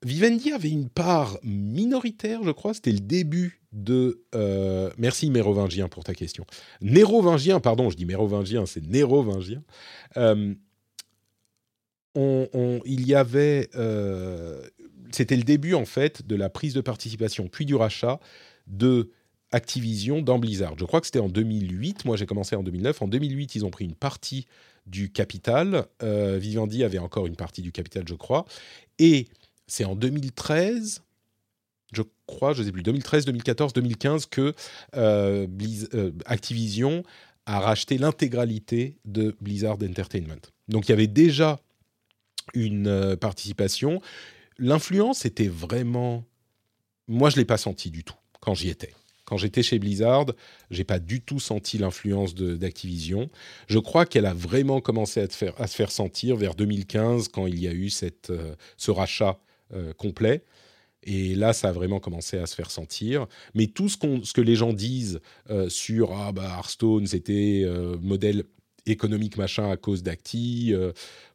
Vivendi 0.03 0.53
avait 0.53 0.71
une 0.71 0.89
part 0.89 1.39
minoritaire, 1.43 2.43
je 2.43 2.51
crois. 2.51 2.73
C'était 2.73 2.93
le 2.93 3.01
début 3.01 3.61
de. 3.73 4.23
Euh, 4.35 4.91
merci 4.97 5.31
Mérovingien 5.31 5.89
pour 5.89 6.05
ta 6.05 6.15
question. 6.15 6.47
Nérovingien, 6.81 7.61
pardon, 7.61 7.91
je 7.91 7.97
dis 7.97 8.07
Mérovingien, 8.07 8.65
c'est 8.65 8.87
Nérovingien. 8.87 9.63
Euh, 10.17 10.55
il 12.17 13.07
y 13.07 13.15
avait. 13.15 13.69
Euh, 13.75 14.67
c'était 15.11 15.37
le 15.37 15.43
début, 15.43 15.75
en 15.75 15.85
fait, 15.85 16.27
de 16.27 16.35
la 16.35 16.49
prise 16.49 16.73
de 16.73 16.81
participation, 16.81 17.49
puis 17.49 17.67
du 17.67 17.75
rachat 17.75 18.21
de 18.67 19.11
Activision 19.53 20.23
dans 20.23 20.39
Blizzard. 20.39 20.79
Je 20.79 20.85
crois 20.85 21.01
que 21.01 21.07
c'était 21.07 21.19
en 21.19 21.29
2008. 21.29 22.07
Moi, 22.07 22.17
j'ai 22.17 22.27
commencé 22.27 22.57
en 22.57 22.63
2009. 22.63 23.03
En 23.03 23.09
2008, 23.09 23.57
ils 23.57 23.67
ont 23.67 23.71
pris 23.71 23.85
une 23.85 23.97
partie 23.97 24.47
du 24.87 25.11
capital. 25.11 25.87
Vivendi 26.01 26.85
avait 26.85 26.99
encore 26.99 27.27
une 27.27 27.35
partie 27.35 27.61
du 27.61 27.73
capital, 27.73 28.05
je 28.09 28.15
crois. 28.15 28.45
Et 29.01 29.27
c'est 29.71 29.85
en 29.85 29.95
2013, 29.95 31.03
je 31.93 32.03
crois, 32.27 32.53
je 32.53 32.62
ne 32.62 32.66
sais 32.66 32.73
plus, 32.73 32.83
2013, 32.83 33.25
2014, 33.25 33.73
2015, 33.73 34.27
que 34.27 34.53
euh, 34.97 35.47
euh, 35.95 36.11
Activision 36.27 37.05
a 37.47 37.61
racheté 37.61 37.97
l'intégralité 37.97 38.97
de 39.05 39.37
Blizzard 39.41 39.79
Entertainment. 39.83 40.41
Donc 40.68 40.89
il 40.89 40.91
y 40.91 40.93
avait 40.93 41.07
déjà 41.07 41.61
une 42.53 42.89
euh, 42.89 43.16
participation. 43.16 44.03
L'influence 44.59 45.25
était 45.25 45.49
vraiment... 45.49 46.25
Moi, 47.07 47.31
je 47.31 47.37
ne 47.37 47.43
l'ai 47.43 47.47
pas 47.47 47.57
senti 47.57 47.91
du 47.91 48.03
tout 48.03 48.16
quand 48.41 48.55
j'y 48.55 48.71
étais. 48.71 48.93
Quand 49.25 49.37
j'étais 49.37 49.62
chez 49.62 49.79
Blizzard, 49.79 50.27
j'ai 50.73 50.83
pas 50.83 50.99
du 50.99 51.21
tout 51.21 51.39
senti 51.39 51.79
l'influence 51.79 52.35
d'Activision. 52.35 53.31
Je 53.68 53.79
crois 53.79 54.05
qu'elle 54.05 54.27
a 54.27 54.35
vraiment 54.35 54.81
commencé 54.81 55.21
à, 55.21 55.29
se 55.29 55.75
faire 55.77 55.93
sentir 55.93 56.35
vers 56.35 56.57
2015 56.57 57.29
quand 57.29 57.47
il 57.47 57.61
y 57.61 57.68
a 57.68 57.73
eu 57.73 57.91
ce 57.91 58.91
rachat 58.91 59.39
euh, 59.75 59.93
complet. 59.93 60.45
Et 61.03 61.35
là, 61.35 61.53
ça 61.53 61.68
a 61.71 61.73
vraiment 61.73 61.99
commencé 61.99 62.37
à 62.39 62.47
se 62.47 62.55
faire 62.55 62.71
sentir. 62.71 63.27
Mais 63.55 63.68
tout 63.68 63.89
ce, 63.89 63.97
ce 64.23 64.33
que 64.33 64.41
les 64.41 64.55
gens 64.55 64.73
disent 64.73 65.21
euh, 65.49 65.68
sur 65.68 66.12
ah 66.12 66.33
bah 66.33 66.53
Hearthstone, 66.59 67.07
c'était 67.07 67.62
euh, 67.64 67.97
modèle 68.03 68.45
économique 68.87 69.37
machin 69.37 69.71
à 69.71 69.77
cause 69.77 70.03
d'Acti, 70.03 70.75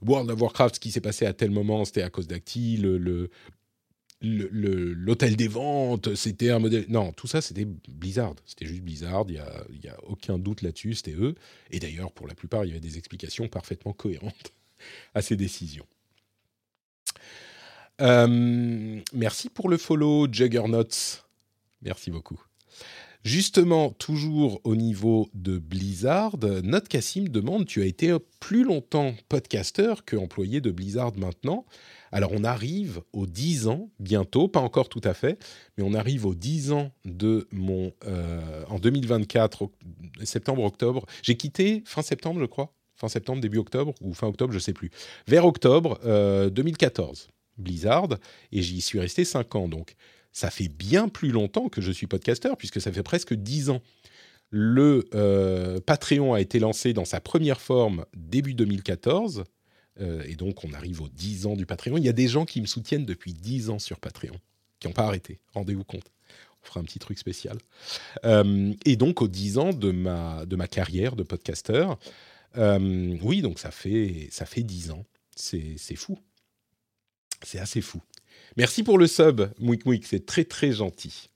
World 0.05 0.31
of 0.31 0.41
Warcraft, 0.41 0.75
ce 0.75 0.79
qui 0.79 0.91
s'est 0.91 0.99
passé 0.99 1.25
à 1.25 1.33
tel 1.33 1.51
moment, 1.51 1.85
c'était 1.85 2.01
à 2.01 2.09
cause 2.09 2.27
d'Acti, 2.27 2.75
le, 2.77 2.97
le 2.97 3.29
l'hôtel 4.21 5.35
des 5.35 5.47
ventes, 5.47 6.15
c'était 6.15 6.49
un 6.49 6.59
modèle. 6.59 6.85
Non, 6.89 7.11
tout 7.11 7.27
ça, 7.27 7.41
c'était 7.41 7.65
Blizzard. 7.65 8.35
C'était 8.45 8.65
juste 8.65 8.81
Blizzard, 8.81 9.25
il 9.27 9.33
n'y 9.33 9.39
a, 9.89 9.93
a 9.93 10.03
aucun 10.07 10.37
doute 10.39 10.61
là-dessus, 10.61 10.95
c'était 10.95 11.13
eux. 11.13 11.35
Et 11.71 11.79
d'ailleurs, 11.79 12.11
pour 12.11 12.27
la 12.27 12.35
plupart, 12.35 12.65
il 12.65 12.69
y 12.69 12.71
avait 12.71 12.79
des 12.79 12.97
explications 12.97 13.47
parfaitement 13.47 13.93
cohérentes 13.93 14.53
à 15.13 15.21
ces 15.21 15.35
décisions. 15.35 15.85
Euh, 18.01 18.99
merci 19.13 19.49
pour 19.49 19.69
le 19.69 19.77
follow, 19.77 20.27
Juggernauts. 20.31 21.21
Merci 21.81 22.11
beaucoup. 22.11 22.41
Justement, 23.23 23.89
toujours 23.89 24.61
au 24.65 24.75
niveau 24.75 25.29
de 25.33 25.57
Blizzard, 25.57 26.37
Note 26.63 26.87
Cassim 26.87 27.27
demande 27.27 27.65
Tu 27.65 27.81
as 27.81 27.85
été 27.85 28.15
plus 28.39 28.63
longtemps 28.63 29.15
podcasteur 29.29 30.05
que 30.05 30.15
employé 30.15 30.61
de 30.61 30.69
Blizzard 30.69 31.17
maintenant. 31.17 31.65
Alors, 32.11 32.31
on 32.33 32.43
arrive 32.43 33.01
aux 33.13 33.25
10 33.25 33.67
ans, 33.67 33.89
bientôt, 33.99 34.47
pas 34.47 34.59
encore 34.59 34.89
tout 34.89 35.01
à 35.03 35.15
fait, 35.15 35.43
mais 35.75 35.83
on 35.83 35.95
arrive 35.95 36.27
aux 36.27 36.35
10 36.35 36.71
ans 36.71 36.91
de 37.03 37.47
mon. 37.51 37.91
Euh, 38.05 38.63
en 38.69 38.77
2024, 38.77 39.71
septembre-octobre. 40.23 41.07
J'ai 41.23 41.35
quitté 41.35 41.81
fin 41.87 42.03
septembre, 42.03 42.39
je 42.39 42.45
crois. 42.45 42.73
Fin 42.95 43.07
septembre, 43.07 43.41
début 43.41 43.57
octobre, 43.57 43.93
ou 44.01 44.13
fin 44.13 44.27
octobre, 44.27 44.53
je 44.53 44.57
ne 44.57 44.61
sais 44.61 44.73
plus. 44.73 44.91
Vers 45.27 45.45
octobre 45.45 45.99
2014. 46.49 47.27
Euh, 47.57 47.61
Blizzard 47.61 48.09
et 48.51 48.61
j'y 48.61 48.81
suis 48.81 48.99
resté 48.99 49.25
5 49.25 49.55
ans. 49.55 49.67
Donc 49.67 49.95
ça 50.31 50.49
fait 50.49 50.67
bien 50.67 51.07
plus 51.07 51.29
longtemps 51.29 51.69
que 51.69 51.81
je 51.81 51.91
suis 51.91 52.07
podcasteur 52.07 52.57
puisque 52.57 52.81
ça 52.81 52.91
fait 52.91 53.03
presque 53.03 53.33
10 53.33 53.69
ans. 53.69 53.81
Le 54.49 55.07
euh, 55.13 55.79
Patreon 55.81 56.33
a 56.33 56.41
été 56.41 56.59
lancé 56.59 56.93
dans 56.93 57.05
sa 57.05 57.19
première 57.19 57.59
forme 57.59 58.05
début 58.15 58.53
2014 58.53 59.43
euh, 60.01 60.23
et 60.27 60.35
donc 60.35 60.63
on 60.63 60.73
arrive 60.73 61.01
aux 61.01 61.09
10 61.09 61.47
ans 61.47 61.55
du 61.55 61.65
Patreon. 61.65 61.97
Il 61.97 62.03
y 62.03 62.09
a 62.09 62.13
des 62.13 62.27
gens 62.27 62.45
qui 62.45 62.61
me 62.61 62.67
soutiennent 62.67 63.05
depuis 63.05 63.33
10 63.33 63.69
ans 63.69 63.79
sur 63.79 63.99
Patreon 63.99 64.35
qui 64.79 64.87
n'ont 64.87 64.93
pas 64.93 65.05
arrêté. 65.05 65.39
Rendez-vous 65.53 65.83
compte. 65.83 66.11
On 66.61 66.67
fera 66.67 66.79
un 66.79 66.83
petit 66.83 66.99
truc 66.99 67.17
spécial. 67.17 67.57
Euh, 68.25 68.73
et 68.85 68.95
donc 68.95 69.21
aux 69.21 69.27
10 69.27 69.57
ans 69.57 69.71
de 69.71 69.91
ma, 69.91 70.45
de 70.45 70.55
ma 70.55 70.67
carrière 70.67 71.15
de 71.15 71.23
podcasteur, 71.23 71.97
oui, 72.57 73.41
donc 73.41 73.59
ça 73.59 73.69
fait, 73.69 74.29
ça 74.31 74.45
fait 74.45 74.63
10 74.63 74.91
ans. 74.91 75.05
C'est 75.35 75.77
fou. 75.97 76.17
C'est 77.45 77.59
assez 77.59 77.81
fou. 77.81 78.01
Merci 78.57 78.83
pour 78.83 78.97
le 78.97 79.05
sub, 79.05 79.41
Mouik 79.59 79.85
Mouik, 79.85 80.05
c'est 80.05 80.25
très 80.25 80.45
très 80.45 80.71
gentil. 80.71 81.29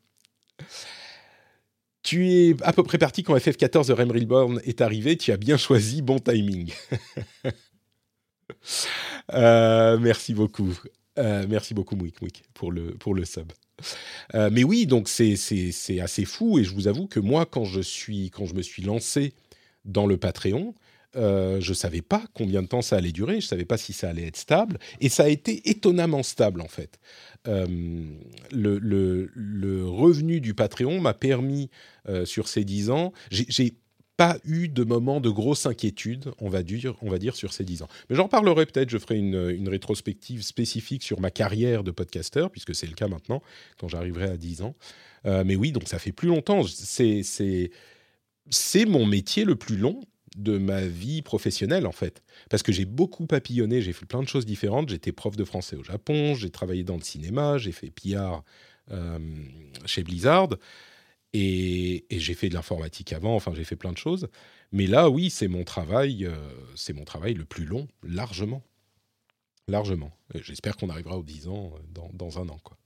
Tu 2.02 2.32
es 2.32 2.56
à 2.64 2.74
peu 2.74 2.82
près 2.82 2.98
parti 2.98 3.24
quand 3.24 3.36
FF14 3.36 3.88
de 3.90 3.94
Rem 3.94 4.12
Reborn 4.12 4.60
est 4.64 4.82
arrivé, 4.82 5.18
tu 5.18 5.32
as 5.32 5.38
bien 5.38 5.58
choisi, 5.58 6.02
bon 6.02 6.20
timing. 6.20 6.72
Euh, 9.34 10.00
merci 10.00 10.34
beaucoup. 10.34 10.76
Euh, 11.20 11.46
merci 11.48 11.76
beaucoup, 11.76 11.96
Mouik 11.96 12.20
Mouik, 12.20 12.42
pour 12.56 12.72
le, 12.72 12.96
pour 12.96 13.14
le 13.14 13.24
sub. 13.24 13.52
Euh, 14.34 14.50
mais 14.52 14.64
oui, 14.64 14.88
donc 14.88 15.08
c'est 15.08 15.36
assez 16.02 16.26
fou, 16.26 16.58
et 16.58 16.64
je 16.64 16.74
vous 16.74 16.88
avoue 16.88 17.06
que 17.06 17.20
moi, 17.20 17.46
quand 17.46 17.64
je, 17.64 17.80
suis, 17.80 18.32
quand 18.32 18.48
je 18.48 18.56
me 18.56 18.64
suis 18.64 18.82
lancé 18.82 19.36
dans 19.86 20.08
le 20.08 20.18
Patreon, 20.18 20.74
euh, 21.16 21.60
je 21.60 21.72
ne 21.72 21.76
savais 21.76 22.04
pas 22.04 22.24
combien 22.36 22.62
de 22.62 22.68
temps 22.68 22.84
ça 22.84 22.96
allait 22.96 23.12
durer, 23.12 23.34
je 23.34 23.46
ne 23.46 23.50
savais 23.50 23.66
pas 23.66 23.78
si 23.78 23.94
ça 23.94 24.10
allait 24.10 24.28
être 24.28 24.38
stable, 24.38 24.78
et 25.00 25.10
ça 25.10 25.24
a 25.24 25.28
été 25.28 25.68
étonnamment 25.70 26.22
stable 26.22 26.62
en 26.62 26.68
fait. 26.68 27.00
Euh, 27.48 27.66
le, 28.52 29.88
revenu 29.88 30.40
du 30.40 30.54
Patreon 30.54 31.02
m'a 31.02 31.16
permis, 31.16 31.72
euh, 32.08 32.26
sur 32.26 32.48
ces 32.48 32.64
10 32.64 32.92
ans, 32.92 33.12
j'ai 33.32 33.74
pas 34.18 34.38
eu 34.46 34.68
de 34.68 34.84
moment 34.84 35.20
de 35.20 35.30
grosse 35.30 35.66
inquiétude, 35.66 36.32
on 36.40 36.50
va 36.50 36.62
dire, 36.62 36.96
on 37.02 37.10
va 37.10 37.18
dire 37.18 37.36
sur 37.36 37.54
ces 37.54 37.64
dix 37.64 37.82
ans. 37.82 37.88
Mais 38.10 38.18
j'en 38.18 38.28
parlerai 38.28 38.66
peut-être, 38.66 38.90
je 38.90 38.98
ferai 38.98 39.18
une, 39.18 39.70
rétrospective 39.70 40.42
spécifique 40.44 41.04
sur 41.04 41.22
ma 41.22 41.32
carrière 41.32 41.86
de 41.86 41.92
podcasteur, 41.92 42.52
puisque 42.52 42.76
c'est 42.76 42.86
le 42.86 42.96
cas 42.96 43.08
maintenant, 43.08 43.42
quand 43.78 43.88
j'arriverai 43.88 44.26
à 44.26 44.36
10 44.36 44.62
ans. 44.64 44.76
Mais 45.24 45.56
oui, 45.56 45.72
donc 45.72 45.88
ça 45.88 46.00
fait 46.00 46.12
plus 46.12 46.28
longtemps. 46.28 46.64
C'est 46.68 47.72
mon 48.86 49.06
métier 49.06 49.46
le 49.46 49.56
plus 49.56 49.78
long 49.78 50.02
de 50.38 50.58
ma 50.58 50.86
vie 50.86 51.22
professionnelle, 51.22 51.86
en 51.88 51.92
fait. 51.92 52.24
Parce 52.50 52.64
que 52.64 52.72
j'ai 52.72 52.86
beaucoup 52.86 53.26
papillonné, 53.26 53.82
j'ai 53.82 53.94
fait 53.94 54.06
plein 54.06 54.22
de 54.22 54.28
choses 54.28 54.46
différentes. 54.46 54.90
J'étais 54.90 55.12
prof 55.12 55.36
de 55.36 55.44
français 55.44 55.76
au 55.76 55.84
Japon, 55.84 56.36
j'ai 56.36 56.50
travaillé 56.50 56.84
dans 56.84 56.96
le 56.96 57.04
cinéma, 57.04 57.58
j'ai 57.58 57.72
fait 57.72 57.90
PR 57.90 58.44
euh, 58.92 59.20
chez 59.86 60.04
Blizzard. 60.04 60.50
Et, 61.34 62.06
j'ai 62.10 62.34
fait 62.34 62.50
de 62.50 62.56
l'informatique 62.56 63.14
avant, 63.14 63.36
enfin 63.36 63.54
j'ai 63.56 63.64
fait 63.64 63.76
plein 63.76 63.92
de 63.92 63.98
choses. 63.98 64.28
Mais 64.72 64.88
là, 64.88 65.10
oui, 65.10 65.30
c'est 65.30 65.48
mon 65.48 65.64
travail, 65.64 66.26
euh, 66.26 66.36
c'est 66.76 66.94
mon 66.94 67.06
travail 67.06 67.34
le 67.34 67.46
plus 67.46 67.66
long, 67.66 67.88
largement, 68.04 68.64
largement. 69.68 70.12
J'espère 70.36 70.76
qu'on 70.76 70.90
arrivera 70.90 71.18
aux 71.18 71.24
10 71.24 71.48
ans 71.48 71.74
euh, 71.76 71.80
dans, 71.92 72.10
dans 72.14 72.40
un 72.40 72.50
an, 72.50 72.60
quoi. 72.64 72.78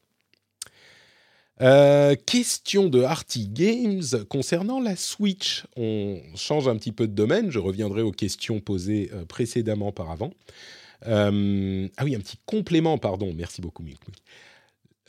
Euh, 1.62 2.16
question 2.26 2.90
de 2.90 3.04
Arty 3.04 3.48
Games 3.48 4.26
concernant 4.28 4.80
la 4.80 4.96
Switch. 4.96 5.64
On 5.78 6.20
change 6.36 6.68
un 6.68 6.76
petit 6.78 6.92
peu 6.92 7.08
de 7.08 7.14
domaine. 7.14 7.52
Je 7.52 7.60
reviendrai 7.60 8.02
aux 8.02 8.12
questions 8.12 8.60
posées 8.60 9.12
précédemment 9.28 9.92
par 9.92 10.12
avant. 10.12 10.32
ah 11.06 11.30
oui, 11.32 12.16
un 12.16 12.20
petit 12.20 12.38
complément, 12.46 12.98
pardon. 12.98 13.34
Merci 13.36 13.62
beaucoup, 13.62 13.84
Milk. 13.84 14.00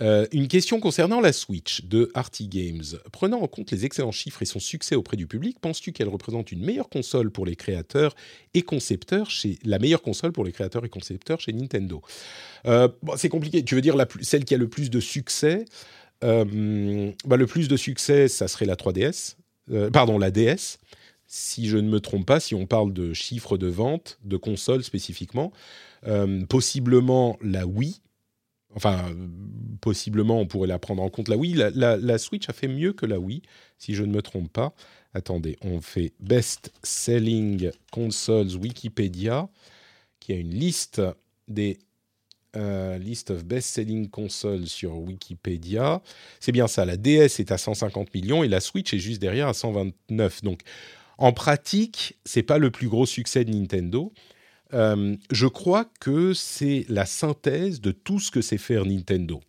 Euh, 0.01 0.27
une 0.33 0.49
question 0.49 0.81
concernant 0.81 1.21
la 1.21 1.33
Switch 1.33 1.85
de 1.85 2.11
Arty 2.15 2.49
Games. 2.49 2.83
Prenant 3.13 3.41
en 3.41 3.47
compte 3.47 3.71
les 3.71 3.85
excellents 3.85 4.13
chiffres 4.13 4.43
et 4.43 4.45
son 4.45 4.59
succès 4.59 4.97
auprès 4.97 5.17
du 5.17 5.29
public, 5.29 5.61
penses-tu 5.61 5.93
qu'elle 5.93 6.09
représente 6.09 6.51
une 6.51 6.65
meilleure 6.65 6.89
console 6.89 7.31
pour 7.31 7.47
les 7.47 7.55
créateurs 7.55 8.15
et 8.55 8.63
concepteurs 8.63 9.31
chez 9.31 9.59
la 9.65 9.79
meilleure 9.79 10.03
console 10.03 10.33
pour 10.33 10.45
les 10.45 10.51
créateurs 10.51 10.85
et 10.85 10.89
concepteurs 10.89 11.41
chez 11.41 11.53
Nintendo? 11.53 12.03
Euh, 12.67 12.89
C'est 13.17 13.29
compliqué. 13.29 13.65
Tu 13.65 13.77
veux 13.77 13.81
dire 13.81 13.97
celle 14.21 14.45
qui 14.45 14.55
a 14.55 14.59
le 14.59 14.69
plus 14.69 14.91
de 14.91 14.99
succès? 15.01 15.65
Euh, 16.25 17.13
bah, 17.25 17.37
Le 17.37 17.47
plus 17.47 17.69
de 17.69 17.77
succès, 17.77 18.29
ça 18.29 18.49
serait 18.49 18.67
la 18.67 18.77
3DS. 18.77 19.37
pardon, 19.93 20.19
la 20.19 20.31
DS. 20.31 20.79
Si 21.27 21.69
je 21.69 21.79
ne 21.79 21.89
me 21.89 22.01
trompe 22.01 22.27
pas, 22.27 22.41
si 22.41 22.55
on 22.55 22.67
parle 22.67 22.93
de 22.93 23.13
chiffres 23.13 23.57
de 23.57 23.67
vente 23.67 24.19
de 24.25 24.37
consoles 24.37 24.85
spécifiquement, 24.85 25.53
possiblement 26.49 27.39
la 27.41 27.67
Wii 27.67 28.01
Enfin, 28.77 29.15
possiblement, 29.81 30.41
on 30.41 30.47
pourrait 30.47 30.69
la 30.69 30.79
prendre 30.79 31.03
en 31.03 31.09
compte. 31.09 31.29
La 31.29 31.37
Wii, 31.37 31.55
la, 31.55 32.19
Switch 32.19 32.49
a 32.49 32.53
fait 32.53 32.69
mieux 32.69 32.93
que 32.93 33.07
la 33.07 33.19
Wii, 33.19 33.43
si 33.79 33.95
je 33.95 34.03
ne 34.03 34.13
me 34.13 34.21
trompe 34.21 34.53
pas. 34.53 34.75
Attendez, 35.15 35.57
on 35.63 35.81
fait 35.81 36.13
Best 36.19 36.73
Selling 36.83 37.71
Consoles 37.93 38.57
Wikipédia, 38.57 39.49
qui 40.19 40.33
a 40.33 40.37
une 40.37 40.51
liste 40.51 41.01
des 41.47 41.79
euh, 42.57 42.99
list 42.99 43.31
of 43.31 43.45
best-selling 43.45 44.09
consoles 44.09 44.67
sur 44.67 44.97
Wikipédia. 44.97 46.03
C'est 46.41 46.53
bien 46.53 46.67
ça. 46.67 46.85
La 46.85 46.97
DS 46.97 47.41
est 47.41 47.53
à 47.53 47.59
150 47.59 48.15
millions 48.15 48.43
et 48.43 48.49
la 48.49 48.61
Switch 48.61 48.93
est 48.95 48.99
juste 48.99 49.21
derrière 49.21 49.49
à 49.49 49.55
129. 49.55 50.43
Donc, 50.43 50.61
en 51.19 51.33
pratique, 51.33 52.19
c'est 52.25 52.43
pas 52.43 52.59
le 52.59 52.71
plus 52.71 52.89
gros 52.89 53.07
succès 53.07 53.45
de 53.45 53.53
Nintendo. 53.53 54.13
Euh, 54.73 55.17
je 55.31 55.47
crois 55.47 55.87
que 56.01 56.33
c'est 56.33 56.85
la 56.89 57.07
synthèse 57.07 57.81
de 57.81 57.93
tout 57.93 58.19
ce 58.19 58.31
que 58.31 58.41
sait 58.41 58.59
faire 58.59 58.85
Nintendo. 58.85 59.41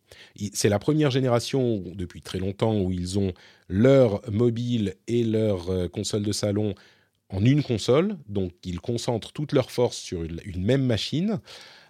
C'est 0.54 0.70
la 0.70 0.80
première 0.80 1.10
génération 1.10 1.84
depuis 1.96 2.22
très 2.22 2.38
longtemps 2.38 2.80
où 2.80 2.92
ils 2.92 3.18
ont 3.18 3.34
leur 3.68 4.22
mobile 4.32 4.96
et 5.08 5.24
leur 5.24 5.70
euh, 5.70 5.88
console 5.88 6.24
de 6.24 6.32
salon 6.32 6.76
en 7.30 7.44
une 7.44 7.64
console, 7.64 8.18
donc 8.30 8.52
ils 8.64 8.80
concentrent 8.80 9.34
toute 9.34 9.52
leur 9.52 9.72
force 9.72 9.98
sur 9.98 10.24
une, 10.24 10.64
même 10.64 10.86
machine. 10.86 11.40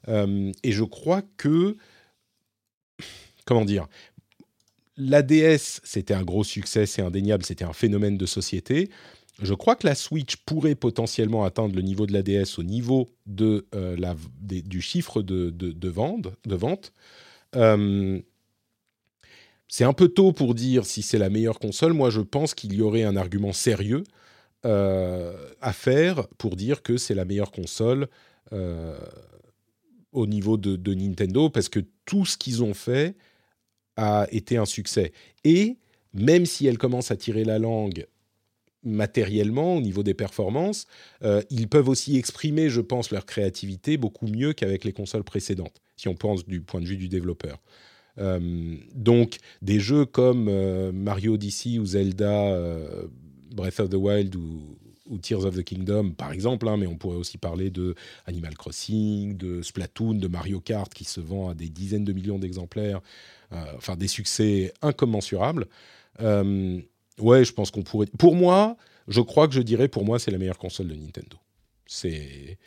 Euh, 0.07 0.51
et 0.63 0.71
je 0.71 0.83
crois 0.83 1.21
que, 1.37 1.75
comment 3.45 3.65
dire, 3.65 3.87
la 4.97 5.21
DS, 5.21 5.81
c'était 5.83 6.13
un 6.13 6.23
gros 6.23 6.43
succès, 6.43 6.85
c'est 6.85 7.01
indéniable, 7.01 7.45
c'était 7.45 7.65
un 7.65 7.73
phénomène 7.73 8.17
de 8.17 8.25
société. 8.25 8.89
Je 9.41 9.53
crois 9.53 9.75
que 9.75 9.85
la 9.85 9.95
Switch 9.95 10.37
pourrait 10.37 10.75
potentiellement 10.75 11.43
atteindre 11.43 11.75
le 11.75 11.81
niveau 11.81 12.05
de 12.05 12.13
la 12.13 12.21
DS 12.21 12.57
au 12.57 12.63
niveau 12.63 13.13
de, 13.25 13.67
euh, 13.75 13.97
du 14.41 14.81
chiffre 14.81 15.21
de, 15.21 15.49
de, 15.49 15.89
vente. 15.89 16.27
De 16.45 16.55
vente. 16.55 16.93
Euh, 17.55 18.21
c'est 19.67 19.83
un 19.83 19.91
peu 19.91 20.07
tôt 20.07 20.31
pour 20.31 20.55
dire 20.55 20.85
si 20.85 21.01
c'est 21.01 21.17
la 21.17 21.29
meilleure 21.29 21.59
console. 21.59 21.91
Moi, 21.91 22.09
je 22.09 22.21
pense 22.21 22.53
qu'il 22.53 22.73
y 22.73 22.81
aurait 22.81 23.03
un 23.03 23.17
argument 23.17 23.53
sérieux 23.53 24.03
à 24.63 25.73
faire 25.73 26.27
pour 26.39 26.55
dire 26.55 26.81
que 26.81 26.97
c'est 26.97 27.13
la 27.13 27.23
meilleure 27.23 27.51
console 27.51 28.07
au 30.15 30.27
niveau 30.27 30.57
de, 30.57 30.93
Nintendo, 30.93 31.49
parce 31.49 31.69
que 31.69 31.81
tout 32.05 32.25
ce 32.25 32.37
qu'ils 32.37 32.63
ont 32.63 32.73
fait 32.73 33.15
a 33.97 34.27
été 34.31 34.57
un 34.57 34.65
succès. 34.65 35.11
Et 35.43 35.77
même 36.13 36.45
si 36.45 36.65
elle 36.65 36.77
commence 36.77 37.11
à 37.11 37.17
tirer 37.17 37.43
la 37.43 37.59
langue 37.59 38.07
matériellement, 38.83 39.77
au 39.77 39.81
niveau 39.81 40.03
des 40.03 40.13
performances, 40.13 40.85
euh, 41.23 41.41
ils 41.49 41.67
peuvent 41.67 41.89
aussi 41.89 42.17
exprimer, 42.17 42.69
je 42.69 42.81
pense, 42.81 43.11
leur 43.11 43.25
créativité 43.25 43.97
beaucoup 43.97 44.27
mieux 44.27 44.53
qu'avec 44.53 44.83
les 44.83 44.93
consoles 44.93 45.23
précédentes, 45.23 45.81
si 45.97 46.07
on 46.07 46.15
pense 46.15 46.45
du 46.45 46.61
point 46.61 46.81
de 46.81 46.85
vue 46.85 46.97
du 46.97 47.09
développeur. 47.09 47.61
Euh, 48.19 48.75
donc, 48.93 49.37
des 49.61 49.79
jeux 49.79 50.05
comme 50.05 50.47
euh, 50.49 50.91
Mario 50.91 51.33
Odyssey 51.33 51.79
ou 51.79 51.85
Zelda 51.85 52.57
Breath 53.51 53.79
of 53.79 53.89
the 53.89 53.95
Wild 53.95 54.35
ou, 54.35 54.77
Tears 55.21 55.45
of 55.45 55.55
the 55.55 55.63
Kingdom, 55.63 56.11
par 56.11 56.31
exemple, 56.31 56.67
hein, 56.67 56.77
mais 56.77 56.87
on 56.87 56.97
pourrait 56.97 57.17
aussi 57.17 57.37
parler 57.37 57.69
de 57.69 57.95
Animal 58.25 58.55
Crossing, 58.55 59.37
de 59.37 59.61
Splatoon, 59.61 60.15
de 60.15 60.27
Mario 60.27 60.59
Kart 60.59 60.93
qui 60.93 61.03
se 61.03 61.19
vend 61.19 61.49
à 61.49 61.53
des 61.53 61.69
dizaines 61.69 62.05
de 62.05 62.13
millions 62.13 62.39
d'exemplaires, 62.39 63.01
enfin 63.75 63.95
des 63.95 64.07
succès 64.07 64.73
incommensurables. 64.81 65.67
Ouais, 66.19 67.45
je 67.45 67.53
pense 67.53 67.71
qu'on 67.71 67.83
pourrait. 67.83 68.07
Pour 68.17 68.35
moi, 68.35 68.77
je 69.07 69.21
crois 69.21 69.47
que 69.47 69.53
je 69.53 69.61
dirais 69.61 69.87
pour 69.87 70.03
moi, 70.05 70.19
c'est 70.19 70.31
la 70.31 70.37
meilleure 70.37 70.57
console 70.57 70.87
de 70.87 70.95
Nintendo. 70.95 71.37
C'est. 71.85 72.57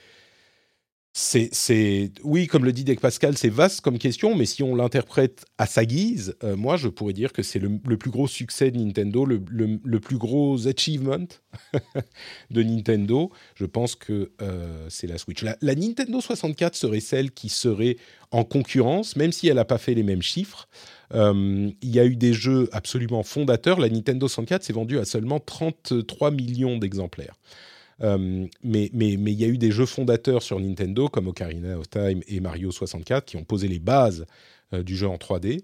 C'est, 1.14 2.12
oui, 2.22 2.46
comme 2.46 2.64
le 2.64 2.72
dit 2.72 2.84
Dec 2.84 3.00
Pascal, 3.00 3.36
c'est 3.36 3.48
vaste 3.48 3.80
comme 3.80 3.98
question, 3.98 4.36
mais 4.36 4.44
si 4.44 4.62
on 4.62 4.76
l'interprète 4.76 5.46
à 5.56 5.66
sa 5.66 5.84
guise, 5.84 6.36
euh, 6.44 6.54
moi, 6.54 6.76
je 6.76 6.86
pourrais 6.86 7.12
dire 7.12 7.32
que 7.32 7.42
c'est 7.42 7.58
le, 7.58 7.78
plus 7.78 8.10
gros 8.10 8.28
succès 8.28 8.70
de 8.70 8.78
Nintendo, 8.78 9.24
le, 9.24 9.98
plus 9.98 10.16
gros 10.16 10.68
achievement 10.68 11.26
de 12.50 12.62
Nintendo. 12.62 13.32
Je 13.56 13.64
pense 13.64 13.96
que 13.96 14.30
euh, 14.42 14.86
c'est 14.90 15.08
la 15.08 15.18
Switch. 15.18 15.42
La, 15.42 15.56
la, 15.60 15.74
Nintendo 15.74 16.20
64 16.20 16.76
serait 16.76 17.00
celle 17.00 17.32
qui 17.32 17.48
serait 17.48 17.96
en 18.30 18.44
concurrence, 18.44 19.16
même 19.16 19.32
si 19.32 19.48
elle 19.48 19.56
n'a 19.56 19.64
pas 19.64 19.78
fait 19.78 19.94
les 19.94 20.04
mêmes 20.04 20.22
chiffres. 20.22 20.68
Euh, 21.14 21.70
il 21.80 21.90
y 21.90 21.98
a 21.98 22.04
eu 22.04 22.16
des 22.16 22.32
jeux 22.32 22.68
absolument 22.72 23.22
fondateurs. 23.22 23.80
La 23.80 23.88
Nintendo 23.88 24.28
64 24.28 24.62
s'est 24.62 24.72
vendue 24.72 24.98
à 24.98 25.04
seulement 25.04 25.40
33 25.40 26.30
millions 26.30 26.76
d'exemplaires. 26.78 27.34
Euh, 28.02 28.46
mais, 28.62 28.90
mais, 28.92 29.16
mais 29.16 29.32
il 29.32 29.40
y 29.40 29.44
a 29.44 29.48
eu 29.48 29.58
des 29.58 29.72
jeux 29.72 29.86
fondateurs 29.86 30.42
sur 30.42 30.60
Nintendo 30.60 31.08
comme 31.08 31.26
Ocarina 31.26 31.78
of 31.78 31.90
Time 31.90 32.22
et 32.28 32.40
Mario 32.40 32.70
64 32.70 33.24
qui 33.24 33.36
ont 33.36 33.44
posé 33.44 33.66
les 33.66 33.80
bases 33.80 34.24
euh, 34.72 34.82
du 34.82 34.96
jeu 34.96 35.08
en 35.08 35.16
3D. 35.16 35.62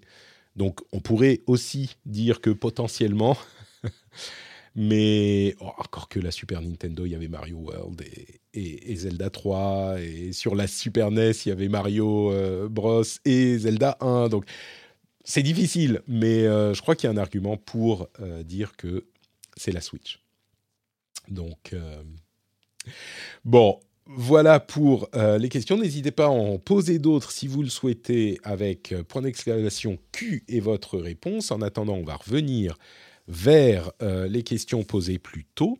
Donc 0.55 0.81
on 0.91 0.99
pourrait 0.99 1.41
aussi 1.47 1.95
dire 2.05 2.41
que 2.41 2.49
potentiellement, 2.49 3.37
mais 4.75 5.55
oh, 5.59 5.71
encore 5.77 6.09
que 6.09 6.19
la 6.19 6.31
Super 6.31 6.61
Nintendo, 6.61 7.05
il 7.05 7.11
y 7.11 7.15
avait 7.15 7.27
Mario 7.27 7.57
World 7.57 8.01
et, 8.53 8.95
Zelda 8.95 9.29
3, 9.29 10.01
et 10.01 10.31
sur 10.31 10.55
la 10.55 10.67
Super 10.67 11.11
NES, 11.11 11.31
il 11.45 11.49
y 11.49 11.51
avait 11.51 11.67
Mario 11.67 12.31
Bros 12.69 13.03
et 13.25 13.57
Zelda 13.57 13.97
1. 13.99 14.29
Donc 14.29 14.45
c'est 15.25 15.41
difficile, 15.41 16.01
mais 16.07 16.45
euh, 16.45 16.75
je 16.75 16.81
crois 16.81 16.95
qu'il 16.95 17.09
y 17.09 17.11
a 17.11 17.13
un 17.13 17.17
argument 17.17 17.57
pour 17.57 18.07
euh, 18.19 18.43
dire 18.43 18.77
que 18.77 19.07
c'est 19.57 19.71
la 19.71 19.81
Switch. 19.81 20.23
Donc, 21.27 21.73
euh, 21.73 22.03
bon, 23.43 23.79
voilà 24.05 24.59
pour 24.59 25.09
les 25.39 25.49
questions. 25.49 25.77
N'hésitez 25.77 26.11
pas 26.11 26.25
à 26.25 26.29
en 26.29 26.57
poser 26.57 26.99
d'autres 26.99 27.31
si 27.31 27.47
vous 27.47 27.63
le 27.63 27.69
souhaitez 27.69 28.39
avec 28.43 28.93
point 29.07 29.21
d'exclamation 29.21 29.97
Q 30.11 30.43
et 30.47 30.59
votre 30.59 30.97
réponse. 30.97 31.51
En 31.51 31.61
attendant, 31.61 31.95
on 31.95 32.03
va 32.03 32.15
revenir 32.15 32.77
vers 33.27 33.91
les 34.01 34.43
questions 34.43 34.83
posées 34.83 35.17
plus 35.17 35.45
tôt. 35.55 35.79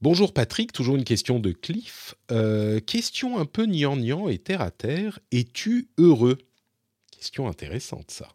Bonjour 0.00 0.32
Patrick, 0.32 0.72
toujours 0.72 0.96
une 0.96 1.04
question 1.04 1.38
de 1.38 1.52
Cliff. 1.52 2.14
question 2.86 3.38
un 3.38 3.44
peu 3.44 3.66
gnangnan 3.66 4.28
et 4.28 4.38
terre 4.38 4.62
à 4.62 4.70
terre. 4.70 5.20
Es-tu 5.30 5.90
heureux? 5.98 6.38
Question 7.10 7.46
intéressante, 7.46 8.10
ça. 8.10 8.28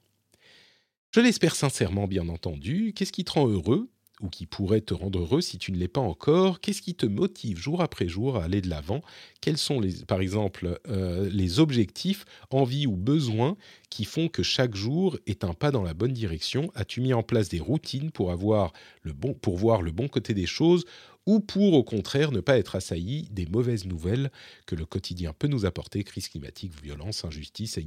Je 1.12 1.20
l'espère 1.20 1.56
sincèrement, 1.56 2.08
bien 2.08 2.30
entendu. 2.30 2.94
Qu'est-ce 2.96 3.12
qui 3.12 3.26
te 3.26 3.32
rend 3.32 3.48
heureux? 3.48 3.90
Ou 4.22 4.30
qui 4.30 4.46
pourrait 4.46 4.82
te 4.82 4.94
rendre 4.94 5.20
heureux 5.20 5.42
si 5.42 5.58
tu 5.58 5.72
ne 5.72 5.78
l'es 5.78 5.88
pas 5.88 6.02
encore. 6.02 6.60
Qu'est-ce 6.60 6.82
qui 6.82 6.96
te 6.96 7.06
motive 7.06 7.58
jour 7.58 7.82
après 7.82 8.08
jour 8.08 8.38
à 8.38 8.44
aller 8.44 8.62
de 8.62 8.70
l'avant? 8.70 9.02
Quels 9.42 9.58
sont, 9.58 9.82
par 10.08 10.22
exemple, 10.22 10.80
euh, 10.88 11.30
les 11.32 11.60
objectifs, 11.60 12.26
envies 12.50 12.88
ou 12.88 12.96
besoins 12.96 13.58
qui 13.90 14.06
font 14.06 14.28
que 14.28 14.44
chaque 14.44 14.76
jour 14.76 15.18
est 15.28 15.44
un 15.44 15.54
pas 15.54 15.72
dans 15.72 15.84
la 15.84 15.94
bonne 15.94 16.14
direction? 16.14 16.72
As-tu 16.76 17.02
mis 17.02 17.14
en 17.14 17.24
place 17.24 17.50
des 17.50 17.60
routines 17.60 18.12
pour, 18.12 18.32
avoir 18.32 18.74
le 19.04 19.14
bon, 19.14 19.36
voir 19.46 19.82
le 19.82 19.92
bon 19.92 20.08
côté 20.08 20.34
des 20.34 20.48
choses 20.48 20.86
ou 21.28 21.42
pour 21.42 21.74
au 21.74 21.84
contraire 21.84 22.32
ne 22.32 22.40
pas 22.40 22.58
être 22.58 22.76
assailli 22.76 23.28
des 23.32 23.46
mauvaises 23.46 23.86
nouvelles 23.86 24.32
que 24.66 24.76
le 24.76 24.86
quotidien 24.86 25.34
peut 25.38 25.48
nous 25.48 25.66
apporter, 25.66 26.04
crise 26.04 26.30
climatique, 26.30 26.72
violence, 26.82 27.26
injustice, 27.26 27.78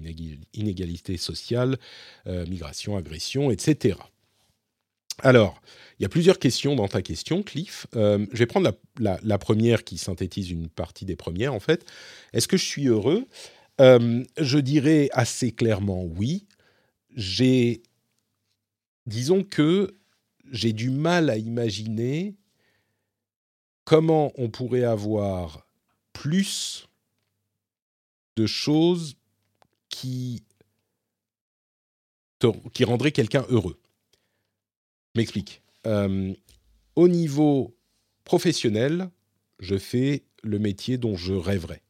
inégalité 0.52 1.16
sociale, 1.16 1.78
euh, 2.26 2.46
migration, 2.46 2.96
agression, 2.96 3.50
etc. 3.50 3.96
Alors, 5.18 5.60
il 5.98 6.02
y 6.02 6.06
a 6.06 6.08
plusieurs 6.08 6.38
questions 6.38 6.76
dans 6.76 6.88
ta 6.88 7.02
question, 7.02 7.42
Cliff. 7.42 7.86
Euh, 7.94 8.24
je 8.32 8.38
vais 8.38 8.46
prendre 8.46 8.72
la, 8.98 9.38
première 9.38 9.84
qui 9.84 9.98
synthétise 9.98 10.50
une 10.50 10.70
partie 10.70 11.04
des 11.04 11.16
premières, 11.16 11.52
en 11.52 11.60
fait. 11.60 11.84
Est-ce 12.32 12.48
que 12.48 12.56
je 12.56 12.64
suis 12.64 12.86
heureux? 12.86 13.26
Euh, 13.80 14.24
Je 14.38 14.58
dirais 14.58 15.10
assez 15.12 15.52
clairement 15.52 16.04
oui. 16.04 16.46
J'ai, 17.14 17.82
disons 19.06 19.44
que 19.44 19.94
j'ai 20.50 20.72
du 20.72 20.90
mal 20.90 21.28
à 21.28 21.36
imaginer 21.36 22.34
comment 23.84 24.32
on 24.36 24.48
pourrait 24.48 24.84
avoir 24.84 25.66
plus 26.12 26.88
de 28.36 28.46
choses 28.46 29.16
qui, 29.88 30.44
qui 32.72 32.84
rendraient 32.84 33.12
quelqu'un 33.12 33.44
heureux. 33.50 33.79
M'explique. 35.14 35.62
Euh, 35.86 36.32
au 36.96 37.08
niveau 37.08 37.76
professionnel, 38.24 39.10
je 39.58 39.76
fais 39.76 40.24
le 40.42 40.58
métier 40.58 40.98
dont 40.98 41.16
je 41.16 41.34
rêverais. 41.34 41.82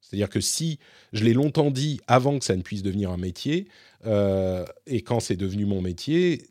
C'est-à-dire 0.00 0.28
que 0.28 0.40
si 0.40 0.78
je 1.12 1.24
l'ai 1.24 1.32
longtemps 1.32 1.70
dit 1.70 2.00
avant 2.06 2.38
que 2.38 2.44
ça 2.44 2.56
ne 2.56 2.62
puisse 2.62 2.82
devenir 2.82 3.10
un 3.10 3.16
métier, 3.16 3.68
euh, 4.06 4.64
et 4.86 5.02
quand 5.02 5.20
c'est 5.20 5.36
devenu 5.36 5.66
mon 5.66 5.80
métier, 5.80 6.48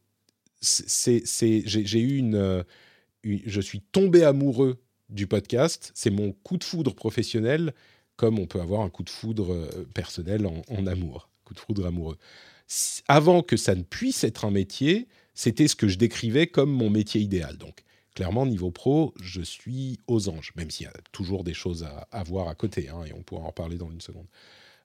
c'est, 0.61 1.23
j'ai 1.65 1.99
eu 1.99 2.17
une, 2.17 2.63
je 3.23 3.61
suis 3.61 3.81
tombé 3.81 4.23
amoureux 4.23 4.79
du 5.09 5.27
podcast. 5.27 5.91
C'est 5.95 6.09
mon 6.09 6.31
coup 6.31 6.57
de 6.57 6.63
foudre 6.63 6.93
professionnel, 6.93 7.73
comme 8.15 8.39
on 8.39 8.47
peut 8.47 8.61
avoir 8.61 8.81
un 8.81 8.89
coup 8.89 9.03
de 9.03 9.09
foudre 9.09 9.53
euh, 9.53 9.87
personnel 9.93 10.45
en, 10.45 10.87
amour, 10.87 11.29
coup 11.45 11.53
de 11.53 11.59
foudre 11.59 11.85
amoureux. 11.85 12.17
Avant 13.07 13.41
que 13.41 13.57
ça 13.57 13.75
ne 13.75 13.83
puisse 13.83 14.23
être 14.23 14.45
un 14.45 14.51
métier, 14.51 15.07
c'était 15.39 15.69
ce 15.69 15.75
que 15.77 15.87
je 15.87 15.97
décrivais 15.97 16.47
comme 16.47 16.69
mon 16.69 16.89
métier 16.89 17.21
idéal. 17.21 17.55
Donc, 17.55 17.85
clairement, 18.13 18.45
niveau 18.45 18.71
pro, 18.71 19.13
je 19.21 19.41
suis 19.41 19.97
aux 20.05 20.27
anges, 20.27 20.51
même 20.57 20.69
s'il 20.69 20.85
y 20.85 20.89
a 20.89 20.93
toujours 21.13 21.45
des 21.45 21.53
choses 21.53 21.87
à, 22.11 22.23
voir 22.23 22.49
à 22.49 22.55
côté, 22.55 22.89
hein, 22.89 23.05
et 23.07 23.13
on 23.13 23.23
pourra 23.23 23.43
en 23.43 23.53
parler 23.53 23.77
dans 23.77 23.89
une 23.89 24.01
seconde. 24.01 24.25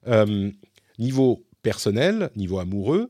Euh, 0.07 0.49
niveau 0.97 1.45
personnel, 1.61 2.29
niveau 2.37 2.59
amoureux, 2.59 3.09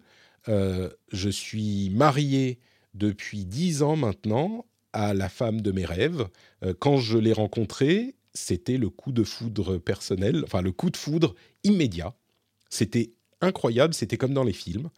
euh, 0.50 0.90
je 1.12 1.30
suis 1.30 1.92
marié 1.92 2.58
depuis 2.96 3.46
dix 3.46 3.84
ans 3.84 3.96
maintenant 3.96 4.66
à 4.92 5.14
la 5.14 5.30
femme 5.30 5.62
de 5.62 5.72
mes 5.72 5.86
rêves. 5.86 6.28
Euh, 6.64 6.74
quand 6.74 6.98
je 6.98 7.20
l'ai 7.20 7.34
rencontrée, 7.34 8.16
c'était 8.34 8.80
le 8.80 8.90
coup 8.90 9.12
de 9.12 9.24
foudre 9.24 9.78
personnel, 9.78 10.42
enfin 10.46 10.64
le 10.64 10.72
coup 10.72 10.90
de 10.90 10.98
foudre 10.98 11.36
immédiat. 11.64 12.16
C'était 12.72 13.12
incroyable, 13.40 13.94
c'était 13.94 14.18
comme 14.18 14.34
dans 14.34 14.44
les 14.44 14.52
films. 14.52 14.90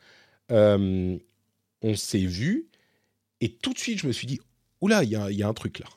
On 1.82 1.96
s'est 1.96 2.20
vu 2.20 2.68
et 3.42 3.50
tout 3.50 3.74
de 3.74 3.80
suite 3.80 4.00
je 4.00 4.08
me 4.08 4.12
suis 4.12 4.28
dit, 4.28 4.40
oula, 4.82 5.04
il 5.04 5.10
y, 5.10 5.36
y, 5.36 5.44
a 5.44 5.48
un 5.48 5.54
truc 5.54 5.80
là. 5.80 5.88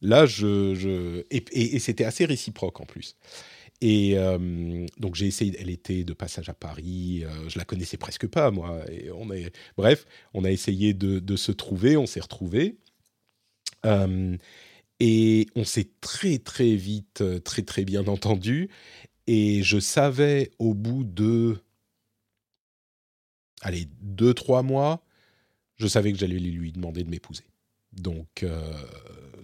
Là, 0.00 0.26
je, 0.26 1.24
et 1.30 1.78
c'était 1.80 2.04
assez 2.04 2.24
réciproque 2.24 2.80
en 2.80 2.86
plus. 2.86 3.16
Et 3.80 4.14
euh, 4.16 4.86
donc 4.98 5.14
j'ai 5.14 5.26
essayé, 5.26 5.54
elle 5.58 5.70
était 5.70 6.02
de 6.02 6.12
passage 6.12 6.48
à 6.48 6.54
Paris, 6.54 7.22
euh, 7.24 7.48
je 7.48 7.58
la 7.58 7.64
connaissais 7.64 7.96
presque 7.96 8.26
pas 8.26 8.50
moi. 8.50 8.80
Et 8.90 9.10
on 9.12 9.30
est, 9.32 9.54
bref, 9.76 10.04
on 10.34 10.44
a 10.44 10.50
essayé 10.50 10.94
de, 10.94 11.36
se 11.36 11.52
trouver, 11.52 11.96
on 11.96 12.06
s'est 12.06 12.20
retrouvés. 12.20 12.76
Euh, 13.86 14.36
et 15.00 15.46
on 15.54 15.64
s'est 15.64 15.90
très 16.00 16.38
très 16.38 16.74
vite, 16.74 17.22
très 17.44 17.62
très 17.62 17.84
bien 17.84 18.08
entendu. 18.08 18.68
Et 19.28 19.62
je 19.62 19.78
savais 19.78 20.50
au 20.58 20.74
bout 20.74 21.04
de, 21.04 21.58
allez, 23.62 23.88
deux, 24.00 24.34
trois 24.34 24.62
mois, 24.62 25.04
je 25.76 25.86
savais 25.86 26.12
que 26.12 26.18
j'allais 26.18 26.38
lui 26.38 26.72
demander 26.72 27.04
de 27.04 27.10
m'épouser. 27.10 27.44
Donc 27.92 28.44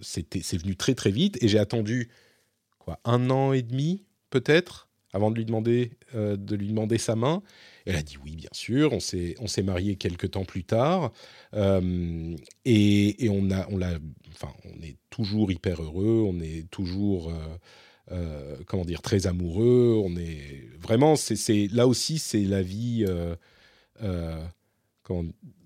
c'était, 0.01 0.41
c'est 0.41 0.57
venu 0.57 0.75
très 0.75 0.95
très 0.95 1.11
vite 1.11 1.41
et 1.41 1.47
j'ai 1.47 1.59
attendu 1.59 2.09
quoi, 2.77 2.99
un 3.03 3.29
an 3.29 3.53
et 3.53 3.63
demi 3.63 4.05
peut-être, 4.29 4.89
avant 5.15 5.31
de 5.31 5.37
lui 5.37 5.45
demander, 5.45 5.91
euh, 6.13 6.35
de 6.35 6.55
lui 6.57 6.67
demander 6.67 6.97
sa 6.97 7.15
main. 7.15 7.41
Elle 7.85 7.95
a 7.95 8.03
dit 8.03 8.17
oui, 8.23 8.35
bien 8.35 8.49
sûr. 8.51 8.91
On 8.91 8.99
s'est, 8.99 9.35
on 9.39 9.47
s'est 9.47 9.63
marié 9.63 9.95
quelques 9.95 10.31
temps 10.31 10.43
plus 10.43 10.65
tard. 10.65 11.13
Euh, 11.53 12.35
et, 12.65 13.29
on, 13.29 13.49
a, 13.49 13.65
on, 13.69 13.79
enfin, 14.33 14.53
on 14.65 14.83
est 14.83 14.97
toujours 15.09 15.53
hyper 15.53 15.81
heureux. 15.81 16.25
On 16.27 16.41
est 16.41 16.69
toujours, 16.69 17.31
euh, 18.11 18.57
comment 18.65 18.83
dire, 18.83 19.01
très 19.01 19.25
amoureux. 19.25 19.95
On 20.03 20.17
est 20.17 20.67
vraiment, 20.79 21.15
c'est, 21.15 21.67
là 21.71 21.87
aussi, 21.87 22.17
c'est 22.19 22.43
la 22.43 22.61
vie. 22.61 23.05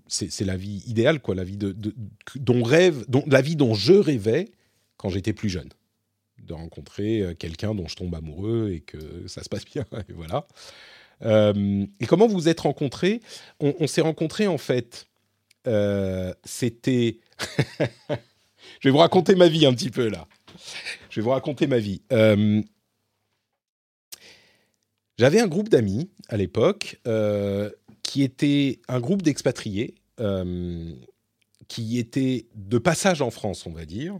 C'est, 0.08 0.46
la 0.46 0.58
vie 0.58 0.84
idéale, 0.88 1.20
quoi, 1.22 1.36
la 1.36 1.44
vie 1.44 1.58
dont 1.58 2.64
rêve, 2.64 3.06
dont, 3.08 3.24
la 3.28 3.42
vie 3.42 3.56
dont 3.56 3.74
je 3.74 3.94
rêvais 3.94 4.52
quand 4.98 5.10
j'étais 5.10 5.34
plus 5.34 5.50
jeune 5.50 5.70
de 6.44 6.54
rencontrer 6.54 7.22
euh, 7.22 7.34
quelqu'un 7.34 7.76
dont 7.76 7.88
je 7.88 7.96
tombe 7.96 8.14
amoureux 8.16 8.72
et 8.74 8.80
que 8.82 9.28
ça 9.28 9.44
se 9.44 9.50
passe 9.50 9.66
bien. 9.66 9.86
Et 10.10 10.14
voilà. 10.14 10.48
Euh, 11.22 11.86
et 12.00 12.06
comment 12.06 12.28
vous 12.28 12.36
vous 12.36 12.48
êtes 12.48 12.62
rencontrés? 12.62 13.20
On, 13.60 13.88
s'est 13.88 14.02
rencontrés 14.02 14.48
en 14.48 14.58
fait. 14.58 15.08
Euh, 15.68 16.34
c'était. 16.46 17.20
je 18.10 18.88
vais 18.88 18.92
vous 18.92 19.00
raconter 19.00 19.36
ma 19.36 19.50
vie 19.50 19.66
un 19.66 19.74
petit 19.74 19.90
peu 19.90 20.08
là. 20.08 20.28
Je 21.10 21.20
vais 21.20 21.24
vous 21.24 21.32
raconter 21.32 21.68
ma 21.68 21.80
vie. 21.80 22.02
J'avais 25.18 25.42
un 25.42 25.48
groupe 25.48 25.68
d'amis 25.68 26.10
à 26.30 26.38
l'époque 26.38 27.02
qui 28.10 28.24
était 28.24 28.80
un 28.88 28.99
groupe 28.99 29.22
d'expatriés 29.22 29.93
qui 31.68 31.99
était 31.99 32.47
de 32.55 32.80
passage 32.80 33.22
en 33.22 33.30
France, 33.30 33.68
on 33.68 33.72
va 33.72 33.86
dire, 33.86 34.20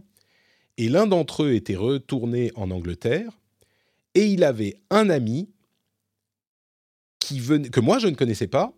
et 0.78 0.88
l'un 0.88 1.08
d'entre 1.08 1.42
eux 1.42 1.54
était 1.54 1.74
retourné 1.74 2.52
en 2.54 2.70
Angleterre, 2.70 3.40
et 4.14 4.26
il 4.26 4.44
avait 4.44 4.76
un 4.90 5.10
ami 5.10 5.50
qui 7.18 7.40
venait, 7.40 7.68
que 7.68 7.80
moi 7.80 7.98
je 7.98 8.06
ne 8.06 8.14
connaissais 8.14 8.46
pas, 8.46 8.72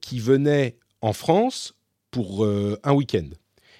qui 0.00 0.18
venait 0.18 0.78
en 1.02 1.12
France 1.12 1.74
pour 2.10 2.44
euh, 2.44 2.80
un 2.84 2.94
week-end. 2.94 3.28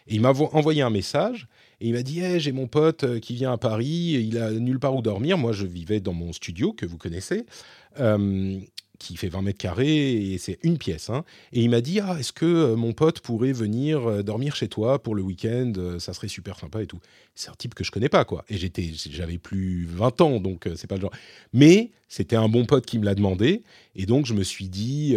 Et 0.06 0.16
il 0.16 0.20
m'a 0.20 0.30
envoyé 0.30 0.82
un 0.82 0.90
message 0.90 1.48
et 1.80 1.88
il 1.88 1.94
m'a 1.94 2.02
dit 2.02 2.20
hey, 2.20 2.40
J'ai 2.40 2.52
mon 2.52 2.66
pote 2.66 3.04
euh, 3.04 3.20
qui 3.20 3.34
vient 3.34 3.52
à 3.52 3.58
Paris, 3.58 4.16
il 4.28 4.38
a 4.38 4.50
nulle 4.52 4.78
part 4.78 4.94
où 4.94 5.02
dormir. 5.02 5.38
Moi, 5.38 5.52
je 5.52 5.66
vivais 5.66 6.00
dans 6.00 6.12
mon 6.12 6.32
studio 6.32 6.72
que 6.72 6.86
vous 6.86 6.98
connaissez. 6.98 7.44
Euh, 8.00 8.60
qui 8.98 9.16
fait 9.16 9.28
20 9.28 9.42
mètres 9.42 9.58
carrés 9.58 10.32
et 10.32 10.38
c'est 10.38 10.58
une 10.62 10.78
pièce. 10.78 11.10
Hein. 11.10 11.24
Et 11.52 11.62
il 11.62 11.70
m'a 11.70 11.80
dit 11.80 12.00
ah, 12.00 12.16
est-ce 12.18 12.32
que 12.32 12.44
euh, 12.44 12.76
mon 12.76 12.92
pote 12.92 13.20
pourrait 13.20 13.52
venir 13.52 14.06
euh, 14.06 14.22
dormir 14.22 14.56
chez 14.56 14.68
toi 14.68 15.02
pour 15.02 15.14
le 15.14 15.22
week-end 15.22 15.72
euh, 15.76 15.98
Ça 15.98 16.12
serait 16.12 16.28
super 16.28 16.58
sympa 16.58 16.82
et 16.82 16.86
tout. 16.86 17.00
C'est 17.34 17.50
un 17.50 17.54
type 17.54 17.74
que 17.74 17.84
je 17.84 17.90
connais 17.90 18.08
pas 18.08 18.24
quoi. 18.24 18.44
Et 18.48 18.56
j'étais, 18.56 18.90
j'avais 18.92 19.38
plus 19.38 19.86
20 19.86 20.20
ans 20.20 20.40
donc 20.40 20.68
c'est 20.76 20.86
pas 20.86 20.96
le 20.96 21.02
genre. 21.02 21.14
Mais 21.52 21.90
c'était 22.08 22.36
un 22.36 22.48
bon 22.48 22.66
pote 22.66 22.86
qui 22.86 22.98
me 22.98 23.04
l'a 23.04 23.14
demandé 23.14 23.62
et 23.94 24.06
donc 24.06 24.26
je 24.26 24.34
me 24.34 24.42
suis 24.42 24.68
dit 24.68 25.16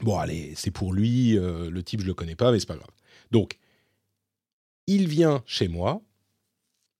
bon 0.00 0.16
allez 0.16 0.52
c'est 0.56 0.70
pour 0.70 0.92
lui. 0.92 1.32
le 1.32 1.82
type 1.82 2.00
je 2.00 2.06
le 2.06 2.14
connais 2.14 2.36
pas 2.36 2.52
mais 2.52 2.60
c'est 2.60 2.66
pas 2.66 2.76
grave. 2.76 2.90
Donc 3.30 3.58
il 4.86 5.08
vient 5.08 5.42
chez 5.46 5.68
moi. 5.68 6.00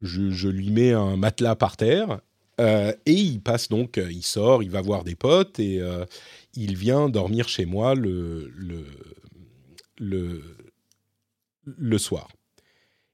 je 0.03 0.49
lui 0.49 0.71
mets 0.71 0.93
un 0.93 1.17
matelas 1.17 1.57
par 1.57 1.77
terre 1.77 2.21
euh, 2.61 2.93
et 3.07 3.13
il 3.13 3.41
passe 3.41 3.69
donc, 3.69 3.99
euh, 3.99 4.11
il 4.11 4.23
sort, 4.23 4.63
il 4.63 4.71
va 4.71 4.81
voir 4.81 5.05
des 5.05 5.15
potes 5.15 5.59
et 5.59 5.81
euh, 5.81 6.05
il 6.55 6.77
vient 6.77 7.09
dormir 7.09 7.49
chez 7.49 7.67
moi 7.67 7.95
le, 7.95 8.53
soir. 11.99 12.29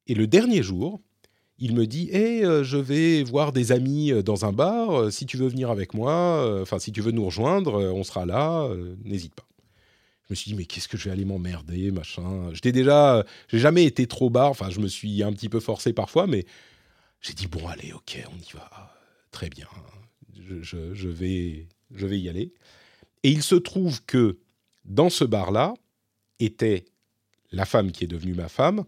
Et 0.06 0.14
le 0.14 0.26
dernier 0.26 0.62
jour, 0.62 1.00
il 1.58 1.74
me 1.74 1.86
dit 1.86 2.10
hey, 2.10 2.42
je 2.42 2.76
vais 2.76 3.22
voir 3.22 3.52
des 3.52 3.72
amis 3.72 4.12
dans 4.22 4.44
un 4.44 4.52
bar, 4.52 5.12
si 5.12 5.26
tu 5.26 5.36
veux 5.36 5.48
venir 5.48 5.70
avec 5.70 5.94
moi, 5.94 6.60
enfin, 6.62 6.78
si 6.78 6.90
tu 6.92 7.00
veux 7.00 7.12
nous 7.12 7.24
rejoindre, 7.24 7.92
on 7.92 8.02
sera 8.02 8.26
là, 8.26 8.68
n'hésite 9.04 9.34
pas. 9.34 9.46
Je 10.24 10.32
me 10.32 10.36
suis 10.36 10.50
dit, 10.52 10.56
mais 10.56 10.64
qu'est-ce 10.64 10.88
que 10.88 10.96
je 10.96 11.06
vais 11.06 11.10
aller 11.10 11.24
m'emmerder, 11.24 11.90
machin. 11.90 12.50
J'étais 12.52 12.72
déjà, 12.72 13.24
j'ai 13.48 13.58
jamais 13.58 13.84
été 13.84 14.06
trop 14.06 14.30
bar, 14.30 14.50
enfin, 14.50 14.70
je 14.70 14.80
me 14.80 14.86
suis 14.86 15.22
un 15.22 15.32
petit 15.32 15.48
peu 15.48 15.60
forcé 15.60 15.92
parfois, 15.92 16.26
mais 16.26 16.46
j'ai 17.20 17.34
dit, 17.34 17.46
bon, 17.46 17.66
allez, 17.68 17.92
ok, 17.92 18.22
on 18.32 18.38
y 18.38 18.56
va 18.56 18.89
très 19.30 19.48
bien, 19.48 19.66
je, 20.32 21.08
vais, 21.08 21.68
je 21.94 22.06
vais 22.06 22.18
y 22.18 22.28
aller. 22.28 22.52
Et 23.22 23.30
il 23.30 23.42
se 23.42 23.54
trouve 23.54 24.02
que 24.04 24.38
dans 24.84 25.10
ce 25.10 25.24
bar-là 25.24 25.74
était 26.38 26.84
la 27.52 27.64
femme 27.64 27.92
qui 27.92 28.04
est 28.04 28.08
devenue 28.08 28.34
ma 28.34 28.48
femme, 28.48 28.84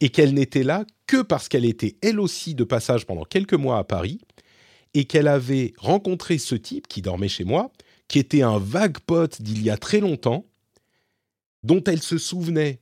et 0.00 0.08
qu'elle 0.08 0.34
n'était 0.34 0.62
là 0.62 0.84
que 1.06 1.22
parce 1.22 1.48
qu'elle 1.48 1.64
était 1.64 1.96
elle 2.00 2.20
aussi 2.20 2.54
de 2.54 2.64
passage 2.64 3.06
pendant 3.06 3.24
quelques 3.24 3.54
mois 3.54 3.78
à 3.78 3.84
Paris, 3.84 4.20
et 4.94 5.04
qu'elle 5.04 5.28
avait 5.28 5.74
rencontré 5.76 6.38
ce 6.38 6.54
type 6.54 6.88
qui 6.88 7.02
dormait 7.02 7.28
chez 7.28 7.44
moi, 7.44 7.70
qui 8.08 8.18
était 8.18 8.42
un 8.42 8.58
vague 8.58 8.98
pote 9.00 9.42
d'il 9.42 9.62
y 9.62 9.70
a 9.70 9.76
très 9.76 10.00
longtemps, 10.00 10.46
dont 11.62 11.82
elle 11.84 12.00
se 12.00 12.16
souvenait 12.16 12.80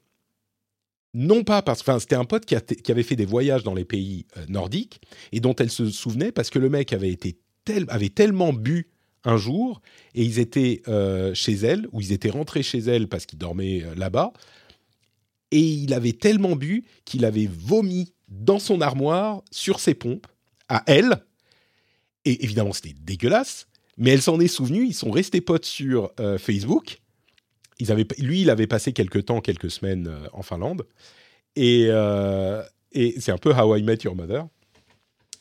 non 1.16 1.44
pas 1.44 1.62
parce 1.62 1.82
que 1.82 1.98
c'était 1.98 2.14
un 2.14 2.26
pote 2.26 2.44
qui, 2.44 2.54
avait 2.92 3.02
fait 3.02 3.16
des 3.16 3.24
voyages 3.24 3.62
dans 3.62 3.72
les 3.72 3.86
pays 3.86 4.26
euh, 4.36 4.44
nordiques 4.48 5.00
et 5.32 5.40
dont 5.40 5.56
elle 5.56 5.70
se 5.70 5.88
souvenait 5.88 6.30
parce 6.30 6.50
que 6.50 6.58
le 6.58 6.68
mec 6.68 6.92
avait 6.92 7.10
été 7.10 7.38
avait 7.88 8.10
tellement 8.10 8.52
bu 8.52 8.90
un 9.24 9.38
jour 9.38 9.80
et 10.14 10.22
ils 10.22 10.38
étaient 10.38 10.82
euh, 10.88 11.32
chez 11.32 11.54
elle 11.54 11.88
ou 11.90 12.02
ils 12.02 12.12
étaient 12.12 12.30
rentrés 12.30 12.62
chez 12.62 12.78
elle 12.80 13.08
parce 13.08 13.24
qu'ils 13.24 13.38
dormaient 13.38 13.82
euh, 13.82 13.94
là-bas 13.94 14.34
et 15.52 15.60
il 15.60 15.94
avait 15.94 16.12
tellement 16.12 16.54
bu 16.54 16.84
qu'il 17.06 17.24
avait 17.24 17.48
vomi 17.50 18.12
dans 18.28 18.58
son 18.58 18.82
armoire 18.82 19.42
sur 19.50 19.80
ses 19.80 19.94
pompes 19.94 20.26
à 20.68 20.84
elle 20.86 21.24
et 22.26 22.44
évidemment 22.44 22.74
c'était 22.74 22.94
dégueulasse 23.00 23.68
mais 23.96 24.10
elle 24.10 24.22
s'en 24.22 24.38
est 24.38 24.48
souvenue 24.48 24.84
ils 24.84 24.94
sont 24.94 25.10
restés 25.10 25.40
potes 25.40 25.64
sur 25.64 26.12
Facebook 26.38 27.00
lui, 27.78 28.40
il 28.42 28.50
avait 28.50 28.66
passé 28.66 28.92
quelques 28.92 29.26
temps, 29.26 29.40
quelques 29.40 29.70
semaines 29.70 30.08
euh, 30.08 30.28
en 30.32 30.42
Finlande. 30.42 30.86
Et, 31.56 31.86
euh, 31.88 32.62
et 32.92 33.20
c'est 33.20 33.32
un 33.32 33.38
peu 33.38 33.52
How 33.52 33.76
I 33.76 33.82
Met 33.82 33.98
Your 34.04 34.14
Mother. 34.14 34.46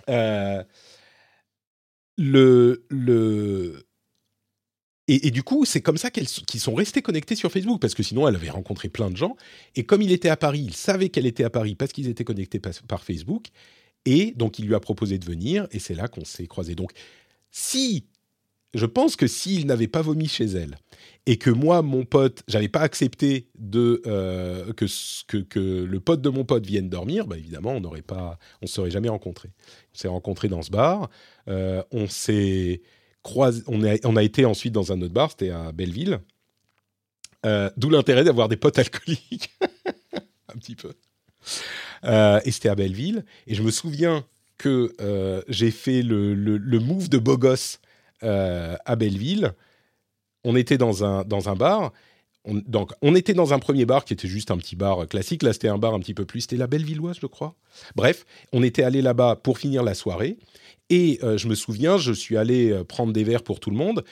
Euh, 0.10 0.64
le, 2.18 2.86
le, 2.90 3.86
et, 5.08 5.30
du 5.30 5.44
coup, 5.44 5.66
c'est 5.66 5.82
comme 5.82 5.98
ça 5.98 6.10
qu'ils 6.10 6.28
sont 6.28 6.74
restés 6.74 7.04
connectés 7.04 7.36
sur 7.36 7.52
Facebook, 7.52 7.80
parce 7.80 7.94
que 7.94 8.02
sinon, 8.02 8.28
elle 8.28 8.36
avait 8.36 8.50
rencontré 8.50 8.90
plein 8.90 9.12
de 9.12 9.18
gens. 9.18 9.36
Et 9.76 9.84
comme 9.84 10.02
il 10.02 10.12
était 10.12 10.30
à 10.30 10.38
Paris, 10.38 10.64
il 10.66 10.74
savait 10.74 11.10
qu'elle 11.10 11.28
était 11.28 11.44
à 11.44 11.52
Paris 11.52 11.76
parce 11.76 11.92
qu'ils 11.92 12.08
étaient 12.08 12.24
connectés 12.24 12.60
par, 12.60 13.04
Facebook. 13.04 13.48
Et 14.06 14.34
donc, 14.36 14.58
il 14.58 14.66
lui 14.66 14.74
a 14.74 14.80
proposé 14.80 15.20
de 15.20 15.26
venir, 15.26 15.68
et 15.72 15.78
c'est 15.78 15.94
là 15.94 16.08
qu'on 16.08 16.26
s'est 16.26 16.48
croisés. 16.48 16.74
Donc, 16.74 16.92
si 17.52 18.08
je 18.76 18.86
pense 18.86 19.16
que 19.16 19.26
s'il 19.26 19.66
n'avait 19.66 19.88
pas 19.88 20.02
vomi 20.02 20.28
chez 20.28 20.46
elle 20.46 20.78
et 21.26 21.38
que 21.38 21.50
moi, 21.50 21.82
mon 21.82 22.06
pote, 22.06 22.44
j'avais 22.48 22.68
pas 22.68 22.82
accepté 22.82 23.48
de 23.58 24.02
euh, 24.06 24.74
que, 24.74 25.38
que, 25.38 25.60
le 25.60 26.00
pote 26.00 26.22
de 26.22 26.30
mon 26.30 26.44
pote 26.44 26.66
vienne 26.66 26.90
dormir, 26.90 27.26
bah 27.26 27.38
évidemment, 27.38 27.72
on 27.72 27.80
n'aurait 27.80 28.04
pas, 28.04 28.38
serait 28.66 28.92
jamais 28.92 29.10
rencontrés. 29.10 29.50
On 29.94 29.98
s'est 29.98 30.08
rencontrés 30.08 30.50
dans 30.50 30.62
ce 30.62 30.70
bar, 30.70 31.10
euh, 31.48 31.82
on 31.92 32.08
s'est 32.08 32.82
croisé, 33.24 33.64
on 33.68 33.84
a, 34.16 34.24
été 34.24 34.46
ensuite 34.46 34.74
dans 34.74 34.92
un 34.92 35.02
autre 35.02 35.14
bar, 35.14 35.32
c'était 35.32 35.50
à 35.50 35.72
Belleville. 35.72 36.20
Euh, 37.46 37.70
d'où 37.78 37.90
l'intérêt 37.90 38.24
d'avoir 38.24 38.50
des 38.50 38.58
potes 38.58 38.78
alcooliques, 38.78 39.52
un 40.54 40.58
petit 40.58 40.76
peu. 40.76 40.94
et 42.04 42.52
c'était 42.52 42.70
à 42.70 42.76
Belleville. 42.76 43.26
Et 43.48 43.56
je 43.56 43.64
me 43.64 43.72
souviens 43.72 44.26
que 44.58 44.94
j'ai 45.48 45.72
fait 45.72 46.04
le, 46.04 46.36
le, 46.36 46.80
move 46.80 47.10
de 47.10 47.18
beau 47.18 47.38
gosse 47.38 47.80
euh, 48.24 48.76
à 48.86 48.96
Belleville. 48.96 49.54
On 50.44 50.56
était 50.56 50.78
dans 50.78 51.04
un, 51.04 51.24
dans 51.24 51.50
un 51.50 51.56
bar. 51.56 51.92
On, 52.44 52.56
donc, 52.56 52.92
on 53.02 53.16
était 53.16 53.34
dans 53.34 53.54
un 53.54 53.60
premier 53.60 53.86
bar 53.86 54.06
qui 54.06 54.14
était 54.14 54.28
juste 54.28 54.52
un 54.52 54.58
petit 54.58 54.76
bar 54.76 55.08
classique. 55.08 55.44
Là, 55.44 55.54
c'était 55.54 55.68
un 55.68 55.78
bar 55.78 55.94
un 55.94 56.00
petit 56.00 56.14
peu 56.14 56.26
plus. 56.26 56.42
C'était 56.42 56.58
la 56.58 56.68
Bellevilloise, 56.68 57.18
je 57.22 57.28
crois. 57.28 57.56
Bref, 57.96 58.26
on 58.54 58.62
était 58.64 58.84
allé 58.84 59.02
là-bas 59.02 59.38
pour 59.38 59.58
finir 59.58 59.84
la 59.84 59.96
soirée. 59.96 60.38
Et 60.90 61.20
euh, 61.24 61.38
je 61.38 61.48
me 61.48 61.56
souviens, 61.56 61.98
je 61.98 62.14
suis 62.14 62.38
allé 62.38 62.72
euh, 62.72 62.84
prendre 62.84 63.12
des 63.12 63.24
verres 63.24 63.44
pour 63.44 63.60
tout 63.60 63.72
le 63.72 63.78
monde. 63.78 64.04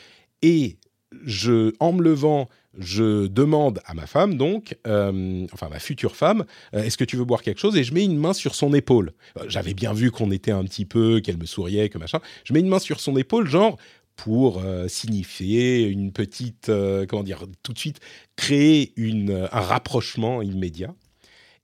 Et 0.42 0.78
je, 1.24 1.74
en 1.80 1.94
me 1.94 2.02
levant, 2.04 2.50
je 2.78 3.28
demande 3.28 3.82
à 3.86 3.94
ma 3.94 4.08
femme, 4.08 4.36
donc, 4.36 4.78
euh, 4.88 5.46
enfin 5.54 5.70
ma 5.70 5.80
future 5.80 6.16
femme, 6.16 6.46
euh, 6.74 6.84
est-ce 6.84 6.98
que 6.98 7.04
tu 7.04 7.18
veux 7.18 7.26
boire 7.26 7.44
quelque 7.44 7.60
chose? 7.60 7.78
Et 7.78 7.84
je 7.84 7.94
mets 7.94 8.04
une 8.04 8.18
main 8.18 8.34
sur 8.34 8.56
son 8.56 8.74
épaule. 8.74 9.14
Euh, 9.38 9.46
j'avais 9.48 9.74
bien 9.74 9.94
vu 9.94 10.10
qu'on 10.10 10.32
était 10.32 10.52
un 10.52 10.64
petit 10.64 10.86
peu, 10.86 11.20
qu'elle 11.20 11.38
me 11.38 11.46
souriait, 11.46 11.90
que 11.90 11.98
machin. 11.98 12.20
Je 12.44 12.54
mets 12.54 12.62
une 12.62 12.68
main 12.68 12.80
sur 12.80 13.00
son 13.00 13.16
épaule, 13.16 13.48
genre 13.48 13.78
pour 14.16 14.62
signifier 14.88 15.88
une 15.88 16.12
petite, 16.12 16.72
comment 17.10 17.24
dire, 17.24 17.46
tout 17.64 17.74
de 17.74 17.80
suite 17.80 18.00
créer 18.36 18.94
une, 18.96 19.48
un 19.52 19.60
rapprochement 19.60 20.44
immédiat. 20.44 20.94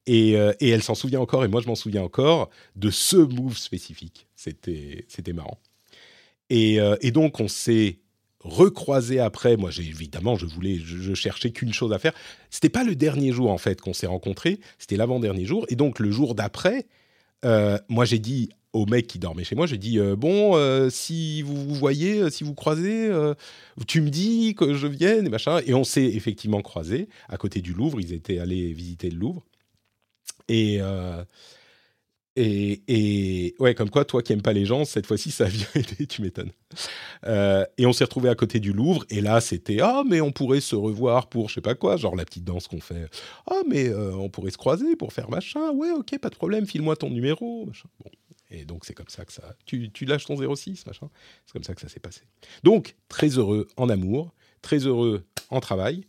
Et, 0.07 0.31
et 0.31 0.69
elle 0.69 0.81
s'en 0.81 0.95
souvient 0.95 1.19
encore, 1.19 1.45
et 1.45 1.47
moi 1.47 1.61
je 1.61 1.67
m'en 1.67 1.75
souviens 1.75 2.01
encore 2.01 2.49
de 2.75 2.89
ce 2.89 3.17
move 3.17 3.55
spécifique. 3.55 4.25
C'était, 4.35 5.05
c'était 5.07 5.33
marrant. 5.33 5.59
Et, 6.49 6.79
et 7.01 7.11
donc 7.11 7.39
on 7.39 7.47
s'est 7.47 7.99
recroisé 8.43 9.19
après. 9.19 9.57
Moi, 9.57 9.71
j'ai 9.71 9.83
évidemment, 9.83 10.35
je 10.35 10.45
voulais, 10.45 10.77
je, 10.77 11.13
cherchais 11.13 11.51
qu'une 11.51 11.73
chose 11.73 11.93
à 11.93 11.99
faire. 11.99 12.13
C'était 12.49 12.69
pas 12.69 12.83
le 12.83 12.95
dernier 12.95 13.31
jour 13.31 13.51
en 13.51 13.57
fait 13.57 13.81
qu'on 13.81 13.93
s'est 13.93 14.07
rencontrés, 14.07 14.59
c'était 14.77 14.97
l'avant-dernier 14.97 15.45
jour. 15.45 15.65
Et 15.69 15.75
donc 15.75 15.99
le 15.99 16.11
jour 16.11 16.35
d'après, 16.35 16.87
euh, 17.45 17.77
moi 17.89 18.05
j'ai 18.05 18.19
dit 18.19 18.49
au 18.71 18.85
mec 18.85 19.07
qui 19.07 19.17
dormait 19.17 19.43
chez 19.43 19.55
moi, 19.55 19.65
j'ai 19.65 19.79
dit 19.79 19.99
euh, 19.99 20.15
bon, 20.15 20.55
euh, 20.55 20.89
si 20.89 21.41
vous 21.41 21.55
vous 21.55 21.75
voyez, 21.75 22.29
si 22.29 22.43
vous 22.43 22.53
croisez, 22.53 23.11
tu 23.87 24.01
me 24.01 24.09
dis 24.09 24.55
que 24.55 24.73
je 24.73 24.87
vienne 24.87 25.25
et 25.25 25.29
machin. 25.29 25.59
Et 25.65 25.73
on 25.73 25.83
s'est 25.83 26.05
effectivement 26.05 26.61
croisés 26.61 27.09
à 27.27 27.37
côté 27.37 27.61
du 27.61 27.73
Louvre. 27.73 27.99
Ils 27.99 28.13
étaient 28.13 28.39
allés 28.39 28.71
visiter 28.73 29.09
le 29.09 29.17
Louvre. 29.17 29.43
Et 30.47 30.79
et, 32.41 33.55
ouais, 33.59 33.75
comme 33.75 33.89
quoi, 33.89 34.05
toi 34.05 34.21
qui 34.21 34.33
aimes 34.33 34.41
pas 34.41 34.53
les 34.53 34.65
gens, 34.65 34.85
cette 34.85 35.05
fois-ci, 35.05 35.31
ça 35.31 35.45
a 35.45 35.49
bien 35.49 35.67
été, 35.75 36.07
tu 36.07 36.21
m'étonnes. 36.21 36.51
Euh, 37.25 37.65
et 37.77 37.85
on 37.85 37.93
s'est 37.93 38.03
retrouvé 38.03 38.29
à 38.29 38.35
côté 38.35 38.59
du 38.59 38.71
Louvre, 38.71 39.05
et 39.09 39.21
là, 39.21 39.41
c'était 39.41 39.79
ah, 39.81 40.03
mais 40.07 40.21
on 40.21 40.31
pourrait 40.31 40.61
se 40.61 40.75
revoir 40.75 41.27
pour 41.27 41.49
je 41.49 41.55
sais 41.55 41.61
pas 41.61 41.75
quoi, 41.75 41.97
genre 41.97 42.15
la 42.15 42.25
petite 42.25 42.43
danse 42.43 42.67
qu'on 42.67 42.79
fait. 42.79 43.09
Ah, 43.47 43.61
mais 43.67 43.89
euh, 43.89 44.13
on 44.15 44.29
pourrait 44.29 44.51
se 44.51 44.57
croiser 44.57 44.95
pour 44.95 45.13
faire 45.13 45.29
machin. 45.29 45.71
Ouais, 45.71 45.91
ok, 45.91 46.17
pas 46.19 46.29
de 46.29 46.35
problème, 46.35 46.65
file-moi 46.65 46.95
ton 46.95 47.09
numéro. 47.09 47.65
Bon. 47.65 48.11
Et 48.51 48.65
donc, 48.65 48.85
c'est 48.85 48.93
comme 48.93 49.09
ça 49.09 49.25
que 49.25 49.33
ça. 49.33 49.55
Tu, 49.65 49.91
lâches 50.05 50.25
ton 50.25 50.55
06, 50.55 50.85
machin. 50.87 51.09
C'est 51.45 51.53
comme 51.53 51.63
ça 51.63 51.75
que 51.75 51.81
ça 51.81 51.89
s'est 51.89 51.99
passé. 51.99 52.21
Donc, 52.63 52.95
très 53.07 53.27
heureux 53.37 53.67
en 53.77 53.89
amour, 53.89 54.33
très 54.61 54.79
heureux 54.79 55.23
en 55.49 55.59
travail. 55.59 56.05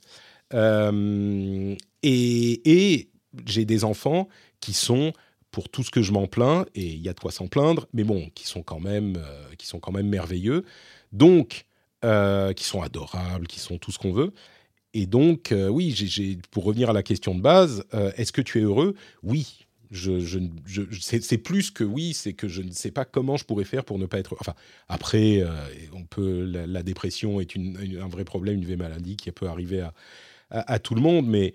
Euh, 0.54 1.76
et 2.02 3.10
j'ai 3.46 3.64
des 3.64 3.84
enfants 3.84 4.28
qui 4.60 4.72
sont 4.72 5.12
pour 5.51 5.68
tout 5.68 5.82
ce 5.82 5.90
que 5.90 6.03
je 6.03 6.12
m'en 6.12 6.26
plains, 6.26 6.64
et 6.74 6.86
il 6.86 7.01
y 7.01 7.09
a 7.09 7.12
de 7.12 7.20
quoi 7.20 7.32
s'en 7.32 7.48
plaindre, 7.48 7.88
mais 7.92 8.05
bon, 8.05 8.30
qui 8.34 8.46
sont 8.46 8.62
quand 8.62 8.80
même, 8.80 9.16
euh, 9.16 9.55
qui 9.59 9.66
sont 9.66 9.80
quand 9.80 9.92
même 9.92 10.09
merveilleux, 10.09 10.64
donc 11.12 11.66
euh, 12.05 12.53
qui 12.53 12.64
sont 12.64 12.82
adorables, 12.82 13.46
qui 13.46 13.61
sont 13.61 13.78
tout 13.78 13.90
ce 13.90 13.98
qu'on 13.98 14.12
veut. 14.12 14.32
Et 14.94 15.07
donc, 15.07 15.53
euh, 15.53 15.68
oui, 15.68 16.40
pour 16.51 16.64
revenir 16.64 16.90
à 16.90 16.92
la 16.92 17.03
question 17.03 17.34
de 17.34 17.40
base, 17.40 17.84
est-ce 18.16 18.32
que 18.32 18.42
tu 18.42 18.59
es 18.59 18.62
heureux? 18.62 18.94
Oui. 19.22 19.66
Je, 19.92 20.40
c'est, 21.01 21.38
plus 21.38 21.72
que 21.72 21.82
oui, 21.82 22.14
c'est 22.14 22.32
que 22.32 22.46
je 22.46 22.62
ne 22.62 22.70
sais 22.70 22.92
pas 22.92 23.05
comment 23.05 23.36
je 23.36 23.44
pourrais 23.44 23.64
faire 23.64 23.84
pour 23.84 23.98
ne 23.98 24.07
pas 24.07 24.20
être. 24.20 24.36
Enfin, 24.38 24.55
après, 24.88 25.44
on 25.92 26.05
peut. 26.05 26.44
La, 26.44 26.84
dépression 26.84 27.40
est 27.40 27.57
un 27.57 28.07
vrai 28.07 28.24
problème, 28.24 28.55
une 28.59 28.64
vraie 28.64 28.76
maladie 28.76 29.16
qui 29.16 29.32
peut 29.32 29.48
arriver 29.48 29.80
à, 29.80 29.92
à 30.51 30.78
tout 30.78 30.94
le 30.94 31.01
monde, 31.01 31.26
mais 31.26 31.55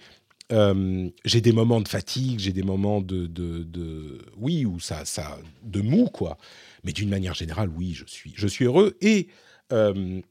euh, 0.52 1.10
j'ai 1.24 1.42
des 1.42 1.52
moments 1.52 1.82
de 1.82 1.88
fatigue, 1.88 2.40
j'ai 2.40 2.54
des 2.54 2.64
moments 2.64 3.02
de, 3.02 3.26
de, 3.28 4.20
oui, 4.38 4.66
ou 4.66 4.80
ça, 4.80 5.06
ça, 5.06 5.38
de 5.64 5.82
mou, 5.82 6.06
quoi. 6.06 6.38
Mais 6.84 6.92
d'une 6.92 7.10
manière 7.10 7.34
générale, 7.34 7.70
oui, 7.70 7.94
je 7.94 8.06
suis, 8.06 8.34
je 8.36 8.48
suis 8.48 8.66
heureux. 8.66 8.96
Et 9.02 9.28
euh, 9.72 10.22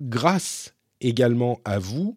grâce 0.00 0.74
également 1.00 1.60
à 1.64 1.78
vous, 1.78 2.16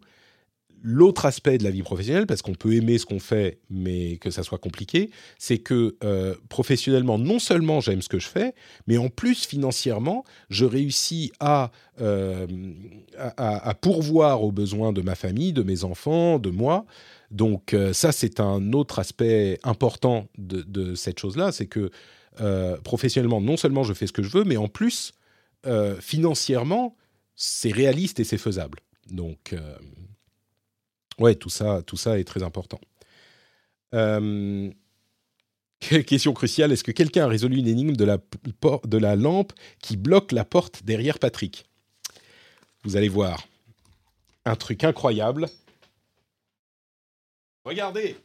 l'autre 0.82 1.26
aspect 1.26 1.58
de 1.58 1.64
la 1.64 1.70
vie 1.70 1.82
professionnelle, 1.82 2.26
parce 2.26 2.42
qu'on 2.42 2.54
peut 2.54 2.74
aimer 2.74 2.98
ce 2.98 3.06
qu'on 3.06 3.20
fait, 3.20 3.58
mais 3.68 4.16
que 4.16 4.30
ça 4.30 4.42
soit 4.42 4.58
compliqué, 4.58 5.10
c'est 5.38 5.58
que 5.58 5.96
euh, 6.04 6.34
professionnellement, 6.48 7.18
non 7.18 7.38
seulement 7.38 7.80
j'aime 7.80 8.02
ce 8.02 8.08
que 8.08 8.18
je 8.18 8.28
fais, 8.28 8.54
mais 8.86 8.96
en 8.96 9.08
plus 9.08 9.46
financièrement, 9.46 10.24
je 10.48 10.64
réussis 10.64 11.32
à, 11.40 11.70
euh, 12.00 12.46
à, 13.16 13.74
pourvoir 13.74 14.42
aux 14.42 14.52
besoins 14.52 14.92
de 14.92 15.02
ma 15.02 15.14
famille, 15.14 15.52
de 15.52 15.62
mes 15.62 15.84
enfants, 15.84 16.38
de 16.38 16.50
moi. 16.50 16.86
Donc 17.30 17.74
euh, 17.74 17.92
ça, 17.92 18.12
c'est 18.12 18.40
un 18.40 18.72
autre 18.72 18.98
aspect 18.98 19.58
important 19.62 20.28
de, 20.38 20.62
de 20.62 20.94
cette 20.94 21.18
chose-là, 21.18 21.52
c'est 21.52 21.66
que 21.66 21.90
professionnellement, 22.84 23.42
non 23.42 23.58
seulement 23.58 23.82
je 23.82 23.92
fais 23.92 24.06
ce 24.06 24.12
que 24.12 24.22
je 24.22 24.30
veux, 24.30 24.44
mais 24.44 24.56
en 24.56 24.68
plus, 24.68 25.12
financièrement, 26.00 26.96
c'est 27.36 27.70
réaliste 27.70 28.18
et 28.18 28.24
c'est 28.24 28.38
faisable. 28.38 28.78
Donc 29.10 29.54
Ouais, 31.20 31.34
tout 31.34 31.50
ça, 31.50 31.82
tout 31.86 31.98
ça 31.98 32.18
est 32.18 32.24
très 32.24 32.42
important. 32.42 32.80
Euh, 33.94 34.70
question 36.06 36.32
cruciale, 36.32 36.72
est-ce 36.72 36.82
que 36.82 36.92
quelqu'un 36.92 37.24
a 37.24 37.28
résolu 37.28 37.58
une 37.58 37.66
énigme 37.66 37.94
de 37.94 38.04
la, 38.04 38.18
de 38.84 38.98
la 38.98 39.16
lampe 39.16 39.52
qui 39.80 39.96
bloque 39.98 40.32
la 40.32 40.44
porte 40.46 40.82
derrière 40.84 41.18
Patrick? 41.18 41.66
Vous 42.84 42.96
allez 42.96 43.10
voir. 43.10 43.46
Un 44.46 44.56
truc 44.56 44.82
incroyable. 44.84 45.46
Regardez 47.64 48.16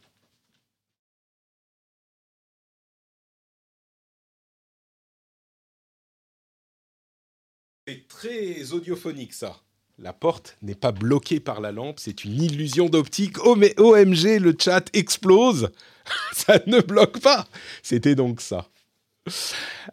C'est 7.86 8.08
très 8.08 8.72
audiophonique 8.72 9.32
ça. 9.32 9.65
La 9.98 10.12
porte 10.12 10.56
n'est 10.60 10.74
pas 10.74 10.92
bloquée 10.92 11.40
par 11.40 11.62
la 11.62 11.72
lampe, 11.72 11.98
c'est 11.98 12.24
une 12.24 12.42
illusion 12.42 12.88
d'optique. 12.90 13.42
Oh 13.44 13.56
mais 13.56 13.74
OMG, 13.78 14.38
le 14.40 14.54
chat 14.58 14.90
explose 14.92 15.70
Ça 16.34 16.60
ne 16.66 16.80
bloque 16.80 17.18
pas 17.20 17.46
C'était 17.82 18.14
donc 18.14 18.42
ça. 18.42 18.68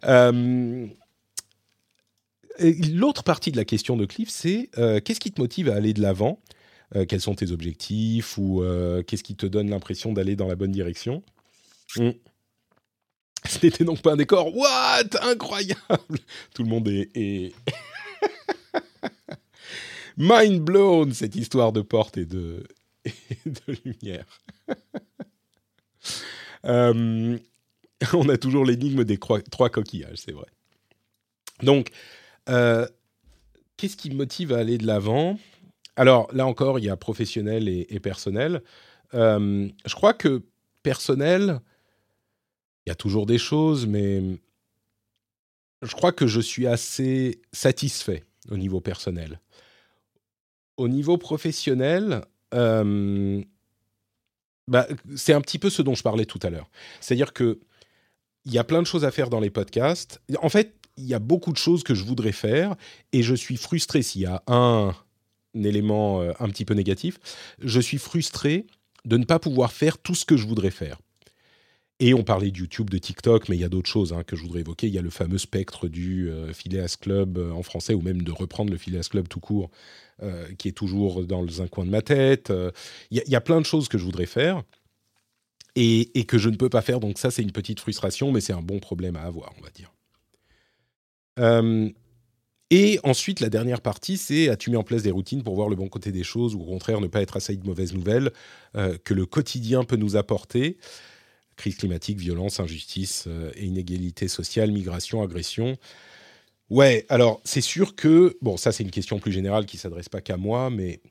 Euh, 0.04 0.86
l'autre 2.60 3.24
partie 3.24 3.50
de 3.50 3.56
la 3.56 3.64
question 3.64 3.96
de 3.96 4.04
Cliff, 4.04 4.28
c'est 4.28 4.68
euh, 4.76 5.00
qu'est-ce 5.00 5.20
qui 5.20 5.32
te 5.32 5.40
motive 5.40 5.70
à 5.70 5.74
aller 5.74 5.94
de 5.94 6.02
l'avant? 6.02 6.38
Quels 7.08 7.20
sont 7.20 7.34
tes 7.34 7.50
objectifs 7.50 8.38
ou 8.38 8.62
qu'est-ce 9.08 9.24
qui 9.24 9.34
te 9.34 9.46
donne 9.46 9.68
l'impression 9.68 10.12
d'aller 10.12 10.36
dans 10.36 10.46
la 10.46 10.54
bonne 10.54 10.70
direction? 10.70 11.24
Hmm. 11.96 12.10
Ce 13.48 13.58
n'était 13.66 13.82
donc 13.82 14.00
pas 14.00 14.12
un 14.12 14.16
décor. 14.16 14.56
What? 14.56 15.20
Incroyable 15.22 16.18
Tout 16.54 16.62
le 16.62 16.68
monde 16.68 16.86
est... 16.86 17.52
mind 20.16 20.60
blown 20.60 21.12
cette 21.12 21.36
histoire 21.36 21.72
de 21.72 21.82
porte 21.82 22.16
et 22.18 22.26
de, 22.26 22.64
lumière. 23.84 24.26
Euh, 26.66 27.38
on 28.14 28.28
a 28.30 28.38
toujours 28.38 28.64
l'énigme 28.64 29.04
des 29.04 29.18
trois 29.18 29.68
coquillages, 29.68 30.16
c'est 30.16 30.32
vrai. 30.32 30.46
Donc, 31.62 31.90
euh, 32.48 32.86
qu'est-ce 33.76 33.98
qui 33.98 34.10
me 34.10 34.16
motive 34.16 34.52
à 34.52 34.58
aller 34.58 34.78
de 34.78 34.86
l'avant? 34.86 35.38
Alors, 35.96 36.32
là 36.34 36.46
encore, 36.46 36.78
il 36.78 36.84
y 36.84 36.88
a 36.88 36.96
professionnel 36.96 37.68
et, 37.68 38.00
personnel. 38.00 38.62
Euh, 39.14 39.68
je 39.86 39.94
crois 39.94 40.12
que 40.12 40.42
personnel, 40.82 41.60
il 42.84 42.90
y 42.90 42.92
a 42.92 42.96
toujours 42.96 43.26
des 43.26 43.38
choses, 43.38 43.86
mais 43.86 44.22
je 45.82 45.94
crois 45.94 46.12
que 46.12 46.26
je 46.26 46.40
suis 46.40 46.66
assez 46.66 47.40
satisfait 47.52 48.24
au 48.50 48.56
niveau 48.56 48.80
personnel. 48.80 49.40
Au 50.76 50.88
niveau 50.88 51.18
professionnel, 51.18 52.22
euh, 52.52 53.42
bah, 54.68 54.86
c'est 55.16 55.32
un 55.32 55.40
petit 55.40 55.58
peu 55.58 55.70
ce 55.70 55.82
dont 55.82 55.94
je 55.94 56.02
parlais 56.02 56.24
tout 56.24 56.40
à 56.42 56.50
l'heure. 56.50 56.70
C'est-à-dire 57.00 57.32
que 57.32 57.60
il 58.44 58.52
y 58.52 58.58
a 58.58 58.64
plein 58.64 58.82
de 58.82 58.86
choses 58.86 59.04
à 59.04 59.10
faire 59.10 59.30
dans 59.30 59.40
les 59.40 59.50
podcasts. 59.50 60.20
En 60.42 60.48
fait, 60.48 60.74
il 60.96 61.04
y 61.04 61.14
a 61.14 61.18
beaucoup 61.18 61.52
de 61.52 61.56
choses 61.56 61.82
que 61.82 61.94
je 61.94 62.04
voudrais 62.04 62.32
faire 62.32 62.76
et 63.12 63.22
je 63.22 63.34
suis 63.34 63.56
frustré 63.56 64.02
s'il 64.02 64.22
y 64.22 64.26
a 64.26 64.42
un, 64.46 64.94
élément 65.54 66.20
euh, 66.20 66.32
un 66.40 66.48
petit 66.48 66.64
peu 66.64 66.74
négatif. 66.74 67.18
Je 67.60 67.80
suis 67.80 67.98
frustré 67.98 68.66
de 69.04 69.16
ne 69.16 69.24
pas 69.24 69.38
pouvoir 69.38 69.72
faire 69.72 69.98
tout 69.98 70.14
ce 70.14 70.24
que 70.24 70.36
je 70.36 70.46
voudrais 70.46 70.70
faire. 70.70 70.98
Et 72.00 72.12
on 72.12 72.24
parlait 72.24 72.50
de 72.50 72.58
YouTube, 72.58 72.90
de 72.90 72.98
TikTok, 72.98 73.48
mais 73.48 73.56
il 73.56 73.60
y 73.60 73.64
a 73.64 73.68
d'autres 73.68 73.88
choses 73.88 74.12
hein, 74.12 74.24
que 74.24 74.34
je 74.34 74.42
voudrais 74.42 74.60
évoquer. 74.60 74.88
Il 74.88 74.92
y 74.92 74.98
a 74.98 75.02
le 75.02 75.10
fameux 75.10 75.38
spectre 75.38 75.86
du 75.86 76.28
euh, 76.28 76.52
Phileas 76.52 76.96
Club 77.00 77.38
euh, 77.38 77.52
en 77.52 77.62
français, 77.62 77.94
ou 77.94 78.02
même 78.02 78.22
de 78.22 78.32
reprendre 78.32 78.72
le 78.72 78.78
Phileas 78.78 79.08
Club 79.10 79.28
tout 79.28 79.40
court, 79.40 79.70
qui 80.58 80.68
est 80.68 80.72
toujours 80.72 81.24
dans 81.24 81.62
un 81.62 81.68
coin 81.68 81.84
de 81.84 81.90
ma 81.90 82.02
tête. 82.02 82.52
Il 83.10 83.22
y, 83.26 83.36
a 83.36 83.40
plein 83.40 83.60
de 83.60 83.66
choses 83.66 83.88
que 83.88 83.98
je 83.98 84.04
voudrais 84.04 84.26
faire 84.26 84.62
et, 85.76 86.24
que 86.26 86.38
je 86.38 86.48
ne 86.48 86.56
peux 86.56 86.68
pas 86.68 86.82
faire. 86.82 87.00
Donc 87.00 87.18
ça, 87.18 87.30
c'est 87.30 87.42
une 87.42 87.52
petite 87.52 87.80
frustration, 87.80 88.32
mais 88.32 88.40
c'est 88.40 88.52
un 88.52 88.62
bon 88.62 88.78
problème 88.78 89.16
à 89.16 89.22
avoir, 89.22 89.52
on 89.58 89.62
va 89.62 89.70
dire. 89.70 89.92
et 92.70 93.00
ensuite, 93.02 93.40
la 93.40 93.50
dernière 93.50 93.80
partie, 93.80 94.16
c'est 94.16 94.48
as-tu 94.48 94.70
mis 94.70 94.76
en 94.76 94.84
place 94.84 95.02
des 95.02 95.10
routines 95.10 95.42
pour 95.42 95.56
voir 95.56 95.68
le 95.68 95.76
bon 95.76 95.88
côté 95.88 96.12
des 96.12 96.24
choses 96.24 96.54
ou 96.54 96.60
au 96.62 96.66
contraire 96.66 97.00
ne 97.00 97.08
pas 97.08 97.20
être 97.20 97.36
assailli 97.36 97.58
de 97.58 97.66
mauvaises 97.66 97.92
nouvelles 97.92 98.32
que 98.72 99.14
le 99.14 99.26
quotidien 99.26 99.84
peut 99.84 99.96
nous 99.96 100.16
apporter? 100.16 100.78
Crise 101.56 101.76
climatique, 101.76 102.18
violence, 102.18 102.58
injustice 102.58 103.24
euh, 103.28 103.52
et 103.54 103.66
inégalité 103.66 104.26
sociale, 104.26 104.72
migration, 104.72 105.22
agression. 105.22 105.76
Ouais, 106.70 107.04
alors 107.08 107.40
c'est 107.44 107.60
sûr 107.60 107.94
que, 107.94 108.36
bon, 108.40 108.56
ça 108.56 108.72
c'est 108.72 108.82
une 108.82 108.90
question 108.90 109.18
plus 109.18 109.32
générale 109.32 109.66
qui 109.66 109.76
s'adresse 109.76 110.08
pas 110.08 110.20
qu'à 110.20 110.36
moi, 110.36 110.70
mais 110.70 111.02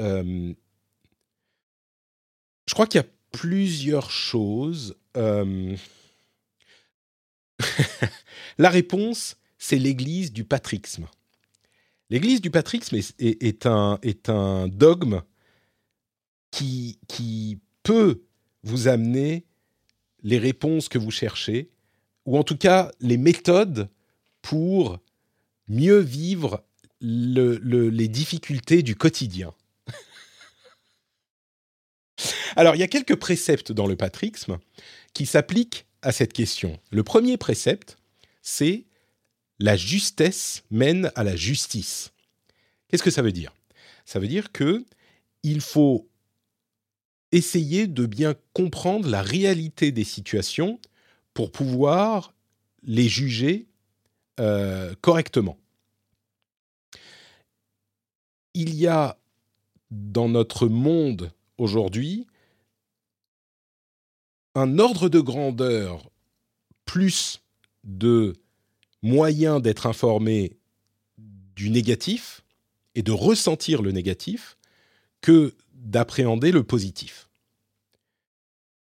euh, 0.00 0.52
je 2.66 2.74
crois 2.74 2.86
qu'il 2.86 3.00
y 3.00 3.04
a 3.04 3.08
plusieurs 3.32 4.10
choses. 4.10 4.96
Euh, 5.16 5.76
la 8.58 8.70
réponse, 8.70 9.36
c'est 9.58 9.78
l'église 9.78 10.32
du 10.32 10.44
patrixme. 10.44 11.06
L'église 12.08 12.40
du 12.40 12.50
patrixme 12.50 12.96
est, 13.18 13.66
un, 13.66 13.98
est 14.02 14.28
un 14.28 14.68
dogme 14.68 15.22
qui, 16.52 17.00
qui 17.08 17.58
peut 17.82 18.22
vous 18.62 18.88
amener 18.88 19.44
les 20.22 20.38
réponses 20.38 20.88
que 20.88 20.98
vous 20.98 21.10
cherchez, 21.10 21.70
ou 22.24 22.38
en 22.38 22.44
tout 22.44 22.56
cas 22.56 22.90
les 23.00 23.16
méthodes 23.16 23.88
pour 24.46 25.00
mieux 25.66 25.98
vivre 25.98 26.64
les 27.00 28.06
difficultés 28.06 28.84
du 28.84 28.94
quotidien. 28.94 29.52
Alors, 32.56 32.76
il 32.76 32.78
y 32.78 32.84
a 32.84 32.88
quelques 32.88 33.16
préceptes 33.16 33.72
dans 33.72 33.88
le 33.88 33.96
patrixme 33.96 34.58
qui 35.14 35.26
s'appliquent 35.26 35.86
à 36.00 36.12
cette 36.12 36.32
question. 36.32 36.78
Le 36.92 37.02
premier 37.02 37.36
précepte, 37.36 37.98
c'est 38.40 38.84
la 39.58 39.76
justesse 39.76 40.62
mène 40.70 41.10
à 41.16 41.24
la 41.24 41.34
justice. 41.34 42.12
Qu'est-ce 42.86 43.02
que 43.02 43.10
ça 43.10 43.22
veut 43.22 43.32
dire? 43.32 43.52
Ça 44.04 44.20
veut 44.20 44.28
dire 44.28 44.52
que 44.52 44.86
il 45.42 45.60
faut 45.60 46.08
essayer 47.32 47.88
de 47.88 48.06
bien 48.06 48.36
comprendre 48.52 49.08
la 49.08 49.22
réalité 49.22 49.90
des 49.90 50.04
situations 50.04 50.78
pour 51.34 51.50
pouvoir 51.50 52.32
les 52.84 53.08
juger 53.08 53.66
euh, 54.40 54.94
correctement. 55.00 55.58
Il 58.54 58.74
y 58.74 58.86
a 58.86 59.18
dans 59.90 60.28
notre 60.28 60.68
monde 60.68 61.32
aujourd'hui 61.58 62.26
un 64.54 64.78
ordre 64.78 65.08
de 65.08 65.20
grandeur 65.20 66.10
plus 66.86 67.42
de 67.84 68.34
moyens 69.02 69.60
d'être 69.60 69.86
informé 69.86 70.56
du 71.18 71.70
négatif 71.70 72.42
et 72.94 73.02
de 73.02 73.12
ressentir 73.12 73.82
le 73.82 73.92
négatif 73.92 74.56
que 75.20 75.54
d'appréhender 75.74 76.52
le 76.52 76.62
positif. 76.62 77.28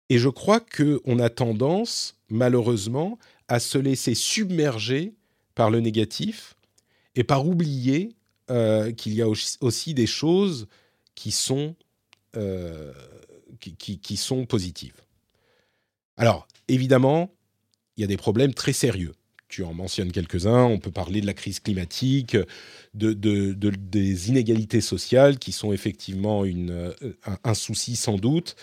Et 0.09 0.17
je 0.17 0.29
crois 0.29 0.59
qu'on 0.59 1.19
a 1.19 1.29
tendance, 1.29 2.17
malheureusement, 2.29 3.17
à 3.47 3.59
se 3.59 3.77
laisser 3.77 4.13
submerger 4.13 5.15
par 5.55 5.69
le 5.69 5.79
négatif 5.79 6.55
et 7.15 7.23
par 7.23 7.47
oublier 7.47 8.15
euh, 8.49 8.91
qu'il 8.91 9.13
y 9.13 9.21
a 9.21 9.27
aussi 9.27 9.93
des 9.93 10.07
choses 10.07 10.67
qui 11.15 11.31
sont, 11.31 11.75
euh, 12.35 12.93
qui, 13.59 13.99
qui 13.99 14.17
sont 14.17 14.45
positives. 14.45 15.01
Alors, 16.17 16.47
évidemment, 16.67 17.31
il 17.97 18.01
y 18.01 18.03
a 18.03 18.07
des 18.07 18.17
problèmes 18.17 18.53
très 18.53 18.73
sérieux 18.73 19.13
tu 19.49 19.61
en 19.61 19.73
mentionnes 19.75 20.11
quelques-uns. 20.11 20.63
On 20.63 20.79
peut 20.79 20.89
parler 20.89 21.21
de 21.21 21.27
la 21.27 21.35
crise 21.35 21.59
climatique, 21.59 22.35
de, 22.95 23.13
des 23.13 24.29
inégalités 24.29 24.81
sociales 24.81 25.37
qui 25.37 25.51
sont 25.51 25.71
effectivement 25.71 26.43
une, 26.43 26.71
euh, 26.71 26.93
un, 27.43 27.53
souci 27.53 27.95
sans 27.95 28.15
doute. 28.15 28.55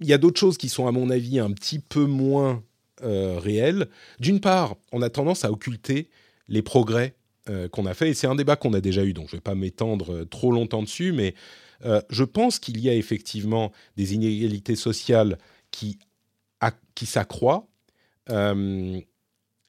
Il 0.00 0.06
y 0.06 0.12
a 0.12 0.18
d'autres 0.18 0.38
choses 0.38 0.58
qui 0.58 0.68
sont, 0.68 0.86
à 0.86 0.92
mon 0.92 1.10
avis, 1.10 1.38
un 1.38 1.50
petit 1.50 1.78
peu 1.78 2.04
moins 2.04 2.62
euh, 3.02 3.38
réelles. 3.38 3.88
D'une 4.20 4.40
part, 4.40 4.76
on 4.92 5.02
a 5.02 5.10
tendance 5.10 5.44
à 5.44 5.50
occulter 5.50 6.08
les 6.48 6.62
progrès 6.62 7.14
qu'on 7.72 7.86
a 7.86 7.94
faits, 7.94 8.08
et 8.08 8.12
c'est 8.12 8.26
un 8.26 8.34
débat 8.34 8.56
qu'on 8.56 8.74
a 8.74 8.80
déjà 8.82 9.02
eu, 9.04 9.14
donc 9.14 9.28
je 9.30 9.34
ne 9.34 9.38
vais 9.38 9.42
pas 9.42 9.54
m'étendre 9.54 10.24
trop 10.24 10.52
longtemps 10.52 10.82
dessus, 10.82 11.12
mais 11.12 11.34
je 12.10 12.22
pense 12.22 12.58
qu'il 12.58 12.78
y 12.78 12.90
a 12.90 12.94
effectivement 12.94 13.72
des 13.96 14.12
inégalités 14.12 14.76
sociales 14.76 15.38
qui, 15.70 15.98
qui 16.94 17.06
s'accroissent 17.06 17.62
euh, 18.30 19.00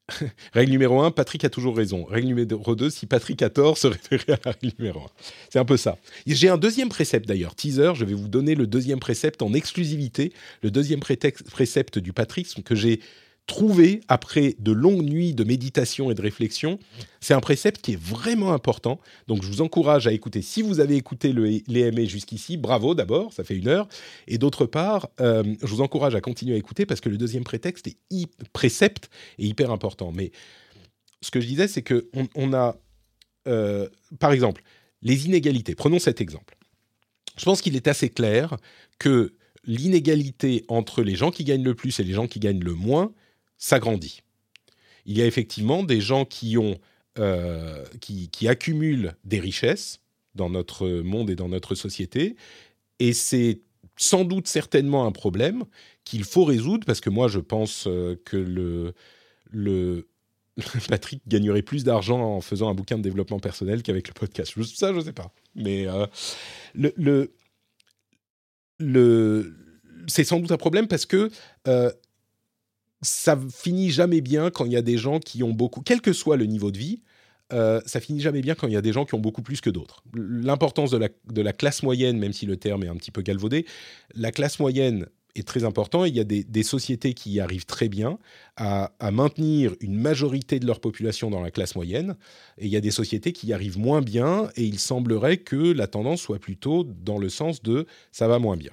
règle 0.53 0.71
numéro 0.71 1.01
1, 1.01 1.11
Patrick 1.11 1.43
a 1.45 1.49
toujours 1.49 1.75
raison. 1.75 2.05
Règle 2.05 2.27
numéro 2.27 2.75
2, 2.75 2.89
si 2.89 3.05
Patrick 3.05 3.41
a 3.41 3.49
tort, 3.49 3.77
se 3.79 3.87
référer 3.87 4.33
à 4.33 4.39
la 4.45 4.51
règle 4.51 4.75
numéro 4.79 4.99
1. 4.99 5.03
C'est 5.49 5.59
un 5.59 5.65
peu 5.65 5.77
ça. 5.77 5.97
J'ai 6.25 6.49
un 6.49 6.57
deuxième 6.57 6.89
précepte 6.89 7.27
d'ailleurs, 7.27 7.55
teaser, 7.55 7.93
je 7.95 8.05
vais 8.05 8.13
vous 8.13 8.27
donner 8.27 8.55
le 8.55 8.67
deuxième 8.67 8.99
précepte 8.99 9.41
en 9.41 9.53
exclusivité, 9.53 10.33
le 10.61 10.71
deuxième 10.71 10.99
précepte 10.99 11.99
du 11.99 12.13
Patrick 12.13 12.63
que 12.63 12.75
j'ai 12.75 12.99
trouvé 13.49 14.01
après 14.07 14.55
de 14.59 14.71
longues 14.71 15.01
nuits 15.01 15.33
de 15.33 15.43
méditation 15.43 16.11
et 16.11 16.13
de 16.13 16.21
réflexion. 16.21 16.77
C'est 17.19 17.33
un 17.33 17.39
précepte 17.39 17.81
qui 17.81 17.93
est 17.93 17.99
vraiment 17.99 18.53
important. 18.53 19.01
Donc, 19.27 19.41
je 19.41 19.47
vous 19.47 19.61
encourage 19.61 20.05
à 20.05 20.13
écouter. 20.13 20.43
Si 20.43 20.61
vous 20.61 20.79
avez 20.79 20.95
écouté 20.95 21.33
l'EMA 21.33 22.05
jusqu'ici, 22.05 22.57
bravo 22.57 22.93
d'abord, 22.93 23.33
ça 23.33 23.43
fait 23.43 23.57
une 23.57 23.67
heure. 23.67 23.87
Et 24.27 24.37
d'autre 24.37 24.67
part, 24.67 25.09
euh, 25.19 25.43
je 25.61 25.67
vous 25.67 25.81
encourage 25.81 26.13
à 26.13 26.21
continuer 26.21 26.53
à 26.53 26.57
écouter 26.57 26.85
parce 26.85 27.01
que 27.01 27.09
le 27.09 27.17
deuxième 27.17 27.43
prétexte 27.43 27.87
est 27.87 27.97
précepte 28.53 29.09
est 29.39 29.45
hyper 29.45 29.71
important. 29.71 30.11
Mais 30.11 30.31
ce 31.21 31.31
que 31.31 31.41
je 31.41 31.47
disais, 31.47 31.67
c'est 31.67 31.81
que 31.81 32.07
on, 32.35 32.53
a, 32.53 32.77
euh, 33.47 33.89
par 34.19 34.31
exemple, 34.31 34.61
les 35.01 35.25
inégalités. 35.25 35.73
Prenons 35.73 35.97
cet 35.97 36.21
exemple. 36.21 36.55
Je 37.35 37.45
pense 37.45 37.61
qu'il 37.61 37.75
est 37.75 37.87
assez 37.87 38.09
clair 38.09 38.57
que 38.99 39.33
l'inégalité 39.63 40.65
entre 40.67 41.01
les 41.01 41.15
gens 41.15 41.31
qui 41.31 41.43
gagnent 41.43 41.63
le 41.63 41.73
plus 41.73 41.99
et 41.99 42.03
les 42.03 42.13
gens 42.13 42.27
qui 42.27 42.39
gagnent 42.39 42.63
le 42.63 42.75
moins 42.75 43.11
s'agrandit. 43.59 44.23
Il 45.05 45.15
y 45.15 45.21
a 45.21 45.25
effectivement 45.25 45.83
des 45.83 46.01
gens 46.01 46.25
qui, 46.25 46.57
ont, 46.57 46.79
euh, 47.19 47.85
qui, 47.99 48.47
accumulent 48.47 49.15
des 49.25 49.39
richesses 49.39 49.99
dans 50.33 50.49
notre 50.49 50.87
monde 51.01 51.29
et 51.29 51.35
dans 51.35 51.49
notre 51.49 51.75
société, 51.75 52.35
et 52.99 53.13
c'est 53.13 53.61
sans 53.97 54.23
doute 54.23 54.47
certainement 54.47 55.05
un 55.05 55.11
problème 55.11 55.65
qu'il 56.05 56.23
faut 56.23 56.45
résoudre, 56.45 56.85
parce 56.85 57.01
que 57.01 57.09
moi 57.09 57.27
je 57.27 57.39
pense 57.39 57.85
euh, 57.87 58.19
que 58.23 58.37
le, 58.37 60.07
Patrick 60.87 61.21
gagnerait 61.27 61.61
plus 61.61 61.83
d'argent 61.83 62.19
en 62.21 62.41
faisant 62.41 62.69
un 62.69 62.73
bouquin 62.73 62.97
de 62.97 63.03
développement 63.03 63.39
personnel 63.39 63.83
qu'avec 63.83 64.07
le 64.07 64.13
podcast. 64.13 64.53
Ça, 64.63 64.93
je 64.93 64.97
ne 64.97 65.03
sais 65.03 65.13
pas. 65.13 65.33
Mais 65.55 65.85
le, 66.75 66.93
le, 66.97 67.33
le 68.77 69.55
c'est 70.07 70.23
sans 70.23 70.39
doute 70.39 70.51
un 70.51 70.57
problème 70.57 70.87
parce 70.87 71.05
que 71.05 71.29
ça 73.01 73.37
finit 73.53 73.91
jamais 73.91 74.21
bien 74.21 74.49
quand 74.49 74.65
il 74.65 74.71
y 74.71 74.77
a 74.77 74.81
des 74.81 74.97
gens 74.97 75.19
qui 75.19 75.43
ont 75.43 75.53
beaucoup, 75.53 75.81
quel 75.81 76.01
que 76.01 76.13
soit 76.13 76.37
le 76.37 76.45
niveau 76.45 76.71
de 76.71 76.77
vie, 76.77 77.01
euh, 77.51 77.81
ça 77.85 77.99
finit 77.99 78.19
jamais 78.19 78.41
bien 78.41 78.55
quand 78.55 78.67
il 78.67 78.73
y 78.73 78.77
a 78.77 78.81
des 78.81 78.93
gens 78.93 79.05
qui 79.05 79.15
ont 79.15 79.19
beaucoup 79.19 79.41
plus 79.41 79.61
que 79.61 79.69
d'autres. 79.69 80.03
L'importance 80.13 80.91
de 80.91 81.41
la, 81.41 81.53
classe 81.53 81.83
moyenne, 81.83 82.17
même 82.19 82.33
si 82.33 82.45
le 82.45 82.57
terme 82.57 82.83
est 82.83 82.87
un 82.87 82.95
petit 82.95 83.11
peu 83.11 83.21
galvaudé, 83.21 83.65
la 84.13 84.31
classe 84.31 84.59
moyenne 84.59 85.07
est 85.35 85.47
très 85.47 85.63
important. 85.63 86.05
Il 86.05 86.15
y 86.15 86.19
a 86.19 86.23
des, 86.23 86.63
sociétés 86.63 87.13
qui 87.13 87.39
arrivent 87.39 87.65
très 87.65 87.89
bien 87.89 88.19
à, 88.55 88.91
maintenir 89.11 89.75
une 89.79 89.95
majorité 89.95 90.59
de 90.59 90.67
leur 90.67 90.79
population 90.79 91.31
dans 91.31 91.41
la 91.41 91.49
classe 91.49 91.75
moyenne, 91.75 92.17
et 92.57 92.65
il 92.65 92.71
y 92.71 92.77
a 92.77 92.81
des 92.81 92.91
sociétés 92.91 93.33
qui 93.33 93.47
y 93.47 93.53
arrivent 93.53 93.79
moins 93.79 94.01
bien, 94.01 94.49
et 94.55 94.63
il 94.63 94.77
semblerait 94.77 95.37
que 95.37 95.71
la 95.71 95.87
tendance 95.87 96.21
soit 96.21 96.39
plutôt 96.39 96.83
dans 96.83 97.17
le 97.17 97.29
sens 97.29 97.63
de 97.63 97.87
ça 98.11 98.27
va 98.27 98.37
moins 98.37 98.57
bien. 98.57 98.71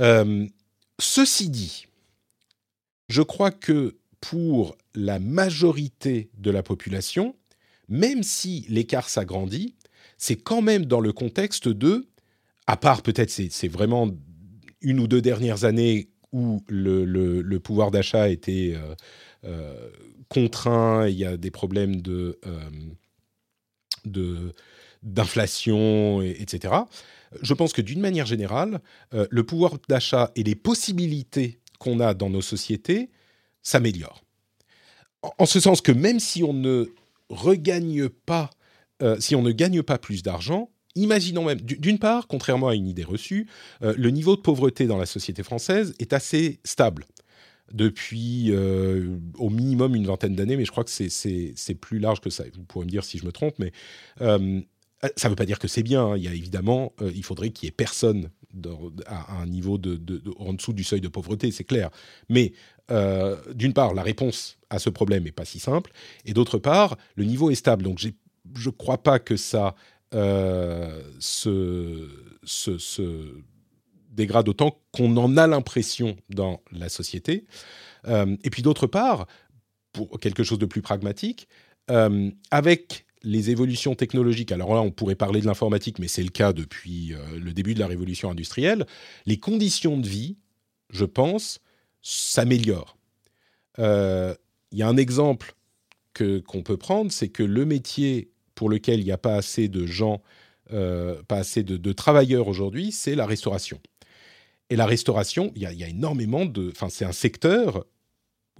Euh, 0.00 0.46
ceci 0.98 1.48
dit, 1.48 1.86
je 3.08 3.22
crois 3.22 3.50
que 3.50 3.96
pour 4.20 4.76
la 4.94 5.18
majorité 5.18 6.30
de 6.38 6.50
la 6.50 6.62
population, 6.62 7.36
même 7.88 8.22
si 8.22 8.66
l'écart 8.68 9.08
s'agrandit, 9.08 9.74
c'est 10.18 10.36
quand 10.36 10.62
même 10.62 10.86
dans 10.86 11.00
le 11.00 11.12
contexte 11.12 11.68
de, 11.68 12.08
à 12.66 12.76
part 12.76 13.02
peut-être 13.02 13.30
c'est 13.30 13.68
vraiment 13.68 14.10
une 14.80 15.00
ou 15.00 15.06
deux 15.06 15.20
dernières 15.20 15.64
années 15.64 16.08
où 16.32 16.62
le, 16.68 17.58
pouvoir 17.58 17.90
d'achat 17.90 18.28
était 18.28 18.74
euh, 18.76 18.94
euh, 19.44 19.90
contraint, 20.28 21.08
il 21.08 21.16
y 21.16 21.24
a 21.24 21.36
des 21.36 21.50
problèmes 21.50 22.00
de, 22.00 22.38
euh, 24.06 24.52
d'inflation, 25.02 26.22
etc. 26.22 26.74
Je 27.42 27.54
pense 27.54 27.72
que 27.72 27.82
d'une 27.82 28.00
manière 28.00 28.26
générale, 28.26 28.80
le 29.12 29.42
pouvoir 29.44 29.78
d'achat 29.88 30.30
et 30.36 30.42
les 30.42 30.54
possibilités 30.54 31.60
qu'on 31.78 32.00
a 32.00 32.14
dans 32.14 32.30
nos 32.30 32.42
sociétés 32.42 33.10
s'améliorent. 33.62 34.22
En, 35.38 35.46
ce 35.46 35.60
sens 35.60 35.80
que 35.80 35.92
même 35.92 36.20
si 36.20 36.44
on 36.44 36.52
ne 36.52 36.86
regagne 37.28 38.08
pas, 38.08 38.50
euh, 39.02 39.16
si 39.18 39.34
on 39.34 39.42
ne 39.42 39.50
gagne 39.50 39.82
pas 39.82 39.98
plus 39.98 40.22
d'argent, 40.22 40.70
imaginons 40.94 41.44
même, 41.44 41.60
d'une 41.60 41.98
part, 41.98 42.28
contrairement 42.28 42.68
à 42.68 42.74
une 42.74 42.86
idée 42.86 43.04
reçue, 43.04 43.48
euh, 43.82 43.94
le 43.96 44.10
niveau 44.10 44.36
de 44.36 44.40
pauvreté 44.40 44.86
dans 44.86 44.98
la 44.98 45.06
société 45.06 45.42
française 45.42 45.94
est 45.98 46.12
assez 46.12 46.60
stable 46.64 47.06
depuis 47.72 48.52
euh, 48.52 49.18
au 49.34 49.50
minimum 49.50 49.96
une 49.96 50.06
vingtaine 50.06 50.36
d'années, 50.36 50.56
mais 50.56 50.64
je 50.64 50.70
crois 50.70 50.84
que 50.84 50.90
c'est 50.90 51.74
plus 51.80 51.98
large 51.98 52.20
que 52.20 52.30
ça. 52.30 52.44
Vous 52.54 52.62
pourrez 52.62 52.84
me 52.84 52.90
dire 52.90 53.04
si 53.04 53.18
je 53.18 53.26
me 53.26 53.32
trompe, 53.32 53.58
mais 53.58 53.72
ça 54.20 54.38
ne 54.38 55.30
veut 55.30 55.36
pas 55.36 55.46
dire 55.46 55.58
que 55.58 55.66
c'est 55.66 55.82
bien. 55.82 56.04
Hein. 56.04 56.16
Il 56.16 56.22
y 56.22 56.28
a 56.28 56.32
évidemment, 56.32 56.92
il 57.00 57.24
faudrait 57.24 57.50
qu'il 57.50 57.66
y 57.66 57.68
ait 57.68 57.72
personne 57.72 58.30
à 59.06 59.40
un 59.40 59.46
niveau 59.46 59.78
de, 59.78 60.22
en 60.38 60.54
dessous 60.54 60.72
du 60.72 60.84
seuil 60.84 61.00
de 61.00 61.08
pauvreté, 61.08 61.50
c'est 61.50 61.64
clair. 61.64 61.90
Mais 62.28 62.52
euh, 62.90 63.36
d'une 63.54 63.72
part, 63.72 63.94
la 63.94 64.02
réponse 64.02 64.58
à 64.70 64.78
ce 64.78 64.90
problème 64.90 65.24
n'est 65.24 65.32
pas 65.32 65.44
si 65.44 65.58
simple, 65.58 65.92
et 66.24 66.32
d'autre 66.32 66.58
part, 66.58 66.96
le 67.16 67.24
niveau 67.24 67.50
est 67.50 67.56
stable. 67.56 67.82
Donc 67.82 67.98
je 67.98 68.08
ne 68.08 68.70
crois 68.70 69.02
pas 69.02 69.18
que 69.18 69.36
ça 69.36 69.74
euh, 70.14 71.02
se, 71.18 72.08
dégrade 74.10 74.48
autant 74.48 74.80
qu'on 74.92 75.16
en 75.16 75.36
a 75.36 75.46
l'impression 75.46 76.16
dans 76.30 76.62
la 76.72 76.88
société. 76.88 77.46
Euh, 78.06 78.36
et 78.44 78.50
puis 78.50 78.62
d'autre 78.62 78.86
part, 78.86 79.26
pour 79.92 80.18
quelque 80.20 80.42
chose 80.42 80.58
de 80.58 80.66
plus 80.66 80.82
pragmatique, 80.82 81.48
avec 82.50 83.05
les 83.26 83.50
évolutions 83.50 83.94
technologiques, 83.94 84.52
alors 84.52 84.74
là 84.74 84.80
on 84.80 84.90
pourrait 84.90 85.16
parler 85.16 85.40
de 85.40 85.46
l'informatique, 85.46 85.98
mais 85.98 86.08
c'est 86.08 86.22
le 86.22 86.30
cas 86.30 86.52
depuis 86.52 87.14
le 87.36 87.52
début 87.52 87.74
de 87.74 87.80
la 87.80 87.86
révolution 87.86 88.30
industrielle, 88.30 88.86
les 89.26 89.38
conditions 89.38 89.98
de 89.98 90.06
vie, 90.06 90.36
je 90.90 91.04
pense, 91.04 91.60
s'améliore. 92.02 92.96
Euh, 93.78 94.34
il 94.72 94.78
y 94.78 94.82
a 94.82 94.88
un 94.88 94.96
exemple 94.96 95.54
qu'on 96.14 96.62
peut 96.62 96.76
prendre, 96.76 97.12
c'est 97.12 97.28
que 97.28 97.42
le 97.42 97.66
métier 97.66 98.30
pour 98.54 98.70
lequel 98.70 99.00
il 99.00 99.04
n'y 99.04 99.12
a 99.12 99.18
pas 99.18 99.34
assez 99.34 99.68
de 99.68 99.84
gens, 99.84 100.22
euh, 100.72 101.22
pas 101.24 101.38
assez 101.38 101.62
de, 101.62 101.92
travailleurs 101.92 102.48
aujourd'hui, 102.48 102.90
c'est 102.90 103.14
la 103.14 103.26
restauration. 103.26 103.78
Et 104.70 104.76
la 104.76 104.86
restauration, 104.86 105.52
il 105.54 105.62
y 105.62 105.84
a, 105.84 105.88
énormément 105.88 106.46
de... 106.46 106.70
Enfin, 106.70 106.88
c'est 106.88 107.04
un 107.04 107.12
secteur 107.12 107.84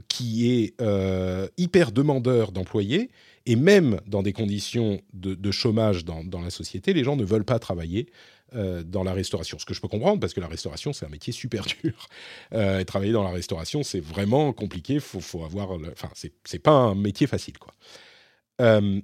qui 0.09 0.51
est 0.51 0.75
euh, 0.83 1.49
hyper 1.57 1.93
demandeur 1.93 2.53
d'employés, 2.53 3.11
et 3.47 3.55
même 3.55 4.01
dans 4.07 4.23
des 4.23 4.33
conditions 4.33 5.01
de, 5.13 5.51
chômage 5.53 6.05
dans, 6.05 6.41
la 6.43 6.51
société, 6.51 6.93
les 6.93 7.05
gens 7.05 7.17
ne 7.17 7.25
veulent 7.25 7.45
pas 7.45 7.61
travailler 7.61 8.11
euh, 8.55 8.83
dans 8.83 9.05
la 9.05 9.13
restauration. 9.13 9.59
Ce 9.61 9.65
que 9.65 9.73
je 9.73 9.81
peux 9.81 9.87
comprendre, 9.87 10.19
parce 10.19 10.35
que 10.35 10.41
la 10.41 10.49
restauration, 10.49 10.93
c'est 10.93 11.07
un 11.07 11.11
métier 11.11 11.33
super 11.33 11.65
dur. 11.83 12.09
Euh, 12.53 12.83
travailler 12.83 13.13
dans 13.13 13.23
la 13.23 13.31
restauration, 13.31 13.85
c'est 13.85 14.01
vraiment 14.01 14.53
compliqué. 14.53 14.99
Faut, 14.99 15.21
faut 15.21 15.45
avoir, 15.45 15.71
enfin, 15.93 16.11
c'est 16.45 16.59
pas 16.59 16.73
un 16.73 16.97
métier 16.97 17.29
facile, 17.29 17.57
quoi. 17.59 17.73
Euh, 18.61 19.01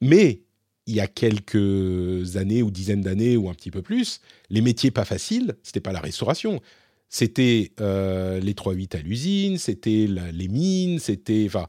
mais 0.00 0.40
il 0.86 0.94
y 0.94 1.00
a 1.00 1.06
quelques 1.06 2.36
années 2.36 2.62
ou 2.62 2.70
dizaines 2.70 3.02
d'années 3.02 3.36
ou 3.36 3.50
un 3.50 3.54
petit 3.54 3.70
peu 3.70 3.82
plus, 3.82 4.20
les 4.50 4.60
métiers 4.60 4.90
pas 4.90 5.04
faciles, 5.04 5.56
c'était 5.62 5.80
pas 5.80 5.92
la 5.92 6.00
restauration. 6.00 6.60
C'était 7.08 7.72
les 7.78 8.54
3-8 8.54 8.96
à 8.96 9.00
l'usine, 9.00 9.58
c'était 9.58 10.08
les 10.08 10.48
mines, 10.48 10.98
c'était. 10.98 11.44
Enfin, 11.46 11.68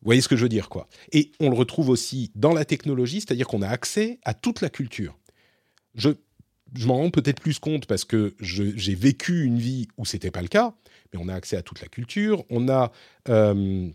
vous 0.00 0.06
voyez 0.06 0.20
ce 0.20 0.28
que 0.28 0.36
je 0.36 0.42
veux 0.42 0.48
dire, 0.48 0.68
quoi. 0.68 0.88
Et 1.12 1.32
on 1.40 1.50
le 1.50 1.56
retrouve 1.56 1.88
aussi 1.88 2.30
dans 2.34 2.52
la 2.52 2.64
technologie, 2.64 3.20
c'est-à-dire 3.20 3.48
qu'on 3.48 3.62
a 3.62 3.68
accès 3.68 4.20
à 4.24 4.32
toute 4.34 4.60
la 4.60 4.70
culture. 4.70 5.18
Je 5.94 6.10
je 6.74 6.86
m'en 6.86 6.96
rends 6.96 7.10
peut-être 7.10 7.40
plus 7.40 7.58
compte 7.58 7.86
parce 7.86 8.04
que 8.04 8.34
j'ai 8.40 8.94
vécu 8.94 9.44
une 9.44 9.58
vie 9.58 9.88
où 9.96 10.04
c'était 10.04 10.30
pas 10.30 10.42
le 10.42 10.48
cas, 10.48 10.74
mais 11.12 11.18
on 11.22 11.28
a 11.28 11.34
accès 11.34 11.56
à 11.56 11.62
toute 11.62 11.80
la 11.80 11.88
culture, 11.88 12.44
on 12.50 12.68
a 12.68 12.92
euh, 13.28 13.88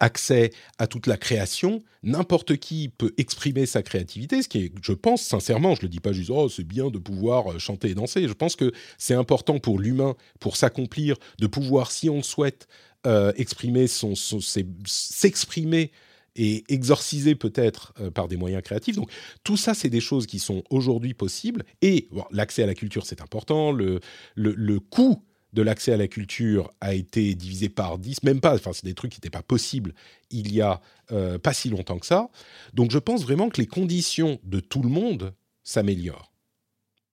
accès 0.00 0.52
à 0.78 0.86
toute 0.86 1.06
la 1.06 1.16
création. 1.16 1.82
N'importe 2.02 2.56
qui 2.56 2.88
peut 2.88 3.12
exprimer 3.16 3.66
sa 3.66 3.82
créativité, 3.82 4.42
ce 4.42 4.48
qui 4.48 4.58
est, 4.58 4.72
je 4.82 4.92
pense 4.92 5.22
sincèrement, 5.22 5.74
je 5.74 5.82
le 5.82 5.88
dis 5.88 6.00
pas 6.00 6.12
juste 6.12 6.30
oh 6.30 6.48
c'est 6.48 6.66
bien 6.66 6.90
de 6.90 6.98
pouvoir 6.98 7.52
euh, 7.52 7.58
chanter 7.58 7.90
et 7.90 7.94
danser. 7.94 8.28
Je 8.28 8.32
pense 8.32 8.54
que 8.54 8.72
c'est 8.96 9.14
important 9.14 9.58
pour 9.58 9.78
l'humain, 9.78 10.14
pour 10.38 10.56
s'accomplir, 10.56 11.16
de 11.40 11.46
pouvoir, 11.46 11.90
si 11.90 12.08
on 12.08 12.18
le 12.18 12.22
souhaite, 12.22 12.68
exprimer 13.04 13.86
son, 13.86 14.14
s'exprimer 14.16 15.92
et 16.38 16.64
exorcisé 16.68 17.34
peut-être 17.34 17.92
euh, 18.00 18.10
par 18.10 18.28
des 18.28 18.36
moyens 18.36 18.62
créatifs. 18.62 18.96
Donc 18.96 19.10
tout 19.42 19.56
ça, 19.56 19.74
c'est 19.74 19.90
des 19.90 20.00
choses 20.00 20.26
qui 20.26 20.38
sont 20.38 20.62
aujourd'hui 20.70 21.12
possibles. 21.12 21.64
Et 21.82 22.08
l'accès 22.30 22.62
à 22.62 22.66
la 22.66 22.74
culture, 22.74 23.04
c'est 23.04 23.20
important. 23.20 23.72
Le, 23.72 24.00
le, 24.36 24.80
coût 24.80 25.24
de 25.52 25.62
l'accès 25.62 25.92
à 25.92 25.96
la 25.96 26.06
culture 26.06 26.70
a 26.80 26.94
été 26.94 27.34
divisé 27.34 27.68
par 27.68 27.98
10, 27.98 28.22
même 28.22 28.40
pas, 28.40 28.54
enfin 28.54 28.72
c'est 28.72 28.84
des 28.84 28.94
trucs 28.94 29.12
qui 29.12 29.16
n'étaient 29.16 29.30
pas 29.30 29.42
possibles 29.42 29.94
il 30.30 30.52
y 30.52 30.60
a 30.60 30.80
euh, 31.10 31.38
pas 31.38 31.52
si 31.52 31.70
longtemps 31.70 31.98
que 31.98 32.06
ça. 32.06 32.30
Donc 32.72 32.90
je 32.90 32.98
pense 32.98 33.22
vraiment 33.22 33.48
que 33.48 33.60
les 33.60 33.66
conditions 33.66 34.38
de 34.44 34.60
tout 34.60 34.82
le 34.82 34.90
monde 34.90 35.34
s'améliorent. 35.64 36.32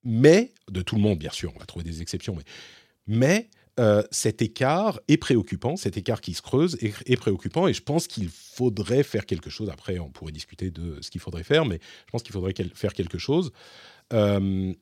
Mais, 0.04 0.52
de 0.70 0.82
tout 0.82 0.96
le 0.96 1.02
monde 1.02 1.18
bien 1.18 1.32
sûr, 1.32 1.52
on 1.56 1.60
va 1.60 1.66
trouver 1.66 1.86
des 1.86 2.02
exceptions, 2.02 2.38
mais 3.08 3.50
euh, 3.78 4.04
cet 4.10 4.42
écart 4.42 5.02
est 5.10 5.18
préoccupant, 5.18 5.76
cet 5.76 5.98
écart 5.98 6.22
qui 6.22 6.34
se 6.34 6.42
creuse 6.42 6.78
est, 6.82 7.18
préoccupant 7.18 7.68
et 7.68 7.74
je 7.74 7.82
pense 7.82 8.08
qu'il 8.08 8.30
faudrait 8.30 9.04
faire 9.04 9.26
quelque 9.26 9.50
chose. 9.50 9.70
Après, 9.70 10.00
on 10.00 10.10
pourrait 10.10 10.32
discuter 10.32 10.72
de 10.72 10.98
ce 11.02 11.12
qu'il 11.12 11.20
faudrait 11.20 11.44
faire, 11.44 11.66
mais 11.66 11.80
je 12.06 12.12
pense 12.12 12.24
qu'il 12.24 12.32
faudrait 12.32 12.54
faire 12.74 12.94
quelque 12.94 13.18
chose. 13.18 13.52
Euh, 14.14 14.74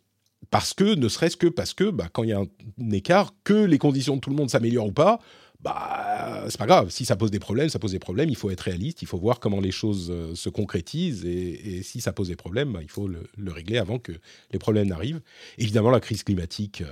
parce 0.51 0.75
que, 0.75 0.95
ne 0.95 1.07
serait-ce 1.07 1.37
que 1.37 1.47
parce 1.47 1.73
que 1.73 1.89
bah, 1.89 2.07
quand 2.11 2.21
il 2.21 2.29
y 2.29 2.33
a 2.33 2.39
un, 2.39 2.91
écart, 2.91 3.33
que 3.43 3.53
les 3.53 3.79
conditions 3.79 4.15
de 4.15 4.21
tout 4.21 4.29
le 4.29 4.35
monde 4.35 4.51
s'améliorent 4.51 4.87
ou 4.87 4.91
pas, 4.91 5.19
bah, 5.59 6.45
c'est 6.49 6.59
pas 6.59 6.67
grave. 6.67 6.91
Si 6.91 7.05
ça 7.05 7.15
pose 7.15 7.31
des 7.31 7.39
problèmes, 7.39 7.69
ça 7.69 7.79
pose 7.79 7.93
des 7.93 7.99
problèmes. 7.99 8.29
Il 8.29 8.35
faut 8.35 8.51
être 8.51 8.61
réaliste, 8.61 9.01
il 9.01 9.07
faut 9.07 9.17
voir 9.17 9.39
comment 9.39 9.61
les 9.61 9.71
choses 9.71 10.11
euh, 10.11 10.35
se 10.35 10.49
concrétisent. 10.49 11.25
Et, 11.25 11.81
si 11.81 11.99
ça 11.99 12.13
pose 12.13 12.27
des 12.27 12.35
problèmes, 12.35 12.73
bah, 12.73 12.81
il 12.83 12.91
faut 12.91 13.07
le, 13.07 13.51
régler 13.51 13.79
avant 13.79 13.97
que 13.97 14.11
les 14.51 14.59
problèmes 14.59 14.89
n'arrivent. 14.89 15.21
Évidemment, 15.57 15.89
la 15.89 15.99
crise 15.99 16.23
climatique, 16.23 16.83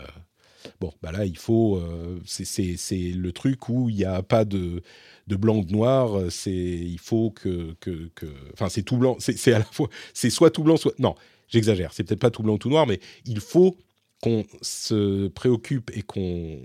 Bon, 0.80 0.94
bah 1.02 1.12
là, 1.12 1.26
il 1.26 1.38
faut. 1.38 1.78
Euh, 1.78 2.20
c'est 2.26 3.12
le 3.14 3.32
truc 3.32 3.70
où 3.70 3.90
il 3.90 3.96
n'y 3.96 4.06
a 4.06 4.22
pas 4.22 4.46
de, 4.46 4.82
de 5.28 5.36
blanc 5.36 5.58
ou 5.58 5.66
de 5.66 5.72
noir. 5.72 6.32
C'est 6.32 6.52
il 6.52 7.00
faut 7.00 7.32
que 7.32 7.76
que, 7.80 8.10
enfin 8.54 8.70
c'est 8.70 8.84
tout 8.84 8.98
blanc. 8.98 9.18
C'est 9.20 9.54
à 9.54 9.60
la 9.60 9.66
fois 9.66 9.90
c'est 10.14 10.30
soit 10.30 10.52
tout 10.52 10.64
blanc 10.64 10.78
soit 10.78 10.98
non. 11.00 11.16
J'exagère. 11.48 11.94
C'est 11.94 12.04
peut-être 12.04 12.20
pas 12.20 12.32
tout 12.32 12.44
blanc 12.44 12.54
ou 12.54 12.58
tout 12.58 12.70
noir, 12.70 12.88
mais 12.88 13.00
il 13.26 13.40
faut 13.40 13.78
qu'on 14.22 14.46
se 14.62 15.28
préoccupe 15.30 15.92
et 15.96 16.02
qu'on 16.02 16.60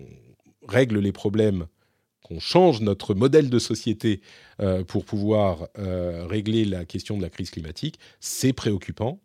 règle 0.69 0.99
les 1.01 1.13
problèmes, 1.13 1.67
qu'on 2.23 2.39
change 2.39 2.81
notre 2.83 3.15
modèle 3.15 3.51
de 3.51 3.59
société 3.59 4.21
euh, 4.61 4.85
pour 4.85 5.05
pouvoir 5.05 5.69
euh, 5.79 6.27
régler 6.27 6.65
la 6.65 6.85
question 6.85 7.17
de 7.17 7.23
la 7.23 7.31
crise 7.31 7.51
climatique. 7.51 7.99
C'est 8.21 8.53
préoccupant. 8.53 9.21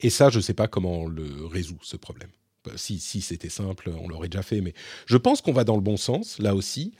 et 0.00 0.10
ça, 0.10 0.30
je 0.30 0.38
ne 0.38 0.42
sais 0.42 0.54
pas 0.54 0.68
comment 0.68 1.02
on 1.02 1.08
le 1.08 1.46
résout, 1.46 1.78
ce 1.82 1.96
problème. 1.96 2.30
Bah, 2.64 2.72
si, 2.76 2.98
si 2.98 3.20
c'était 3.20 3.48
simple, 3.48 3.90
on 3.98 4.08
l'aurait 4.08 4.28
déjà 4.28 4.42
fait. 4.42 4.60
Mais 4.60 4.74
je 5.06 5.16
pense 5.16 5.40
qu'on 5.42 5.52
va 5.52 5.64
dans 5.64 5.76
le 5.76 5.82
bon 5.82 5.96
sens, 5.96 6.38
là 6.38 6.54
aussi. 6.54 6.94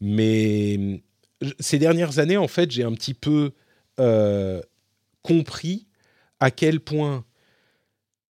Mais 0.00 1.02
ces 1.60 1.78
dernières 1.78 2.18
années, 2.18 2.36
en 2.36 2.48
fait, 2.48 2.70
j'ai 2.70 2.82
un 2.82 2.92
petit 2.92 3.14
peu 3.14 3.52
compris 5.22 5.86
à 6.40 6.50
quel 6.50 6.80
point 6.80 7.24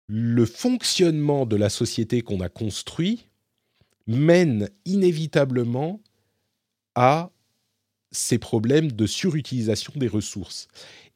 le 0.07 0.45
fonctionnement 0.45 1.47
de 1.47 1.55
la 1.55 1.69
société 1.69 2.21
qu'on 2.21 2.39
a 2.41 2.49
construit 2.49 3.27
mène 4.05 4.69
inévitablement 4.85 5.99
à 6.93 7.31
ces 8.11 8.37
problèmes 8.37 8.91
de 8.91 9.07
surutilisation 9.07 9.93
des 9.95 10.07
ressources. 10.07 10.67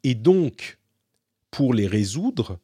Et 0.02 0.16
donc, 0.16 0.78
pour 1.52 1.72
les 1.72 1.86
résoudre, 1.86 2.58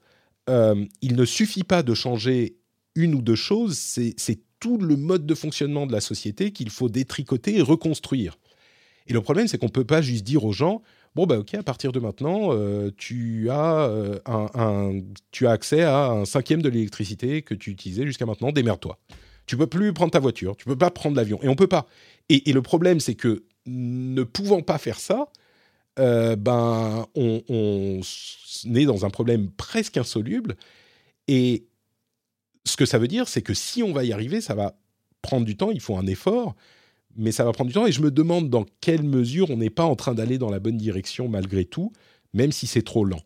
euh, 0.49 0.85
il 1.03 1.17
ne 1.17 1.25
suffit 1.25 1.65
pas 1.65 1.83
de 1.83 1.95
changer 1.95 2.57
une 2.95 3.15
ou 3.15 3.23
deux 3.23 3.35
choses, 3.35 3.77
c'est 3.77 4.39
tout 4.59 4.79
le 4.79 4.97
mode 4.97 5.27
de 5.27 5.35
fonctionnement 5.35 5.87
de 5.87 5.93
la 5.93 6.01
société 6.01 6.51
qu'il 6.51 6.71
faut 6.71 6.89
détricoter 6.89 7.57
et 7.59 7.63
reconstruire. 7.63 8.39
Et 9.07 9.13
le 9.13 9.21
problème, 9.21 9.49
c'est 9.49 9.59
qu'on 9.59 9.67
ne 9.67 9.71
peut 9.71 9.85
pas 9.85 10.03
juste 10.03 10.25
dire 10.25 10.45
aux 10.45 10.53
gens, 10.53 10.83
bon, 11.15 11.27
bah 11.27 11.39
ok, 11.39 11.55
à 11.55 11.63
partir 11.63 11.93
de 11.93 12.01
maintenant, 12.01 12.49
euh, 12.53 12.91
tu, 12.97 13.51
as, 13.51 13.89
euh, 13.89 14.19
un, 14.27 15.01
tu 15.31 15.47
as 15.47 15.51
accès 15.51 15.83
à 15.83 16.07
un 16.07 16.25
cinquième 16.25 16.63
de 16.63 16.69
l'électricité 16.69 17.43
que 17.43 17.55
tu 17.55 17.71
utilisais 17.71 18.07
jusqu'à 18.07 18.27
maintenant, 18.27 18.51
démerde-toi. 18.51 18.99
Tu 19.47 19.57
peux 19.57 19.67
plus 19.67 19.93
prendre 19.93 20.11
ta 20.11 20.19
voiture, 20.19 20.57
tu 20.57 20.65
peux 20.65 20.77
pas 20.77 20.91
prendre 20.91 21.17
l'avion, 21.17 21.39
et 21.43 21.49
on 21.49 21.55
peut 21.55 21.69
pas. 21.69 21.87
Et 22.29 22.53
le 22.53 22.63
problème, 22.63 22.99
c'est 22.99 23.15
que 23.15 23.45
ne 23.67 24.25
pouvant 24.25 24.63
pas 24.63 24.79
faire 24.79 24.99
ça, 24.99 25.29
euh, 25.99 26.37
ben, 26.37 27.07
on, 27.15 27.43
on, 27.49 28.01
est 28.75 28.85
dans 28.85 29.05
un 29.05 29.11
problème 29.11 29.51
presque 29.51 29.97
insoluble. 29.97 30.57
Et 31.29 31.67
ce 32.65 32.77
que 32.77 32.87
ça 32.87 32.99
veut 32.99 33.09
dire, 33.09 33.29
c'est 33.29 33.43
que 33.43 33.55
si 33.55 33.83
on 33.83 33.93
va 33.93 34.05
y 34.05 34.13
arriver, 34.13 34.41
ça 34.41 34.55
va 34.55 34.79
prendre 35.23 35.45
du 35.45 35.57
temps, 35.57 35.71
il 35.71 35.81
faut 35.81 35.97
un 35.97 36.07
effort, 36.07 36.55
mais 37.17 37.33
ça 37.33 37.45
va 37.45 37.53
prendre 37.53 37.69
du 37.69 37.75
temps. 37.75 37.87
Et 37.87 37.93
je 37.93 38.03
me 38.03 38.11
demande 38.11 38.51
dans 38.51 38.65
quelle 38.81 39.03
mesure 39.03 39.51
on 39.51 39.57
n'est 39.57 39.71
pas 39.71 39.85
en 39.85 39.97
train 39.97 40.15
d'aller 40.15 40.39
dans 40.39 40.51
la 40.51 40.61
bonne 40.61 40.77
direction 40.77 41.29
malgré 41.29 41.65
tout, 41.65 41.93
même 42.35 42.53
si 42.53 42.67
c'est 42.67 42.83
trop 42.83 43.05
lent. 43.05 43.23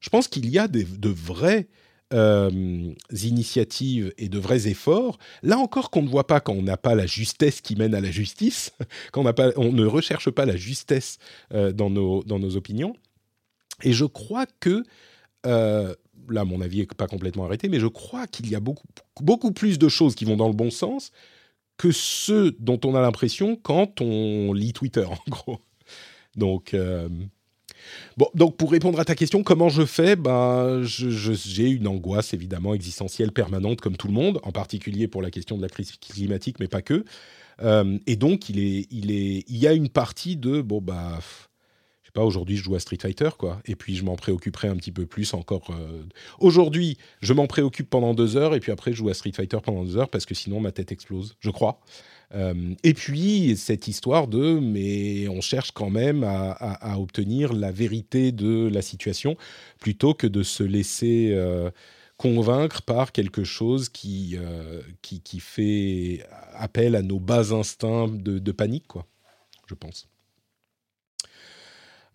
Je 0.00 0.10
pense 0.10 0.28
qu'il 0.28 0.48
y 0.48 0.58
a 0.58 0.68
de 0.68 1.08
vrais 1.08 1.68
euh, 2.14 2.94
initiatives 3.22 4.14
et 4.16 4.30
de 4.30 4.38
vrais 4.38 4.66
efforts, 4.66 5.18
là 5.42 5.58
encore 5.58 5.90
qu'on 5.90 6.02
ne 6.02 6.08
voit 6.08 6.26
pas 6.26 6.40
quand 6.40 6.54
on 6.54 6.62
n'a 6.62 6.78
pas 6.78 6.94
la 6.94 7.06
justesse 7.06 7.60
qui 7.60 7.76
mène 7.76 7.94
à 7.94 8.00
la 8.00 8.10
justice, 8.10 8.72
quand 9.12 9.24
on, 9.56 9.72
ne 9.72 9.84
recherche 9.84 10.30
pas 10.30 10.46
la 10.46 10.56
justesse 10.56 11.18
euh, 11.52 11.70
dans, 11.72 11.90
nos, 11.90 12.56
opinions. 12.56 12.94
Et 13.82 13.92
je 13.92 14.06
crois 14.06 14.46
que, 14.60 14.84
euh, 15.46 15.94
là 16.30 16.44
mon 16.44 16.62
avis 16.62 16.78
n'est 16.78 16.86
pas 16.86 17.08
complètement 17.08 17.44
arrêté, 17.44 17.68
mais 17.68 17.78
je 17.78 17.86
crois 17.86 18.26
qu'il 18.26 18.48
y 18.48 18.54
a 18.54 18.60
beaucoup, 18.60 18.88
beaucoup 19.20 19.52
plus 19.52 19.78
de 19.78 19.88
choses 19.88 20.14
qui 20.14 20.24
vont 20.24 20.36
dans 20.36 20.48
le 20.48 20.54
bon 20.54 20.70
sens 20.70 21.12
que 21.76 21.92
ceux 21.92 22.52
dont 22.58 22.80
on 22.84 22.94
a 22.94 23.02
l'impression 23.02 23.54
quand 23.54 24.00
on 24.00 24.54
lit 24.54 24.72
Twitter, 24.72 25.04
en 25.10 25.18
gros. 25.28 25.58
Donc, 26.36 26.74
Bon, 28.16 28.28
donc 28.34 28.56
pour 28.56 28.70
répondre 28.70 28.98
à 29.00 29.04
ta 29.04 29.14
question, 29.14 29.42
comment 29.42 29.68
je 29.68 29.84
fais? 29.84 30.16
Ben, 30.16 30.82
J'ai 30.82 31.68
une 31.68 31.86
angoisse 31.86 32.34
évidemment 32.34 32.74
existentielle 32.74 33.32
permanente 33.32 33.80
comme 33.80 33.96
tout 33.96 34.08
le 34.08 34.14
monde, 34.14 34.40
en 34.42 34.52
particulier 34.52 35.08
pour 35.08 35.22
la 35.22 35.30
question 35.30 35.56
de 35.56 35.62
la 35.62 35.68
crise 35.68 35.92
climatique, 35.92 36.60
mais 36.60 36.68
pas 36.68 36.82
que. 36.82 37.04
Euh, 37.62 37.98
et 38.06 38.16
donc 38.16 38.48
il, 38.48 38.56
y 39.48 39.66
a 39.66 39.72
une 39.72 39.88
partie 39.88 40.36
de, 40.36 40.60
bon 40.60 40.80
bah, 40.80 41.18
je 41.20 42.06
sais 42.06 42.12
pas, 42.12 42.22
aujourd'hui 42.22 42.56
je 42.56 42.62
joue 42.62 42.74
à 42.76 42.80
Street 42.80 42.98
Fighter, 43.00 43.30
quoi, 43.36 43.60
et 43.64 43.74
puis 43.74 43.96
je 43.96 44.04
m'en 44.04 44.16
préoccuperai 44.16 44.68
un 44.68 44.76
petit 44.76 44.92
peu 44.92 45.06
plus 45.06 45.34
encore. 45.34 45.70
Euh. 45.70 46.04
Aujourd'hui, 46.38 46.98
je 47.20 47.32
m'en 47.32 47.46
préoccupe 47.46 47.90
pendant 47.90 48.14
deux 48.14 48.36
heures, 48.36 48.54
et 48.54 48.60
puis 48.60 48.72
après 48.72 48.92
je 48.92 48.98
joue 48.98 49.08
à 49.08 49.14
Street 49.14 49.32
Fighter 49.34 49.58
pendant 49.62 49.84
deux 49.84 49.96
heures, 49.96 50.08
parce 50.08 50.26
que 50.26 50.34
sinon 50.34 50.60
ma 50.60 50.72
tête 50.72 50.92
explose, 50.92 51.36
je 51.40 51.50
crois. 51.50 51.80
Euh, 52.34 52.74
et 52.84 52.94
puis, 52.94 53.56
cette 53.56 53.88
histoire 53.88 54.28
de, 54.28 54.58
mais 54.58 55.28
on 55.28 55.40
cherche 55.40 55.72
quand 55.72 55.90
même 55.90 56.24
à, 56.24 56.98
obtenir 56.98 57.52
la 57.52 57.72
vérité 57.72 58.32
de 58.32 58.68
la 58.68 58.82
situation, 58.82 59.36
plutôt 59.80 60.14
que 60.14 60.26
de 60.26 60.42
se 60.42 60.62
laisser 60.62 61.30
euh, 61.32 61.70
convaincre 62.16 62.82
par 62.82 63.12
quelque 63.12 63.44
chose 63.44 63.88
qui, 63.88 64.36
euh, 64.36 64.82
qui, 65.02 65.20
qui, 65.20 65.40
fait 65.40 66.26
appel 66.54 66.96
à 66.96 67.02
nos 67.02 67.20
bas 67.20 67.52
instincts 67.52 68.08
de, 68.08 68.38
de 68.38 68.52
panique, 68.52 68.86
quoi, 68.88 69.06
je 69.66 69.74
pense. 69.74 70.08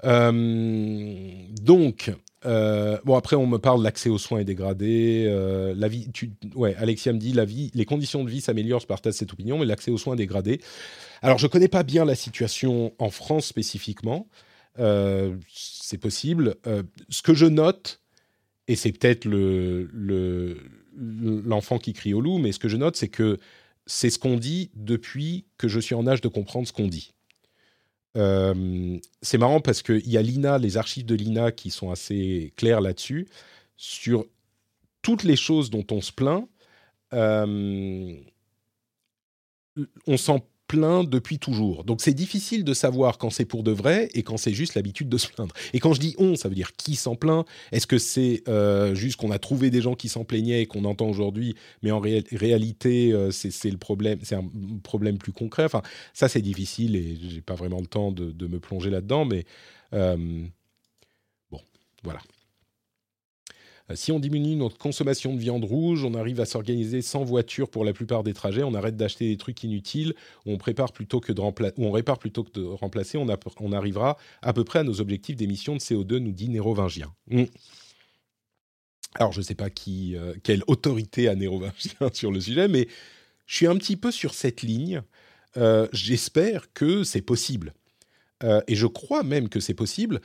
Donc, 0.04 2.12
euh, 2.46 2.98
bon, 3.06 3.16
après, 3.16 3.36
on 3.36 3.48
me 3.48 3.58
parle 3.58 3.84
l'accès 3.84 4.10
aux 4.10 4.18
soins 4.18 4.40
est 4.40 4.46
dégradé. 4.46 5.26
Euh, 5.28 5.74
la 5.78 5.88
vie, 5.88 6.10
ouais, 6.56 6.76
Alexia 6.76 7.14
me 7.14 7.20
dit 7.20 7.34
la 7.34 7.46
vie, 7.46 7.72
les 7.74 7.86
conditions 7.86 8.24
de 8.24 8.30
vie 8.30 8.42
s'améliorent, 8.42 8.82
je 8.82 8.88
partage 8.88 9.14
cette 9.14 9.34
opinion, 9.34 9.60
mais 9.60 9.66
l'accès 9.66 9.92
aux 9.92 9.98
soins 9.98 10.14
est 10.14 10.18
dégradé. 10.18 10.62
Alors, 11.22 11.38
je 11.38 11.48
connais 11.48 11.68
pas 11.68 11.84
bien 11.84 12.06
la 12.06 12.16
situation 12.16 12.94
en 13.00 13.10
France 13.10 13.46
spécifiquement. 13.46 14.28
Euh, 14.80 15.36
c'est 15.54 16.00
possible. 16.00 16.56
ce 17.10 17.22
que 17.22 17.34
je 17.34 17.46
note, 17.46 18.02
et 18.68 18.76
c'est 18.76 18.92
peut-être 18.92 19.26
le, 19.26 20.58
l'enfant 20.98 21.78
qui 21.78 21.94
crie 21.94 22.14
au 22.14 22.22
loup, 22.22 22.40
mais 22.40 22.52
ce 22.52 22.60
que 22.60 22.68
je 22.68 22.78
note, 22.78 22.96
c'est 22.96 23.10
que 23.10 23.40
c'est 23.86 24.10
ce 24.10 24.18
qu'on 24.18 24.38
dit 24.38 24.72
depuis 24.76 25.46
que 25.58 25.68
je 25.68 25.80
suis 25.80 25.96
en 25.96 26.08
âge 26.08 26.22
de 26.22 26.30
comprendre 26.30 26.68
ce 26.68 26.74
qu'on 26.74 26.88
dit. 26.88 27.14
Euh, 28.16 29.00
c'est 29.22 29.38
marrant 29.38 29.60
parce 29.60 29.82
qu'il 29.82 30.08
y 30.08 30.18
a 30.18 30.22
l'INA, 30.22 30.58
les 30.58 30.78
archives 30.78 31.06
de 31.06 31.16
l'INA 31.16 31.52
qui 31.52 31.72
sont 31.72 31.92
assez 31.92 32.54
claires 32.56 32.82
là-dessus, 32.82 33.28
sur 33.76 34.26
toutes 35.02 35.24
les 35.24 35.36
choses 35.36 35.70
dont 35.70 35.86
on 35.92 36.02
se 36.02 36.12
plaint. 36.12 36.48
Euh, 37.14 38.16
on 40.08 40.18
s'en 40.18 40.46
depuis 40.74 41.40
toujours. 41.40 41.84
Donc 41.84 42.02
c'est 42.02 42.14
difficile 42.14 42.64
de 42.64 42.74
savoir 42.74 43.18
quand 43.18 43.30
c'est 43.30 43.46
pour 43.46 43.64
de 43.64 43.72
vrai 43.72 44.10
et 44.14 44.24
quand 44.24 44.38
c'est 44.38 44.54
juste 44.54 44.76
l'habitude 44.76 45.10
de 45.10 45.18
se 45.18 45.28
plaindre. 45.28 45.54
Et 45.74 45.80
quand 45.80 45.94
je 45.94 46.00
dis 46.00 46.16
on, 46.18 46.36
ça 46.36 46.50
veut 46.50 46.56
dire 46.56 46.74
qui 46.74 46.96
s'en 46.96 47.16
plaint 47.16 47.46
Est-ce 47.72 47.88
que 47.88 47.98
c'est 47.98 48.44
euh, 48.48 48.96
juste 48.96 49.18
qu'on 49.18 49.32
a 49.32 49.40
trouvé 49.40 49.70
des 49.70 49.82
gens 49.82 49.96
qui 49.96 50.10
s'en 50.10 50.24
plaignaient 50.24 50.62
et 50.62 50.66
qu'on 50.66 50.86
entend 50.86 51.08
aujourd'hui, 51.08 51.56
mais 51.82 51.92
en 51.92 52.00
réalité 52.00 53.12
euh, 53.14 53.32
c'est 53.32 53.72
le 53.72 53.78
problème, 53.78 54.20
c'est 54.24 54.36
un 54.36 54.46
problème 54.84 55.18
plus 55.18 55.32
concret? 55.32 55.66
Enfin, 55.66 55.82
ça 56.14 56.28
c'est 56.28 56.42
difficile 56.42 56.96
et 56.96 57.18
j'ai 57.30 57.42
pas 57.42 57.56
vraiment 57.56 57.80
le 57.80 57.88
temps 57.88 58.12
de, 58.12 58.32
de 58.32 58.48
me 58.48 58.60
plonger 58.60 58.90
là-dedans, 58.90 59.26
mais 59.26 59.46
euh, 59.94 60.46
bon, 61.52 61.60
voilà. 62.04 62.20
Euh, 63.90 63.96
si 63.96 64.12
on 64.12 64.20
diminue 64.20 64.56
notre 64.56 64.78
consommation 64.78 65.34
de 65.34 65.40
viande 65.40 65.66
rouge, 65.66 66.04
on 66.04 66.14
arrive 66.14 66.40
à 66.40 66.46
s'organiser 66.46 67.02
sans 67.02 67.24
voiture 67.24 67.70
pour 67.70 67.84
la 67.84 67.94
plupart 67.94 68.24
des 68.24 68.34
trajets, 68.34 68.64
on 68.64 68.74
arrête 68.74 68.96
d'acheter 68.96 69.30
des 69.30 69.38
trucs 69.38 69.64
inutiles, 69.64 70.14
on 70.46 70.58
prépare 70.58 70.94
plutôt 70.94 71.20
que 71.20 71.34
de 71.34 71.42
on 71.78 71.92
répare 71.92 72.20
plutôt 72.20 72.44
que 72.44 72.52
de 72.52 72.64
remplacer, 72.64 73.18
on, 73.18 73.72
arrivera 73.74 74.18
à 74.42 74.54
peu 74.54 74.64
près 74.64 74.80
à 74.80 74.84
nos 74.84 75.02
objectifs 75.02 75.36
d'émissions 75.36 75.76
de 75.76 75.82
CO2, 75.82 76.18
nous 76.18 76.32
dit 76.32 76.50
Nérovingien. 76.50 77.14
Mmh. 77.28 77.44
Alors, 79.16 79.32
je 79.32 79.40
ne 79.40 79.44
sais 79.44 79.56
pas 79.56 79.70
qui, 79.70 80.16
euh, 80.16 80.34
quelle 80.42 80.64
autorité 80.68 81.28
a 81.28 81.36
Nérovingien 81.36 82.10
sur 82.14 82.32
le 82.32 82.40
sujet, 82.40 82.68
mais 82.68 82.88
je 83.46 83.56
suis 83.56 83.68
un 83.68 83.76
petit 83.76 83.98
peu 83.98 84.12
sur 84.12 84.34
cette 84.34 84.62
ligne. 84.62 85.02
Euh, 85.58 85.88
j'espère 85.92 86.72
que 86.74 87.04
c'est 87.04 87.22
possible. 87.22 87.74
et 88.68 88.76
je 88.76 88.88
crois 88.88 89.24
même 89.24 89.48
que 89.48 89.62
c'est 89.62 89.74
possible 89.74 90.20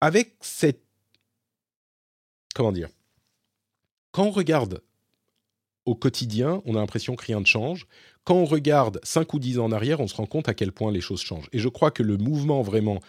avec 0.00 0.36
cette 0.40 0.84
comment 2.54 2.72
dire? 2.72 2.88
Quand 4.12 4.24
on 4.24 4.30
regarde 4.30 4.80
au 5.84 5.94
quotidien, 5.94 6.62
on 6.64 6.76
a 6.76 6.78
l'impression 6.78 7.14
que 7.14 7.26
rien 7.26 7.40
ne 7.40 7.44
change. 7.44 7.86
Quand 8.24 8.36
on 8.36 8.46
regarde 8.46 9.00
5 9.02 9.34
ou 9.34 9.38
10 9.38 9.58
ans 9.58 9.66
en 9.66 9.72
arrière, 9.72 10.00
on 10.00 10.08
se 10.08 10.14
rend 10.14 10.26
compte 10.26 10.48
à 10.48 10.54
quel 10.54 10.72
point 10.72 10.90
les 10.90 11.02
choses 11.02 11.20
changent. 11.20 11.48
Et 11.52 11.58
je 11.58 11.68
crois 11.68 11.90
que 11.90 12.02
le 12.02 12.16
mouvement 12.16 12.62
vraiment 12.62 13.00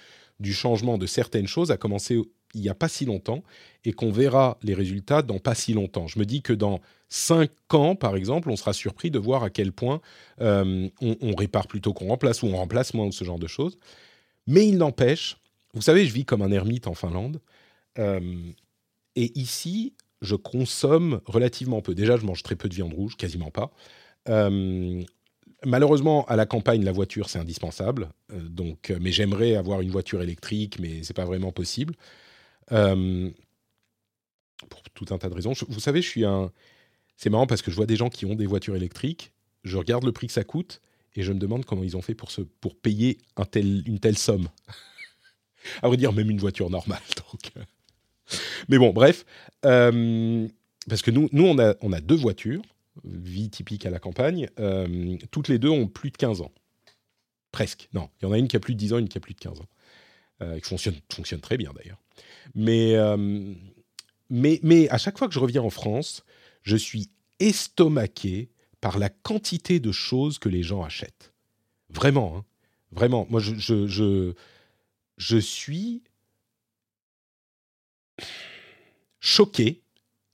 du 0.42 0.54
changement 0.54 0.98
de 0.98 1.06
certaines 1.06 1.48
choses 1.48 1.72
a 1.72 1.78
commencé 1.78 2.20
il 2.54 2.62
n'y 2.62 2.70
a 2.70 2.76
pas 2.76 2.88
si 2.88 3.06
longtemps 3.06 3.44
et 3.84 3.94
qu'on 3.94 4.12
verra 4.12 4.58
les 4.64 4.74
résultats 4.74 5.22
dans 5.22 5.40
pas 5.40 5.56
si 5.56 5.74
longtemps. 5.74 6.08
Je 6.08 6.18
me 6.20 6.26
dis 6.26 6.42
que 6.42 6.54
dans 6.54 6.80
5 7.10 7.52
ans, 7.74 7.96
par 7.96 8.16
exemple, 8.16 8.50
on 8.50 8.56
sera 8.56 8.74
surpris 8.74 9.12
de 9.12 9.20
voir 9.20 9.44
à 9.44 9.50
quel 9.50 9.72
point 9.72 10.02
euh, 10.42 10.90
on, 11.02 11.36
répare 11.36 11.68
plutôt 11.68 11.94
qu'on 11.94 12.08
remplace 12.08 12.42
ou 12.42 12.48
on 12.48 12.56
remplace 12.56 12.94
moins 12.94 13.06
ou 13.06 13.12
ce 13.12 13.24
genre 13.24 13.40
de 13.40 13.48
choses. 13.48 13.78
Mais 14.48 14.68
il 14.68 14.78
n'empêche, 14.78 15.38
vous 15.74 15.82
savez, 15.82 16.06
je 16.06 16.14
vis 16.14 16.26
comme 16.26 16.42
un 16.42 16.52
ermite 16.52 16.88
en 16.88 16.94
Finlande. 16.94 17.42
Euh, 18.00 18.20
et 19.16 19.38
ici, 19.40 19.94
je 20.22 20.36
consomme 20.36 21.22
relativement 21.26 21.82
peu. 21.82 21.96
Déjà, 21.96 22.18
je 22.18 22.26
mange 22.26 22.44
très 22.44 22.56
peu 22.56 22.70
de 22.70 22.76
viande 22.76 22.94
rouge, 22.94 23.16
quasiment 23.16 23.52
pas. 23.52 23.72
Euh, 24.30 25.04
malheureusement, 25.64 26.26
à 26.26 26.36
la 26.36 26.46
campagne, 26.46 26.84
la 26.84 26.92
voiture, 26.92 27.30
c'est 27.30 27.40
indispensable. 27.40 28.10
Euh, 28.32 28.40
donc, 28.50 28.92
euh, 28.92 28.98
mais 29.02 29.12
j'aimerais 29.12 29.56
avoir 29.56 29.82
une 29.82 29.92
voiture 29.92 30.22
électrique, 30.22 30.80
mais 30.80 31.04
c'est 31.04 31.14
pas 31.14 31.26
vraiment 31.26 31.52
possible. 31.52 31.96
pour 34.70 34.82
tout 34.94 35.14
un 35.14 35.18
tas 35.18 35.30
de 35.30 35.36
raisons. 35.36 35.54
vous 35.68 35.80
savez, 35.80 36.02
je 36.02 36.10
suis 36.10 36.26
un. 36.26 36.52
C'est 37.18 37.30
marrant 37.30 37.48
parce 37.48 37.62
que 37.62 37.72
je 37.72 37.76
vois 37.76 37.86
des 37.86 37.96
gens 37.96 38.10
qui 38.10 38.26
ont 38.26 38.36
des 38.36 38.46
voitures 38.46 38.76
électriques. 38.76 39.32
Je 39.64 39.78
regarde 39.78 40.04
le 40.04 40.12
prix 40.12 40.28
que 40.28 40.34
ça 40.34 40.44
coûte 40.44 40.82
et 41.16 41.24
je 41.24 41.32
me 41.32 41.40
demande 41.40 41.66
comment 41.66 41.84
ils 41.84 41.96
ont 41.96 42.02
fait 42.02 42.16
pour, 42.16 42.32
se, 42.32 42.42
pour 42.42 42.76
payer 42.76 43.20
une 43.64 44.00
telle 44.00 44.18
somme. 44.18 44.50
à 45.82 45.88
vrai 45.88 45.98
dire, 45.98 46.12
même 46.14 46.30
une 46.30 46.40
voiture 46.40 46.70
normale. 46.70 47.02
mais 48.70 48.78
bon, 48.78 48.92
bref. 48.92 49.26
Euh, 49.66 50.48
parce 50.88 51.02
que 51.02 51.12
nous, 51.12 51.30
nous 51.32 51.46
on, 51.46 51.58
a, 51.60 51.76
on 51.82 51.92
a 51.92 52.02
deux 52.02 52.16
voitures, 52.16 52.62
vie 53.04 53.50
typique 53.50 53.86
à 53.86 53.90
la 53.90 54.00
campagne. 54.00 54.48
Euh, 54.60 55.18
toutes 55.32 55.48
les 55.48 55.60
deux 55.60 55.70
ont 55.70 55.88
plus 55.88 56.12
de 56.12 56.18
15 56.18 56.42
ans. 56.42 56.52
presque. 57.52 57.90
Non, 57.94 58.10
il 58.20 58.26
y 58.26 58.28
en 58.28 58.32
a 58.32 58.38
une 58.38 58.48
qui 58.48 58.56
a 58.56 58.60
plus 58.60 58.74
de 58.74 58.80
10 58.80 58.94
ans, 58.94 58.98
une 58.98 59.10
qui 59.10 59.18
a 59.18 59.22
plus 59.22 59.34
de 59.34 59.40
15 59.40 59.62
ans, 59.62 59.70
euh, 60.42 60.60
qui 60.60 60.70
fonctionne, 60.70 60.96
fonctionne 61.12 61.42
très 61.42 61.58
bien 61.58 61.72
d'ailleurs. 61.74 62.02
Mais, 62.54 62.96
euh, 62.96 63.54
mais, 64.30 64.60
mais 64.64 64.90
à 64.90 64.98
chaque 64.98 65.18
fois 65.18 65.28
que 65.28 65.34
je 65.34 65.40
reviens 65.40 65.62
en 65.62 65.70
France, 65.70 66.24
je 66.64 66.76
suis 66.76 67.10
estomaqué 67.40 68.50
par 68.82 69.00
la 69.00 69.10
quantité 69.10 69.80
de 69.80 69.92
choses 69.92 70.38
que 70.40 70.50
les 70.50 70.64
gens 70.64 70.84
achètent. 70.84 71.34
Vraiment, 71.90 72.38
hein. 72.38 72.46
vraiment. 72.92 73.26
Moi, 73.30 73.40
je, 73.40 73.56
je, 73.56 73.88
je, 73.88 74.34
je 75.18 75.38
suis 75.38 76.04
choqué 79.20 79.82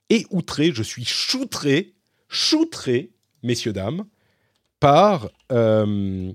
et 0.09 0.25
outré, 0.29 0.71
je 0.73 0.83
suis 0.83 1.05
choutré, 1.05 1.93
choutré, 2.27 3.11
messieurs, 3.43 3.73
dames, 3.73 4.05
par 4.81 5.29
euh, 5.51 6.33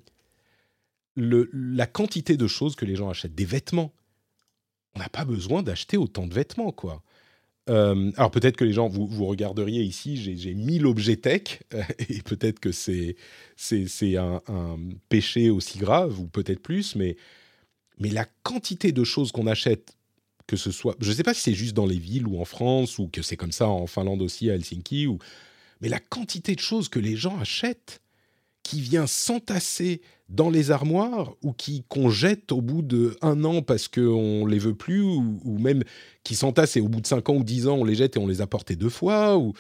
la 1.17 1.87
quantité 1.87 2.37
de 2.37 2.47
choses 2.47 2.77
que 2.77 2.85
les 2.85 2.97
gens 2.97 3.11
achètent. 3.11 3.35
Des 3.35 3.45
vêtements. 3.45 3.93
On 4.95 5.01
n'a 5.01 5.09
pas 5.11 5.27
besoin 5.27 5.63
d'acheter 5.63 5.99
autant 5.99 6.27
de 6.27 6.33
vêtements, 6.33 6.73
quoi. 6.73 7.03
Euh, 7.69 8.13
alors 8.17 8.31
peut-être 8.31 8.57
que 8.57 8.65
les 8.65 8.73
gens, 8.73 8.89
vous, 8.89 9.27
regarderiez 9.27 9.83
ici, 9.83 10.17
j'ai 10.17 10.55
1000 10.55 10.87
objets 10.87 11.17
tech, 11.17 11.63
et 12.09 12.23
peut-être 12.23 12.61
que 12.61 12.73
c'est 12.73 13.17
un, 14.17 14.79
péché 15.09 15.51
aussi 15.51 15.79
grave, 15.79 16.19
ou 16.21 16.29
peut-être 16.29 16.63
plus, 16.63 16.95
mais 16.95 17.17
la 17.99 18.25
quantité 18.43 18.93
de 18.93 19.05
choses 19.05 19.33
qu'on 19.33 19.49
achète 19.49 19.97
que 20.47 20.57
ce 20.57 20.71
soit, 20.71 20.97
je 21.01 21.11
ne 21.11 21.15
sais 21.15 21.23
pas 21.23 21.35
si 21.35 21.41
c'est 21.41 21.55
juste 21.55 21.75
dans 21.75 21.87
les 21.87 21.99
villes 21.99 22.27
ou 22.27 22.41
en 22.41 22.45
France 22.45 22.99
ou 22.99 23.09
que 23.09 23.23
c'est 23.23 23.37
comme 23.37 23.53
ça 23.53 23.69
en 23.69 23.87
Finlande 23.87 24.23
aussi 24.23 24.51
à 24.51 24.55
Helsinki, 24.55 25.07
ou, 25.07 25.19
mais 25.81 25.89
la 25.89 26.01
quantité 26.01 26.55
de 26.55 26.61
choses 26.61 26.89
que 26.89 26.99
les 26.99 27.17
gens 27.17 27.39
achètent 27.39 28.01
qui 28.63 28.81
vient 28.81 29.07
s'entasser 29.07 30.01
dans 30.29 30.51
les 30.51 30.73
armoires 30.73 31.35
ou 31.43 31.53
qui 31.53 31.85
qu'on 31.89 32.11
jette 32.11 32.51
au 32.51 32.61
bout 32.61 32.83
d'un 32.83 33.45
an 33.45 33.63
parce 33.63 33.87
qu'on 33.87 34.45
les 34.45 34.59
veut 34.59 34.75
plus 34.75 35.03
ou, 35.03 35.59
même 35.59 35.85
qui 36.25 36.35
s'entassent 36.35 36.77
et 36.77 36.81
au 36.81 36.89
bout 36.89 37.01
de 37.01 37.07
cinq 37.07 37.29
ans 37.29 37.37
ou 37.37 37.45
dix 37.45 37.69
ans 37.69 37.77
on 37.77 37.85
les 37.85 37.95
jette 37.95 38.17
et 38.17 38.19
on 38.19 38.27
les 38.27 38.41
a 38.41 38.49
portés 38.49 38.75
deux 38.75 38.89
fois 38.89 39.39
ou 39.39 39.53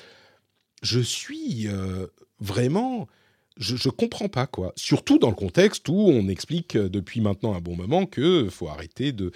je 0.82 0.98
suis 0.98 1.68
euh, 1.68 2.08
vraiment 2.40 3.06
je, 3.58 3.76
je 3.76 3.88
comprends 3.90 4.28
pas 4.28 4.48
quoi. 4.48 4.72
Surtout 4.74 5.18
dans 5.18 5.30
le 5.30 5.36
contexte 5.36 5.88
où 5.88 5.94
on 5.94 6.26
explique 6.26 6.76
depuis 6.76 7.20
maintenant 7.20 7.54
un 7.54 7.60
bon 7.60 7.76
moment 7.76 8.04
que 8.04 8.48
faut 8.50 8.68
arrêter 8.68 9.12
de 9.12 9.30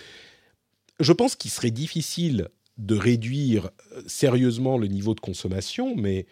je 1.01 1.13
pense 1.13 1.37
qu'il 1.37 1.51
serait 1.51 1.71
difficile 1.71 2.49
de 2.79 2.97
réduire 2.97 3.71
euh, 3.93 4.03
sérieusement 4.07 4.79
le 4.79 4.87
niveau 4.87 5.15
de 5.15 5.21
consommation, 5.21 5.97
mais 5.97 6.27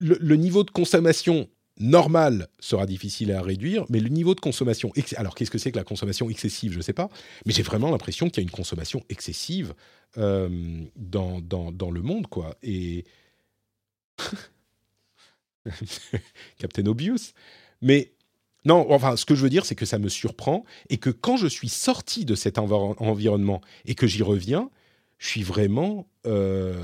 le, 0.00 0.36
niveau 0.36 0.64
de 0.64 0.70
consommation 0.70 1.48
normal 1.78 2.48
sera 2.58 2.86
difficile 2.86 3.32
à 3.32 3.42
réduire, 3.42 3.84
mais 3.90 4.00
le 4.00 4.08
niveau 4.08 4.34
de 4.34 4.40
consommation... 4.40 4.92
Alors, 5.16 5.34
qu'est-ce 5.34 5.50
que 5.50 5.58
c'est 5.58 5.72
que 5.72 5.78
la 5.78 5.84
consommation 5.84 6.30
excessive? 6.30 6.72
Je 6.72 6.78
ne 6.78 6.82
sais 6.82 6.94
pas, 6.94 7.10
mais 7.44 7.52
j'ai 7.52 7.62
vraiment 7.62 7.90
l'impression 7.90 8.28
qu'il 8.28 8.42
y 8.42 8.46
a 8.46 8.48
une 8.48 8.50
consommation 8.50 9.02
excessive 9.08 9.74
euh, 10.16 10.82
dans, 10.96 11.40
dans, 11.40 11.70
dans, 11.70 11.90
le 11.90 12.02
monde, 12.02 12.26
quoi. 12.26 12.56
Et... 12.62 13.04
Captain 16.58 16.86
Obvious. 16.86 17.32
Mais 17.82 18.12
non, 18.64 18.90
enfin, 18.90 19.16
ce 19.16 19.24
que 19.24 19.34
je 19.34 19.42
veux 19.42 19.50
dire, 19.50 19.64
c'est 19.64 19.74
que 19.74 19.86
ça 19.86 19.98
me 19.98 20.08
surprend 20.08 20.64
et 20.88 20.98
que 20.98 21.10
quand 21.10 21.36
je 21.36 21.46
suis 21.46 21.68
sorti 21.68 22.24
de 22.24 22.34
cet 22.34 22.58
environnement 22.58 23.60
et 23.86 23.94
que 23.94 24.06
j'y 24.06 24.22
reviens, 24.22 24.70
je 25.18 25.28
suis 25.28 25.42
vraiment. 25.42 26.08
Euh, 26.26 26.82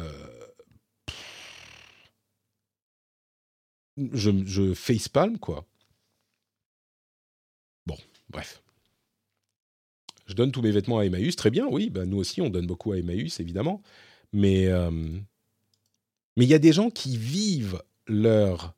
je, 4.13 4.31
je 4.45 4.75
facepalm, 4.75 5.39
quoi. 5.39 5.65
Bon, 7.87 7.97
bref. 8.31 8.63
Je 10.27 10.35
donne 10.35 10.51
tous 10.51 10.63
mes 10.63 10.73
vêtements 10.73 10.99
à 10.99 11.05
Emmaüs, 11.05 11.37
très 11.37 11.51
bien, 11.51 11.67
oui, 11.71 11.89
bah, 11.89 12.05
nous 12.05 12.17
aussi, 12.17 12.41
on 12.41 12.51
donne 12.51 12.67
beaucoup 12.67 12.93
à 12.93 12.99
Emmaüs, 12.99 13.39
évidemment. 13.39 13.83
Mais 14.33 14.67
euh, 14.67 14.91
mais 16.37 16.45
il 16.45 16.49
y 16.49 16.55
a 16.55 16.59
des 16.59 16.73
gens 16.73 16.91
qui 16.91 17.17
vivent 17.17 17.83
leur 18.07 18.76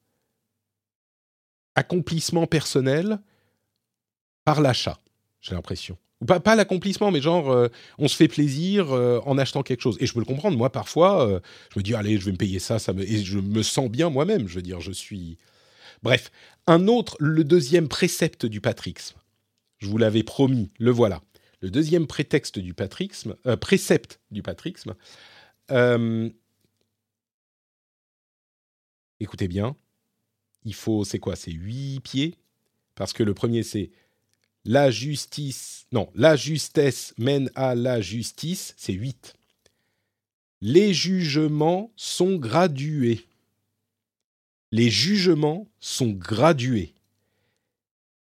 accomplissement 1.78 2.46
personnel 2.46 3.20
par 4.44 4.60
l'achat, 4.60 4.98
j'ai 5.40 5.54
l'impression. 5.54 5.96
Ou 6.20 6.24
pas, 6.24 6.56
l'accomplissement, 6.56 7.12
mais 7.12 7.20
genre, 7.20 7.50
euh, 7.52 7.68
on 7.98 8.08
se 8.08 8.16
fait 8.16 8.26
plaisir 8.26 8.90
euh, 8.90 9.20
en 9.24 9.38
achetant 9.38 9.62
quelque 9.62 9.82
chose. 9.82 9.96
Et 10.00 10.06
je 10.06 10.12
peux 10.12 10.18
le 10.18 10.24
comprendre, 10.24 10.58
moi, 10.58 10.72
parfois, 10.72 11.24
euh, 11.28 11.38
je 11.72 11.78
me 11.78 11.84
dis, 11.84 11.94
allez, 11.94 12.18
je 12.18 12.24
vais 12.24 12.32
me 12.32 12.36
payer 12.36 12.58
ça, 12.58 12.80
ça 12.80 12.92
me... 12.92 13.02
et 13.02 13.22
je 13.22 13.38
me 13.38 13.62
sens 13.62 13.88
bien 13.88 14.10
moi-même, 14.10 14.48
je 14.48 14.56
veux 14.56 14.62
dire, 14.62 14.80
je 14.80 14.90
suis... 14.90 15.38
Bref, 16.02 16.32
un 16.66 16.88
autre, 16.88 17.16
le 17.20 17.44
deuxième 17.44 17.86
précepte 17.86 18.46
du 18.46 18.60
patrixme. 18.60 19.16
Je 19.78 19.86
vous 19.86 19.98
l'avais 19.98 20.24
promis, 20.24 20.70
le 20.78 20.90
voilà. 20.90 21.22
Le 21.60 21.70
deuxième 21.70 22.08
prétexte 22.08 22.58
du 22.58 22.74
patrixme, 22.74 23.36
précepte 23.60 24.20
du 24.30 24.42
patrixme. 24.42 24.94
écoutez 29.20 29.48
bien, 29.48 29.76
il 30.64 30.74
faut, 30.74 31.04
c'est 31.04 31.18
quoi 31.18 31.36
C'est 31.36 31.52
huit 31.52 32.00
pieds? 32.00 32.36
Parce 32.94 33.12
que 33.12 33.22
le 33.22 33.34
premier, 33.34 33.62
c'est 33.62 33.90
la 34.64 34.90
justice. 34.90 35.86
Non, 35.92 36.10
la 36.14 36.36
justesse 36.36 37.14
mène 37.16 37.50
à 37.54 37.74
la 37.74 38.00
justice, 38.00 38.74
c'est 38.76 38.92
huit. 38.92 39.34
Les 40.60 40.92
jugements 40.92 41.92
sont 41.96 42.36
gradués. 42.36 43.26
Les 44.70 44.90
jugements 44.90 45.66
sont 45.80 46.10
gradués. 46.10 46.94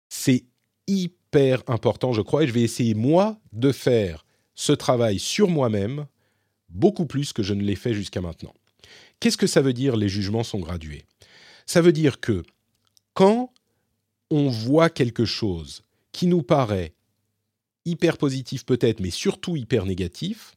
C'est 0.08 0.44
hyper 0.86 1.62
important, 1.68 2.12
je 2.12 2.20
crois, 2.20 2.44
et 2.44 2.46
je 2.46 2.52
vais 2.52 2.62
essayer, 2.62 2.94
moi, 2.94 3.40
de 3.52 3.72
faire 3.72 4.26
ce 4.54 4.72
travail 4.72 5.18
sur 5.18 5.48
moi-même 5.48 6.06
beaucoup 6.68 7.06
plus 7.06 7.32
que 7.32 7.42
je 7.42 7.54
ne 7.54 7.62
l'ai 7.62 7.76
fait 7.76 7.94
jusqu'à 7.94 8.20
maintenant. 8.20 8.54
Qu'est-ce 9.20 9.36
que 9.36 9.46
ça 9.46 9.62
veut 9.62 9.72
dire 9.72 9.96
les 9.96 10.08
jugements 10.08 10.44
sont 10.44 10.60
gradués? 10.60 11.06
Ça 11.66 11.80
veut 11.80 11.92
dire 11.92 12.20
que 12.20 12.42
quand 13.14 13.52
on 14.30 14.48
voit 14.48 14.90
quelque 14.90 15.24
chose 15.24 15.82
qui 16.12 16.26
nous 16.26 16.42
paraît 16.42 16.94
hyper 17.84 18.18
positif 18.18 18.64
peut-être, 18.64 19.00
mais 19.00 19.10
surtout 19.10 19.56
hyper 19.56 19.86
négatif, 19.86 20.54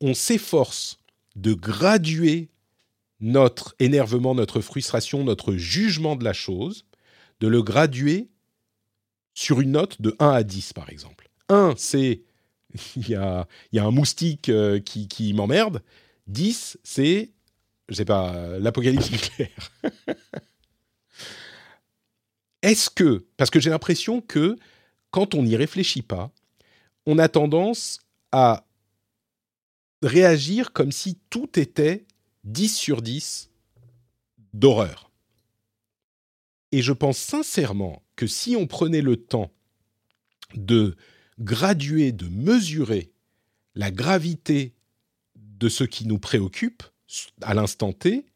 on 0.00 0.14
s'efforce 0.14 0.98
de 1.36 1.54
graduer 1.54 2.50
notre 3.20 3.74
énervement, 3.78 4.34
notre 4.34 4.60
frustration, 4.60 5.24
notre 5.24 5.54
jugement 5.54 6.16
de 6.16 6.24
la 6.24 6.32
chose, 6.32 6.84
de 7.40 7.48
le 7.48 7.62
graduer 7.62 8.28
sur 9.34 9.60
une 9.60 9.72
note 9.72 10.00
de 10.00 10.14
1 10.18 10.30
à 10.30 10.42
10 10.42 10.72
par 10.72 10.90
exemple. 10.90 11.28
1, 11.48 11.74
c'est 11.76 12.22
il 12.96 13.08
y 13.08 13.14
a, 13.14 13.46
un 13.72 13.90
moustique 13.90 14.48
euh, 14.48 14.78
qui, 14.78 15.08
qui 15.08 15.32
m'emmerde. 15.32 15.82
10, 16.26 16.78
c'est 16.82 17.32
je 17.88 17.94
sais 17.94 18.04
pas, 18.04 18.58
l'apocalypse 18.58 19.10
nucléaire. 19.12 19.72
Est-ce 22.62 22.90
que, 22.90 23.26
parce 23.36 23.50
que 23.50 23.60
j'ai 23.60 23.70
l'impression 23.70 24.20
que 24.20 24.56
quand 25.10 25.34
on 25.34 25.42
n'y 25.42 25.56
réfléchit 25.56 26.02
pas, 26.02 26.30
on 27.06 27.18
a 27.18 27.28
tendance 27.28 28.00
à 28.32 28.66
réagir 30.02 30.72
comme 30.72 30.92
si 30.92 31.18
tout 31.30 31.58
était 31.58 32.06
10 32.44 32.76
sur 32.76 33.02
10 33.02 33.50
d'horreur. 34.52 35.10
Et 36.72 36.82
je 36.82 36.92
pense 36.92 37.18
sincèrement 37.18 38.02
que 38.16 38.26
si 38.26 38.56
on 38.56 38.66
prenait 38.66 39.00
le 39.00 39.16
temps 39.16 39.50
de 40.54 40.96
graduer, 41.38 42.12
de 42.12 42.28
mesurer 42.28 43.12
la 43.74 43.90
gravité 43.90 44.74
de 45.36 45.68
ce 45.68 45.84
qui 45.84 46.06
nous 46.06 46.18
préoccupe, 46.18 46.82
à 47.42 47.54
l'instant 47.54 47.92
T, 47.92 48.26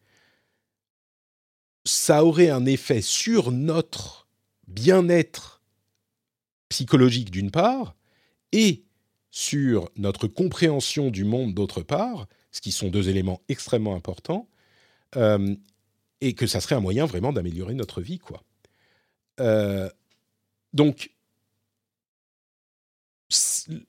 ça 1.85 2.25
aurait 2.25 2.51
un 2.51 2.65
effet 2.67 3.03
sur 3.03 3.51
notre 3.51 4.29
bien-être 4.69 5.63
psychologique 6.69 7.31
d'une 7.31 7.51
part, 7.51 7.95
et 8.53 8.85
sur 9.31 9.91
notre 9.97 10.27
compréhension 10.27 11.11
du 11.11 11.25
monde 11.25 11.55
d'autre 11.55 11.83
part, 11.83 12.29
ce 12.51 12.61
qui 12.61 12.73
sont 12.73 12.89
deux 12.89 13.09
éléments 13.09 13.43
extrêmement 13.49 13.95
importants, 13.95 14.49
euh, 15.17 15.55
et 16.21 16.35
que 16.35 16.47
ça 16.47 16.61
serait 16.61 16.75
un 16.75 16.81
moyen 16.81 17.07
vraiment 17.07 17.33
d'améliorer 17.33 17.75
notre 17.75 18.01
vie, 18.01 18.19
quoi. 18.19 18.43
Euh, 19.41 19.89
donc, 20.73 21.11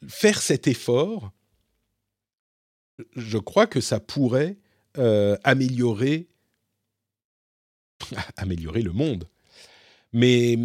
faire 0.07 0.41
cet 0.41 0.67
effort, 0.67 1.31
je 3.15 3.37
crois 3.37 3.67
que 3.67 3.81
ça 3.81 3.99
pourrait 3.99 4.57
euh, 4.97 5.37
améliorer, 5.43 6.27
améliorer 8.37 8.81
le 8.81 8.91
monde. 8.91 9.27
Mais 10.11 10.57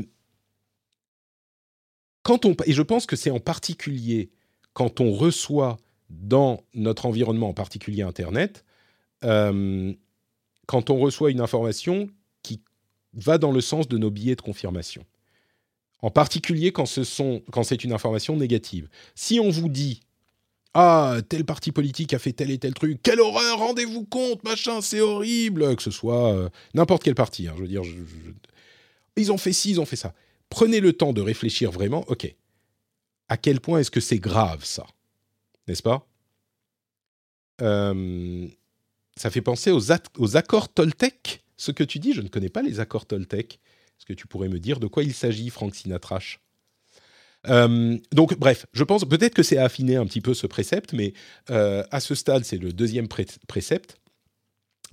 quand 2.23 2.45
on 2.45 2.55
et 2.67 2.73
je 2.73 2.83
pense 2.83 3.07
que 3.07 3.17
c'est 3.17 3.31
en 3.31 3.41
particulier 3.41 4.31
quand 4.75 5.01
on 5.01 5.13
reçoit 5.13 5.79
dans 6.11 6.63
notre 6.75 7.07
environnement, 7.07 7.49
en 7.49 7.55
particulier 7.55 8.03
Internet, 8.03 8.65
euh, 9.25 9.93
quand 10.67 10.91
on 10.91 10.99
reçoit 10.99 11.31
une 11.31 11.41
information 11.41 12.09
qui 12.43 12.61
va 13.15 13.39
dans 13.39 13.51
le 13.51 13.61
sens 13.61 13.89
de 13.89 13.99
nos 13.99 14.11
billets 14.11 14.37
de 14.37 14.43
confirmation. 14.43 15.05
En 16.01 16.11
particulier 16.11 16.71
quand, 16.71 16.87
c'est 16.87 17.85
une 17.85 17.93
information 17.93 18.37
négative. 18.37 18.89
Si 19.15 19.41
on 19.41 19.51
vous 19.51 19.69
dit 19.69 20.01
ah, 20.75 21.19
tel 21.29 21.45
parti 21.45 21.73
politique 21.73 22.13
a 22.15 22.19
fait 22.19 22.33
tel 22.33 22.51
et 22.51 22.59
tel 22.59 22.75
truc, 22.75 23.01
quelle 23.03 23.21
horreur, 23.21 23.59
rendez-vous 23.59 24.05
compte, 24.05 24.45
machin, 24.45 24.81
c'est 24.81 25.01
horrible, 25.01 25.75
que 25.77 25.83
ce 25.83 25.91
soit 25.91 26.35
euh, 26.35 26.49
n'importe 26.75 27.03
quel 27.03 27.15
parti, 27.15 27.49
hein, 27.49 27.55
je 27.57 27.63
veux 27.63 27.69
dire, 27.69 27.83
ils 29.17 29.33
ont 29.33 29.39
fait 29.39 29.53
ci, 29.53 29.71
ils 29.71 29.81
ont 29.81 29.87
fait 29.87 29.97
ça. 29.97 30.15
Prenez 30.51 30.81
le 30.81 30.93
temps 30.93 31.13
de 31.13 31.21
réfléchir 31.21 31.71
vraiment, 31.71 32.05
ok, 32.09 32.35
à 33.29 33.37
quel 33.37 33.61
point 33.61 33.81
est-ce 33.81 33.91
que 33.91 34.01
c'est 34.01 34.19
grave 34.19 34.65
ça? 34.65 34.87
N'est-ce 35.67 35.83
pas? 35.83 36.07
Euh, 37.61 38.47
Ça 39.17 39.31
fait 39.31 39.43
penser 39.43 39.71
aux, 39.71 40.37
accords 40.37 40.73
Toltec, 40.73 41.45
ce 41.57 41.73
que 41.73 41.85
tu 41.85 41.99
dis, 41.99 42.13
je 42.13 42.23
ne 42.23 42.29
connais 42.29 42.49
pas 42.49 42.63
les 42.63 42.81
accords 42.81 43.07
Toltec. 43.07 43.61
Est-ce 43.99 44.07
que 44.07 44.13
tu 44.13 44.27
pourrais 44.27 44.49
me 44.49 44.61
dire 44.61 44.79
de 44.81 44.87
quoi 44.87 45.03
il 45.03 45.13
s'agit, 45.13 45.51
Franck 45.51 45.75
Sinatrache? 45.75 46.41
Euh, 47.47 47.97
donc, 48.13 48.39
bref, 48.39 48.67
je 48.73 48.85
pense 48.85 49.05
peut-être 49.05 49.35
que 49.35 49.43
c'est 49.43 49.59
affiner 49.59 49.97
un 49.97 50.07
petit 50.07 50.21
peu 50.21 50.35
ce 50.35 50.47
précepte, 50.47 50.93
mais 50.93 51.13
euh, 51.51 51.85
à 51.91 52.01
ce 52.01 52.15
stade, 52.15 52.45
c'est 52.45 52.59
le 52.59 52.73
deuxième 52.73 53.09
précepte. 53.09 53.97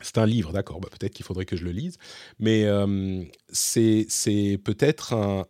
C'est 0.01 0.17
un 0.17 0.25
livre, 0.25 0.51
d'accord, 0.51 0.81
bah, 0.81 0.89
peut-être 0.91 1.13
qu'il 1.13 1.25
faudrait 1.25 1.45
que 1.45 1.55
je 1.55 1.63
le 1.63 1.71
lise, 1.71 1.97
mais 2.37 2.65
euh, 2.65 3.23
c'est 3.49 4.59
peut-être 4.63 5.13
un, 5.13 5.45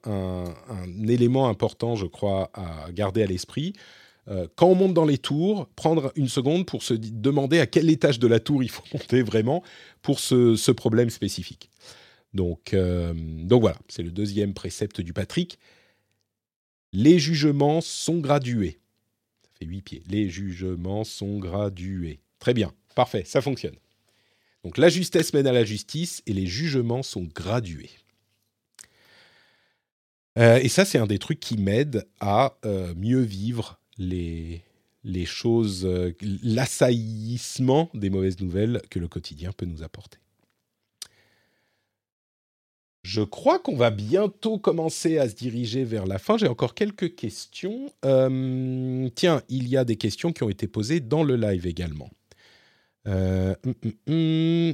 élément 1.08 1.50
important, 1.50 1.96
je 1.96 2.06
crois, 2.06 2.52
à 2.54 2.92
garder 2.92 3.24
à 3.24 3.26
l'esprit. 3.26 3.74
quand 4.56 4.68
on 4.68 4.76
monte 4.76 4.94
dans 4.94 5.06
les 5.06 5.18
tours, 5.18 5.68
prendre 5.76 6.12
une 6.16 6.28
seconde 6.28 6.68
pour 6.68 6.84
se 6.84 6.94
demander 6.94 7.60
à 7.60 7.66
quel 7.66 7.90
étage 7.90 8.20
de 8.20 8.28
la 8.28 8.40
tour 8.40 8.62
il 8.62 8.70
faut 8.70 8.84
monter 8.94 9.24
vraiment 9.24 9.64
pour 10.04 10.20
ce, 10.20 10.56
ce 10.56 10.72
problème 10.72 11.10
spécifique. 11.10 11.72
Donc, 12.36 12.76
donc 12.76 13.62
voilà, 13.62 13.78
c'est 13.88 14.04
le 14.04 14.12
deuxième 14.12 14.54
précepte 14.54 15.02
du 15.02 15.12
Patrick. 15.12 15.58
Les 16.94 17.20
jugements 17.20 17.82
sont 17.82 18.20
gradués. 18.20 18.80
Ça 19.44 19.50
fait 19.60 19.66
huit 19.66 19.82
pieds. 19.82 20.04
Les 20.08 20.30
jugements 20.30 21.04
sont 21.04 21.38
gradués. 21.40 22.20
Très 22.40 22.54
bien, 22.54 22.74
parfait, 22.96 23.24
ça 23.26 23.42
fonctionne. 23.42 23.76
Donc 24.64 24.78
la 24.78 24.90
justesse 24.90 25.34
mène 25.34 25.48
à 25.48 25.52
la 25.52 25.64
justice 25.64 26.24
et 26.26 26.34
les 26.34 26.48
jugements 26.48 27.04
sont 27.04 27.24
gradués. 27.24 27.92
Euh, 30.38 30.58
et 30.58 30.70
ça, 30.70 30.86
c'est 30.86 30.98
un 30.98 31.08
des 31.08 31.20
trucs 31.20 31.40
qui 31.40 31.58
m'aide 31.58 32.08
à 32.20 32.58
euh, 32.66 32.94
mieux 32.96 33.22
vivre 33.22 33.80
les, 33.98 34.64
les 35.04 35.26
choses, 35.26 35.86
euh, 35.86 36.12
l'assaillissement 36.44 37.90
des 37.94 38.10
mauvaises 38.10 38.40
nouvelles 38.40 38.82
que 38.90 39.00
le 39.00 39.08
quotidien 39.08 39.52
peut 39.54 39.66
nous 39.66 39.84
apporter. 39.84 40.18
Je 43.06 43.22
crois 43.22 43.60
qu'on 43.60 43.76
va 43.76 43.92
bientôt 43.92 44.58
commencer 44.58 45.20
à 45.20 45.30
se 45.30 45.36
diriger 45.36 45.84
vers 45.84 46.08
la 46.08 46.18
fin. 46.18 46.40
J'ai 46.40 46.48
encore 46.48 46.74
quelques 46.74 47.14
questions. 47.14 47.94
Euh, 48.04 49.08
tiens, 49.14 49.44
il 49.48 49.68
y 49.68 49.78
a 49.78 49.86
des 49.86 49.96
questions 49.96 50.34
qui 50.34 50.42
ont 50.42 50.50
été 50.50 50.68
posées 50.68 51.02
dans 51.02 51.22
le 51.24 51.36
live 51.36 51.68
également. 51.68 52.10
Euh, 53.08 53.54
hum, 53.64 53.76
hum, 53.86 53.94
hum. 54.08 54.74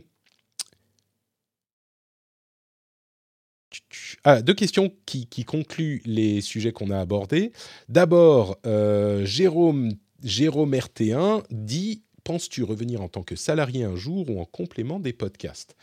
Ah, 4.24 4.42
deux 4.42 4.54
questions 4.54 4.94
qui, 5.06 5.28
concluent 5.44 6.02
les 6.06 6.40
sujets 6.40 6.72
qu'on 6.72 6.90
a 6.90 7.00
abordés. 7.02 7.52
D'abord, 7.90 8.58
euh, 8.66 9.26
Jérôme, 9.26 9.92
Jérôme 10.24 10.74
RT1 10.74 11.44
dit 11.50 12.04
Penses-tu 12.24 12.64
revenir 12.64 13.02
en 13.02 13.10
tant 13.10 13.24
que 13.24 13.36
salarié 13.36 13.84
un 13.84 13.98
jour 13.98 14.30
ou 14.30 14.40
en 14.40 14.46
complément 14.46 15.02
des 15.02 15.12
podcasts? 15.12 15.76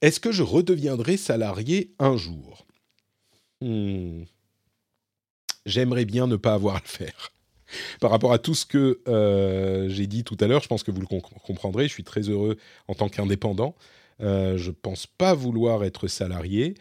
Est-ce 0.00 0.20
que 0.20 0.32
je 0.32 0.42
redeviendrai 0.42 1.16
salarié 1.16 1.94
un 1.98 2.16
jour? 2.16 2.66
Hmm. 3.60 4.22
J'aimerais 5.66 6.04
bien 6.04 6.26
ne 6.26 6.36
pas 6.36 6.54
avoir 6.54 6.76
à 6.76 6.80
le 6.82 6.88
faire. 6.88 7.32
Par 8.00 8.10
rapport 8.10 8.32
à 8.32 8.38
tout 8.38 8.54
ce 8.54 8.64
que 8.64 9.00
euh, 9.08 9.88
j'ai 9.88 10.06
dit 10.06 10.24
tout 10.24 10.36
à 10.40 10.46
l'heure, 10.46 10.62
je 10.62 10.68
pense 10.68 10.82
que 10.82 10.90
vous 10.90 11.00
le 11.00 11.06
comprendrez, 11.06 11.88
je 11.88 11.92
suis 11.92 12.04
très 12.04 12.22
heureux 12.22 12.56
en 12.86 12.94
tant 12.94 13.08
qu'indépendant. 13.08 13.74
Euh, 14.20 14.56
je 14.56 14.68
ne 14.68 14.74
pense 14.74 15.06
pas 15.06 15.34
vouloir 15.34 15.84
être 15.84 16.08
salarié. 16.08 16.74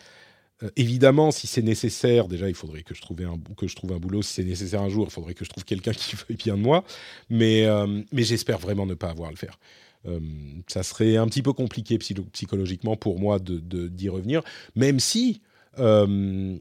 Euh, 0.64 0.70
évidemment, 0.76 1.32
si 1.32 1.46
c'est 1.46 1.62
nécessaire, 1.62 2.28
déjà, 2.28 2.48
il 2.48 2.56
faudrait 2.56 2.84
que 2.84 2.96
je, 2.96 3.02
trouve 3.02 3.22
un, 3.22 3.98
boulot. 3.98 4.22
Si 4.22 4.36
c'est 4.36 4.44
nécessaire 4.44 4.82
un 4.82 4.90
jour, 4.90 5.06
il 5.08 5.12
faudrait 5.12 5.34
que 5.34 5.46
je 5.46 5.50
trouve 5.50 5.66
quelqu'un 5.66 5.92
qui 5.92 6.16
veuille 6.28 6.38
bien 6.38 6.56
de 6.56 6.62
moi. 6.62 6.84
Mais 7.30 7.68
j'espère 8.14 8.58
vraiment 8.58 8.86
ne 8.86 8.96
pas 8.96 9.10
avoir 9.10 9.28
à 9.28 9.32
le 9.32 9.38
faire. 9.38 9.60
Euh, 10.08 10.20
ça 10.68 10.84
serait 10.84 11.18
un 11.18 11.28
petit 11.28 11.42
peu 11.42 11.54
compliqué 11.54 11.98
psychologiquement 11.98 12.96
pour 12.96 13.20
moi 13.20 13.40
d'y 13.40 14.10
revenir, 14.10 14.42
même 14.76 15.00
si 15.00 15.42
euh, 15.80 16.58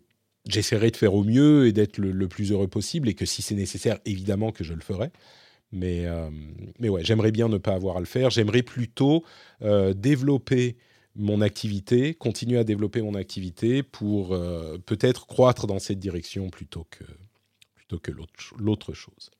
j'essaierai 0.49 0.91
de 0.91 0.97
faire 0.97 1.15
au 1.15 1.25
mieux 1.25 1.67
et 1.67 1.73
d'être 1.73 1.99
le, 1.99 2.29
plus 2.29 2.53
heureux 2.53 2.69
possible, 2.69 3.09
et 3.09 3.15
que 3.15 3.27
si 3.27 3.43
c'est 3.43 3.55
nécessaire, 3.55 3.99
évidemment 4.05 4.53
que 4.53 4.65
je 4.65 4.75
le 4.75 4.81
ferai. 4.81 5.11
Mais, 5.73 6.07
euh, 6.07 6.31
ouais, 6.81 7.05
j'aimerais 7.05 7.33
bien 7.33 7.49
ne 7.49 7.59
pas 7.59 7.75
avoir 7.75 7.97
à 7.97 8.01
le 8.01 8.07
faire. 8.07 8.31
J'aimerais 8.31 8.63
plutôt 8.63 9.25
développer 9.61 10.77
mon 11.17 11.41
activité, 11.41 12.15
continuer 12.15 12.59
à 12.59 12.65
développer 12.65 13.03
mon 13.03 13.15
activité 13.15 13.83
pour 13.83 14.29
peut-être 14.87 15.27
croître 15.27 15.67
dans 15.67 15.79
cette 15.79 15.99
direction 15.99 16.51
plutôt 16.51 16.87
que 16.91 18.13
l'autre 18.59 18.93
chose. 18.93 19.31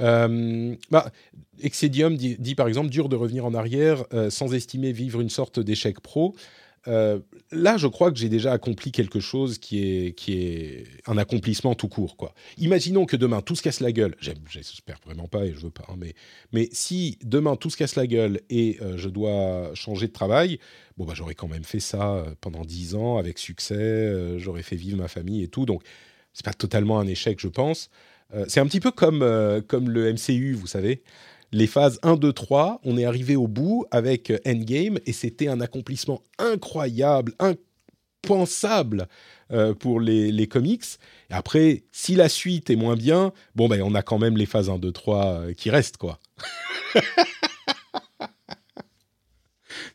Euh, 0.00 0.76
bah, 0.90 1.10
dit, 1.58 2.54
par 2.54 2.68
exemple 2.68 2.88
dur 2.88 3.08
de 3.08 3.16
revenir 3.16 3.44
en 3.44 3.54
arrière 3.54 4.04
euh, 4.12 4.30
sans 4.30 4.54
estimer 4.54 4.92
vivre 4.92 5.20
une 5.20 5.30
sorte 5.30 5.60
d'échec 5.60 6.00
pro. 6.00 6.34
Euh, 6.88 7.18
là, 7.52 7.76
je 7.76 7.86
crois 7.86 8.10
que 8.10 8.18
j'ai 8.18 8.30
déjà 8.30 8.52
accompli 8.52 8.90
quelque 8.90 9.20
chose 9.20 9.58
qui 9.58 9.84
est, 9.84 10.12
qui 10.16 10.40
est 10.40 10.86
un 11.06 11.18
accomplissement 11.18 11.74
tout 11.74 11.88
court. 11.88 12.16
Quoi. 12.16 12.32
Imaginons 12.56 13.04
que 13.04 13.16
demain 13.16 13.42
tout 13.42 13.54
se 13.54 13.60
casse 13.60 13.80
la 13.80 13.92
gueule. 13.92 14.16
J'espère 14.48 14.98
vraiment 15.04 15.28
pas 15.28 15.44
et 15.44 15.52
je 15.52 15.58
veux 15.58 15.70
pas. 15.70 15.84
Hein, 15.88 15.96
mais, 15.98 16.14
mais 16.52 16.70
si 16.72 17.18
demain 17.22 17.56
tout 17.56 17.68
se 17.68 17.76
casse 17.76 17.96
la 17.96 18.06
gueule 18.06 18.40
et 18.48 18.78
je 18.96 19.10
dois 19.10 19.72
changer 19.74 20.06
de 20.06 20.12
travail, 20.12 20.58
bon 20.96 21.04
bah 21.04 21.12
j'aurais 21.14 21.34
quand 21.34 21.48
même 21.48 21.64
fait 21.64 21.80
ça 21.80 22.24
pendant 22.40 22.64
dix 22.64 22.94
ans 22.94 23.18
avec 23.18 23.38
succès. 23.38 24.38
j'aurais 24.38 24.62
fait 24.62 24.76
vivre 24.76 24.96
ma 24.96 25.08
famille 25.08 25.42
et 25.42 25.48
tout. 25.48 25.66
Donc 25.66 25.82
c'est 26.32 26.46
pas 26.46 26.54
totalement 26.54 26.98
un 26.98 27.06
échec, 27.06 27.38
je 27.40 27.48
pense. 27.48 27.90
Euh, 28.34 28.44
c'est 28.48 28.60
un 28.60 28.66
petit 28.66 28.80
peu 28.80 28.90
comme, 28.90 29.22
euh, 29.22 29.60
comme 29.66 29.90
le 29.90 30.12
MCU, 30.12 30.54
vous 30.54 30.66
savez. 30.66 31.02
Les 31.52 31.66
phases 31.66 31.98
1, 32.02 32.16
2, 32.16 32.32
3, 32.32 32.80
on 32.84 32.96
est 32.96 33.04
arrivé 33.04 33.34
au 33.34 33.48
bout 33.48 33.84
avec 33.90 34.32
Endgame 34.46 34.98
et 35.04 35.12
c'était 35.12 35.48
un 35.48 35.60
accomplissement 35.60 36.22
incroyable, 36.38 37.32
impensable 37.40 39.08
euh, 39.50 39.74
pour 39.74 39.98
les, 39.98 40.30
les, 40.30 40.46
comics. 40.46 40.84
Et 41.28 41.34
après, 41.34 41.82
si 41.90 42.14
la 42.14 42.28
suite 42.28 42.70
est 42.70 42.76
moins 42.76 42.94
bien, 42.94 43.32
bon, 43.56 43.68
ben, 43.68 43.82
on 43.82 43.96
a 43.96 44.02
quand 44.02 44.18
même 44.18 44.36
les 44.36 44.46
phases 44.46 44.70
1, 44.70 44.78
2, 44.78 44.92
3 44.92 45.52
qui 45.56 45.70
restent, 45.70 45.96
quoi. 45.96 46.20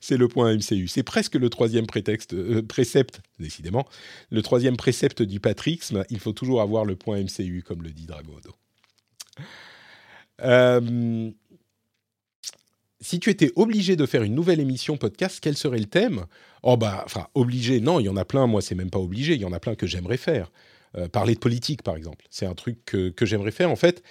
c'est 0.06 0.18
le 0.18 0.28
point 0.28 0.56
MCU. 0.56 0.88
C'est 0.88 1.04
presque 1.04 1.34
le 1.34 1.50
troisième 1.50 1.88
prétexte, 1.88 2.34
euh, 2.34 2.62
précepte, 2.62 3.22
décidément, 3.40 3.88
le 4.30 4.44
troisième 4.44 4.78
précepte 4.78 5.24
du 5.24 5.40
patrixme. 5.40 6.04
Il 6.12 6.20
faut 6.20 6.32
toujours 6.32 6.62
avoir 6.62 6.86
le 6.86 6.96
point 6.96 7.20
MCU, 7.20 7.64
comme 7.66 7.82
le 7.82 7.90
dit 7.90 8.06
Dragodo. 8.06 8.56
Euh, 10.44 11.32
si 13.02 13.20
tu 13.20 13.32
étais 13.32 13.52
obligé 13.56 13.96
de 13.96 14.06
faire 14.06 14.22
une 14.22 14.36
nouvelle 14.36 14.60
émission 14.60 14.96
podcast, 14.96 15.40
quel 15.42 15.58
serait 15.58 15.80
le 15.80 15.86
thème? 15.86 16.26
Oh 16.62 16.78
bah, 16.78 17.02
enfin, 17.04 17.28
obligé, 17.34 17.80
non, 17.80 18.00
il 18.00 18.04
y 18.04 18.10
en 18.10 18.18
a 18.18 18.26
plein, 18.26 18.46
moi 18.46 18.62
c'est 18.62 18.76
même 18.76 18.92
pas 18.92 19.00
obligé, 19.00 19.34
il 19.34 19.42
y 19.42 19.46
en 19.46 19.54
a 19.54 19.60
plein 19.60 19.74
que 19.74 19.88
j'aimerais 19.88 20.18
faire. 20.18 20.52
Euh, 20.98 21.08
parler 21.08 21.34
de 21.34 21.40
politique, 21.40 21.82
par 21.82 21.96
exemple, 21.96 22.26
c'est 22.30 22.46
un 22.46 22.54
truc 22.54 22.86
que, 22.86 23.26
j'aimerais 23.26 23.52
faire. 23.52 23.72
En 23.72 23.76
fait, 23.76 24.04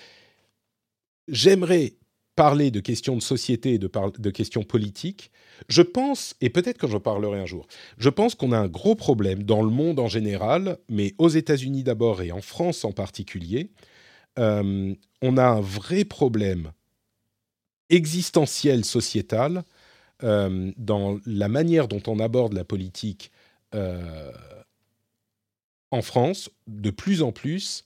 j'aimerais 1.28 1.94
parler 2.34 2.72
de 2.72 2.80
questions 2.80 3.14
de 3.14 3.22
société 3.22 3.74
et 3.74 3.78
de 3.78 4.30
questions 4.30 4.64
politiques, 4.64 5.30
je 5.68 5.82
pense, 5.82 6.34
et 6.40 6.50
peut-être 6.50 6.78
que 6.78 6.86
j'en 6.86 7.00
parlerai 7.00 7.40
un 7.40 7.46
jour, 7.46 7.66
je 7.98 8.08
pense 8.08 8.34
qu'on 8.34 8.52
a 8.52 8.58
un 8.58 8.68
gros 8.68 8.94
problème 8.94 9.42
dans 9.42 9.62
le 9.62 9.70
monde 9.70 9.98
en 9.98 10.08
général, 10.08 10.78
mais 10.88 11.14
aux 11.18 11.28
États-Unis 11.28 11.82
d'abord 11.82 12.22
et 12.22 12.32
en 12.32 12.40
France 12.40 12.84
en 12.84 12.92
particulier. 12.92 13.70
Euh, 14.38 14.94
on 15.22 15.36
a 15.36 15.44
un 15.44 15.60
vrai 15.60 16.04
problème 16.04 16.72
existentiel, 17.88 18.84
sociétal, 18.84 19.64
euh, 20.22 20.72
dans 20.76 21.18
la 21.26 21.48
manière 21.48 21.88
dont 21.88 22.02
on 22.06 22.18
aborde 22.18 22.52
la 22.52 22.64
politique 22.64 23.30
euh, 23.74 24.32
en 25.90 26.02
France, 26.02 26.50
de 26.66 26.90
plus 26.90 27.22
en 27.22 27.32
plus, 27.32 27.84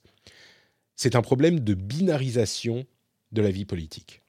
c'est 0.96 1.14
un 1.14 1.22
problème 1.22 1.60
de 1.60 1.74
binarisation 1.74 2.86
de 3.32 3.42
la 3.42 3.50
vie 3.50 3.64
politique. 3.64 4.22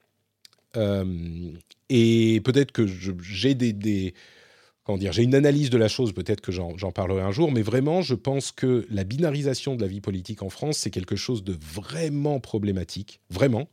Euh, 0.76 1.52
et 1.88 2.40
peut-être 2.44 2.72
que 2.72 2.86
j'ai 2.86 3.54
des, 3.54 4.14
comment 4.84 4.98
dire, 4.98 5.12
j'ai 5.12 5.22
une 5.22 5.34
analyse 5.34 5.70
de 5.70 5.78
la 5.78 5.88
chose, 5.88 6.12
peut-être 6.12 6.40
que 6.40 6.52
j'en 6.52 6.92
parlerai 6.92 7.22
un 7.22 7.32
jour, 7.32 7.52
mais 7.52 7.62
vraiment, 7.62 8.02
je 8.02 8.14
pense 8.14 8.52
que 8.52 8.86
la 8.90 9.04
binarisation 9.04 9.74
de 9.74 9.82
la 9.82 9.88
vie 9.88 10.00
politique 10.00 10.42
en 10.42 10.50
France, 10.50 10.78
c'est 10.78 10.90
quelque 10.90 11.16
chose 11.16 11.44
de 11.44 11.56
vraiment 11.60 12.40
problématique, 12.40 13.20
vraiment. 13.30 13.68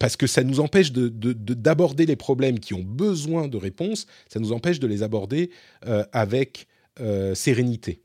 parce 0.00 0.16
que 0.16 0.26
ça 0.26 0.42
nous 0.42 0.58
empêche 0.58 0.90
d'aborder 0.92 2.04
de, 2.04 2.08
les 2.10 2.16
problèmes 2.16 2.58
qui 2.58 2.74
ont 2.74 2.82
besoin 2.82 3.46
de 3.46 3.56
réponses, 3.56 4.06
ça 4.28 4.40
nous 4.40 4.52
empêche 4.52 4.80
de 4.80 4.86
les 4.86 5.02
aborder 5.02 5.50
avec 6.12 6.66
sérénité. 7.34 8.00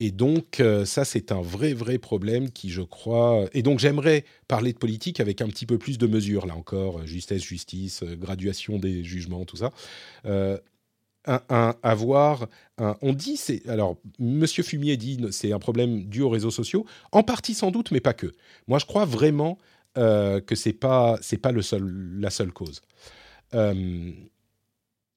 Et 0.00 0.10
donc, 0.10 0.62
ça, 0.84 1.04
c'est 1.04 1.30
un 1.30 1.42
vrai, 1.42 1.74
vrai 1.74 1.98
problème 1.98 2.50
qui, 2.50 2.70
je 2.70 2.82
crois... 2.82 3.46
Et 3.52 3.62
donc, 3.62 3.78
j'aimerais 3.78 4.24
parler 4.48 4.72
de 4.72 4.78
politique 4.78 5.20
avec 5.20 5.42
un 5.42 5.48
petit 5.48 5.66
peu 5.66 5.78
plus 5.78 5.98
de 5.98 6.06
mesures, 6.06 6.46
là 6.46 6.56
encore, 6.56 7.06
justesse, 7.06 7.42
justice, 7.42 8.02
graduation 8.02 8.78
des 8.78 9.04
jugements, 9.04 9.44
tout 9.44 9.56
ça. 9.56 9.72
Avoir 11.26 12.48
on 12.78 13.12
dit 13.12 13.36
c'est 13.36 13.68
alors 13.68 13.98
Monsieur 14.18 14.62
Fumier 14.62 14.96
dit 14.96 15.20
c'est 15.32 15.52
un 15.52 15.58
problème 15.58 16.04
dû 16.06 16.22
aux 16.22 16.30
réseaux 16.30 16.50
sociaux 16.50 16.86
en 17.12 17.22
partie 17.22 17.52
sans 17.52 17.70
doute 17.70 17.90
mais 17.90 18.00
pas 18.00 18.14
que. 18.14 18.32
Moi 18.68 18.78
je 18.78 18.86
crois 18.86 19.04
vraiment 19.04 19.58
euh, 19.98 20.40
que 20.40 20.54
c'est 20.54 20.72
pas 20.72 21.18
pas 21.42 21.52
le 21.52 21.60
seul 21.60 21.84
la 22.18 22.30
seule 22.30 22.52
cause. 22.52 22.80
Euh, 23.54 24.12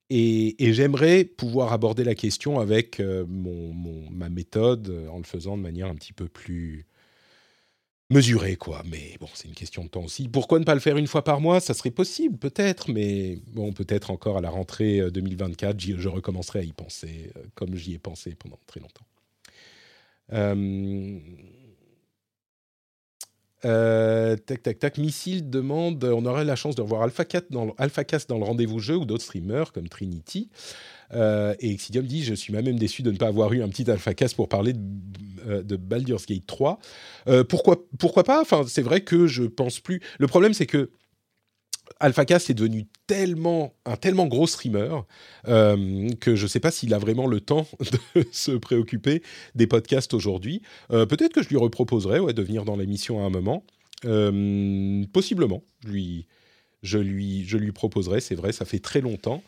et, 0.09 0.73
j'aimerais 0.73 1.23
pouvoir 1.25 1.73
aborder 1.73 2.03
la 2.03 2.15
question 2.15 2.59
avec 2.59 2.99
euh, 2.99 3.25
ma 4.11 4.29
méthode 4.29 5.07
en 5.11 5.17
le 5.17 5.23
faisant 5.23 5.57
de 5.57 5.63
manière 5.63 5.87
un 5.87 5.95
petit 5.95 6.13
peu 6.13 6.27
plus 6.27 6.85
mesuré, 8.13 8.55
quoi. 8.55 8.83
Mais 8.89 9.17
bon, 9.19 9.27
c'est 9.33 9.47
une 9.47 9.53
question 9.53 9.83
de 9.83 9.89
temps 9.89 10.03
aussi. 10.03 10.29
Pourquoi 10.29 10.59
ne 10.59 10.63
pas 10.63 10.75
le 10.75 10.79
faire 10.79 10.97
une 10.97 11.07
fois 11.07 11.23
par 11.23 11.41
mois? 11.41 11.59
Ça 11.59 11.73
serait 11.73 11.91
possible, 11.91 12.37
peut-être, 12.37 12.89
mais 12.89 13.39
bon, 13.47 13.73
peut-être 13.73 14.11
encore 14.11 14.37
à 14.37 14.41
la 14.41 14.49
rentrée 14.49 15.11
2024, 15.11 15.75
euh, 15.75 15.95
je 15.97 16.09
recommencerai 16.09 16.59
à 16.59 16.63
y 16.63 16.71
penser, 16.71 17.31
euh, 17.35 17.41
comme 17.55 17.75
j'y 17.75 17.93
ai 17.93 17.99
pensé 17.99 18.35
pendant 18.35 18.59
très 18.67 18.79
longtemps. 18.79 19.05
Euh, 20.31 21.19
tac, 23.63 24.61
tac, 24.63 24.79
tac. 24.79 24.97
Missile 24.97 25.49
demande 25.49 26.03
on 26.03 26.25
aurait 26.25 26.45
la 26.45 26.55
chance 26.55 26.75
de 26.75 26.81
revoir 26.81 27.01
AlphaCast 27.03 27.45
dans, 27.49 27.73
Alpha 27.77 28.03
dans 28.27 28.37
le 28.37 28.43
rendez-vous 28.43 28.79
jeu 28.79 28.95
ou 28.95 29.05
d'autres 29.05 29.23
streamers 29.23 29.71
comme 29.71 29.89
Trinity. 29.89 30.49
Euh, 31.15 31.53
et 31.59 31.71
Exidium 31.71 32.05
dit 32.05 32.23
Je 32.23 32.33
suis 32.33 32.53
même 32.53 32.77
déçu 32.77 33.01
de 33.01 33.11
ne 33.11 33.17
pas 33.17 33.27
avoir 33.27 33.53
eu 33.53 33.61
un 33.61 33.69
petit 33.69 33.89
AlphaCast 33.89 34.35
pour 34.35 34.49
parler 34.49 34.73
de, 34.73 34.79
euh, 35.47 35.63
Baldur's 35.63 36.25
Gate 36.25 36.45
3. 36.45 36.79
Euh, 37.27 37.43
pourquoi, 37.43 37.77
pourquoi 37.99 38.23
pas? 38.23 38.41
Enfin, 38.41 38.63
c'est 38.67 38.81
vrai 38.81 39.01
que 39.01 39.27
je 39.27 39.43
pense 39.43 39.79
plus. 39.79 40.01
Le 40.19 40.27
problème, 40.27 40.53
c'est 40.53 40.65
que 40.65 40.89
AlphaCast 41.99 42.49
est 42.49 42.53
devenu 42.53 42.87
tellement 43.07 43.73
un 43.85 43.95
tellement 43.95 44.27
gros 44.27 44.47
streamer 44.47 45.01
que 45.45 46.35
je 46.35 46.43
ne 46.43 46.47
sais 46.47 46.59
pas 46.59 46.71
s'il 46.71 46.93
a 46.93 46.97
vraiment 46.97 47.27
le 47.27 47.39
temps 47.39 47.67
de 48.15 48.25
se 48.31 48.51
préoccuper 48.51 49.21
des 49.55 49.67
podcasts 49.67 50.13
aujourd'hui. 50.13 50.61
Peut-être 50.89 51.33
que 51.33 51.43
je 51.43 51.49
lui 51.49 51.57
reproposerai 51.57 52.33
de 52.33 52.41
venir 52.41 52.65
dans 52.65 52.75
l'émission 52.75 53.23
à 53.23 53.27
un 53.27 53.29
moment. 53.29 53.63
possiblement, 55.13 55.63
lui, 55.85 56.27
je 56.83 56.97
lui, 56.97 57.45
je 57.45 57.57
lui 57.57 57.71
proposerai. 57.71 58.19
C'est 58.19 58.35
vrai, 58.35 58.51
ça 58.51 58.65
fait 58.65 58.79
très 58.79 59.01
longtemps. 59.01 59.41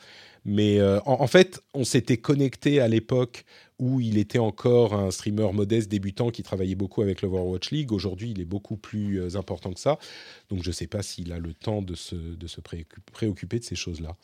Mais 0.46 0.80
euh, 0.80 1.00
en, 1.06 1.26
fait, 1.26 1.62
on 1.74 1.84
s'était 1.84 2.18
connecté 2.18 2.80
à 2.80 2.88
l'époque 2.88 3.46
où 3.80 4.00
il 4.00 4.18
était 4.18 4.40
encore 4.40 4.94
un 4.94 5.12
streamer 5.12 5.52
modeste 5.52 5.90
débutant 5.90 6.30
qui 6.30 6.44
travaillait 6.44 6.76
beaucoup 6.76 7.02
avec 7.02 7.22
l'Overwatch 7.22 7.72
League. 7.72 7.92
Aujourd'hui, 7.92 8.32
il 8.32 8.40
est 8.40 8.46
beaucoup 8.46 8.78
plus 8.78 9.20
euh, 9.20 9.38
important 9.38 9.74
que 9.74 9.80
ça. 9.80 10.00
Donc, 10.50 10.64
je 10.64 10.70
ne 10.70 10.74
sais 10.74 10.88
pas 10.88 11.04
s'il 11.04 11.32
a 11.34 11.40
le 11.40 11.54
temps 11.54 11.82
de 11.82 11.96
se, 11.96 12.16
préoccuper 13.12 13.60
de 13.60 13.64
ces 13.66 13.76
choses-là. 13.76 14.16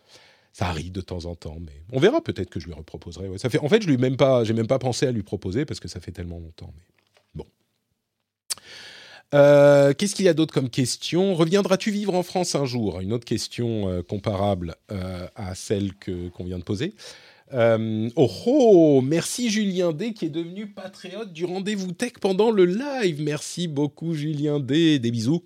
Ça 0.53 0.67
arrive 0.67 0.91
de 0.91 1.01
temps 1.01 1.25
en 1.25 1.35
temps, 1.35 1.57
mais 1.59 1.83
on 1.91 1.99
verra. 1.99 2.21
Peut-être 2.21 2.49
que 2.49 2.59
je 2.59 2.67
lui 2.67 2.73
reproposerai. 2.73 3.37
ça 3.37 3.49
fait, 3.49 3.59
en 3.59 3.69
fait, 3.69 3.81
je 3.81 3.87
lui 3.87 3.97
même 3.97 4.17
pas, 4.17 4.43
même 4.43 4.67
pas 4.67 4.79
pensé 4.79 5.05
à 5.05 5.11
lui 5.11 5.23
proposer 5.23 5.65
parce 5.65 5.79
que 5.79 5.87
ça 5.87 5.99
fait 5.99 6.11
tellement 6.11 6.39
longtemps. 6.39 6.73
Mais. 7.35 7.45
Euh, 9.33 9.93
qu'est-ce 9.93 10.13
qu'il 10.13 10.25
y 10.25 10.29
a 10.29 10.33
d'autre 10.33 10.53
comme 10.53 10.69
question? 10.69 11.35
Reviendras-tu 11.35 11.89
vivre 11.89 12.13
en 12.15 12.23
France 12.23 12.55
un 12.55 12.65
jour? 12.65 12.99
Une 12.99 13.13
autre 13.13 13.23
question 13.23 13.87
euh, 13.87 14.01
comparable 14.01 14.75
à 15.35 15.55
celle 15.55 15.93
que, 15.95 16.27
qu'on 16.29 16.43
vient 16.43 16.59
de 16.59 16.63
poser. 16.63 16.93
Oh 17.53 18.31
oh 18.45 19.01
Merci 19.01 19.49
Julien 19.49 19.91
D 19.91 20.13
qui 20.13 20.25
est 20.25 20.29
devenu 20.29 20.67
patriote 20.67 21.33
du 21.33 21.45
rendez-vous 21.45 21.91
tech 21.91 22.13
pendant 22.19 22.51
le 22.51 22.65
live. 22.65 23.21
Merci 23.21 23.67
beaucoup 23.67 24.13
Julien 24.13 24.59
D. 24.59 24.99
Des 24.99 25.11
bisous. 25.11 25.43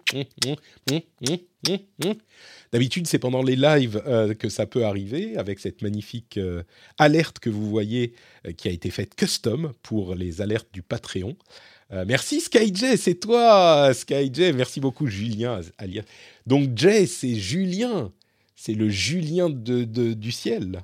D'habitude, 2.72 3.08
c'est 3.08 3.20
pendant 3.20 3.42
les 3.42 3.56
lives 3.56 4.02
que 4.38 4.50
ça 4.50 4.66
peut 4.66 4.86
arriver, 4.86 5.38
avec 5.38 5.60
cette 5.60 5.82
magnifique 5.82 6.40
alerte 6.98 7.40
que 7.40 7.50
vous 7.50 7.70
voyez 7.70 8.14
qui 8.58 8.68
a 8.68 8.72
été 8.72 8.90
faite 8.90 9.16
custom 9.16 9.72
pour 9.82 10.16
les 10.16 10.42
alertes 10.42 10.70
du 10.74 10.82
Patreon. 10.82 11.36
Euh, 11.92 12.04
merci 12.08 12.42
SkyJ, 12.42 12.96
c'est 12.98 13.20
toi 13.20 13.94
SkyJ. 13.94 14.54
Merci 14.56 14.80
beaucoup 14.80 15.08
Julien. 15.08 15.62
Donc 16.46 16.76
Jay, 16.76 17.06
c'est 17.06 17.36
Julien. 17.36 18.12
C'est 18.56 18.74
le 18.74 18.90
Julien 18.90 19.50
de, 19.50 19.84
du 20.14 20.32
ciel. 20.32 20.82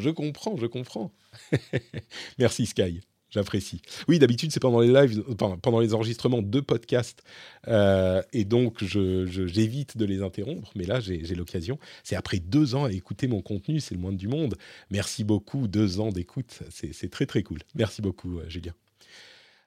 Je 0.00 0.10
comprends, 0.10 0.56
je 0.56 0.66
comprends. 0.66 1.12
Merci 2.38 2.66
Sky, 2.66 3.00
j'apprécie. 3.30 3.80
Oui, 4.08 4.18
d'habitude 4.18 4.50
c'est 4.52 4.60
pendant 4.60 4.80
les 4.80 4.92
lives, 4.92 5.22
pendant 5.62 5.80
les 5.80 5.94
enregistrements 5.94 6.42
de 6.42 6.60
podcasts, 6.60 7.22
euh, 7.68 8.22
et 8.32 8.44
donc 8.44 8.82
j'évite 8.82 9.96
de 9.96 10.04
les 10.04 10.22
interrompre. 10.22 10.70
Mais 10.74 10.84
là, 10.84 11.00
j'ai 11.00 11.22
l'occasion. 11.34 11.78
C'est 12.02 12.16
après 12.16 12.38
deux 12.38 12.74
ans 12.74 12.84
à 12.84 12.92
écouter 12.92 13.28
mon 13.28 13.42
contenu, 13.42 13.80
c'est 13.80 13.94
le 13.94 14.00
moins 14.00 14.12
du 14.12 14.28
monde. 14.28 14.56
Merci 14.90 15.24
beaucoup, 15.24 15.68
deux 15.68 16.00
ans 16.00 16.10
d'écoute, 16.10 16.60
c'est 16.70 17.10
très 17.10 17.26
très 17.26 17.42
cool. 17.42 17.58
Merci 17.74 18.02
beaucoup, 18.02 18.38
euh, 18.38 18.48
Julien. 18.48 18.72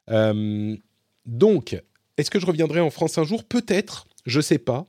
Euh, 0.10 0.76
donc, 1.26 1.82
est-ce 2.18 2.30
que 2.30 2.40
je 2.40 2.46
reviendrai 2.46 2.80
en 2.80 2.90
France 2.90 3.18
un 3.18 3.24
jour? 3.24 3.44
Peut-être, 3.44 4.08
je 4.26 4.42
sais 4.42 4.58
pas. 4.58 4.86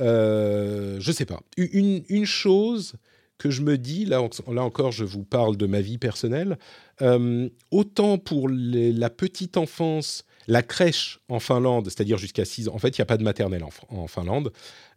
Euh, 0.00 0.98
je 1.00 1.12
sais 1.12 1.24
pas. 1.24 1.40
Une, 1.56 2.26
chose 2.26 2.94
que 3.38 3.50
je 3.50 3.62
me 3.62 3.76
dis, 3.76 4.04
là, 4.04 4.26
là 4.48 4.62
encore, 4.62 4.92
je 4.92 5.04
vous 5.04 5.24
parle 5.24 5.56
de 5.56 5.66
ma 5.66 5.80
vie 5.80 5.98
personnelle, 5.98 6.58
euh, 7.02 7.48
autant 7.70 8.18
pour 8.18 8.48
la 8.48 9.10
petite 9.10 9.56
enfance, 9.56 10.24
la 10.46 10.62
crèche 10.62 11.20
en 11.28 11.40
Finlande, 11.40 11.86
c'est-à-dire 11.86 12.18
jusqu'à 12.18 12.44
6 12.44 12.68
ans, 12.68 12.74
en 12.74 12.78
fait, 12.78 12.96
il 12.96 13.00
n'y 13.00 13.02
a 13.02 13.06
pas 13.06 13.18
de 13.18 13.24
maternelle 13.24 13.64
en, 13.88 14.06
Finlande, 14.06 14.52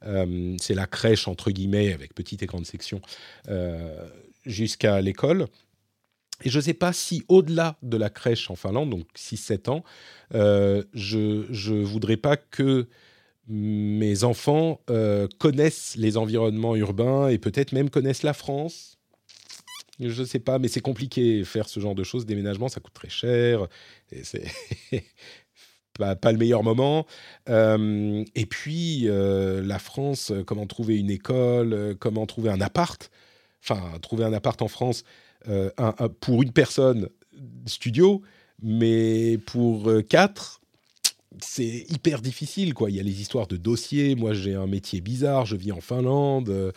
euh, 0.06 0.56
c'est 0.60 0.76
la 0.76 0.88
crèche, 0.88 1.28
entre 1.28 1.52
guillemets, 1.52 1.94
avec 1.94 2.14
petite 2.14 2.44
et 2.44 2.46
grande 2.46 2.66
section, 2.66 3.02
jusqu'à 4.46 5.02
l'école. 5.02 5.48
Et 6.44 6.50
je 6.50 6.58
ne 6.58 6.64
sais 6.64 6.74
pas 6.74 6.94
si 6.94 7.24
au-delà 7.28 7.78
de 7.82 7.98
la 7.98 8.10
crèche 8.10 8.50
en 8.50 8.56
Finlande, 8.56 8.90
donc 8.90 9.06
6-7 9.16 9.70
ans, 9.70 9.84
euh, 10.34 10.84
je 10.94 11.18
ne 11.18 11.84
voudrais 11.84 12.18
pas 12.18 12.38
que 12.38 12.88
mes 13.50 14.24
enfants 14.24 14.82
euh, 14.90 15.28
connaissent 15.40 15.96
les 15.98 16.18
environnements 16.18 16.76
urbains 16.76 17.28
et 17.28 17.38
peut-être 17.38 17.72
même 17.72 17.90
connaissent 17.90 18.24
la 18.24 18.34
France. 18.34 18.98
Je 20.00 20.22
ne 20.22 20.26
sais 20.26 20.40
pas, 20.40 20.60
mais 20.60 20.70
c'est 20.70 20.80
compliqué 20.80 21.44
faire 21.44 21.68
ce 21.68 21.80
genre 21.82 21.96
de 21.96 22.04
choses. 22.04 22.26
Déménagement, 22.26 22.70
ça 22.70 22.80
coûte 22.80 22.94
très 22.94 23.10
cher. 23.10 23.68
C'est 24.24 24.46
pas, 25.98 26.16
pas, 26.16 26.32
le 26.32 26.38
meilleur 26.38 26.64
moment. 26.64 27.06
Euh, 27.50 28.24
et 28.34 28.46
puis, 28.46 29.10
la 29.10 29.80
France, 29.80 30.32
comment 30.46 30.68
trouver 30.68 30.98
une 30.98 31.12
école, 31.12 31.98
comment 32.00 32.26
trouver 32.26 32.50
un 32.50 32.62
appart. 32.62 33.12
Enfin, 33.62 34.00
trouver 34.00 34.24
un 34.24 34.32
appart 34.32 34.62
en 34.62 34.70
France, 34.70 35.04
euh, 35.48 35.70
pour 36.20 36.44
une 36.44 36.52
personne 36.52 37.10
studio, 37.66 38.22
mais 38.62 39.38
pour 39.46 39.90
euh, 39.90 40.02
quatre, 40.02 40.59
c'est 41.42 41.86
hyper 41.90 42.22
difficile. 42.22 42.74
Quoi. 42.74 42.90
Il 42.90 42.96
y 42.96 43.00
a 43.00 43.04
les 43.04 43.22
histoires 43.22 43.48
de 43.48 43.58
dossiers. 43.58 44.16
Moi, 44.16 44.34
j'ai 44.34 44.56
un 44.56 44.68
métier 44.68 45.02
bizarre. 45.02 45.46
Je 45.46 45.56
vis 45.56 45.72
en 45.72 45.82
Finlande. 45.82 46.74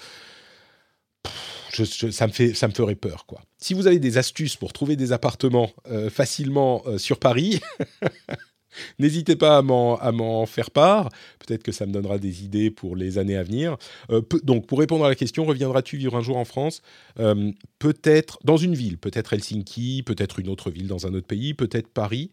ça, 1.72 2.26
me 2.26 2.32
fait, 2.32 2.54
ça 2.54 2.68
me 2.68 2.72
ferait 2.72 2.94
peur. 2.94 3.26
Quoi. 3.26 3.40
Si 3.58 3.74
vous 3.74 3.86
avez 3.86 3.98
des 3.98 4.18
astuces 4.18 4.56
pour 4.56 4.72
trouver 4.72 4.96
des 4.96 5.12
appartements 5.12 5.70
euh, 5.90 6.10
facilement 6.10 6.82
sur 6.98 7.18
Paris, 7.18 7.60
N'hésitez 8.98 9.36
pas 9.36 9.58
à 9.58 9.62
m'en 9.62 10.46
faire 10.46 10.70
part. 10.70 11.08
Peut-être 11.38 11.62
que 11.62 11.72
ça 11.72 11.86
me 11.86 11.92
donnera 11.92 12.18
des 12.18 12.44
idées 12.44 12.70
pour 12.70 12.96
les 12.96 13.18
années 13.18 13.36
à 13.36 13.42
venir. 13.42 13.76
Euh, 14.10 14.22
donc, 14.42 14.66
pour 14.66 14.78
répondre 14.78 15.04
à 15.04 15.08
la 15.08 15.14
question, 15.14 15.44
reviendras-tu 15.44 15.96
vivre 15.96 16.16
un 16.16 16.22
jour 16.22 16.36
en 16.36 16.44
France? 16.44 16.82
Euh, 17.18 17.52
Peut-être 17.78 18.38
dans 18.44 18.56
une 18.56 18.74
ville, 18.74 18.98
peut-être 18.98 19.32
Helsinki, 19.32 20.02
peut-être 20.04 20.38
une 20.38 20.48
autre 20.48 20.70
ville 20.70 20.86
dans 20.86 21.06
un 21.06 21.14
autre 21.14 21.26
pays, 21.26 21.54
peut-être 21.54 21.88
Paris, 21.88 22.30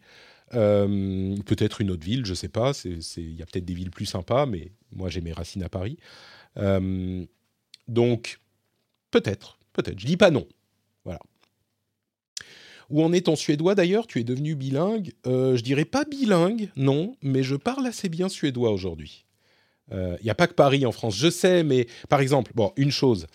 euh, 0.54 1.36
peut-être 1.46 1.80
une 1.80 1.90
autre 1.90 2.04
ville, 2.04 2.24
je 2.24 2.30
ne 2.30 2.36
sais 2.36 2.48
pas. 2.48 2.72
Il 2.84 3.34
y 3.34 3.42
a 3.42 3.46
peut-être 3.46 3.64
des 3.64 3.74
villes 3.74 3.90
plus 3.90 4.06
sympas, 4.06 4.46
mais 4.46 4.72
moi 4.92 5.08
j'ai 5.08 5.20
mes 5.20 5.32
racines 5.32 5.62
à 5.62 5.68
Paris. 5.68 5.98
donc, 7.88 8.40
peut-être, 9.10 9.58
peut-être. 9.72 9.98
Je 9.98 10.06
dis 10.06 10.16
pas 10.16 10.30
non. 10.30 10.46
Voilà. 11.04 11.20
Où 12.90 13.02
en 13.04 13.12
est 13.12 13.26
ton 13.26 13.36
suédois 13.36 13.74
d'ailleurs? 13.74 14.06
Tu 14.06 14.18
es 14.18 14.24
devenu 14.24 14.56
bilingue 14.56 15.12
euh, 15.26 15.56
Je 15.56 15.62
dirais 15.62 15.84
pas 15.84 16.04
bilingue, 16.04 16.70
non, 16.76 17.14
mais 17.22 17.42
je 17.42 17.54
parle 17.54 17.86
assez 17.86 18.08
bien 18.08 18.28
suédois 18.28 18.72
aujourd'hui. 18.72 19.26
Il 19.90 19.96
euh, 19.96 20.16
n'y 20.22 20.30
a 20.30 20.34
pas 20.34 20.46
que 20.46 20.54
Paris 20.54 20.84
en 20.86 20.92
France, 20.92 21.16
je 21.16 21.30
sais, 21.30 21.62
mais 21.62 21.86
par 22.08 22.20
exemple, 22.20 22.52
bon, 22.54 22.72
une 22.76 22.90
chose, 22.90 23.26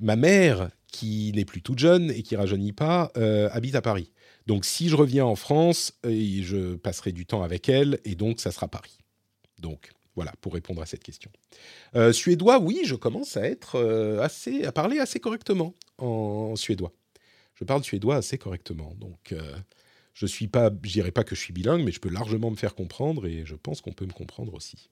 ma 0.00 0.16
mère, 0.16 0.70
qui 0.88 1.32
n'est 1.34 1.44
plus 1.44 1.62
toute 1.62 1.78
jeune 1.78 2.10
et 2.10 2.22
qui 2.22 2.36
rajeunit 2.36 2.72
pas, 2.72 3.10
euh, 3.16 3.48
habite 3.52 3.74
à 3.74 3.82
Paris. 3.82 4.10
Donc 4.46 4.64
si 4.64 4.88
je 4.88 4.96
reviens 4.96 5.24
en 5.24 5.36
France, 5.36 5.92
je 6.04 6.74
passerai 6.76 7.12
du 7.12 7.26
temps 7.26 7.42
avec 7.42 7.68
elle 7.68 8.00
et 8.04 8.14
donc 8.14 8.40
ça 8.40 8.50
sera 8.50 8.68
Paris. 8.68 8.98
Donc 9.58 9.92
Voilà, 10.14 10.32
pour 10.40 10.52
répondre 10.54 10.82
à 10.82 10.86
cette 10.86 11.02
question. 11.02 11.30
suédois, 12.12 12.58
oui, 12.58 12.82
je 12.84 12.94
commence 12.94 13.36
à 13.36 13.46
être 13.46 13.80
assez, 14.20 14.64
à 14.64 14.72
parler 14.72 14.98
assez 14.98 15.20
correctement 15.20 15.74
en, 15.98 16.56
suédois. 16.56 16.92
Je 17.54 17.64
parle 17.64 17.84
suédois 17.84 18.16
assez 18.16 18.38
correctement, 18.38 18.94
donc 18.98 19.34
je 20.14 20.26
suis 20.26 20.48
pas, 20.48 20.70
dirais 20.70 21.12
pas 21.12 21.24
que 21.24 21.34
je 21.34 21.40
suis 21.40 21.52
bilingue, 21.52 21.84
mais 21.84 21.92
je 21.92 22.00
peux 22.00 22.10
largement 22.10 22.50
me 22.50 22.56
faire 22.56 22.74
comprendre 22.74 23.26
et 23.26 23.46
je 23.46 23.54
pense 23.54 23.80
qu'on 23.80 23.92
peut 23.92 24.06
me 24.06 24.12
comprendre 24.12 24.54
aussi. 24.54 24.90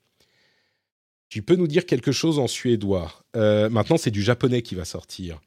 Tu 1.28 1.42
peux 1.42 1.56
nous 1.56 1.68
dire 1.68 1.86
quelque 1.86 2.12
chose 2.12 2.38
en 2.38 2.46
suédois? 2.46 3.24
maintenant, 3.34 3.96
c'est 3.96 4.10
du 4.10 4.22
japonais 4.22 4.62
qui 4.62 4.74
va 4.74 4.84
sortir. 4.84 5.40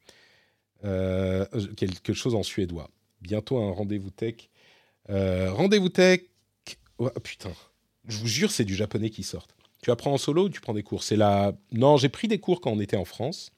quelque 0.82 2.12
chose 2.12 2.34
en 2.34 2.42
suédois. 2.42 2.90
Bientôt 3.24 3.58
un 3.58 3.72
rendez-vous 3.72 4.10
tech. 4.10 4.48
rendez-vous 5.08 5.88
tech. 5.88 6.20
Oh, 6.98 7.10
putain, 7.22 7.50
je 8.06 8.18
vous 8.18 8.28
jure, 8.28 8.50
c'est 8.50 8.64
du 8.64 8.74
japonais 8.74 9.10
qui 9.10 9.22
sort. 9.22 9.48
Tu 9.82 9.90
apprends 9.90 10.12
en 10.12 10.18
solo 10.18 10.44
ou 10.44 10.48
tu 10.48 10.60
prends 10.60 10.74
des 10.74 10.82
cours? 10.82 11.02
C'est 11.02 11.16
la. 11.16 11.52
Non, 11.72 11.96
j'ai 11.96 12.08
pris 12.08 12.28
des 12.28 12.38
cours 12.38 12.60
quand 12.60 12.70
on 12.70 12.80
était 12.80 12.96
en 12.96 13.04
France. 13.04 13.50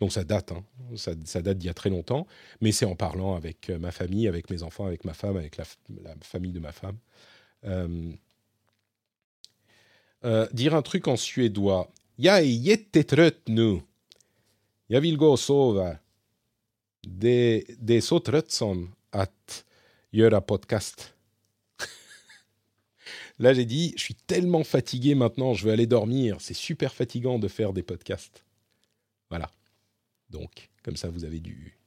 Donc 0.00 0.12
ça 0.12 0.24
date, 0.24 0.52
hein. 0.52 0.64
ça, 0.96 1.42
date 1.42 1.58
d'il 1.58 1.66
y 1.66 1.70
a 1.70 1.74
très 1.74 1.90
longtemps, 1.90 2.26
mais 2.62 2.72
c'est 2.72 2.86
en 2.86 2.96
parlant 2.96 3.36
avec 3.36 3.68
euh, 3.68 3.78
ma 3.78 3.92
famille, 3.92 4.26
avec 4.28 4.48
mes 4.48 4.62
enfants, 4.62 4.86
avec 4.86 5.04
ma 5.04 5.12
femme, 5.12 5.36
avec 5.36 5.58
la, 5.58 5.64
famille 6.22 6.52
de 6.52 6.58
ma 6.58 6.72
femme. 6.72 6.96
Euh, 7.64 8.10
euh, 10.24 10.48
dire 10.54 10.74
un 10.74 10.80
truc 10.80 11.06
en 11.06 11.16
suédois. 11.16 11.90
Är 12.18 12.40
jättetrött 12.40 13.48
nu. 13.48 13.80
Jag 14.86 15.00
vill 15.00 15.16
gå 15.16 15.30
och 15.30 15.40
sova. 15.40 15.96
Det, 17.02 17.64
det 17.78 17.94
är 17.94 18.00
så 18.00 18.18
göra 20.12 20.40
podcast. 20.40 21.14
Là, 23.38 23.54
j'ai 23.54 23.64
dit, 23.64 23.94
je 23.96 24.02
suis 24.02 24.14
tellement 24.14 24.64
fatigué 24.64 25.14
maintenant, 25.14 25.54
je 25.54 25.64
veux 25.64 25.72
aller 25.72 25.86
dormir. 25.86 26.36
C'est 26.40 26.54
super 26.54 26.92
fatigant 26.92 27.38
de 27.38 27.48
faire 27.48 27.72
des 27.72 27.82
podcasts. 27.82 28.44
Voilà. 29.28 29.50
Donc, 30.30 30.70
comme 30.82 30.96
ça, 30.96 31.08
vous 31.08 31.24
avez 31.24 31.40
du, 31.40 31.78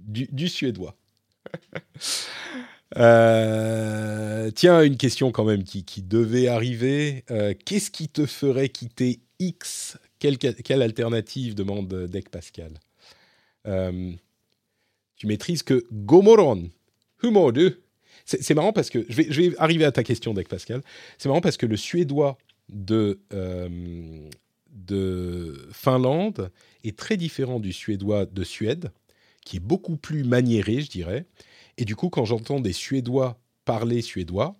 du, 0.00 0.48
suédois. 0.48 0.96
Euh, 2.96 4.50
tiens, 4.50 4.82
une 4.82 4.96
question 4.96 5.30
quand 5.30 5.44
même 5.44 5.62
qui, 5.62 5.84
qui 5.84 6.00
devait 6.02 6.48
arriver. 6.48 7.22
Euh, 7.30 7.52
qu'est-ce 7.66 7.90
qui 7.90 8.08
te 8.08 8.24
ferait 8.24 8.70
quitter 8.70 9.20
X? 9.38 9.98
Quelle, 10.18 10.38
quelle, 10.38 10.80
alternative? 10.80 11.54
demande 11.54 12.06
Deck 12.06 12.30
Pascal 12.30 12.80
euh, 13.66 14.12
Tu 15.18 15.26
maîtrises 15.26 15.62
que 15.62 15.86
Gomoron. 15.92 16.70
Humodu. 17.22 17.74
C'est 18.24 18.54
marrant 18.54 18.72
parce 18.72 18.90
que 18.90 19.04
je 19.08 19.22
vais, 19.22 19.56
arriver 19.58 19.84
à 19.84 19.92
ta 19.92 20.04
question, 20.04 20.34
Deck 20.34 20.48
Pascal. 20.48 20.82
C'est 21.16 21.28
marrant 21.28 21.40
parce 21.40 21.56
que 21.56 21.66
le 21.66 21.76
suédois 21.76 22.38
de 22.68 23.20
de 24.70 25.68
Finlande 25.72 26.50
est 26.84 26.96
très 26.96 27.16
différent 27.16 27.60
du 27.60 27.72
suédois 27.72 28.26
de 28.26 28.44
Suède, 28.44 28.92
qui 29.44 29.56
est 29.56 29.60
beaucoup 29.60 29.96
plus 29.96 30.24
maniéré, 30.24 30.80
je 30.80 30.90
dirais. 30.90 31.26
Et 31.76 31.84
du 31.84 31.96
coup, 31.96 32.08
quand 32.10 32.24
j'entends 32.24 32.60
des 32.60 32.72
Suédois 32.72 33.40
parler 33.64 34.02
suédois, 34.02 34.56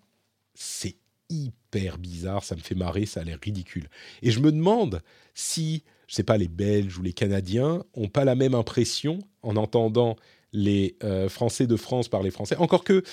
c'est 0.53 0.95
hyper 1.29 1.97
bizarre, 1.97 2.43
ça 2.43 2.55
me 2.55 2.61
fait 2.61 2.75
marrer, 2.75 3.05
ça 3.05 3.21
a 3.21 3.23
l'air 3.23 3.39
ridicule. 3.41 3.89
Et 4.21 4.31
je 4.31 4.39
me 4.39 4.51
demande 4.51 5.01
si, 5.33 5.83
je 6.07 6.15
sais 6.15 6.23
pas, 6.23 6.37
les 6.37 6.47
Belges 6.47 6.97
ou 6.97 7.03
les 7.03 7.13
Canadiens 7.13 7.83
ont 7.93 8.07
pas 8.07 8.25
la 8.25 8.35
même 8.35 8.55
impression 8.55 9.19
en 9.41 9.55
entendant 9.55 10.15
les 10.53 10.97
euh, 11.03 11.29
Français 11.29 11.67
de 11.67 11.75
France 11.75 12.09
parler 12.09 12.31
français. 12.31 12.55
Encore 12.57 12.83
que 12.83 13.03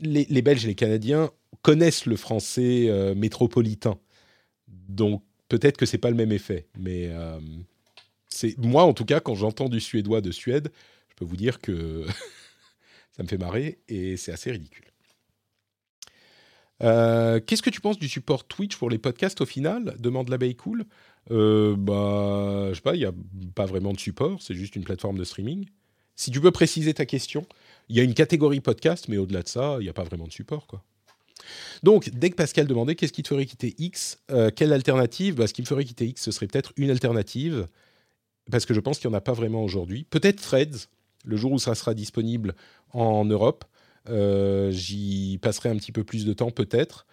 les, 0.00 0.42
Belges 0.42 0.64
et 0.64 0.68
les 0.68 0.74
Canadiens 0.74 1.30
connaissent 1.62 2.06
le 2.06 2.16
français 2.16 2.86
euh, 2.88 3.14
métropolitain. 3.14 3.98
Donc 4.68 5.22
peut-être 5.48 5.76
que 5.76 5.86
c'est 5.86 5.98
pas 5.98 6.10
le 6.10 6.16
même 6.16 6.32
effet, 6.32 6.66
mais 6.78 7.08
euh, 7.08 7.38
c'est 8.28 8.58
moi 8.58 8.84
en 8.84 8.94
tout 8.94 9.04
cas 9.04 9.20
quand 9.20 9.34
j'entends 9.34 9.68
du 9.68 9.80
suédois 9.80 10.20
de 10.20 10.30
Suède, 10.30 10.72
je 11.10 11.14
peux 11.16 11.24
vous 11.24 11.36
dire 11.36 11.60
que 11.60 12.06
ça 13.16 13.22
me 13.22 13.28
fait 13.28 13.38
marrer 13.38 13.78
et 13.88 14.16
c'est 14.16 14.32
assez 14.32 14.50
ridicule. 14.50 14.84
Qu'est-ce 16.80 17.62
que 17.62 17.70
tu 17.70 17.80
penses 17.80 17.98
du 17.98 18.08
support 18.08 18.46
Twitch 18.46 18.76
pour 18.76 18.90
les 18.90 18.98
podcasts 18.98 19.40
au 19.40 19.46
final? 19.46 19.94
Demande 19.98 20.28
l'abeille 20.28 20.56
cool. 20.56 20.84
Euh, 21.30 21.74
bah, 21.76 22.68
je 22.70 22.74
sais 22.74 22.80
pas, 22.82 22.94
il 22.94 22.98
n'y 22.98 23.04
a 23.04 23.14
pas 23.54 23.66
vraiment 23.66 23.92
de 23.92 23.98
support, 23.98 24.42
c'est 24.42 24.54
juste 24.54 24.76
une 24.76 24.84
plateforme 24.84 25.18
de 25.18 25.24
streaming. 25.24 25.66
Si 26.16 26.30
tu 26.30 26.40
peux 26.40 26.50
préciser 26.50 26.94
ta 26.94 27.06
question, 27.06 27.46
il 27.88 27.96
y 27.96 28.00
a 28.00 28.02
une 28.02 28.14
catégorie 28.14 28.60
podcast, 28.60 29.06
mais 29.08 29.16
au-delà 29.16 29.42
de 29.42 29.48
ça, 29.48 29.76
il 29.80 29.82
n'y 29.82 29.88
a 29.88 29.92
pas 29.92 30.04
vraiment 30.04 30.26
de 30.26 30.32
support, 30.32 30.66
quoi. 30.66 30.82
Donc, 31.82 32.10
dès 32.10 32.30
que 32.30 32.36
Pascal 32.36 32.66
demandait 32.66 32.94
qu'est-ce 32.94 33.12
qui 33.12 33.22
te 33.22 33.28
ferait 33.28 33.44
quitter 33.44 33.74
X, 33.78 34.18
euh, 34.30 34.50
quelle 34.54 34.72
alternative 34.72 35.34
bah, 35.34 35.46
Ce 35.46 35.52
qui 35.52 35.62
me 35.62 35.66
ferait 35.66 35.84
quitter 35.84 36.06
X, 36.06 36.22
ce 36.22 36.30
serait 36.30 36.46
peut-être 36.46 36.72
une 36.76 36.90
alternative, 36.90 37.66
parce 38.50 38.64
que 38.64 38.74
je 38.74 38.80
pense 38.80 38.98
qu'il 38.98 39.10
n'y 39.10 39.14
en 39.14 39.18
a 39.18 39.20
pas 39.20 39.32
vraiment 39.32 39.62
aujourd'hui. 39.62 40.04
Peut-être 40.04 40.40
Threads, 40.40 40.88
le 41.24 41.36
jour 41.36 41.52
où 41.52 41.58
ça 41.58 41.74
sera 41.74 41.94
disponible 41.94 42.54
en 42.92 43.24
Europe. 43.24 43.64
Euh, 44.08 44.70
j'y 44.70 45.38
passerai 45.42 45.70
un 45.70 45.76
petit 45.76 45.92
peu 45.92 46.04
plus 46.04 46.24
de 46.24 46.32
temps, 46.32 46.50
peut-être. 46.50 47.06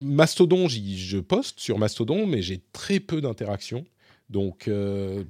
Mastodon, 0.00 0.68
je 0.68 1.18
poste 1.18 1.58
sur 1.58 1.78
Mastodon, 1.78 2.26
mais 2.26 2.42
j'ai 2.42 2.62
très 2.72 3.00
peu 3.00 3.20
d'interactions. 3.20 3.84
Donc, 4.30 4.68
euh, 4.68 5.24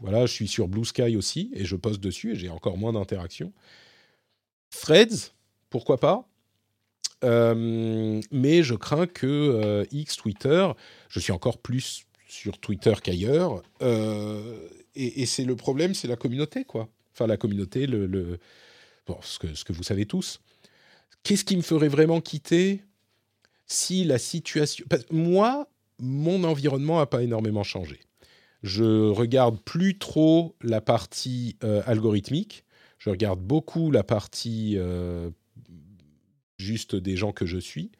voilà, 0.00 0.26
je 0.26 0.32
suis 0.32 0.48
sur 0.48 0.68
Blue 0.68 0.84
Sky 0.84 1.16
aussi, 1.16 1.50
et 1.54 1.64
je 1.64 1.76
poste 1.76 2.00
dessus, 2.00 2.32
et 2.32 2.36
j'ai 2.36 2.48
encore 2.48 2.76
moins 2.76 2.92
d'interactions. 2.92 3.52
Threads, 4.70 5.32
pourquoi 5.70 5.98
pas 5.98 6.28
euh, 7.24 8.20
mais 8.30 8.62
je 8.62 8.74
crains 8.74 9.06
que 9.06 9.26
euh, 9.26 9.84
X, 9.90 10.16
Twitter, 10.16 10.68
je 11.08 11.20
suis 11.20 11.32
encore 11.32 11.58
plus 11.58 12.04
sur 12.28 12.58
Twitter 12.58 12.92
qu'ailleurs, 13.02 13.62
euh, 13.82 14.68
et, 14.94 15.26
c'est 15.26 15.44
le 15.44 15.56
problème, 15.56 15.94
c'est 15.94 16.08
la 16.08 16.16
communauté, 16.16 16.64
quoi. 16.64 16.88
Enfin, 17.12 17.26
la 17.26 17.36
communauté, 17.36 17.86
le, 17.86 18.38
ce 19.22 19.64
que 19.64 19.72
vous 19.72 19.82
savez 19.82 20.06
tous. 20.06 20.40
Qu'est-ce 21.22 21.44
qui 21.44 21.56
me 21.56 21.62
ferait 21.62 21.88
vraiment 21.88 22.20
quitter 22.20 22.82
si 23.66 24.04
la 24.04 24.18
situation... 24.18 24.84
moi, 25.10 25.68
mon 25.98 26.44
environnement 26.44 26.98
n'a 26.98 27.06
pas 27.06 27.22
énormément 27.22 27.62
changé. 27.62 28.00
Je 28.66 29.08
regarde 29.10 29.60
plus 29.60 29.96
trop 29.96 30.56
la 30.60 30.80
partie 30.80 31.56
algorithmique, 31.86 32.64
je 32.98 33.10
regarde 33.10 33.40
beaucoup 33.40 33.90
la 33.90 34.02
partie 34.02 34.76
juste 36.58 36.96
des 36.96 37.16
gens 37.16 37.32
que 37.32 37.46
je 37.46 37.58
suis. 37.58 37.92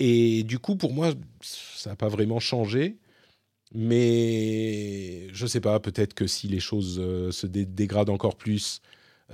Et 0.00 0.42
du 0.44 0.58
coup, 0.58 0.76
pour 0.76 0.92
moi, 0.92 1.12
ça 1.40 1.90
n'a 1.90 1.96
pas 1.96 2.08
vraiment 2.08 2.40
changé. 2.40 2.98
Mais 3.74 5.28
je 5.32 5.44
ne 5.44 5.48
sais 5.48 5.60
pas, 5.60 5.78
peut-être 5.80 6.14
que 6.14 6.26
si 6.26 6.48
les 6.48 6.60
choses 6.60 6.98
euh, 6.98 7.30
se 7.30 7.46
dégradent 7.46 8.08
encore 8.08 8.36
plus 8.36 8.80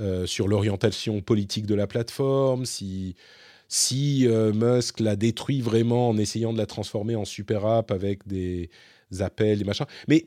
euh, 0.00 0.26
sur 0.26 0.48
l'orientation 0.48 1.20
politique 1.20 1.66
de 1.66 1.74
la 1.74 1.86
plateforme, 1.86 2.64
si, 2.66 3.14
euh, 4.26 4.52
Musk 4.52 4.98
la 4.98 5.14
détruit 5.14 5.60
vraiment 5.60 6.08
en 6.08 6.18
essayant 6.18 6.52
de 6.52 6.58
la 6.58 6.66
transformer 6.66 7.14
en 7.14 7.24
super 7.24 7.64
app 7.64 7.92
avec 7.92 8.26
des 8.26 8.70
appels, 9.20 9.58
des 9.58 9.64
machins. 9.64 9.86
Mais 10.08 10.26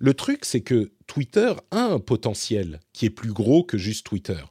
le 0.00 0.14
truc, 0.14 0.46
c'est 0.46 0.62
que 0.62 0.92
Twitter 1.06 1.52
a 1.70 1.84
un 1.84 2.00
potentiel 2.00 2.80
qui 2.94 3.04
est 3.04 3.10
plus 3.10 3.32
gros 3.32 3.62
que 3.62 3.76
juste 3.76 4.06
Twitter. 4.06 4.42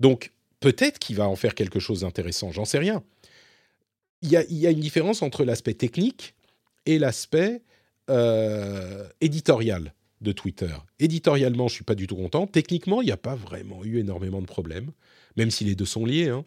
Donc, 0.00 0.32
peut-être 0.60 0.98
qu'il 0.98 1.16
va 1.16 1.28
en 1.28 1.36
faire 1.36 1.54
quelque 1.54 1.78
chose 1.78 2.00
d'intéressant, 2.00 2.52
j'en 2.52 2.64
sais 2.64 2.78
rien. 2.78 3.04
Il 4.22 4.30
y, 4.30 4.66
a, 4.66 4.70
une 4.70 4.80
différence 4.80 5.20
entre 5.20 5.44
l'aspect 5.44 5.74
technique 5.74 6.34
et 6.86 6.98
l'aspect 6.98 7.62
euh, 8.08 9.06
éditorial 9.20 9.92
de 10.22 10.32
Twitter. 10.32 10.74
Éditorialement, 10.98 11.68
je 11.68 11.74
suis 11.74 11.84
pas 11.84 11.94
du 11.94 12.06
tout 12.06 12.16
content. 12.16 12.46
Techniquement, 12.46 13.02
il 13.02 13.04
n'y 13.04 13.12
a 13.12 13.18
pas 13.18 13.34
vraiment 13.34 13.84
eu 13.84 13.98
énormément 13.98 14.40
de 14.40 14.46
problèmes, 14.46 14.90
même 15.36 15.50
si 15.50 15.64
les 15.64 15.74
deux 15.74 15.84
sont 15.84 16.06
liés. 16.06 16.30
Hein. 16.30 16.46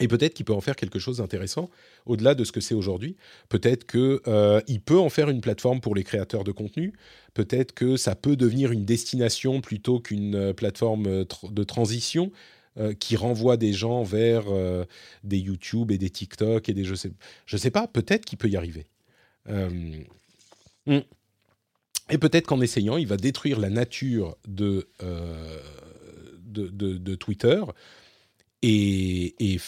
Et 0.00 0.08
peut-être 0.08 0.34
qu'il 0.34 0.44
peut 0.44 0.52
en 0.52 0.60
faire 0.60 0.74
quelque 0.74 0.98
chose 0.98 1.18
d'intéressant 1.18 1.70
au-delà 2.04 2.34
de 2.34 2.42
ce 2.42 2.50
que 2.50 2.60
c'est 2.60 2.74
aujourd'hui. 2.74 3.16
Peut-être 3.48 3.86
qu'il 3.86 4.18
euh, 4.26 4.60
peut 4.84 4.98
en 4.98 5.08
faire 5.08 5.30
une 5.30 5.40
plateforme 5.40 5.80
pour 5.80 5.94
les 5.94 6.02
créateurs 6.02 6.42
de 6.42 6.50
contenu. 6.50 6.94
Peut-être 7.32 7.72
que 7.72 7.96
ça 7.96 8.16
peut 8.16 8.34
devenir 8.34 8.72
une 8.72 8.84
destination 8.84 9.60
plutôt 9.60 10.00
qu'une 10.00 10.34
euh, 10.34 10.52
plateforme 10.52 11.24
de 11.24 11.64
transition 11.64 12.32
euh, 12.76 12.92
qui 12.92 13.14
renvoie 13.14 13.56
des 13.56 13.72
gens 13.72 14.02
vers 14.02 14.46
euh, 14.48 14.84
des 15.22 15.38
YouTube 15.38 15.92
et 15.92 15.98
des 15.98 16.10
TikTok 16.10 16.68
et 16.68 16.74
des 16.74 16.82
je 16.82 16.96
sais 16.96 17.12
je 17.46 17.56
sais 17.56 17.70
pas 17.70 17.86
peut-être 17.86 18.24
qu'il 18.24 18.36
peut 18.36 18.48
y 18.48 18.56
arriver 18.56 18.88
euh, 19.48 19.70
hmm. 20.86 20.98
et 22.10 22.18
peut-être 22.18 22.48
qu'en 22.48 22.60
essayant 22.60 22.96
il 22.96 23.06
va 23.06 23.16
détruire 23.16 23.60
la 23.60 23.70
nature 23.70 24.36
de 24.48 24.88
de, 26.48 27.14
Twitter 27.14 27.62
et 28.62 29.60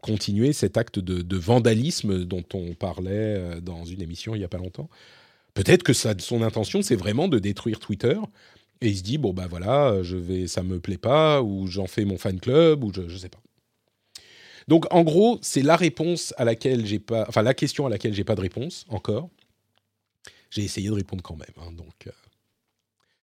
continuer 0.00 0.52
cet 0.52 0.76
acte 0.76 0.98
de, 0.98 1.36
vandalisme 1.36 2.24
dont 2.24 2.44
on 2.54 2.74
parlait 2.74 3.60
dans 3.60 3.84
une 3.84 4.00
émission 4.00 4.34
il 4.34 4.40
y 4.40 4.44
a 4.44 4.48
pas 4.48 4.58
longtemps 4.58 4.88
peut-être 5.54 5.82
que 5.82 5.92
son 5.92 6.42
intention 6.42 6.82
c'est 6.82 6.96
vraiment 6.96 7.28
de 7.28 7.38
détruire 7.38 7.80
Twitter 7.80 8.16
et 8.80 8.88
il 8.88 8.96
se 8.96 9.02
dit 9.02 9.18
bon 9.18 9.32
bah 9.32 9.46
voilà, 9.48 10.02
je 10.02 10.16
vais, 10.16 10.46
ça 10.46 10.62
me 10.62 10.78
plaît 10.80 10.98
pas, 10.98 11.42
ou 11.42 11.66
j'en 11.66 11.86
fais 11.86 12.04
mon 12.04 12.18
fan 12.18 12.38
club, 12.38 12.84
ou 12.84 12.92
je, 12.94 13.02
ne 13.02 13.16
sais 13.16 13.28
pas. 13.28 13.40
Donc 14.68 14.86
en 14.92 15.02
gros, 15.02 15.38
c'est 15.42 15.62
la 15.62 15.76
réponse 15.76 16.32
à 16.36 16.44
laquelle 16.44 16.86
j'ai 16.86 16.98
pas, 16.98 17.24
enfin 17.28 17.42
la 17.42 17.54
question 17.54 17.86
à 17.86 17.90
laquelle 17.90 18.14
j'ai 18.14 18.24
pas 18.24 18.34
de 18.34 18.40
réponse 18.40 18.84
encore. 18.88 19.30
J'ai 20.50 20.62
essayé 20.62 20.88
de 20.88 20.94
répondre 20.94 21.22
quand 21.22 21.36
même. 21.36 21.48
Hein, 21.58 21.72
donc, 21.72 22.06
euh. 22.06 22.10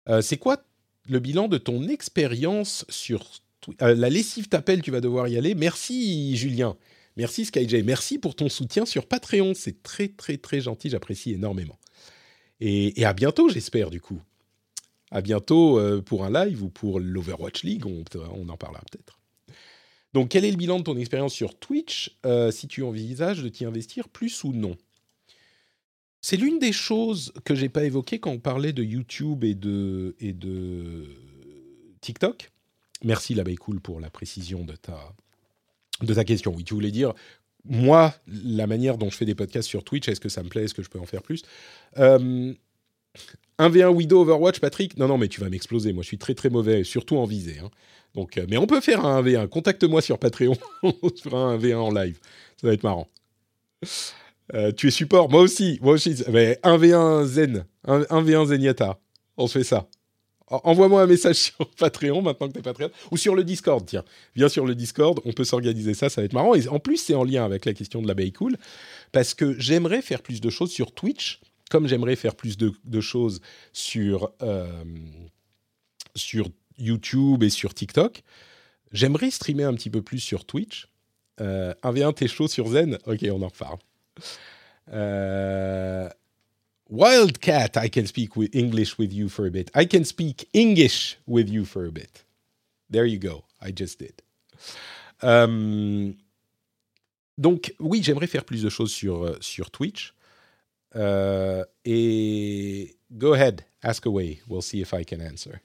Euh, 0.09 0.21
c'est 0.21 0.37
quoi 0.37 0.63
le 1.07 1.19
bilan 1.19 1.47
de 1.47 1.57
ton 1.57 1.87
expérience 1.87 2.85
sur 2.89 3.25
euh, 3.81 3.95
la 3.95 4.09
lessive 4.09 4.47
t'appelle, 4.47 4.81
tu 4.81 4.91
vas 4.91 5.01
devoir 5.01 5.27
y 5.27 5.37
aller. 5.37 5.55
Merci 5.55 6.35
Julien, 6.35 6.77
merci 7.17 7.45
SkyJ, 7.45 7.83
merci 7.83 8.17
pour 8.17 8.35
ton 8.35 8.49
soutien 8.49 8.85
sur 8.85 9.05
Patreon. 9.05 9.53
C'est 9.53 9.83
très 9.83 10.07
très 10.07 10.37
très 10.37 10.61
gentil, 10.61 10.89
j'apprécie 10.89 11.33
énormément. 11.33 11.77
Et, 12.61 13.05
à 13.05 13.13
bientôt, 13.13 13.47
j'espère 13.49 13.89
du 13.89 14.01
coup. 14.01 14.21
À 15.11 15.21
bientôt 15.21 15.79
pour 16.01 16.25
un 16.25 16.45
live 16.45 16.61
ou 16.61 16.69
pour 16.69 16.99
l'Overwatch 16.99 17.63
League, 17.63 17.85
on, 17.85 18.03
en 18.49 18.57
parlera 18.57 18.83
peut-être. 18.91 19.19
Donc, 20.13 20.29
quel 20.29 20.45
est 20.45 20.51
le 20.51 20.57
bilan 20.57 20.79
de 20.79 20.83
ton 20.83 20.97
expérience 20.97 21.33
sur 21.33 21.57
Twitch 21.57 22.17
euh, 22.25 22.51
Si 22.51 22.67
tu 22.67 22.83
envisages 22.83 23.43
de 23.43 23.49
t'y 23.49 23.65
investir 23.65 24.09
plus 24.09 24.43
ou 24.43 24.53
non? 24.53 24.75
C'est 26.21 26.35
l'une 26.35 26.59
des 26.59 26.73
choses 26.73 27.31
que 27.45 27.55
j'ai 27.55 27.69
pas 27.69 27.85
évoquées 27.85 28.19
quand 28.19 28.31
on 28.31 28.39
parlait 28.39 28.73
de 28.73 28.83
YouTube 28.83 29.43
et 29.43 29.53
de 29.53 30.15
TikTok. 32.01 32.51
Merci 33.03 33.33
l'abeille 33.33 33.55
cool 33.55 33.79
pour 33.79 33.99
la 33.99 34.09
précision 34.09 34.63
de 34.63 34.73
ta, 34.73 35.13
de 36.01 36.13
ta 36.13 36.23
question. 36.23 36.53
Oui, 36.53 36.63
tu 36.63 36.73
voulais 36.73 36.91
dire, 36.91 37.13
moi, 37.65 38.13
la 38.27 38.67
manière 38.67 38.97
dont 38.97 39.09
je 39.09 39.17
fais 39.17 39.25
des 39.25 39.35
podcasts 39.35 39.67
sur 39.67 39.83
Twitch, 39.83 40.07
est-ce 40.07 40.19
que 40.19 40.29
ça 40.29 40.43
me 40.43 40.49
plaît 40.49 40.63
Est-ce 40.63 40.73
que 40.73 40.83
je 40.83 40.89
peux 40.89 40.99
en 40.99 41.05
faire 41.05 41.21
plus? 41.21 41.43
Euh, 41.97 42.53
1v1 43.59 43.89
Widow 43.89 44.21
Overwatch, 44.21 44.59
Patrick? 44.59 44.97
Non, 44.97 45.07
non, 45.07 45.17
mais 45.17 45.27
tu 45.27 45.41
vas 45.41 45.49
m'exploser. 45.49 45.93
Moi, 45.93 46.03
je 46.03 46.07
suis 46.07 46.17
très 46.17 46.33
très 46.33 46.49
mauvais, 46.49 46.83
surtout 46.83 47.17
en 47.17 47.25
visée. 47.25 47.59
Hein. 47.59 47.69
Donc, 48.15 48.37
euh, 48.37 48.45
mais 48.49 48.57
on 48.57 48.67
peut 48.67 48.81
faire 48.81 49.05
un 49.05 49.21
1v1. 49.21 49.47
Contacte-moi 49.47 50.01
sur 50.01 50.17
Patreon. 50.17 50.57
on 50.83 50.93
fera 51.21 51.37
un 51.37 51.57
1v1 51.57 51.75
en 51.75 51.91
live. 51.91 52.19
Ça 52.59 52.67
va 52.67 52.73
être 52.73 52.83
marrant. 52.83 53.07
Euh, 54.53 54.71
tu 54.71 54.87
es 54.87 54.91
support 54.91 55.29
Moi 55.29 55.41
aussi. 55.41 55.79
Moi 55.81 55.93
aussi. 55.93 56.13
1v1 56.13 57.25
Zen. 57.25 57.65
1v1 57.85 58.47
Zenyatta. 58.47 58.99
On 59.37 59.47
se 59.47 59.59
fait 59.59 59.63
ça. 59.63 59.87
Envoie-moi 60.49 61.01
un 61.01 61.07
message 61.07 61.35
sur 61.35 61.69
Patreon 61.77 62.21
maintenant 62.21 62.47
que 62.47 62.53
tu 62.53 62.59
es 62.59 62.61
Patreon. 62.61 62.89
Ou 63.11 63.17
sur 63.17 63.35
le 63.35 63.43
Discord, 63.43 63.85
tiens. 63.85 64.03
Viens 64.35 64.49
sur 64.49 64.65
le 64.65 64.75
Discord, 64.75 65.19
on 65.25 65.33
peut 65.33 65.43
s'organiser 65.43 65.93
ça, 65.93 66.09
ça 66.09 66.21
va 66.21 66.25
être 66.25 66.33
marrant. 66.33 66.55
Et 66.55 66.67
en 66.67 66.79
plus, 66.79 66.97
c'est 66.97 67.15
en 67.15 67.23
lien 67.23 67.45
avec 67.45 67.65
la 67.65 67.73
question 67.73 68.01
de 68.01 68.07
l'abeille 68.07 68.33
cool. 68.33 68.57
Parce 69.11 69.33
que 69.33 69.57
j'aimerais 69.59 70.01
faire 70.01 70.21
plus 70.21 70.41
de 70.41 70.49
choses 70.49 70.71
sur 70.71 70.91
Twitch, 70.91 71.39
comme 71.69 71.87
j'aimerais 71.87 72.15
faire 72.15 72.35
plus 72.35 72.57
de, 72.57 73.01
choses 73.01 73.41
sur, 73.73 74.31
euh, 74.41 74.67
sur 76.15 76.49
YouTube 76.77 77.43
et 77.43 77.49
sur 77.49 77.73
TikTok. 77.73 78.23
J'aimerais 78.91 79.29
streamer 79.29 79.65
un 79.65 79.73
petit 79.73 79.89
peu 79.89 80.01
plus 80.01 80.19
sur 80.19 80.45
Twitch. 80.45 80.87
Euh, 81.41 81.73
1v1, 81.83 82.13
t'es 82.13 82.27
chaud 82.27 82.47
sur 82.47 82.67
Zen? 82.69 82.97
Ok, 83.05 83.25
on 83.31 83.41
en 83.41 83.47
reparle. 83.47 83.77
Euh, 84.91 86.09
Wildcat, 86.89 87.77
I 87.77 87.87
can 87.87 88.07
speak 88.07 88.35
with 88.35 88.55
English 88.55 88.97
with 88.97 89.13
you 89.13 89.29
for 89.29 89.45
a 89.45 89.51
bit. 89.51 89.69
I 89.75 89.85
can 89.85 90.03
speak 90.03 90.49
English 90.53 91.17
with 91.27 91.47
you 91.47 91.63
for 91.63 91.85
a 91.85 91.91
bit. 91.91 92.23
There 92.89 93.05
you 93.05 93.19
go. 93.19 93.45
I 93.61 93.71
just 93.71 93.99
did. 93.99 94.23
Euh, 95.23 96.11
donc, 97.37 97.71
oui, 97.79 98.01
j'aimerais 98.01 98.27
faire 98.27 98.43
plus 98.43 98.63
de 98.63 98.69
choses 98.69 98.91
sur, 98.91 99.23
euh, 99.23 99.37
sur 99.39 99.69
Twitch. 99.69 100.13
Uh, 100.95 101.63
et 101.85 102.95
go 103.15 103.33
ahead, 103.33 103.65
ask 103.83 104.07
away. 104.07 104.41
We'll 104.47 104.63
see 104.63 104.81
if 104.81 104.91
I 104.91 105.03
can 105.03 105.21
answer. 105.21 105.61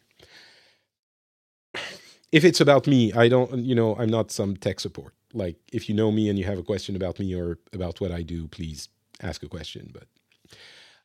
if 2.32 2.44
it's 2.44 2.60
about 2.60 2.86
me, 2.86 3.12
I 3.14 3.28
don't, 3.28 3.64
you 3.64 3.74
know, 3.74 3.96
I'm 3.96 4.10
not 4.10 4.30
some 4.30 4.56
tech 4.56 4.78
support. 4.78 5.14
Like, 5.32 5.56
if 5.72 5.88
you 5.88 5.94
know 5.94 6.12
me 6.12 6.28
and 6.28 6.38
you 6.38 6.44
have 6.44 6.58
a 6.58 6.62
question 6.62 6.94
about 6.94 7.18
me 7.18 7.34
or 7.34 7.58
about 7.72 8.00
what 8.00 8.12
I 8.12 8.22
do, 8.22 8.46
please 8.48 8.88
ask 9.22 9.42
a 9.42 9.48
question. 9.48 9.90
But 9.92 10.06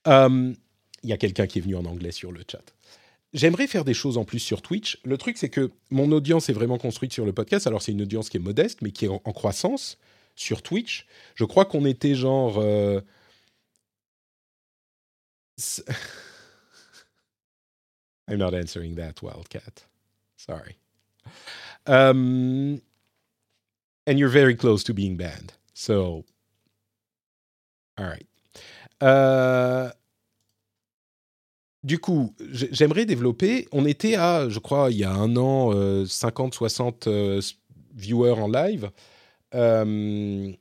il 0.06 0.56
y 1.04 1.14
a 1.14 1.18
quelqu'un 1.18 1.48
qui 1.48 1.60
est 1.60 1.62
venu 1.62 1.76
en 1.76 1.86
anglais 1.86 2.12
sur 2.12 2.32
le 2.32 2.42
chat. 2.50 2.64
J'aimerais 3.34 3.68
faire 3.68 3.86
des 3.86 3.94
choses 3.94 4.18
en 4.18 4.26
plus 4.26 4.40
sur 4.40 4.62
Twitch. 4.62 5.00
Le 5.04 5.18
truc, 5.18 5.38
c'est 5.38 5.50
que 5.50 5.72
mon 5.92 6.12
audience 6.12 6.50
est 6.50 6.54
vraiment 6.54 6.80
construite 6.80 7.14
sur 7.14 7.26
le 7.26 7.34
podcast. 7.34 7.68
Alors, 7.68 7.82
c'est 7.82 7.92
une 7.92 8.02
audience 8.02 8.30
qui 8.30 8.38
est 8.38 8.40
modeste, 8.40 8.82
mais 8.82 8.92
qui 8.92 9.06
est 9.06 9.10
en, 9.10 9.22
en 9.24 9.34
croissance 9.34 10.00
sur 10.36 10.64
Twitch. 10.64 11.06
Je 11.36 11.44
crois 11.46 11.66
qu'on 11.66 11.86
était 11.86 12.16
genre. 12.16 12.58
Euh, 12.58 13.02
I'm 18.28 18.38
not 18.38 18.54
answering 18.56 18.96
that, 18.96 19.22
Wildcat. 19.22 19.86
Sorry. 20.38 20.78
Um, 21.86 22.82
and 24.08 24.18
you're 24.18 24.30
very 24.30 24.56
close 24.56 24.84
to 24.86 24.94
being 24.94 25.18
banned. 25.18 25.54
So, 25.74 26.26
all 27.98 28.06
right. 28.06 28.26
Uh, 29.02 29.90
du 31.84 31.98
coup, 32.00 32.36
j'aimerais 32.52 33.06
développer. 33.06 33.68
On 33.72 33.86
était 33.86 34.16
à, 34.16 34.50
je 34.50 34.60
crois, 34.60 34.92
il 34.92 34.98
y 34.98 35.06
a 35.06 35.12
un 35.12 35.36
an, 35.38 35.72
euh, 35.74 36.04
50-60 36.06 37.08
euh, 37.08 37.42
viewers 37.96 38.32
en 38.32 38.50
live. 38.50 38.92
Um, 39.54 40.56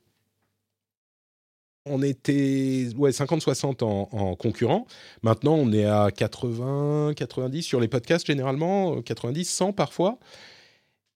on 1.85 2.01
était 2.01 2.87
ouais, 2.97 3.11
50-60 3.11 3.83
en, 3.83 4.09
en 4.11 4.35
concurrent. 4.35 4.85
Maintenant, 5.21 5.55
on 5.55 5.71
est 5.73 5.85
à 5.85 6.09
80, 6.11 7.13
90 7.15 7.63
sur 7.63 7.79
les 7.81 7.87
podcasts 7.87 8.27
généralement, 8.27 9.01
90, 9.01 9.43
100 9.49 9.73
parfois. 9.73 10.19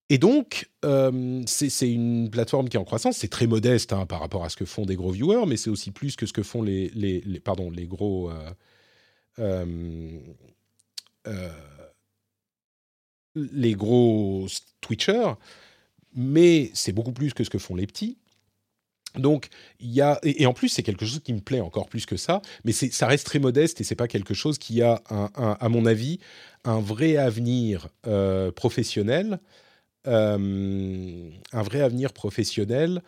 Et 0.10 0.18
donc, 0.18 0.70
euh, 0.84 1.42
c'est 1.46 1.90
une 1.90 2.30
plateforme 2.30 2.70
qui 2.70 2.78
est 2.78 2.80
en 2.80 2.84
croissance. 2.84 3.18
C'est 3.18 3.30
très 3.30 3.48
modeste 3.48 3.94
hein, 3.94 4.06
par 4.06 4.20
rapport 4.20 4.44
à 4.44 4.50
ce 4.50 4.58
que 4.58 4.66
font 4.66 4.86
des 4.86 4.96
gros 4.96 5.12
viewers, 5.12 5.46
mais 5.48 5.58
c'est 5.58 5.70
aussi 5.70 5.92
plus 5.92 6.16
que 6.16 6.26
ce 6.26 6.34
que 6.34 6.44
font 6.44 6.62
les, 6.62 7.24
pardon, 7.44 7.72
les 7.72 7.88
gros. 7.88 8.32
Euh, 9.40 10.20
euh, 11.28 11.50
les 13.36 13.74
gros 13.74 14.46
Twitchers, 14.82 15.34
mais 16.14 16.70
c'est 16.74 16.92
beaucoup 16.92 17.14
plus 17.14 17.34
que 17.34 17.44
ce 17.44 17.50
que 17.50 17.58
font 17.58 17.76
les 17.76 17.88
petits. 17.88 18.18
Donc, 19.16 19.48
il 19.80 19.92
y 19.92 20.02
a, 20.02 20.20
et, 20.24 20.46
en 20.46 20.54
plus, 20.54 20.70
c'est 20.70 20.84
quelque 20.84 21.06
chose 21.06 21.22
qui 21.24 21.34
me 21.34 21.40
plaît 21.40 21.62
encore 21.62 21.88
plus 21.88 22.06
que 22.06 22.18
ça, 22.18 22.42
mais 22.66 22.72
ça 22.74 23.08
reste 23.08 23.26
très 23.26 23.40
modeste 23.40 23.80
et 23.82 23.84
c'est 23.84 23.96
pas 23.96 24.08
quelque 24.08 24.34
chose 24.34 24.58
qui 24.58 24.82
a, 24.82 25.02
à 25.06 25.70
mon 25.70 25.86
avis, 25.86 26.20
un 26.64 26.80
vrai 26.80 27.18
avenir 27.18 27.88
professionnel, 28.56 29.40
euh, 30.08 31.30
un 31.52 31.62
vrai 31.62 31.82
avenir 31.82 32.14
professionnel 32.14 33.02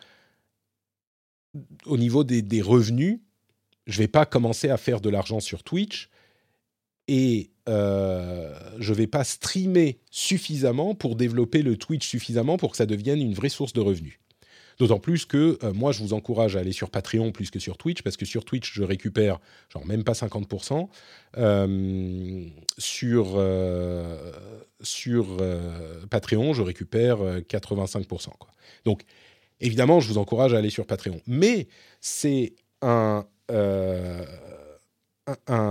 au 1.84 1.96
niveau 1.96 2.24
des, 2.24 2.62
revenus. 2.62 3.20
Je 3.86 3.98
vais 3.98 4.08
pas 4.08 4.26
commencer 4.26 4.68
à 4.68 4.76
faire 4.76 5.00
de 5.00 5.08
l'argent 5.08 5.40
sur 5.40 5.62
Twitch 5.62 6.10
et 7.08 7.50
euh, 7.68 8.52
je 8.78 8.92
vais 8.92 9.06
pas 9.06 9.24
streamer 9.24 10.00
suffisamment 10.10 10.94
pour 10.94 11.16
développer 11.16 11.62
le 11.62 11.76
Twitch 11.76 12.06
suffisamment 12.06 12.56
pour 12.56 12.72
que 12.72 12.76
ça 12.76 12.86
devienne 12.86 13.20
une 13.20 13.34
vraie 13.34 13.48
source 13.48 13.72
de 13.72 13.80
revenus. 13.80 14.18
D'autant 14.78 14.98
plus 14.98 15.24
que 15.24 15.58
euh, 15.62 15.72
moi, 15.72 15.92
je 15.92 16.02
vous 16.02 16.12
encourage 16.12 16.56
à 16.56 16.60
aller 16.60 16.72
sur 16.72 16.90
Patreon 16.90 17.32
plus 17.32 17.50
que 17.50 17.58
sur 17.58 17.78
Twitch, 17.78 18.02
parce 18.02 18.16
que 18.16 18.26
sur 18.26 18.44
Twitch, 18.44 18.74
je 18.74 18.82
récupère 18.82 19.38
genre 19.72 19.86
même 19.86 20.04
pas 20.04 20.12
50%. 20.12 20.88
Euh, 21.38 22.44
sur 22.78 23.36
euh, 23.38 24.32
Patreon, 26.10 26.52
je 26.52 26.62
récupère 26.62 27.18
85%. 27.18 28.28
Quoi. 28.38 28.50
Donc, 28.84 29.02
évidemment, 29.60 30.00
je 30.00 30.08
vous 30.08 30.18
encourage 30.18 30.52
à 30.52 30.58
aller 30.58 30.70
sur 30.70 30.86
Patreon. 30.86 31.20
Mais 31.26 31.68
c'est 32.00 32.54
un 32.82 33.24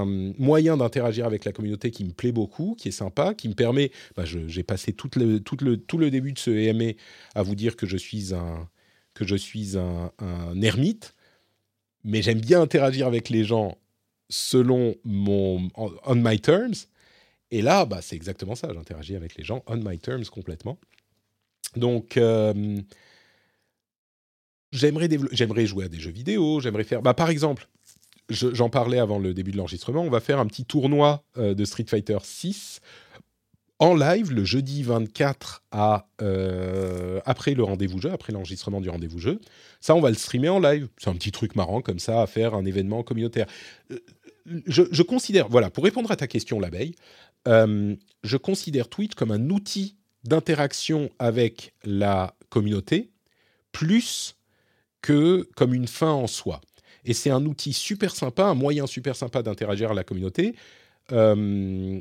moyen 0.06 0.78
d'interagir 0.78 1.26
avec 1.26 1.46
la 1.46 1.52
communauté 1.52 1.92
qui 1.92 2.04
me 2.06 2.12
plaît 2.12 2.32
beaucoup, 2.32 2.76
qui 2.78 2.88
est 2.88 2.92
sympa, 2.92 3.36
qui 3.36 3.50
me 3.50 3.54
permet. 3.54 3.92
Bah, 4.18 4.24
j'ai 4.26 4.64
passé 4.64 4.94
tout 4.94 5.10
le, 5.16 6.10
début 6.10 6.34
de 6.34 6.40
ce 6.40 6.50
EMA 6.50 6.94
à 7.36 7.44
vous 7.44 7.56
dire 7.56 7.76
que 7.76 7.86
je 7.86 7.98
suis 7.98 8.34
un, 8.34 8.68
que 9.16 9.26
je 9.26 9.36
suis 9.36 9.76
un, 9.78 10.12
ermite, 10.62 11.16
mais 12.04 12.22
j'aime 12.22 12.40
bien 12.40 12.62
interagir 12.62 13.08
avec 13.08 13.30
les 13.30 13.44
gens 13.44 13.78
selon 14.30 14.96
mon 15.04 15.70
on 15.76 16.16
my 16.16 16.40
terms. 16.40 16.86
Et 17.50 17.62
là, 17.62 17.86
bah, 17.86 18.02
c'est 18.02 18.16
exactement 18.16 18.54
ça. 18.54 18.72
J'interagis 18.74 19.16
avec 19.16 19.36
les 19.36 19.44
gens 19.44 19.64
on 19.66 19.78
my 19.78 19.98
terms 19.98 20.26
complètement. 20.26 20.78
Donc, 21.76 22.18
euh, 22.18 22.80
j'aimerais, 24.72 25.66
jouer 25.66 25.86
à 25.86 25.90
des 25.90 26.00
jeux 26.00 26.12
vidéo. 26.12 26.60
J'aimerais 26.60 26.84
faire, 26.84 27.02
bah, 27.02 27.14
par 27.14 27.30
exemple, 27.30 27.68
j'en 28.30 28.70
parlais 28.70 29.00
avant 29.00 29.20
le 29.20 29.34
début 29.34 29.52
de 29.52 29.58
l'enregistrement. 29.58 30.02
On 30.02 30.10
va 30.10 30.20
faire 30.20 30.40
un 30.40 30.46
petit 30.46 30.66
tournoi 30.66 31.24
euh, 31.38 31.54
de 31.54 31.66
Street 31.66 31.86
Fighter 31.88 32.18
6 32.22 32.82
en 33.80 33.94
live 33.94 34.32
le 34.32 34.46
jeudi 34.46 34.84
24 34.84 35.64
à, 35.72 36.08
euh, 36.22 37.20
après 37.26 37.54
le 37.54 37.64
rendez-vous 37.64 38.00
jeu, 38.00 38.12
après 38.12 38.32
l'enregistrement 38.32 38.80
du 38.80 38.90
rendez-vous 38.90 39.20
jeu. 39.20 39.42
Ça, 39.82 39.96
on 39.96 40.02
va 40.02 40.10
le 40.10 40.16
streamer 40.16 40.50
en 40.50 40.60
live. 40.60 40.88
C'est 40.98 41.10
un 41.10 41.16
petit 41.16 41.32
truc 41.32 41.56
marrant 41.56 41.82
comme 41.82 42.00
ça 42.00 42.22
à 42.22 42.28
faire 42.28 42.54
un 42.54 42.66
événement 42.66 43.04
communautaire. 43.04 43.48
Euh, 43.92 44.00
je, 44.68 45.02
considère, 45.02 45.50
voilà, 45.50 45.70
pour 45.70 45.84
répondre 45.84 46.12
à 46.12 46.16
ta 46.16 46.28
question, 46.28 46.60
l'abeille, 46.60 46.96
euh, 47.48 47.96
je 48.24 48.38
considère 48.38 48.88
Twitch 48.88 49.16
comme 49.16 49.32
un 49.32 49.50
outil 49.50 49.98
d'interaction 50.24 51.10
avec 51.20 51.74
la 51.84 52.36
communauté 52.50 53.12
plus 53.72 54.36
que 55.02 55.48
comme 55.56 55.74
une 55.74 55.88
fin 55.88 56.12
en 56.12 56.28
soi. 56.28 56.62
Et 57.04 57.14
c'est 57.14 57.30
un 57.30 57.46
outil 57.46 57.74
super 57.74 58.16
sympa, 58.16 58.46
un 58.46 58.56
moyen 58.56 58.88
super 58.88 59.16
sympa 59.16 59.44
d'interagir 59.44 59.92
à 59.92 59.94
la 59.94 60.04
communauté, 60.04 60.56
euh, 61.12 62.00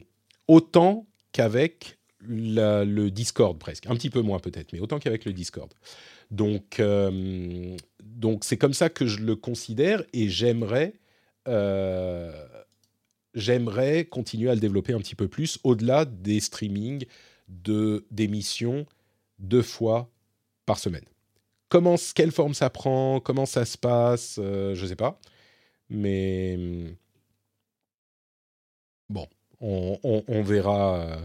autant 0.48 1.06
qu'avec 1.35 1.98
le 2.27 3.09
Discord 3.11 3.59
presque, 3.59 3.86
un 3.86 3.94
petit 3.94 4.09
peu 4.09 4.23
moins 4.23 4.39
peut-être, 4.39 4.73
mais 4.73 4.81
autant 4.81 4.98
qu'avec 4.98 5.27
le 5.27 5.35
Discord. 5.35 5.70
Donc, 6.31 6.81
euh, 6.81 7.77
donc 8.02 8.44
c'est 8.44 8.56
comme 8.56 8.73
ça 8.73 8.89
que 8.89 9.05
je 9.06 9.19
le 9.19 9.36
considère 9.36 10.02
et 10.15 10.31
j'aimerais, 10.31 10.94
euh, 11.48 12.32
j'aimerais 13.35 14.06
continuer 14.06 14.48
à 14.48 14.55
le 14.55 14.61
développer 14.61 14.94
un 14.94 15.01
petit 15.01 15.16
peu 15.16 15.28
plus 15.28 15.59
au-delà 15.65 16.06
des 16.06 16.40
streamings 16.40 17.05
de 17.48 18.06
d'émissions 18.11 18.86
deux 19.39 19.62
fois 19.62 20.11
par 20.65 20.78
semaine. 20.78 21.05
Comment, 21.69 21.97
quelle 22.15 22.31
forme 22.31 22.55
ça 22.55 22.70
prend, 22.70 23.20
comment 23.20 23.44
ça 23.44 23.65
se 23.65 23.77
passe, 23.77 24.36
euh, 24.39 24.74
je 24.74 24.82
ne 24.85 24.89
sais 24.89 24.97
pas, 24.97 25.20
mais 25.90 26.59
on, 29.64 30.42
verra 30.42 31.18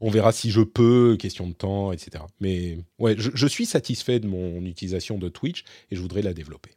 on 0.00 0.10
verra 0.10 0.32
si 0.32 0.50
je 0.50 0.60
peux, 0.60 1.16
question 1.18 1.46
de 1.46 1.54
temps, 1.54 1.92
etc. 1.92 2.24
Mais 2.40 2.78
ouais, 2.98 3.16
je, 3.18 3.46
suis 3.46 3.66
satisfait 3.66 4.20
de 4.20 4.26
mon 4.26 4.64
utilisation 4.64 5.18
de 5.18 5.28
Twitch 5.28 5.64
et 5.90 5.96
je 5.96 6.00
voudrais 6.00 6.22
la 6.22 6.34
développer. 6.34 6.70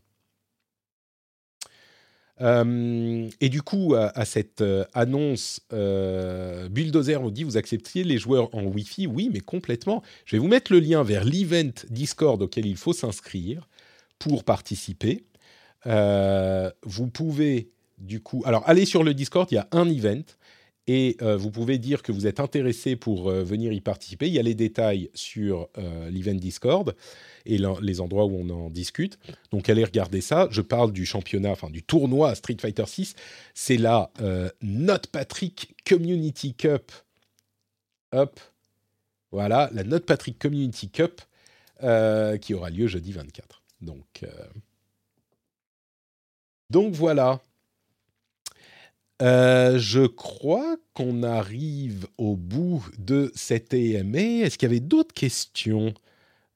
Euh, 2.41 3.29
et 3.41 3.49
du 3.49 3.61
coup, 3.61 3.95
à, 3.95 4.23
cette 4.23 4.61
euh, 4.61 4.85
annonce, 4.93 5.59
euh, 5.73 6.69
Bulldozer 6.69 7.21
vous 7.21 7.31
dit 7.31 7.43
vous 7.43 7.57
acceptiez 7.57 8.05
les 8.05 8.17
joueurs 8.17 8.53
en 8.55 8.63
Wi-Fi? 8.63 9.07
Oui, 9.07 9.29
mais 9.31 9.41
complètement. 9.41 10.01
Je 10.25 10.37
vais 10.37 10.39
vous 10.39 10.47
mettre 10.47 10.71
le 10.71 10.79
lien 10.79 11.03
vers 11.03 11.25
l'event 11.25 11.73
Discord 11.89 12.41
auquel 12.41 12.65
il 12.65 12.77
faut 12.77 12.93
s'inscrire 12.93 13.67
pour 14.19 14.45
participer. 14.45 15.25
vous 15.85 17.07
pouvez 17.07 17.71
du 17.97 18.21
coup, 18.21 18.41
alors 18.45 18.63
allez 18.65 18.85
sur 18.85 19.03
le 19.03 19.13
Discord, 19.13 19.47
il 19.51 19.55
y 19.55 19.57
a 19.57 19.67
un 19.73 19.89
event 19.89 20.23
et 20.91 21.17
euh, 21.21 21.37
vous 21.37 21.51
pouvez 21.51 21.77
dire 21.77 22.01
que 22.01 22.11
vous 22.11 22.25
êtes 22.25 22.39
intéressé 22.39 22.95
pour 22.95 23.29
euh, 23.29 23.43
venir 23.43 23.71
y 23.71 23.79
participer. 23.79 24.25
Il 24.25 24.33
y 24.33 24.39
a 24.39 24.41
les 24.41 24.55
détails 24.55 25.11
sur 25.13 25.69
euh, 25.77 26.09
l'event 26.09 26.33
Discord 26.33 26.95
et 27.45 27.59
les 27.81 28.01
endroits 28.01 28.25
où 28.25 28.35
on 28.35 28.49
en 28.49 28.71
discute. 28.71 29.19
Donc 29.51 29.69
allez 29.69 29.83
regarder 29.83 30.19
ça. 30.19 30.47
Je 30.49 30.61
parle 30.61 30.91
du 30.91 31.05
championnat, 31.05 31.51
enfin 31.51 31.69
du 31.69 31.83
tournoi 31.83 32.33
Street 32.33 32.57
Fighter 32.59 32.87
6. 32.87 33.13
C'est 33.53 33.77
la 33.77 34.11
Note 34.63 35.07
Patrick 35.07 35.75
Community 35.87 36.55
Cup. 36.55 36.91
Hop. 38.11 38.39
Voilà, 39.31 39.69
la 39.73 39.83
Note 39.83 40.05
Patrick 40.05 40.39
Community 40.39 40.89
Cup 40.89 41.21
qui 42.41 42.53
aura 42.53 42.69
lieu 42.71 42.87
jeudi 42.87 43.11
24. 43.11 43.61
Donc, 43.81 44.25
donc 46.69 46.93
voilà. 46.93 47.41
Euh, 49.21 49.77
je 49.77 50.05
crois 50.05 50.77
qu'on 50.93 51.23
arrive 51.23 52.07
au 52.17 52.37
bout 52.37 52.85
de 52.97 53.31
cette 53.35 53.73
EMA. 53.73 54.45
Est-ce 54.45 54.57
qu'il 54.57 54.69
y 54.69 54.71
avait 54.71 54.79
d'autres 54.79 55.13
questions 55.13 55.93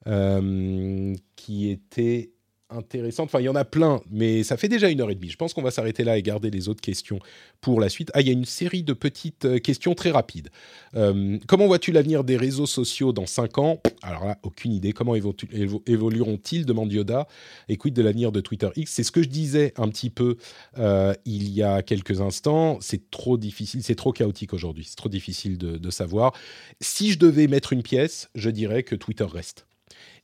euh, 0.07 1.15
qui 1.35 1.69
étaient 1.69 2.32
intéressante. 2.73 3.25
Enfin, 3.25 3.39
il 3.39 3.45
y 3.45 3.49
en 3.49 3.55
a 3.55 3.65
plein, 3.65 4.01
mais 4.11 4.43
ça 4.43 4.57
fait 4.57 4.67
déjà 4.67 4.89
une 4.89 5.01
heure 5.01 5.09
et 5.09 5.15
demie. 5.15 5.29
Je 5.29 5.37
pense 5.37 5.53
qu'on 5.53 5.61
va 5.61 5.71
s'arrêter 5.71 6.03
là 6.03 6.17
et 6.17 6.21
garder 6.21 6.49
les 6.49 6.69
autres 6.69 6.81
questions 6.81 7.19
pour 7.61 7.79
la 7.79 7.89
suite. 7.89 8.11
Ah, 8.13 8.21
il 8.21 8.27
y 8.27 8.29
a 8.29 8.33
une 8.33 8.45
série 8.45 8.83
de 8.83 8.93
petites 8.93 9.45
euh, 9.45 9.59
questions 9.59 9.95
très 9.95 10.11
rapides. 10.11 10.49
Euh, 10.95 11.37
comment 11.47 11.67
vois-tu 11.67 11.91
l'avenir 11.91 12.23
des 12.23 12.37
réseaux 12.37 12.65
sociaux 12.65 13.13
dans 13.13 13.25
5 13.25 13.57
ans? 13.57 13.81
Alors 14.01 14.25
là, 14.25 14.37
aucune 14.43 14.73
idée. 14.73 14.91
Comment 14.91 15.15
évolueront-ils? 15.15 16.65
demande 16.65 16.91
Yoda. 16.91 17.27
Et 17.69 17.77
quid 17.77 17.93
de 17.93 18.01
l'avenir 18.01 18.31
de 18.31 18.41
Twitter 18.41 18.69
X 18.75 18.91
C'est 18.91 19.03
ce 19.03 19.11
que 19.11 19.23
je 19.23 19.29
disais 19.29 19.73
un 19.77 19.89
petit 19.89 20.09
peu 20.09 20.37
euh, 20.77 21.13
il 21.25 21.49
y 21.49 21.63
a 21.63 21.81
quelques 21.81 22.21
instants. 22.21 22.77
C'est 22.81 23.09
trop 23.11 23.37
difficile, 23.37 23.83
c'est 23.83 23.95
trop 23.95 24.11
chaotique 24.11 24.53
aujourd'hui. 24.53 24.85
C'est 24.87 24.95
trop 24.95 25.09
difficile 25.09 25.57
de 25.57 25.89
savoir. 25.89 26.33
Si 26.81 27.11
je 27.11 27.19
devais 27.19 27.47
mettre 27.47 27.73
une 27.73 27.83
pièce, 27.83 28.29
je 28.35 28.49
dirais 28.49 28.83
que 28.83 28.95
Twitter 28.95 29.25
reste 29.25 29.65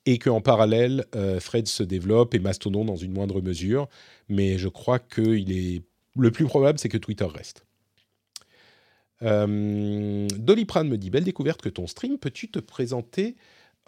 et 0.05 0.17
qu'en 0.17 0.41
parallèle, 0.41 1.05
euh, 1.15 1.39
Fred 1.39 1.67
se 1.67 1.83
développe 1.83 2.33
et 2.33 2.39
Mastodon 2.39 2.85
dans 2.85 2.95
une 2.95 3.11
moindre 3.11 3.41
mesure. 3.41 3.87
Mais 4.27 4.57
je 4.57 4.67
crois 4.67 4.99
que 4.99 5.21
le 5.21 6.31
plus 6.31 6.45
probable, 6.45 6.79
c'est 6.79 6.89
que 6.89 6.97
Twitter 6.97 7.25
reste. 7.25 7.65
Euh, 9.21 10.27
Doliprane 10.37 10.87
me 10.87 10.97
dit 10.97 11.09
Belle 11.09 11.25
découverte 11.25 11.61
que 11.61 11.69
ton 11.69 11.87
stream. 11.87 12.17
Peux-tu 12.17 12.49
te 12.49 12.59
présenter 12.59 13.35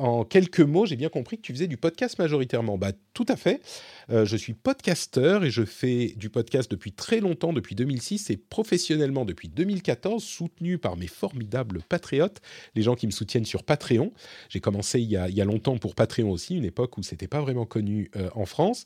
en 0.02 0.26
quelques 0.26 0.62
mots, 0.62 0.88
j'ai 0.88 0.96
bien 0.96 1.10
compris 1.10 1.38
que 1.38 1.44
tu 1.44 1.54
faisais 1.54 1.68
du 1.68 1.78
podcast 1.78 2.18
majoritairement. 2.18 2.78
Bah, 2.78 2.92
tout 3.14 3.26
à 3.28 3.36
fait. 3.36 3.62
Euh, 4.10 4.26
je 4.26 4.36
suis 4.36 4.54
podcasteur 4.54 5.44
et 5.44 5.52
je 5.52 5.64
fais 5.64 6.14
du 6.18 6.32
podcast 6.32 6.72
depuis 6.72 6.92
très 6.92 7.20
longtemps, 7.20 7.54
depuis 7.54 7.76
2006 7.76 8.32
et 8.32 8.38
professionnellement 8.38 9.26
depuis 9.26 9.48
2014, 9.48 10.24
soutenu 10.24 10.80
par 10.80 10.98
mes 10.98 11.06
formidables 11.06 11.84
patriotes, 11.88 12.42
les 12.74 12.82
gens 12.82 12.96
qui 12.96 13.06
me 13.06 13.12
soutiennent 13.12 13.46
sur 13.46 13.64
Patreon. 13.64 14.12
J'ai 14.50 14.60
commencé 14.60 15.00
il 15.00 15.10
y, 15.10 15.18
a, 15.18 15.46
longtemps 15.46 15.78
pour 15.78 15.94
Patreon 15.94 16.32
aussi, 16.32 16.56
une 16.56 16.66
époque 16.66 16.98
où 16.98 17.04
c'était 17.04 17.28
pas 17.28 17.42
vraiment 17.42 17.66
connu 17.66 18.10
euh, 18.16 18.30
en 18.34 18.48
France. 18.48 18.86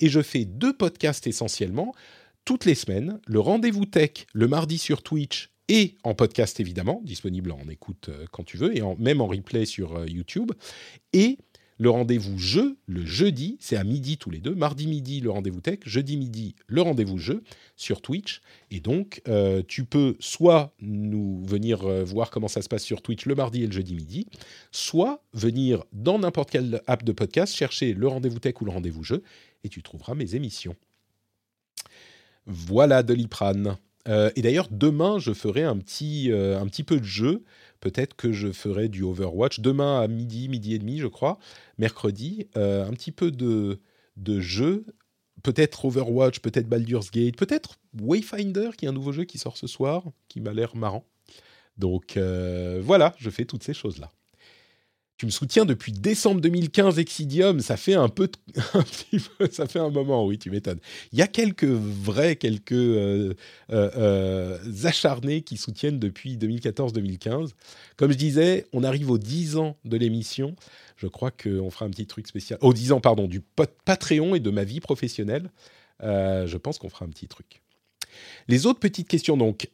Et 0.00 0.08
je 0.08 0.20
fais 0.20 0.44
deux 0.44 0.76
podcasts 0.76 1.28
essentiellement 1.28 1.94
toutes 2.44 2.64
les 2.64 2.74
semaines. 2.74 3.20
Le 3.26 3.38
rendez-vous 3.38 3.86
tech 3.86 4.26
le 4.32 4.48
mardi 4.48 4.78
sur 4.78 5.02
Twitch 5.04 5.50
et 5.68 5.96
en 6.04 6.14
podcast 6.14 6.60
évidemment, 6.60 7.00
disponible 7.04 7.50
en 7.50 7.68
écoute 7.68 8.08
euh, 8.08 8.26
quand 8.30 8.44
tu 8.44 8.56
veux, 8.56 8.76
et 8.76 8.82
même 8.98 9.20
en 9.20 9.26
replay 9.26 9.66
sur 9.66 9.96
euh, 9.96 10.06
YouTube. 10.06 10.52
Et 11.12 11.38
le 11.78 11.90
rendez-vous 11.90 12.38
jeu, 12.38 12.78
le 12.86 13.04
jeudi, 13.04 13.58
c'est 13.60 13.76
à 13.76 13.84
midi 13.84 14.16
tous 14.16 14.30
les 14.30 14.38
deux. 14.38 14.54
Mardi 14.54 14.86
midi, 14.86 15.20
le 15.20 15.30
rendez-vous 15.30 15.60
tech. 15.60 15.80
Jeudi 15.84 16.16
midi, 16.16 16.54
le 16.68 16.80
rendez-vous 16.80 17.18
jeu 17.18 17.42
sur 17.74 18.00
Twitch. 18.00 18.40
Et 18.70 18.80
donc, 18.80 19.20
euh, 19.28 19.62
tu 19.66 19.84
peux 19.84 20.16
soit 20.18 20.72
nous 20.80 21.44
venir 21.44 21.86
voir 22.04 22.30
comment 22.30 22.48
ça 22.48 22.62
se 22.62 22.68
passe 22.68 22.82
sur 22.82 23.02
Twitch 23.02 23.26
le 23.26 23.34
mardi 23.34 23.62
et 23.62 23.66
le 23.66 23.72
jeudi 23.72 23.94
midi, 23.94 24.26
soit 24.70 25.22
venir 25.34 25.84
dans 25.92 26.18
n'importe 26.18 26.50
quelle 26.50 26.80
app 26.86 27.04
de 27.04 27.12
podcast, 27.12 27.54
chercher 27.54 27.92
le 27.92 28.08
rendez-vous 28.08 28.38
tech 28.38 28.54
ou 28.62 28.64
le 28.64 28.70
rendez-vous 28.70 29.02
jeu, 29.02 29.22
et 29.62 29.68
tu 29.68 29.82
trouveras 29.82 30.14
mes 30.14 30.34
émissions. 30.34 30.76
Voilà 32.46 33.02
Doliprane. 33.02 33.76
Euh, 34.08 34.30
et 34.36 34.42
d'ailleurs, 34.42 34.68
demain, 34.70 35.18
je 35.18 35.32
ferai 35.32 35.62
un 35.62 35.76
petit, 35.78 36.30
euh, 36.30 36.58
un 36.58 36.66
petit 36.66 36.84
peu 36.84 36.98
de 36.98 37.04
jeu. 37.04 37.44
Peut-être 37.80 38.14
que 38.14 38.32
je 38.32 38.52
ferai 38.52 38.88
du 38.88 39.02
Overwatch. 39.02 39.60
Demain 39.60 40.00
à 40.00 40.08
midi, 40.08 40.48
midi 40.48 40.74
et 40.74 40.78
demi, 40.78 40.98
je 40.98 41.06
crois. 41.06 41.38
Mercredi, 41.78 42.48
euh, 42.56 42.86
un 42.86 42.92
petit 42.92 43.12
peu 43.12 43.30
de, 43.30 43.80
de 44.16 44.40
jeu. 44.40 44.86
Peut-être 45.42 45.84
Overwatch, 45.84 46.40
peut-être 46.40 46.68
Baldur's 46.68 47.10
Gate, 47.10 47.36
peut-être 47.36 47.78
Wayfinder, 48.00 48.70
qui 48.76 48.86
est 48.86 48.88
un 48.88 48.92
nouveau 48.92 49.12
jeu 49.12 49.24
qui 49.24 49.38
sort 49.38 49.56
ce 49.56 49.66
soir, 49.66 50.04
qui 50.28 50.40
m'a 50.40 50.52
l'air 50.52 50.74
marrant. 50.76 51.04
Donc 51.76 52.16
voilà, 52.16 53.14
je 53.18 53.28
fais 53.28 53.44
toutes 53.44 53.62
ces 53.62 53.74
choses-là 53.74 54.10
tu 55.16 55.24
me 55.24 55.30
soutiens 55.30 55.64
depuis 55.64 55.92
décembre 55.92 56.42
2015 56.42 56.98
Exidium, 56.98 57.60
ça 57.60 57.76
fait 57.76 57.94
un 57.94 58.08
peu, 58.10 58.28
ça 59.50 59.66
fait 59.66 59.78
un 59.78 59.88
moment, 59.90 60.26
oui, 60.26 60.38
tu 60.38 60.50
m'étonnes. 60.50 60.78
Il 61.12 61.18
y 61.18 61.22
a 61.22 61.26
quelques 61.26 61.64
vrais, 61.64 62.36
quelques 62.36 62.72
euh, 62.72 63.34
euh, 63.72 63.90
euh, 63.96 64.84
acharnés 64.84 65.40
qui 65.40 65.56
soutiennent 65.56 65.98
depuis 65.98 66.36
2014-2015. 66.36 67.52
Comme 67.96 68.12
je 68.12 68.18
disais, 68.18 68.66
on 68.72 68.84
arrive 68.84 69.10
aux 69.10 69.18
10 69.18 69.56
ans 69.56 69.76
de 69.84 69.96
l'émission. 69.96 70.54
Je 70.96 71.06
crois 71.06 71.30
qu'on 71.30 71.70
fera 71.70 71.86
un 71.86 71.90
petit 71.90 72.06
truc 72.06 72.26
spécial. 72.26 72.58
Aux 72.60 72.74
10 72.74 72.92
ans, 72.92 73.00
pardon, 73.00 73.26
du 73.26 73.40
Patreon 73.84 74.34
et 74.34 74.40
de 74.40 74.50
ma 74.50 74.64
vie 74.64 74.80
professionnelle. 74.80 75.50
je 76.02 76.56
pense 76.56 76.78
qu'on 76.78 76.90
fera 76.90 77.06
un 77.06 77.10
petit 77.10 77.28
truc. 77.28 77.62
Les 78.48 78.66
autres 78.66 78.80
petites 78.80 79.08
questions, 79.08 79.36
donc, 79.36 79.68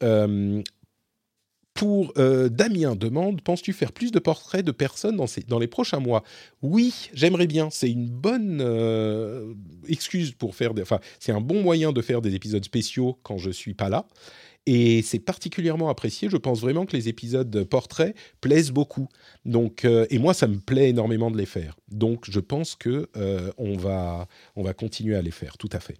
pour 1.74 2.12
euh, 2.18 2.48
Damien 2.48 2.96
demande 2.96 3.40
penses-tu 3.40 3.72
faire 3.72 3.92
plus 3.92 4.12
de 4.12 4.18
portraits 4.18 4.64
de 4.64 4.72
personnes 4.72 5.16
dans, 5.16 5.58
les 5.58 5.66
prochains 5.66 6.00
mois? 6.00 6.22
Oui, 6.60 7.10
j'aimerais 7.14 7.46
bien. 7.46 7.70
C'est 7.70 7.90
une 7.90 8.08
bonne 8.08 8.60
euh, 8.60 9.54
excuse 9.88 10.32
pour 10.32 10.54
faire. 10.54 10.74
Des, 10.74 10.82
enfin, 10.82 11.00
c'est 11.18 11.32
un 11.32 11.40
bon 11.40 11.62
moyen 11.62 11.92
de 11.92 12.02
faire 12.02 12.20
des 12.20 12.34
épisodes 12.34 12.64
spéciaux 12.64 13.18
quand 13.22 13.38
je 13.38 13.50
suis 13.50 13.74
pas 13.74 13.88
là. 13.88 14.06
Et 14.64 15.02
c'est 15.02 15.18
particulièrement 15.18 15.88
apprécié. 15.88 16.28
Je 16.28 16.36
pense 16.36 16.60
vraiment 16.60 16.86
que 16.86 16.96
les 16.96 17.08
épisodes 17.08 17.64
portraits 17.64 18.14
plaisent 18.40 18.70
beaucoup. 18.70 19.08
Donc, 19.44 19.84
euh, 19.84 20.06
et 20.10 20.18
moi, 20.18 20.34
ça 20.34 20.46
me 20.46 20.58
plaît 20.58 20.90
énormément 20.90 21.30
de 21.32 21.38
les 21.38 21.46
faire. 21.46 21.76
Donc, 21.90 22.30
je 22.30 22.38
pense 22.38 22.76
que 22.76 23.08
on 23.56 23.76
va 23.76 24.28
on 24.56 24.62
va 24.62 24.74
continuer 24.74 25.16
à 25.16 25.22
les 25.22 25.32
faire. 25.32 25.56
Tout 25.56 25.70
à 25.72 25.80
fait. 25.80 25.96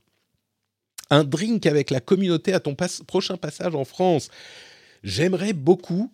Un 1.11 1.25
drink 1.25 1.67
avec 1.67 1.91
la 1.91 2.01
communauté 2.01 2.53
à 2.53 2.61
ton 2.61 2.77
prochain 3.07 3.37
passage 3.37 3.75
en 3.75 3.85
France. 3.85 4.31
J'aimerais 5.03 5.53
beaucoup. 5.53 6.13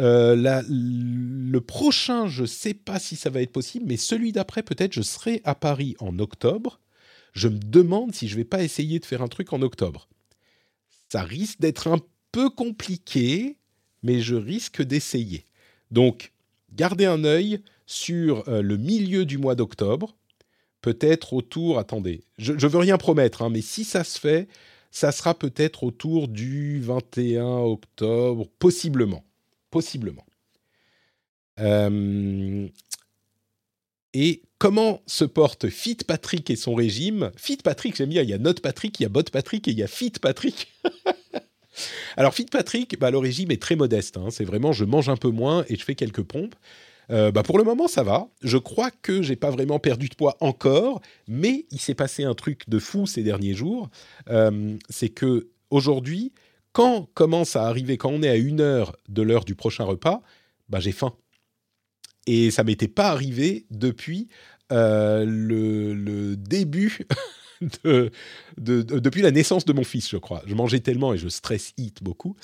Euh, 0.00 0.62
le 0.68 1.60
prochain, 1.60 2.26
je 2.26 2.42
ne 2.42 2.46
sais 2.46 2.74
pas 2.74 2.98
si 2.98 3.16
ça 3.16 3.30
va 3.30 3.42
être 3.42 3.52
possible, 3.52 3.86
mais 3.86 3.96
celui 3.96 4.32
d'après, 4.32 4.62
peut-être, 4.62 4.92
je 4.92 5.02
serai 5.02 5.42
à 5.44 5.54
Paris 5.54 5.96
en 6.00 6.18
octobre. 6.18 6.80
Je 7.32 7.48
me 7.48 7.58
demande 7.58 8.14
si 8.14 8.28
je 8.28 8.36
vais 8.36 8.44
pas 8.44 8.62
essayer 8.62 8.98
de 8.98 9.04
faire 9.04 9.22
un 9.22 9.28
truc 9.28 9.52
en 9.52 9.62
octobre. 9.62 10.08
Ça 11.10 11.22
risque 11.22 11.60
d'être 11.60 11.88
un 11.88 11.98
peu 12.30 12.48
compliqué, 12.48 13.58
mais 14.02 14.20
je 14.20 14.34
risque 14.34 14.82
d'essayer. 14.82 15.44
Donc, 15.90 16.32
gardez 16.74 17.04
un 17.04 17.24
œil 17.24 17.60
sur 17.86 18.48
euh, 18.48 18.62
le 18.62 18.76
milieu 18.78 19.26
du 19.26 19.38
mois 19.38 19.54
d'octobre. 19.54 20.16
peut-être 20.80 21.32
autour, 21.34 21.78
attendez, 21.78 22.24
je, 22.38 22.52
ne 22.54 22.66
veux 22.66 22.78
rien 22.78 22.98
promettre, 22.98 23.42
hein, 23.42 23.50
mais 23.50 23.60
si 23.60 23.84
ça 23.84 24.02
se 24.02 24.18
fait, 24.18 24.48
ça 24.92 25.10
sera 25.10 25.34
peut-être 25.34 25.82
autour 25.82 26.28
du 26.28 26.80
21 26.80 27.44
octobre, 27.44 28.46
possiblement. 28.58 29.24
Possiblement. 29.70 30.24
Euh, 31.58 32.68
et 34.12 34.42
comment 34.58 35.02
se 35.06 35.24
porte 35.24 35.70
Fit 35.70 35.96
Patrick 36.06 36.50
et 36.50 36.56
son 36.56 36.74
régime? 36.74 37.32
Fit 37.36 37.56
Patrick, 37.56 37.96
j'aime 37.96 38.10
bien, 38.10 38.22
il 38.22 38.28
y 38.28 38.34
a 38.34 38.38
Note 38.38 38.60
Patrick, 38.60 39.00
il 39.00 39.04
y 39.04 39.06
a 39.06 39.08
Bot 39.08 39.22
Patrick 39.32 39.66
et 39.66 39.70
il 39.70 39.78
y 39.78 39.82
a 39.82 39.88
Fit 39.88 40.12
Patrick. 40.20 40.70
Alors 42.18 42.34
Fit 42.34 42.44
Patrick, 42.44 42.98
bah, 42.98 43.10
le 43.10 43.16
régime 43.16 43.50
est 43.50 43.60
très 43.60 43.76
modeste. 43.76 44.18
Hein. 44.18 44.28
C'est 44.30 44.44
vraiment, 44.44 44.72
je 44.72 44.84
mange 44.84 45.08
un 45.08 45.16
peu 45.16 45.30
moins 45.30 45.64
et 45.70 45.76
je 45.76 45.84
fais 45.84 45.94
quelques 45.94 46.22
pompes. 46.22 46.54
Euh, 47.10 47.30
bah 47.32 47.42
pour 47.42 47.58
le 47.58 47.64
moment, 47.64 47.88
ça 47.88 48.02
va. 48.02 48.28
Je 48.42 48.58
crois 48.58 48.90
que 48.90 49.22
j'ai 49.22 49.36
pas 49.36 49.50
vraiment 49.50 49.78
perdu 49.78 50.08
de 50.08 50.14
poids 50.14 50.36
encore, 50.40 51.00
mais 51.28 51.66
il 51.70 51.80
s'est 51.80 51.94
passé 51.94 52.24
un 52.24 52.34
truc 52.34 52.68
de 52.68 52.78
fou 52.78 53.06
ces 53.06 53.22
derniers 53.22 53.54
jours. 53.54 53.90
Euh, 54.30 54.76
c'est 54.88 55.08
que 55.08 55.48
aujourd'hui, 55.70 56.32
quand 56.72 57.08
commence 57.14 57.56
à 57.56 57.66
arriver, 57.66 57.96
quand 57.96 58.10
on 58.10 58.22
est 58.22 58.28
à 58.28 58.36
une 58.36 58.60
heure 58.60 58.96
de 59.08 59.22
l'heure 59.22 59.44
du 59.44 59.54
prochain 59.54 59.84
repas, 59.84 60.22
bah 60.68 60.80
j'ai 60.80 60.92
faim. 60.92 61.14
Et 62.26 62.50
ça 62.50 62.62
m'était 62.64 62.88
pas 62.88 63.08
arrivé 63.08 63.66
depuis 63.70 64.28
euh, 64.70 65.24
le, 65.26 66.36
début 66.36 67.00
de, 67.84 68.10
depuis 68.56 69.22
la 69.22 69.32
naissance 69.32 69.64
de 69.64 69.72
mon 69.72 69.84
fils, 69.84 70.08
je 70.08 70.16
crois. 70.16 70.42
Je 70.46 70.54
mangeais 70.54 70.80
tellement 70.80 71.12
et 71.12 71.18
je 71.18 71.28
stress 71.28 71.74
eat 71.76 72.02
beaucoup. 72.02 72.36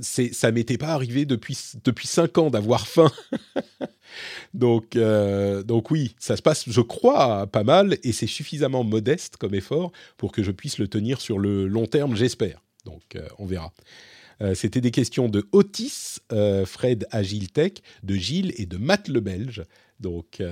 Ça 0.00 0.52
m'était 0.52 0.78
pas 0.78 0.88
arrivé 0.88 1.24
depuis 1.24 1.58
depuis 1.84 2.06
cinq 2.06 2.38
ans 2.38 2.50
d'avoir 2.50 2.86
faim. 2.86 3.10
donc 4.54 4.96
euh, 4.96 5.62
donc 5.62 5.90
oui, 5.90 6.14
ça 6.18 6.36
se 6.36 6.42
passe, 6.42 6.64
je 6.68 6.80
crois, 6.80 7.46
pas 7.46 7.64
mal 7.64 7.98
et 8.02 8.12
c'est 8.12 8.26
suffisamment 8.26 8.84
modeste 8.84 9.36
comme 9.36 9.54
effort 9.54 9.92
pour 10.16 10.32
que 10.32 10.42
je 10.42 10.50
puisse 10.50 10.78
le 10.78 10.88
tenir 10.88 11.20
sur 11.20 11.38
le 11.38 11.66
long 11.66 11.86
terme, 11.86 12.16
j'espère. 12.16 12.62
Donc 12.84 13.16
euh, 13.16 13.26
on 13.38 13.46
verra. 13.46 13.72
Euh, 14.40 14.54
c'était 14.54 14.80
des 14.80 14.90
questions 14.90 15.28
de 15.28 15.46
Otis, 15.52 16.18
euh, 16.32 16.66
Fred 16.66 17.06
Agiltech, 17.10 17.82
de 18.02 18.14
Gilles 18.14 18.54
et 18.56 18.66
de 18.66 18.76
Matt 18.76 19.08
le 19.08 19.20
Belge. 19.20 19.62
Donc, 20.00 20.42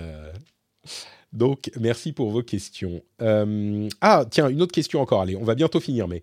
donc 1.32 1.72
merci 1.80 2.12
pour 2.12 2.30
vos 2.30 2.42
questions. 2.44 3.02
ah, 3.20 4.24
tiens, 4.30 4.48
une 4.48 4.62
autre 4.62 4.72
question 4.72 5.00
encore. 5.00 5.22
Allez, 5.22 5.34
on 5.34 5.42
va 5.42 5.56
bientôt 5.56 5.80
finir, 5.80 6.06
mais 6.06 6.22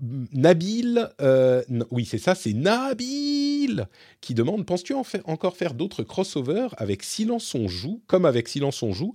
Nabil, 0.00 1.08
euh, 1.20 1.62
oui 1.90 2.06
c'est 2.06 2.18
ça, 2.18 2.34
c'est 2.34 2.52
Nabil 2.52 3.86
qui 4.20 4.34
demande, 4.34 4.64
penses-tu 4.64 4.94
en 4.94 5.04
encore 5.24 5.56
faire 5.56 5.74
d'autres 5.74 6.02
crossovers 6.02 6.68
avec 6.78 7.02
Silence 7.02 7.54
on 7.54 7.68
joue, 7.68 8.02
comme 8.06 8.24
avec 8.24 8.48
Silence 8.48 8.82
on 8.82 8.92
joue? 8.92 9.12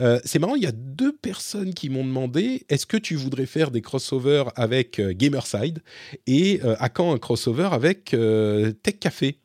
Euh, 0.00 0.20
C'est 0.24 0.38
marrant, 0.38 0.54
il 0.54 0.62
y 0.62 0.66
a 0.66 0.72
deux 0.72 1.12
personnes 1.12 1.72
qui 1.72 1.88
m'ont 1.88 2.04
demandé, 2.04 2.66
est-ce 2.68 2.86
que 2.86 2.96
tu 2.96 3.14
voudrais 3.14 3.46
faire 3.46 3.70
des 3.70 3.80
crossovers 3.80 4.50
avec 4.56 4.98
euh, 4.98 5.14
Gamerside 5.14 5.82
et 6.26 6.60
à 6.62 6.88
quand 6.88 7.12
un 7.12 7.18
crossover 7.18 7.68
avec 7.72 8.10
Tech 8.10 8.98
Café? 9.00 9.38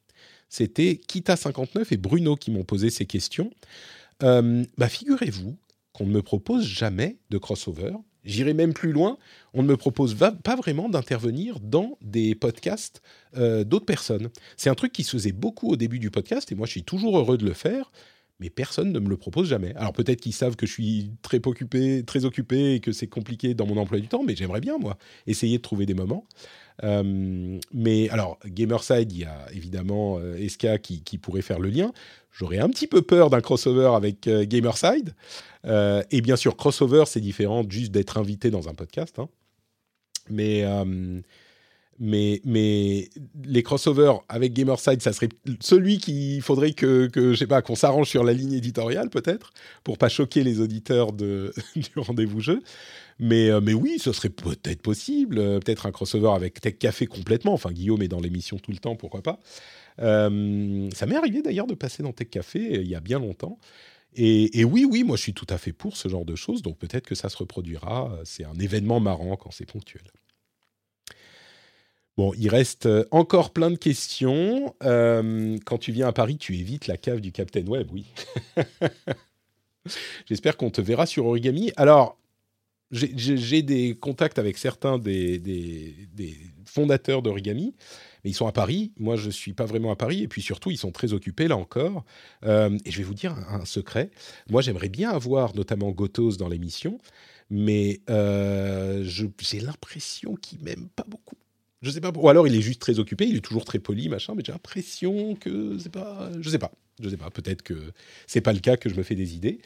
C'était 0.49 0.99
Kita59 1.07 1.87
et 1.91 1.97
Bruno 1.97 2.35
qui 2.35 2.51
m'ont 2.51 2.63
posé 2.63 2.89
ces 2.89 3.05
questions. 3.05 3.51
bah, 4.19 4.89
figurez-vous 4.89 5.57
qu'on 5.93 6.05
ne 6.05 6.11
me 6.11 6.21
propose 6.21 6.65
jamais 6.65 7.17
de 7.29 7.37
crossover 7.37 7.93
J'irai 8.23 8.53
même 8.53 8.73
plus 8.73 8.91
loin, 8.91 9.17
on 9.53 9.63
ne 9.63 9.67
me 9.67 9.77
propose 9.77 10.15
pas 10.15 10.55
vraiment 10.55 10.89
d'intervenir 10.89 11.59
dans 11.59 11.97
des 12.01 12.35
podcasts 12.35 13.01
euh, 13.35 13.63
d'autres 13.63 13.85
personnes. 13.85 14.29
C'est 14.57 14.69
un 14.69 14.75
truc 14.75 14.93
qui 14.93 15.03
se 15.03 15.11
faisait 15.11 15.31
beaucoup 15.31 15.69
au 15.69 15.75
début 15.75 15.99
du 15.99 16.09
podcast, 16.09 16.51
et 16.51 16.55
moi 16.55 16.65
je 16.65 16.71
suis 16.71 16.83
toujours 16.83 17.17
heureux 17.17 17.37
de 17.37 17.45
le 17.45 17.53
faire, 17.53 17.91
mais 18.39 18.49
personne 18.49 18.91
ne 18.91 18.99
me 18.99 19.09
le 19.09 19.17
propose 19.17 19.47
jamais. 19.49 19.73
Alors 19.75 19.93
peut-être 19.93 20.21
qu'ils 20.21 20.33
savent 20.33 20.55
que 20.55 20.65
je 20.65 20.71
suis 20.71 21.11
très 21.21 21.39
occupé, 21.45 22.03
très 22.03 22.25
occupé 22.25 22.75
et 22.75 22.79
que 22.79 22.91
c'est 22.91 23.07
compliqué 23.07 23.53
dans 23.53 23.65
mon 23.65 23.77
emploi 23.77 23.99
du 23.99 24.07
temps, 24.07 24.23
mais 24.23 24.35
j'aimerais 24.35 24.61
bien, 24.61 24.77
moi, 24.77 24.97
essayer 25.27 25.57
de 25.57 25.61
trouver 25.61 25.85
des 25.85 25.93
moments. 25.93 26.25
Euh, 26.83 27.59
mais 27.73 28.09
alors, 28.09 28.39
Gamerside, 28.45 29.11
il 29.11 29.19
y 29.19 29.25
a 29.25 29.45
évidemment 29.53 30.17
euh, 30.19 30.37
Eska 30.37 30.77
qui, 30.77 31.17
pourrait 31.17 31.41
faire 31.41 31.59
le 31.59 31.69
lien. 31.69 31.91
J'aurais 32.31 32.59
un 32.59 32.69
petit 32.69 32.87
peu 32.87 33.01
peur 33.01 33.29
d'un 33.29 33.41
crossover 33.41 33.91
avec 33.95 34.27
euh, 34.27 34.45
Gamerside. 34.45 35.13
et 35.65 36.21
bien 36.21 36.35
sûr, 36.35 36.55
crossover, 36.57 37.03
c'est 37.05 37.21
différent 37.21 37.63
juste 37.67 37.91
d'être 37.91 38.17
invité 38.17 38.49
dans 38.49 38.69
un 38.69 38.73
podcast. 38.73 39.19
Hein. 39.19 39.29
Mais, 40.29 40.63
mais, 41.99 42.41
mais 42.43 43.09
les 43.45 43.61
crossovers 43.61 44.23
avec 44.29 44.53
Gamerside, 44.53 45.01
ça 45.01 45.13
serait 45.13 45.29
celui 45.59 45.97
qu'il 45.99 46.41
faudrait 46.41 46.73
que 46.73 47.09
je 47.13 47.35
sais 47.35 47.47
pas, 47.47 47.61
qu'on 47.61 47.75
s'arrange 47.75 48.09
sur 48.09 48.23
la 48.23 48.33
ligne 48.33 48.53
éditoriale 48.53 49.09
peut-être, 49.09 49.53
pour 49.83 49.97
pas 49.97 50.09
choquer 50.09 50.43
les 50.43 50.59
auditeurs 50.59 51.11
de, 51.11 51.53
du 51.75 51.91
rendez-vous 51.97 52.39
jeu. 52.39 52.63
Mais, 53.19 53.49
euh, 53.49 53.61
mais 53.61 53.73
oui, 53.73 53.99
ce 53.99 54.11
serait 54.11 54.29
peut-être 54.29 54.81
possible. 54.81 55.37
Euh, 55.39 55.59
peut-être 55.59 55.85
un 55.85 55.91
crossover 55.91 56.31
avec 56.35 56.59
Tech 56.59 56.77
Café 56.77 57.05
complètement. 57.05 57.53
Enfin, 57.53 57.71
Guillaume 57.71 58.01
est 58.01 58.07
dans 58.07 58.19
l'émission 58.19 58.57
tout 58.57 58.71
le 58.71 58.77
temps, 58.77 58.95
pourquoi 58.95 59.21
pas. 59.21 59.39
Euh, 59.99 60.89
ça 60.93 61.05
m'est 61.05 61.15
arrivé 61.15 61.41
d'ailleurs 61.41 61.67
de 61.67 61.75
passer 61.75 62.03
dans 62.03 62.13
Tech 62.13 62.29
Café 62.29 62.81
il 62.81 62.87
y 62.87 62.95
a 62.95 62.99
bien 62.99 63.19
longtemps. 63.19 63.59
Et, 64.15 64.59
et, 64.59 64.63
oui, 64.63 64.85
oui, 64.89 65.03
moi 65.03 65.17
je 65.17 65.23
suis 65.23 65.33
tout 65.33 65.47
à 65.49 65.57
fait 65.57 65.73
pour 65.73 65.97
ce 65.97 66.07
genre 66.07 66.25
de 66.25 66.35
choses. 66.35 66.61
Donc 66.61 66.77
peut-être 66.77 67.05
que 67.05 67.15
ça 67.15 67.29
se 67.29 67.37
reproduira. 67.37 68.19
C'est 68.25 68.43
un 68.43 68.55
événement 68.55 68.99
marrant 68.99 69.35
quand 69.35 69.51
c'est 69.51 69.65
ponctuel. 69.65 70.03
Bon, 72.15 72.31
il 72.37 72.47
reste 72.47 72.87
encore 73.09 73.53
plein 73.53 73.71
de 73.71 73.75
questions. 73.75 74.75
quand 74.81 75.77
tu 75.79 75.91
viens 75.91 76.07
à 76.07 76.13
Paris, 76.13 76.37
tu 76.37 76.55
évites 76.55 76.85
la 76.87 76.97
cave 76.97 77.21
du 77.21 77.31
Captain 77.31 77.65
Web, 77.65 77.87
oui. 77.91 78.05
J'espère 80.27 80.57
qu'on 80.57 80.69
te 80.69 80.81
verra 80.81 81.05
sur 81.05 81.25
Origami. 81.25 81.71
Alors, 81.75 82.17
j'ai 82.93 83.61
des 83.63 83.95
contacts 83.95 84.39
avec 84.39 84.57
certains 84.57 84.99
des, 84.99 85.41
fondateurs 86.65 87.21
d'Origami, 87.21 87.75
mais 88.23 88.31
ils 88.31 88.35
sont 88.35 88.47
à 88.47 88.51
Paris. 88.51 88.91
Moi, 88.97 89.15
je 89.15 89.27
ne 89.27 89.31
suis 89.31 89.53
pas 89.53 89.65
vraiment 89.65 89.91
à 89.91 89.95
Paris. 89.95 90.23
Et 90.23 90.27
puis 90.27 90.41
surtout, 90.41 90.71
ils 90.71 90.77
sont 90.77 90.91
très 90.91 91.13
occupés, 91.13 91.47
là 91.47 91.57
encore. 91.57 92.05
Euh, 92.45 92.77
et 92.85 92.91
je 92.91 92.97
vais 92.97 93.03
vous 93.03 93.13
dire 93.13 93.35
un, 93.49 93.65
secret. 93.65 94.11
Moi, 94.49 94.61
j'aimerais 94.61 94.89
bien 94.89 95.11
avoir 95.11 95.55
notamment 95.55 95.91
Gotos 95.91 96.37
dans 96.37 96.47
l'émission, 96.47 96.97
mais 97.49 98.01
euh, 98.09 99.03
j'ai 99.03 99.59
l'impression 99.59 100.35
qu'il 100.35 100.61
m'aime 100.63 100.87
pas 100.95 101.05
beaucoup. 101.07 101.35
Je 101.83 101.91
sais 101.91 102.01
pas. 102.01 102.11
Ou 102.15 102.29
alors, 102.29 102.47
il 102.47 102.55
est 102.55 102.61
juste 102.61 102.81
très 102.81 102.97
occupé. 102.97 103.25
Il 103.27 103.35
est 103.35 103.41
toujours 103.41 103.65
très 103.65 103.77
poli, 103.77 104.09
machin. 104.09 104.33
Mais 104.35 104.41
j'ai 104.43 104.53
l'impression 104.53 105.35
que 105.35 105.77
c'est 105.77 105.91
pas. 105.91 106.31
Je 106.39 106.49
sais 106.49 106.57
pas. 106.57 106.71
Je 107.01 107.09
sais 107.09 107.17
pas, 107.17 107.31
peut-être 107.31 107.63
que 107.63 107.91
c'est 108.27 108.41
pas 108.41 108.53
le 108.53 108.59
cas, 108.59 108.77
que 108.77 108.87
je 108.87 108.95
me 108.95 109.01
fais 109.01 109.15
des 109.15 109.35
idées. 109.35 109.59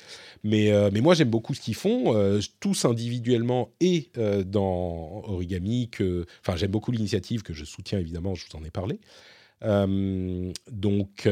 Mais, 0.46 0.72
euh, 0.72 0.90
mais 0.94 1.02
moi, 1.02 1.14
j'aime 1.14 1.30
beaucoup 1.30 1.54
ce 1.54 1.60
qu'ils 1.60 1.76
font, 1.76 2.16
euh, 2.16 2.40
tous 2.62 2.86
individuellement 2.86 3.74
et 3.82 4.10
euh, 4.18 4.44
dans 4.44 5.24
Origami. 5.26 5.90
Enfin, 6.42 6.56
j'aime 6.56 6.72
beaucoup 6.72 6.92
l'initiative 6.92 7.44
que 7.44 7.54
je 7.54 7.66
soutiens, 7.66 8.00
évidemment, 8.00 8.34
je 8.34 8.46
vous 8.50 8.58
en 8.58 8.64
ai 8.64 8.72
parlé. 8.72 9.00
Donc, 9.62 11.28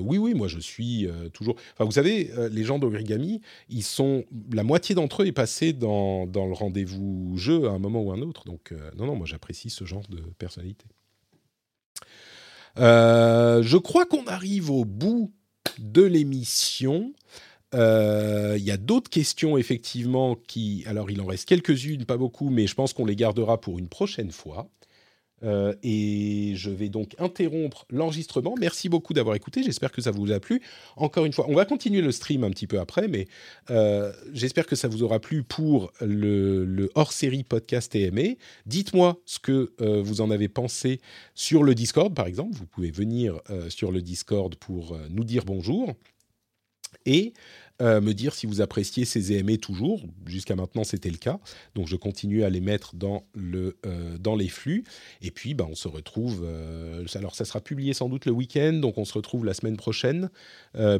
oui, 0.00 0.18
oui, 0.18 0.34
moi, 0.34 0.48
je 0.48 0.58
suis 0.58 1.08
toujours. 1.32 1.56
Enfin, 1.74 1.84
vous 1.84 1.92
savez, 1.92 2.30
les 2.50 2.64
gens 2.64 2.78
d'Origami, 2.78 3.40
ils 3.68 3.82
sont. 3.82 4.24
La 4.52 4.62
moitié 4.62 4.94
d'entre 4.94 5.22
eux 5.22 5.26
est 5.26 5.32
passé 5.32 5.72
dans, 5.72 6.26
dans 6.26 6.46
le 6.46 6.54
rendez-vous 6.54 7.36
jeu 7.36 7.68
à 7.68 7.72
un 7.72 7.78
moment 7.78 8.02
ou 8.02 8.12
un 8.12 8.22
autre. 8.22 8.44
Donc, 8.44 8.72
non, 8.96 9.06
non, 9.06 9.16
moi, 9.16 9.26
j'apprécie 9.26 9.70
ce 9.70 9.84
genre 9.84 10.06
de 10.08 10.20
personnalité. 10.38 10.86
Euh, 12.78 13.62
je 13.62 13.76
crois 13.76 14.06
qu'on 14.06 14.24
arrive 14.26 14.70
au 14.70 14.84
bout 14.84 15.32
de 15.78 16.02
l'émission. 16.02 17.12
Euh, 17.74 18.54
il 18.58 18.64
y 18.64 18.70
a 18.70 18.76
d'autres 18.76 19.10
questions 19.10 19.58
effectivement 19.58 20.36
qui... 20.46 20.84
Alors 20.86 21.10
il 21.10 21.20
en 21.20 21.26
reste 21.26 21.48
quelques-unes, 21.48 22.04
pas 22.04 22.16
beaucoup, 22.16 22.50
mais 22.50 22.66
je 22.66 22.74
pense 22.74 22.92
qu'on 22.92 23.04
les 23.04 23.16
gardera 23.16 23.60
pour 23.60 23.78
une 23.78 23.88
prochaine 23.88 24.30
fois. 24.30 24.68
Euh, 25.42 25.74
et 25.82 26.52
je 26.56 26.70
vais 26.70 26.88
donc 26.88 27.14
interrompre 27.18 27.84
l'enregistrement. 27.90 28.54
Merci 28.58 28.88
beaucoup 28.88 29.12
d'avoir 29.12 29.36
écouté. 29.36 29.62
J'espère 29.62 29.92
que 29.92 30.00
ça 30.00 30.10
vous 30.10 30.32
a 30.32 30.40
plu. 30.40 30.62
Encore 30.96 31.24
une 31.24 31.32
fois, 31.32 31.46
on 31.48 31.54
va 31.54 31.64
continuer 31.64 32.00
le 32.00 32.12
stream 32.12 32.44
un 32.44 32.50
petit 32.50 32.66
peu 32.66 32.80
après, 32.80 33.08
mais 33.08 33.28
euh, 33.70 34.12
j'espère 34.32 34.66
que 34.66 34.76
ça 34.76 34.88
vous 34.88 35.02
aura 35.02 35.20
plu 35.20 35.42
pour 35.42 35.92
le, 36.00 36.90
hors-série 36.94 37.44
podcast 37.44 37.92
TME. 37.92 38.36
Dites-moi 38.64 39.20
ce 39.26 39.38
que 39.38 39.72
euh, 39.80 40.02
vous 40.02 40.20
en 40.20 40.30
avez 40.30 40.48
pensé 40.48 41.00
sur 41.34 41.62
le 41.62 41.74
Discord, 41.74 42.14
par 42.14 42.26
exemple. 42.26 42.56
Vous 42.56 42.66
pouvez 42.66 42.90
venir 42.90 43.40
sur 43.68 43.92
le 43.92 44.00
Discord 44.02 44.54
pour 44.56 44.96
nous 45.10 45.24
dire 45.24 45.44
bonjour. 45.44 45.94
Et 47.04 47.34
euh, 47.82 48.00
me 48.00 48.14
dire 48.14 48.34
si 48.34 48.46
vous 48.46 48.60
appréciez 48.60 49.04
ces 49.04 49.32
EME 49.32 49.58
toujours. 49.58 50.00
Jusqu'à 50.26 50.56
maintenant, 50.56 50.84
c'était 50.84 51.10
le 51.10 51.18
cas. 51.18 51.38
Donc, 51.74 51.88
je 51.88 51.96
continue 51.96 52.42
à 52.42 52.50
les 52.50 52.60
mettre 52.60 52.94
dans, 52.96 53.24
le, 53.34 53.76
euh, 53.84 54.16
dans 54.18 54.34
les 54.34 54.48
flux. 54.48 54.84
Et 55.20 55.30
puis, 55.30 55.52
bah, 55.52 55.66
on 55.68 55.74
se 55.74 55.88
retrouve. 55.88 56.42
Euh, 56.44 57.04
alors, 57.14 57.34
ça 57.34 57.44
sera 57.44 57.60
publié 57.60 57.92
sans 57.92 58.08
doute 58.08 58.24
le 58.24 58.32
week-end. 58.32 58.72
Donc, 58.72 58.96
on 58.96 59.04
se 59.04 59.12
retrouve 59.12 59.44
la 59.44 59.54
semaine 59.54 59.76
prochaine 59.76 60.30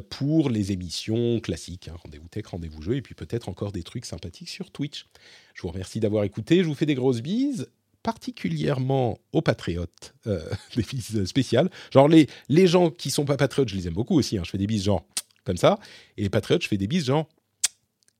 pour 0.09 0.49
les 0.49 0.71
émissions 0.71 1.39
classiques. 1.39 1.87
Hein. 1.87 1.95
rendez-vous 2.03 2.27
tech, 2.27 2.45
rendez-vous 2.47 2.81
jeu. 2.81 2.95
Et 2.95 3.01
puis, 3.01 3.15
peut-être 3.15 3.49
encore 3.49 3.71
des 3.71 3.83
trucs 3.83 4.05
sympathiques 4.05 4.49
sur 4.49 4.71
Twitch. 4.71 5.07
Je 5.53 5.61
vous 5.63 5.69
remercie 5.69 5.99
d'avoir 5.99 6.23
écouté. 6.23 6.63
Je 6.63 6.67
vous 6.67 6.75
fais 6.75 6.85
des 6.85 6.95
grosses 6.95 7.21
bises 7.21 7.69
particulièrement 8.03 9.19
aux 9.33 9.41
patriotes, 9.41 10.13
des 10.75 10.83
bises 10.83 11.25
spéciales. 11.25 11.69
Genre 11.91 12.07
les, 12.07 12.27
les 12.47 12.65
gens 12.65 12.89
qui 12.89 13.09
sont 13.09 13.25
pas 13.25 13.35
patriotes, 13.35 13.67
je 13.67 13.75
les 13.75 13.87
aime 13.87 13.93
beaucoup 13.93 14.17
aussi. 14.17 14.37
Hein. 14.37 14.43
Je 14.45 14.51
fais 14.51 14.57
des 14.57 14.67
bises 14.67 14.85
genre 14.85 15.05
comme 15.47 15.57
ça. 15.57 15.79
Et 16.17 16.23
les 16.23 16.29
patriotes, 16.29 16.61
je 16.61 16.67
fais 16.67 16.77
des 16.77 16.87
bises, 16.87 17.05
genre, 17.05 17.27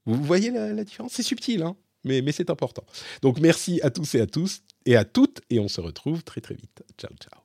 vous 0.05 0.23
voyez 0.23 0.49
la, 0.49 0.73
la 0.73 0.83
différence? 0.83 1.11
C'est 1.13 1.23
subtil, 1.23 1.61
hein 1.61 1.75
mais, 2.07 2.21
mais 2.21 2.31
c'est 2.31 2.49
important. 2.49 2.83
Donc 3.21 3.39
merci 3.39 3.79
à 3.83 3.89
tous 3.89 4.15
et 4.15 4.21
à 4.21 4.25
tous 4.25 4.63
et 4.85 4.95
à 4.95 5.03
toutes, 5.03 5.41
et 5.49 5.59
on 5.59 5.67
se 5.67 5.81
retrouve 5.81 6.23
très 6.23 6.41
très 6.41 6.55
vite. 6.55 6.83
Ciao, 6.97 7.11
ciao. 7.19 7.41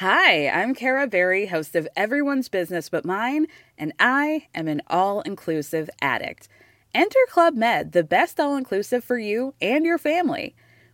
Hi, 0.00 0.46
I'm 0.46 0.74
Kara 0.74 1.08
Berry, 1.08 1.46
host 1.46 1.74
of 1.74 1.88
Everyone's 1.96 2.48
Business 2.48 2.88
But 2.88 3.04
Mine, 3.04 3.46
and 3.76 3.92
I 3.98 4.46
am 4.54 4.68
an 4.68 4.80
all 4.86 5.22
inclusive 5.22 5.90
addict. 6.00 6.46
Enter 6.94 7.18
Club 7.30 7.56
Med, 7.56 7.92
the 7.92 8.04
best 8.04 8.38
all 8.38 8.56
inclusive 8.56 9.02
for 9.02 9.18
you 9.18 9.54
and 9.60 9.84
your 9.84 9.98
family. 9.98 10.54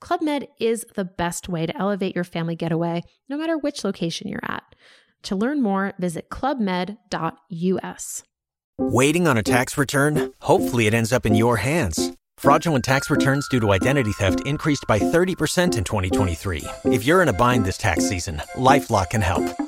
Club 0.00 0.22
Med 0.22 0.48
is 0.60 0.86
the 0.94 1.04
best 1.04 1.48
way 1.48 1.66
to 1.66 1.76
elevate 1.76 2.14
your 2.14 2.24
family 2.24 2.54
getaway, 2.54 3.02
no 3.28 3.36
matter 3.36 3.58
which 3.58 3.84
location 3.84 4.28
you're 4.28 4.40
at. 4.44 4.62
To 5.24 5.34
learn 5.34 5.60
more, 5.60 5.94
visit 5.98 6.28
clubmed.us. 6.28 8.22
Waiting 8.80 9.26
on 9.26 9.36
a 9.36 9.42
tax 9.42 9.76
return? 9.76 10.32
Hopefully, 10.40 10.86
it 10.86 10.94
ends 10.94 11.12
up 11.12 11.26
in 11.26 11.34
your 11.34 11.56
hands. 11.56 12.12
Fraudulent 12.36 12.84
tax 12.84 13.10
returns 13.10 13.48
due 13.48 13.58
to 13.58 13.72
identity 13.72 14.12
theft 14.12 14.46
increased 14.46 14.84
by 14.86 15.00
30% 15.00 15.76
in 15.76 15.82
2023. 15.82 16.64
If 16.84 17.04
you're 17.04 17.22
in 17.22 17.28
a 17.28 17.32
bind 17.32 17.64
this 17.64 17.76
tax 17.76 18.08
season, 18.08 18.40
LifeLock 18.54 19.10
can 19.10 19.20
help. 19.20 19.67